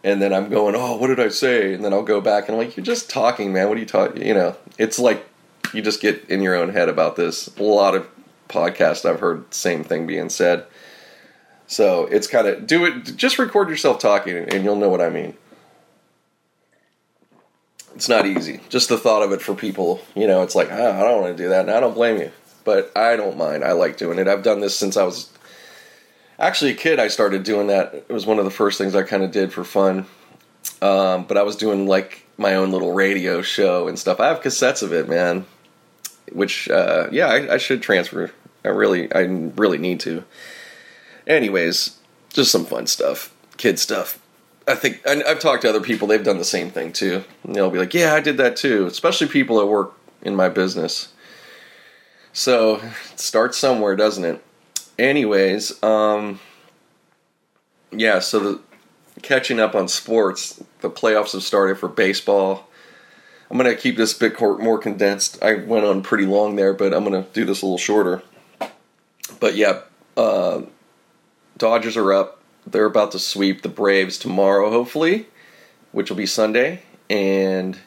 and 0.05 0.20
then 0.20 0.35
I'm 0.35 0.51
going, 0.51 0.74
oh, 0.77 0.98
what 0.98 1.06
did 1.06 1.19
I 1.19 1.28
say? 1.28 1.73
And 1.73 1.82
then 1.82 1.94
I'll 1.94 2.02
go 2.02 2.20
back 2.20 2.47
and 2.47 2.55
I'm 2.55 2.65
like, 2.65 2.77
you're 2.77 2.85
just 2.85 3.09
talking, 3.09 3.55
man. 3.55 3.69
What 3.69 3.78
are 3.78 3.81
you 3.81 3.86
talking? 3.86 4.24
You 4.24 4.35
know, 4.35 4.55
it's 4.77 4.98
like 4.98 5.27
you 5.73 5.81
just 5.81 6.02
get 6.02 6.28
in 6.28 6.43
your 6.43 6.55
own 6.55 6.69
head 6.69 6.90
about 6.90 7.16
this. 7.16 7.48
A 7.56 7.62
lot 7.62 7.94
of 7.94 8.06
podcasts 8.48 9.09
I've 9.09 9.20
heard 9.20 9.52
same 9.52 9.82
thing 9.82 10.06
being 10.06 10.28
said. 10.28 10.66
So 11.66 12.05
it's 12.05 12.27
kind 12.27 12.47
of 12.47 12.66
do 12.66 12.85
it. 12.85 13.16
Just 13.16 13.39
record 13.39 13.70
yourself 13.70 13.98
talking, 13.98 14.36
and 14.36 14.62
you'll 14.62 14.77
know 14.77 14.90
what 14.90 15.01
I 15.01 15.09
mean. 15.09 15.35
It's 17.95 18.09
not 18.09 18.27
easy. 18.27 18.61
Just 18.69 18.89
the 18.89 18.99
thought 18.99 19.23
of 19.23 19.33
it 19.33 19.41
for 19.41 19.55
people, 19.55 20.01
you 20.15 20.27
know, 20.27 20.43
it's 20.43 20.55
like 20.55 20.71
oh, 20.71 20.93
I 20.93 21.01
don't 21.01 21.23
want 21.23 21.37
to 21.37 21.43
do 21.43 21.49
that, 21.51 21.62
and 21.62 21.71
I 21.71 21.81
don't 21.81 21.95
blame 21.95 22.19
you, 22.19 22.31
but 22.65 22.93
I 22.97 23.16
don't 23.16 23.37
mind. 23.37 23.65
I 23.65 23.73
like 23.73 23.97
doing 23.97 24.19
it. 24.19 24.29
I've 24.29 24.43
done 24.43 24.61
this 24.61 24.77
since 24.77 24.97
I 24.97 25.05
was 25.05 25.31
actually 26.39 26.73
a 26.73 26.77
kid. 26.77 26.99
I 26.99 27.09
started 27.09 27.45
doing 27.45 27.69
that. 27.69 27.95
It 27.95 28.12
was 28.12 28.27
one 28.27 28.39
of 28.39 28.45
the 28.45 28.51
first 28.51 28.79
things 28.79 28.95
I 28.95 29.03
kind 29.05 29.23
of 29.23 29.31
did 29.31 29.53
for 29.53 29.65
fun. 29.65 30.07
Um, 30.83 31.25
but 31.25 31.37
I 31.37 31.43
was 31.43 31.57
doing 31.57 31.87
like 31.87 32.27
my 32.37 32.57
own 32.57 32.73
little 32.73 32.93
radio 32.93 33.43
show 33.43 33.87
and 33.87 33.99
stuff. 33.99 34.19
I 34.19 34.29
have 34.29 34.41
cassettes 34.41 34.83
of 34.83 34.93
it, 34.93 35.09
man 35.09 35.47
which 36.33 36.69
uh, 36.71 37.09
yeah, 37.11 37.27
I, 37.27 37.55
I, 37.55 37.57
should 37.59 37.83
transfer. 37.83 38.33
I 38.65 38.69
really, 38.69 39.12
I 39.12 39.21
really 39.21 39.79
need 39.79 40.01
to. 40.01 40.25
Anyways, 41.27 41.99
just 42.31 42.51
some 42.51 42.65
fun 42.65 42.87
stuff, 42.87 43.35
kid 43.57 43.79
stuff. 43.79 44.21
I 44.66 44.74
think 44.74 45.03
and 45.05 45.23
I've 45.24 45.41
talked 45.41 45.62
to 45.62 45.69
other 45.69 45.81
people; 45.81 46.09
they've 46.09 46.24
done 46.24 46.39
the 46.39 46.45
same 46.45 46.70
thing 46.70 46.93
too. 46.93 47.24
And 47.43 47.55
they'll 47.55 47.70
be 47.70 47.78
like, 47.78 47.95
"Yeah, 47.95 48.15
I 48.15 48.20
did 48.20 48.36
that 48.39 48.57
too." 48.57 48.86
Especially 48.86 49.27
people 49.27 49.59
that 49.59 49.66
work 49.66 49.95
in 50.23 50.35
my 50.35 50.49
business. 50.49 51.12
So 52.32 52.77
it 53.12 53.20
starts 53.20 53.59
somewhere, 53.59 53.95
doesn't 53.95 54.24
it? 54.24 54.43
Anyways, 54.99 55.82
um, 55.82 56.41
yeah. 57.93 58.19
So 58.20 58.41
the 58.41 58.61
catching 59.23 59.61
up 59.61 59.74
on 59.74 59.89
sports, 59.89 60.62
the 60.81 60.91
playoffs 60.91 61.32
have 61.32 61.43
started 61.43 61.78
for 61.78 61.89
baseball. 61.89 62.66
I'm 63.51 63.57
gonna 63.59 63.77
keep 63.77 63.97
this 63.97 64.15
bit 64.15 64.41
more 64.41 64.78
condensed. 64.78 65.43
I 65.43 65.55
went 65.55 65.85
on 65.85 66.03
pretty 66.03 66.27
long 66.27 66.57
there, 66.57 66.73
but 66.73 66.95
I'm 66.95 67.05
gonna 67.05 67.27
do 67.32 67.45
this 67.45 67.62
a 67.62 67.66
little 67.66 67.78
shorter. 67.78 68.23
But 69.41 69.57
yeah, 69.57 69.81
uh, 70.16 70.62
Dodgers 71.57 71.97
are 71.97 72.12
up. 72.12 72.41
They're 72.66 72.86
about 72.86 73.12
to 73.12 73.19
sweep 73.19 73.62
the 73.62 73.69
Braves 73.69 74.19
tomorrow, 74.19 74.70
hopefully, 74.70 75.27
which 75.93 76.11
will 76.11 76.16
be 76.16 76.27
Sunday. 76.27 76.82
And 77.11 77.78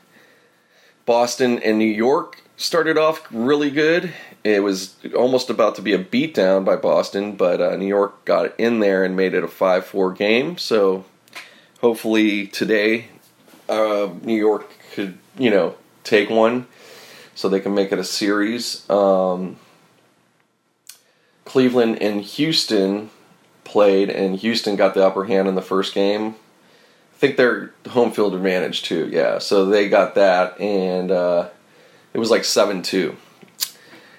Boston 1.05 1.59
and 1.59 1.79
New 1.79 1.85
York 1.85 2.43
started 2.57 2.97
off 2.97 3.25
really 3.31 3.71
good. 3.71 4.13
It 4.43 4.63
was 4.63 4.95
almost 5.15 5.49
about 5.49 5.75
to 5.75 5.81
be 5.81 5.93
a 5.93 6.03
beatdown 6.03 6.65
by 6.65 6.75
Boston, 6.75 7.35
but 7.35 7.61
uh, 7.61 7.75
New 7.75 7.87
York 7.87 8.25
got 8.25 8.59
in 8.59 8.79
there 8.79 9.03
and 9.03 9.15
made 9.15 9.33
it 9.33 9.43
a 9.43 9.47
5 9.47 9.85
4 9.85 10.11
game. 10.13 10.57
So 10.57 11.05
hopefully 11.81 12.47
today, 12.47 13.07
uh, 13.69 14.09
New 14.21 14.37
York 14.37 14.71
could, 14.93 15.17
you 15.37 15.49
know, 15.49 15.75
take 16.03 16.29
one 16.29 16.67
so 17.35 17.49
they 17.49 17.59
can 17.59 17.73
make 17.73 17.91
it 17.91 17.99
a 17.99 18.03
series. 18.03 18.87
Um, 18.89 19.57
Cleveland 21.45 22.01
and 22.01 22.21
Houston 22.21 23.09
played, 23.67 24.09
and 24.09 24.37
Houston 24.37 24.75
got 24.75 24.93
the 24.93 25.05
upper 25.05 25.25
hand 25.25 25.47
in 25.47 25.55
the 25.55 25.61
first 25.61 25.93
game. 25.93 26.35
I 27.13 27.19
think 27.19 27.37
they're 27.37 27.73
home 27.89 28.11
field 28.11 28.33
advantage 28.33 28.83
too, 28.83 29.09
yeah. 29.11 29.39
So 29.39 29.65
they 29.65 29.89
got 29.89 30.15
that, 30.15 30.59
and 30.59 31.11
uh, 31.11 31.49
it 32.13 32.19
was 32.19 32.31
like 32.31 32.43
7 32.43 32.81
2. 32.81 33.15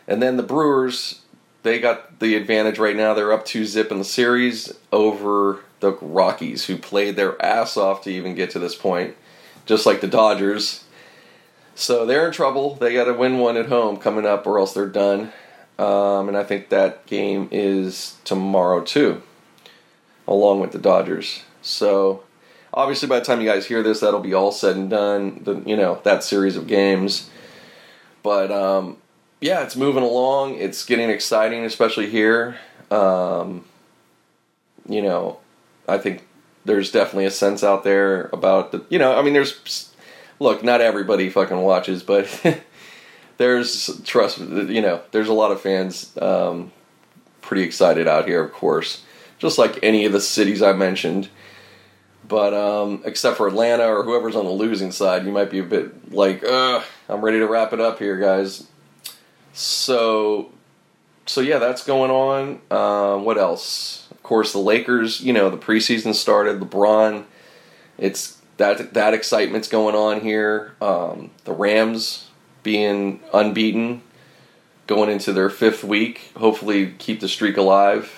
And 0.07 0.23
then 0.23 0.37
the 0.37 0.43
Brewers, 0.43 1.23
they 1.63 1.81
got 1.81 2.21
the 2.21 2.35
advantage 2.35 2.79
right 2.79 2.97
now. 2.97 3.15
They're 3.15 3.33
up 3.33 3.45
2 3.45 3.65
zip 3.65 3.91
in 3.91 3.99
the 3.99 4.05
series 4.05 4.73
over 4.93 5.61
the 5.81 5.93
Rockies, 5.93 6.67
who 6.67 6.77
played 6.77 7.17
their 7.17 7.41
ass 7.45 7.77
off 7.77 8.03
to 8.03 8.11
even 8.11 8.35
get 8.35 8.51
to 8.51 8.59
this 8.59 8.75
point, 8.75 9.17
just 9.67 9.87
like 9.87 10.01
the 10.01 10.09
Dodgers. 10.09 10.85
So 11.75 12.05
they're 12.05 12.27
in 12.27 12.33
trouble. 12.33 12.75
They 12.75 12.95
got 12.95 13.05
to 13.05 13.15
win 13.15 13.39
one 13.39 13.57
at 13.57 13.67
home 13.67 13.99
coming 13.99 14.27
up, 14.27 14.47
or 14.47 14.59
else 14.59 14.75
they're 14.75 14.87
done. 14.89 15.33
Um, 15.79 16.27
and 16.27 16.37
I 16.37 16.43
think 16.43 16.71
that 16.71 17.07
game 17.07 17.49
is 17.53 18.17
tomorrow 18.25 18.83
too, 18.83 19.23
along 20.29 20.61
with 20.61 20.71
the 20.71 20.79
Dodgers. 20.79 21.43
So 21.63 22.23
obviously, 22.73 23.09
by 23.09 23.19
the 23.19 23.25
time 23.25 23.41
you 23.41 23.49
guys 23.49 23.67
hear 23.67 23.83
this, 23.83 24.01
that'll 24.01 24.21
be 24.21 24.35
all 24.35 24.53
said 24.53 24.77
and 24.77 24.89
done. 24.89 25.43
The 25.43 25.61
you 25.67 25.77
know 25.77 26.01
that 26.05 26.23
series 26.23 26.57
of 26.57 26.69
games, 26.69 27.29
but 28.23 28.53
um, 28.53 28.99
yeah, 29.41 29.63
it's 29.63 29.75
moving 29.75 30.05
along. 30.05 30.57
It's 30.57 30.85
getting 30.85 31.11
exciting, 31.11 31.65
especially 31.65 32.09
here. 32.09 32.59
Um, 32.91 33.65
you 34.89 35.03
know, 35.03 35.39
I 35.89 35.99
think 35.99 36.27
there's 36.65 36.93
definitely 36.93 37.27
a 37.27 37.31
sense 37.31 37.65
out 37.65 37.83
there 37.83 38.31
about 38.33 38.71
the. 38.71 38.85
You 38.89 38.99
know, 38.99 39.19
I 39.19 39.23
mean, 39.23 39.33
there's 39.33 39.93
look, 40.39 40.63
not 40.63 40.81
everybody 40.81 41.31
fucking 41.31 41.59
watches, 41.59 42.03
but 42.03 42.29
there's 43.39 44.01
trust. 44.05 44.39
You 44.39 44.83
know, 44.83 45.01
there's 45.11 45.29
a 45.29 45.33
lot 45.35 45.51
of 45.51 45.61
fans 45.61 46.17
um, 46.21 46.73
pretty 47.41 47.63
excited 47.63 48.07
out 48.07 48.27
here, 48.27 48.43
of 48.43 48.53
course, 48.53 49.03
just 49.39 49.59
like 49.59 49.79
any 49.83 50.05
of 50.05 50.13
the 50.13 50.21
cities 50.21 50.63
I 50.63 50.73
mentioned. 50.73 51.29
But 52.27 52.53
um, 52.53 53.03
except 53.05 53.39
for 53.39 53.49
Atlanta 53.49 53.85
or 53.85 54.03
whoever's 54.03 54.37
on 54.37 54.45
the 54.45 54.51
losing 54.51 54.93
side, 54.93 55.25
you 55.25 55.33
might 55.33 55.51
be 55.51 55.61
a 55.61 55.65
bit 55.65 56.13
like, 56.13 56.45
Ugh, 56.45 56.85
I'm 57.09 57.23
ready 57.23 57.39
to 57.39 57.47
wrap 57.47 57.73
it 57.73 57.81
up 57.81 57.99
here, 57.99 58.19
guys. 58.19 58.67
So, 59.55 60.53
so 61.27 61.41
yeah, 61.41 61.59
that's 61.59 61.85
going 61.85 62.11
on. 62.11 62.61
Uh, 62.71 63.19
what 63.19 63.39
else? 63.39 64.07
Of 64.11 64.23
course, 64.23 64.53
the 64.53 64.59
Lakers. 64.59 65.23
You 65.23 65.33
know, 65.33 65.49
the 65.49 65.57
preseason 65.57 66.15
started. 66.15 66.61
LeBron. 66.61 67.25
It's 67.97 68.39
that 68.59 68.93
that 68.95 69.15
excitement's 69.15 69.69
going 69.69 69.95
on 69.95 70.21
here. 70.21 70.75
Um, 70.83 71.31
the 71.45 71.53
Rams 71.53 72.29
being 72.63 73.21
unbeaten, 73.33 74.03
going 74.87 75.09
into 75.09 75.33
their 75.33 75.49
fifth 75.49 75.83
week. 75.83 76.31
Hopefully, 76.37 76.95
keep 76.99 77.21
the 77.21 77.29
streak 77.29 77.57
alive. 77.57 78.18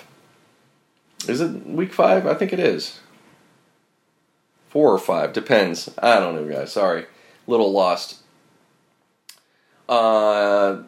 Is 1.27 1.41
it 1.41 1.65
week 1.67 1.93
five? 1.93 2.25
I 2.25 2.33
think 2.33 2.53
it 2.53 2.59
is. 2.59 2.99
Four 4.69 4.91
or 4.91 4.99
five, 4.99 5.33
depends. 5.33 5.89
I 6.01 6.19
don't 6.19 6.35
know, 6.35 6.51
guys. 6.51 6.71
Sorry, 6.71 7.05
little 7.45 7.71
lost. 7.71 8.19
Uh, 9.89 10.83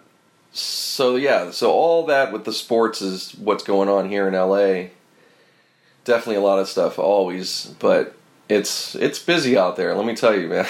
so 0.54 1.16
yeah, 1.16 1.52
so 1.52 1.72
all 1.72 2.06
that 2.06 2.32
with 2.32 2.46
the 2.46 2.54
sports 2.54 3.02
is 3.02 3.34
what's 3.36 3.64
going 3.64 3.90
on 3.90 4.10
here 4.10 4.28
in 4.28 4.34
LA. 4.34 4.90
Definitely 6.06 6.36
a 6.36 6.42
lot 6.42 6.60
of 6.60 6.70
stuff 6.70 6.98
always, 6.98 7.76
but 7.80 8.16
it's 8.48 8.96
it's 8.96 9.20
busy 9.20 9.58
out 9.58 9.76
there. 9.76 9.96
Let 9.96 10.06
me 10.06 10.16
tell 10.16 10.38
you, 10.38 10.48
man. 10.48 10.66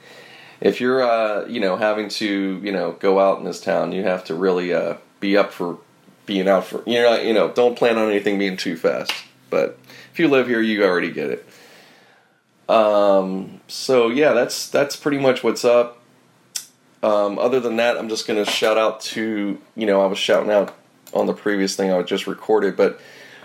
if 0.60 0.80
you're 0.80 1.02
uh, 1.02 1.46
you 1.46 1.60
know 1.60 1.76
having 1.76 2.08
to 2.10 2.60
you 2.62 2.72
know 2.72 2.92
go 2.92 3.18
out 3.18 3.38
in 3.38 3.44
this 3.44 3.60
town, 3.60 3.92
you 3.92 4.04
have 4.04 4.24
to 4.24 4.34
really 4.34 4.72
uh, 4.72 4.96
be 5.18 5.36
up 5.36 5.52
for 5.52 5.78
being 6.26 6.48
out 6.48 6.66
for 6.66 6.82
you 6.86 7.00
know 7.02 7.20
you 7.20 7.32
know 7.32 7.50
don't 7.50 7.76
plan 7.76 7.98
on 7.98 8.10
anything 8.10 8.38
being 8.38 8.56
too 8.56 8.76
fast. 8.76 9.12
But 9.50 9.78
if 10.12 10.18
you 10.18 10.28
live 10.28 10.48
here, 10.48 10.60
you 10.60 10.84
already 10.84 11.10
get 11.10 11.30
it. 11.30 11.48
Um, 12.68 13.60
so 13.68 14.08
yeah, 14.08 14.32
that's 14.32 14.68
that's 14.68 14.96
pretty 14.96 15.18
much 15.18 15.42
what's 15.42 15.64
up. 15.64 15.98
Um, 17.02 17.38
other 17.38 17.58
than 17.60 17.76
that, 17.76 17.98
I'm 17.98 18.08
just 18.08 18.26
gonna 18.26 18.44
shout 18.44 18.78
out 18.78 19.00
to 19.02 19.58
you 19.76 19.86
know 19.86 20.00
I 20.00 20.06
was 20.06 20.18
shouting 20.18 20.50
out 20.50 20.74
on 21.12 21.26
the 21.26 21.34
previous 21.34 21.76
thing 21.76 21.92
I 21.92 22.00
just 22.02 22.26
recorded, 22.26 22.76
but 22.76 23.00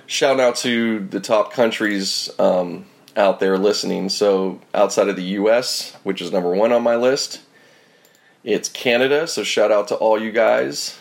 shout 0.06 0.40
out 0.40 0.56
to 0.58 1.00
the 1.00 1.20
top 1.20 1.52
countries 1.52 2.30
um, 2.40 2.86
out 3.16 3.40
there 3.40 3.58
listening. 3.58 4.10
So 4.10 4.62
outside 4.74 5.10
of 5.10 5.16
the 5.16 5.24
U.S., 5.24 5.96
which 6.04 6.22
is 6.22 6.32
number 6.32 6.56
one 6.56 6.72
on 6.72 6.84
my 6.84 6.96
list, 6.96 7.42
it's 8.44 8.70
Canada. 8.70 9.28
So 9.28 9.44
shout 9.44 9.72
out 9.72 9.90
to 9.90 9.96
all 9.96 10.22
you 10.22 10.32
guys, 10.32 10.98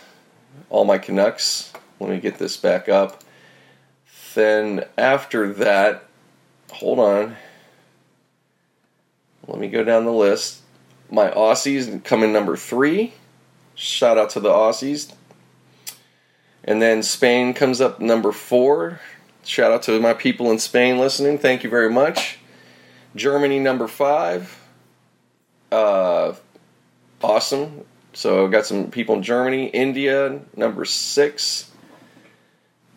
all 0.70 0.84
my 0.84 0.98
Canucks. 0.98 1.72
Let 2.00 2.10
me 2.10 2.20
get 2.20 2.38
this 2.38 2.56
back 2.56 2.88
up. 2.88 3.22
Then 4.34 4.84
after 4.98 5.52
that, 5.54 6.04
hold 6.70 6.98
on. 6.98 7.36
Let 9.46 9.58
me 9.58 9.68
go 9.68 9.84
down 9.84 10.04
the 10.04 10.12
list. 10.12 10.60
My 11.10 11.30
Aussies 11.30 12.02
coming 12.04 12.32
number 12.32 12.56
three. 12.56 13.14
Shout 13.74 14.18
out 14.18 14.30
to 14.30 14.40
the 14.40 14.50
Aussies. 14.50 15.12
And 16.64 16.82
then 16.82 17.02
Spain 17.02 17.54
comes 17.54 17.80
up 17.80 18.00
number 18.00 18.32
four. 18.32 19.00
Shout 19.44 19.70
out 19.70 19.82
to 19.84 20.00
my 20.00 20.12
people 20.12 20.50
in 20.50 20.58
Spain 20.58 20.98
listening. 20.98 21.38
Thank 21.38 21.62
you 21.62 21.70
very 21.70 21.90
much. 21.90 22.38
Germany 23.14 23.60
number 23.60 23.86
five. 23.86 24.58
Uh, 25.70 26.34
awesome. 27.22 27.84
So 28.16 28.42
I've 28.42 28.50
got 28.50 28.64
some 28.64 28.90
people 28.90 29.16
in 29.16 29.22
Germany. 29.22 29.66
India 29.66 30.40
number 30.56 30.86
six. 30.86 31.70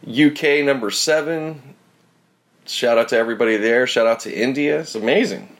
UK 0.08 0.64
number 0.64 0.90
seven. 0.91 1.76
Shout 2.66 2.98
out 2.98 3.10
to 3.10 3.18
everybody 3.18 3.58
there. 3.58 3.86
Shout 3.86 4.08
out 4.08 4.22
to 4.22 4.34
India. 4.34 4.80
It's 4.80 4.96
amazing. 4.96 5.58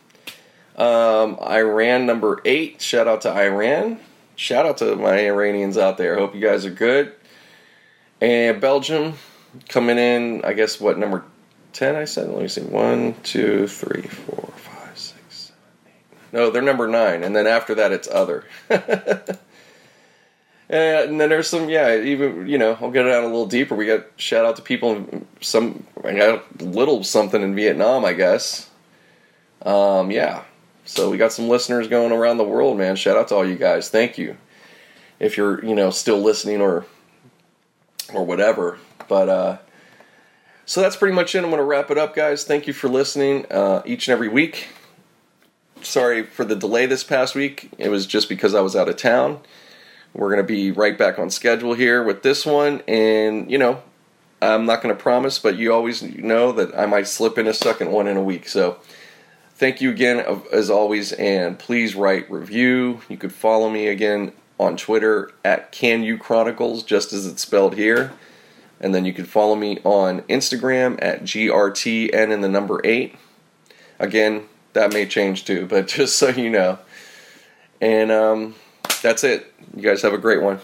Um, 0.77 1.38
Iran 1.41 2.06
number 2.06 2.40
eight. 2.45 2.81
Shout 2.81 3.10
out 3.10 3.23
to 3.23 3.34
Iran. 3.34 3.99
Shout 4.38 4.65
out 4.65 4.77
to 4.77 4.95
my 4.95 5.26
Iranians 5.27 5.77
out 5.77 5.98
there. 5.98 6.18
Hope 6.18 6.36
you 6.36 6.40
guys 6.40 6.65
are 6.65 6.72
good. 6.72 7.11
And 8.22 8.61
Belgium 8.61 9.15
coming 9.68 9.98
in, 9.98 10.41
I 10.45 10.53
guess, 10.53 10.80
what, 10.80 10.98
number 10.98 11.26
10 11.73 11.98
I 11.98 12.06
said? 12.06 12.30
Let 12.30 12.41
me 12.41 12.48
see. 12.48 12.61
One, 12.61 13.14
two, 13.23 13.68
three, 13.68 14.03
four, 14.03 14.53
five, 14.56 14.98
six, 14.98 15.19
seven, 15.27 15.60
eight. 15.86 16.31
No, 16.31 16.49
they're 16.49 16.61
number 16.61 16.88
nine. 16.88 17.26
And 17.26 17.36
then 17.36 17.45
after 17.45 17.76
that, 17.76 17.91
it's 17.91 18.07
other. 18.07 18.45
and 20.69 21.19
then 21.19 21.29
there's 21.29 21.47
some, 21.47 21.69
yeah, 21.69 21.99
even, 21.99 22.47
you 22.47 22.57
know, 22.57 22.77
I'll 22.79 22.91
get 22.91 23.05
it 23.05 23.11
out 23.11 23.23
a 23.23 23.27
little 23.27 23.47
deeper. 23.47 23.75
We 23.75 23.85
got 23.85 24.05
shout 24.17 24.45
out 24.45 24.55
to 24.57 24.61
people, 24.61 25.05
some, 25.41 25.85
I 26.03 26.13
got 26.15 26.45
a 26.59 26.63
little 26.63 27.03
something 27.03 27.41
in 27.41 27.55
Vietnam, 27.55 28.05
I 28.05 28.13
guess. 28.13 28.69
Um, 29.63 30.11
yeah. 30.11 30.43
So 30.85 31.09
we 31.09 31.17
got 31.17 31.33
some 31.33 31.49
listeners 31.49 31.87
going 31.87 32.11
around 32.11 32.37
the 32.37 32.43
world, 32.43 32.77
man. 32.77 32.95
Shout 32.95 33.17
out 33.17 33.27
to 33.29 33.35
all 33.35 33.47
you 33.47 33.55
guys. 33.55 33.89
Thank 33.89 34.17
you. 34.17 34.37
If 35.19 35.37
you're, 35.37 35.63
you 35.63 35.75
know, 35.75 35.89
still 35.89 36.19
listening 36.19 36.61
or 36.61 36.85
or 38.13 38.25
whatever. 38.25 38.79
But 39.07 39.29
uh 39.29 39.57
so 40.69 40.81
that's 40.81 40.95
pretty 40.95 41.15
much 41.15 41.33
it. 41.33 41.39
I'm 41.39 41.45
going 41.45 41.57
to 41.57 41.63
wrap 41.63 41.89
it 41.89 41.97
up, 41.97 42.15
guys. 42.15 42.43
Thank 42.43 42.67
you 42.67 42.73
for 42.73 42.89
listening 42.89 43.47
uh, 43.49 43.81
each 43.87 44.07
and 44.07 44.13
every 44.13 44.27
week. 44.27 44.67
Sorry 45.81 46.23
for 46.23 46.45
the 46.45 46.55
delay 46.55 46.85
this 46.85 47.03
past 47.03 47.33
week. 47.33 47.71
It 47.79 47.89
was 47.89 48.05
just 48.05 48.29
because 48.29 48.53
I 48.53 48.61
was 48.61 48.75
out 48.75 48.87
of 48.87 48.95
town. 48.95 49.39
We're 50.14 50.30
going 50.30 50.45
to 50.45 50.53
be 50.53 50.72
right 50.72 50.98
back 50.98 51.19
on 51.19 51.30
schedule 51.30 51.73
here 51.73 52.03
with 52.03 52.23
this 52.23 52.45
one. 52.45 52.81
And, 52.88 53.49
you 53.49 53.57
know, 53.57 53.81
I'm 54.41 54.65
not 54.65 54.81
going 54.81 54.95
to 54.95 55.02
promise, 55.02 55.40
but 55.40 55.57
you 55.57 55.73
always 55.73 56.02
know 56.02 56.52
that 56.53 56.77
I 56.77 56.86
might 56.86 57.07
slip 57.07 57.38
in 57.38 57.48
a 57.48 57.53
second 57.53 57.91
one 57.91 58.07
in 58.07 58.18
a 58.18 58.23
week. 58.23 58.48
So 58.48 58.80
thank 59.56 59.81
you 59.81 59.90
again, 59.90 60.26
as 60.52 60.69
always, 60.69 61.11
and 61.14 61.60
please 61.60 61.95
write 61.95 62.30
review. 62.31 63.02
You 63.10 63.18
could 63.18 63.34
follow 63.34 63.69
me 63.69 63.88
again 63.88 64.31
on 64.60 64.77
Twitter 64.77 65.31
at 65.44 65.72
Kanu 65.72 66.19
Chronicles, 66.19 66.84
just 66.84 67.14
as 67.14 67.26
it's 67.26 67.41
spelled 67.41 67.76
here. 67.76 68.11
And 68.81 68.95
then 68.95 69.06
you 69.06 69.14
can 69.14 69.26
follow 69.26 69.56
me 69.56 69.80
on 69.84 70.22
Instagram 70.23 70.98
at 71.02 71.23
GRTN 71.23 72.31
in 72.31 72.41
the 72.41 72.49
number 72.49 72.81
8. 72.84 73.15
Again, 73.99 74.45
that 74.73 74.94
may 74.94 75.06
change 75.06 75.45
too, 75.45 75.65
but 75.65 75.88
just 75.90 76.18
so 76.18 76.30
you 76.30 76.49
know. 76.49 76.80
And 77.81 78.11
um, 78.11 78.56
that's 79.01 79.23
it. 79.23 79.53
You 79.76 79.84
guys 79.84 80.01
have 80.01 80.13
a 80.13 80.17
great 80.17 80.41
one. 80.41 80.59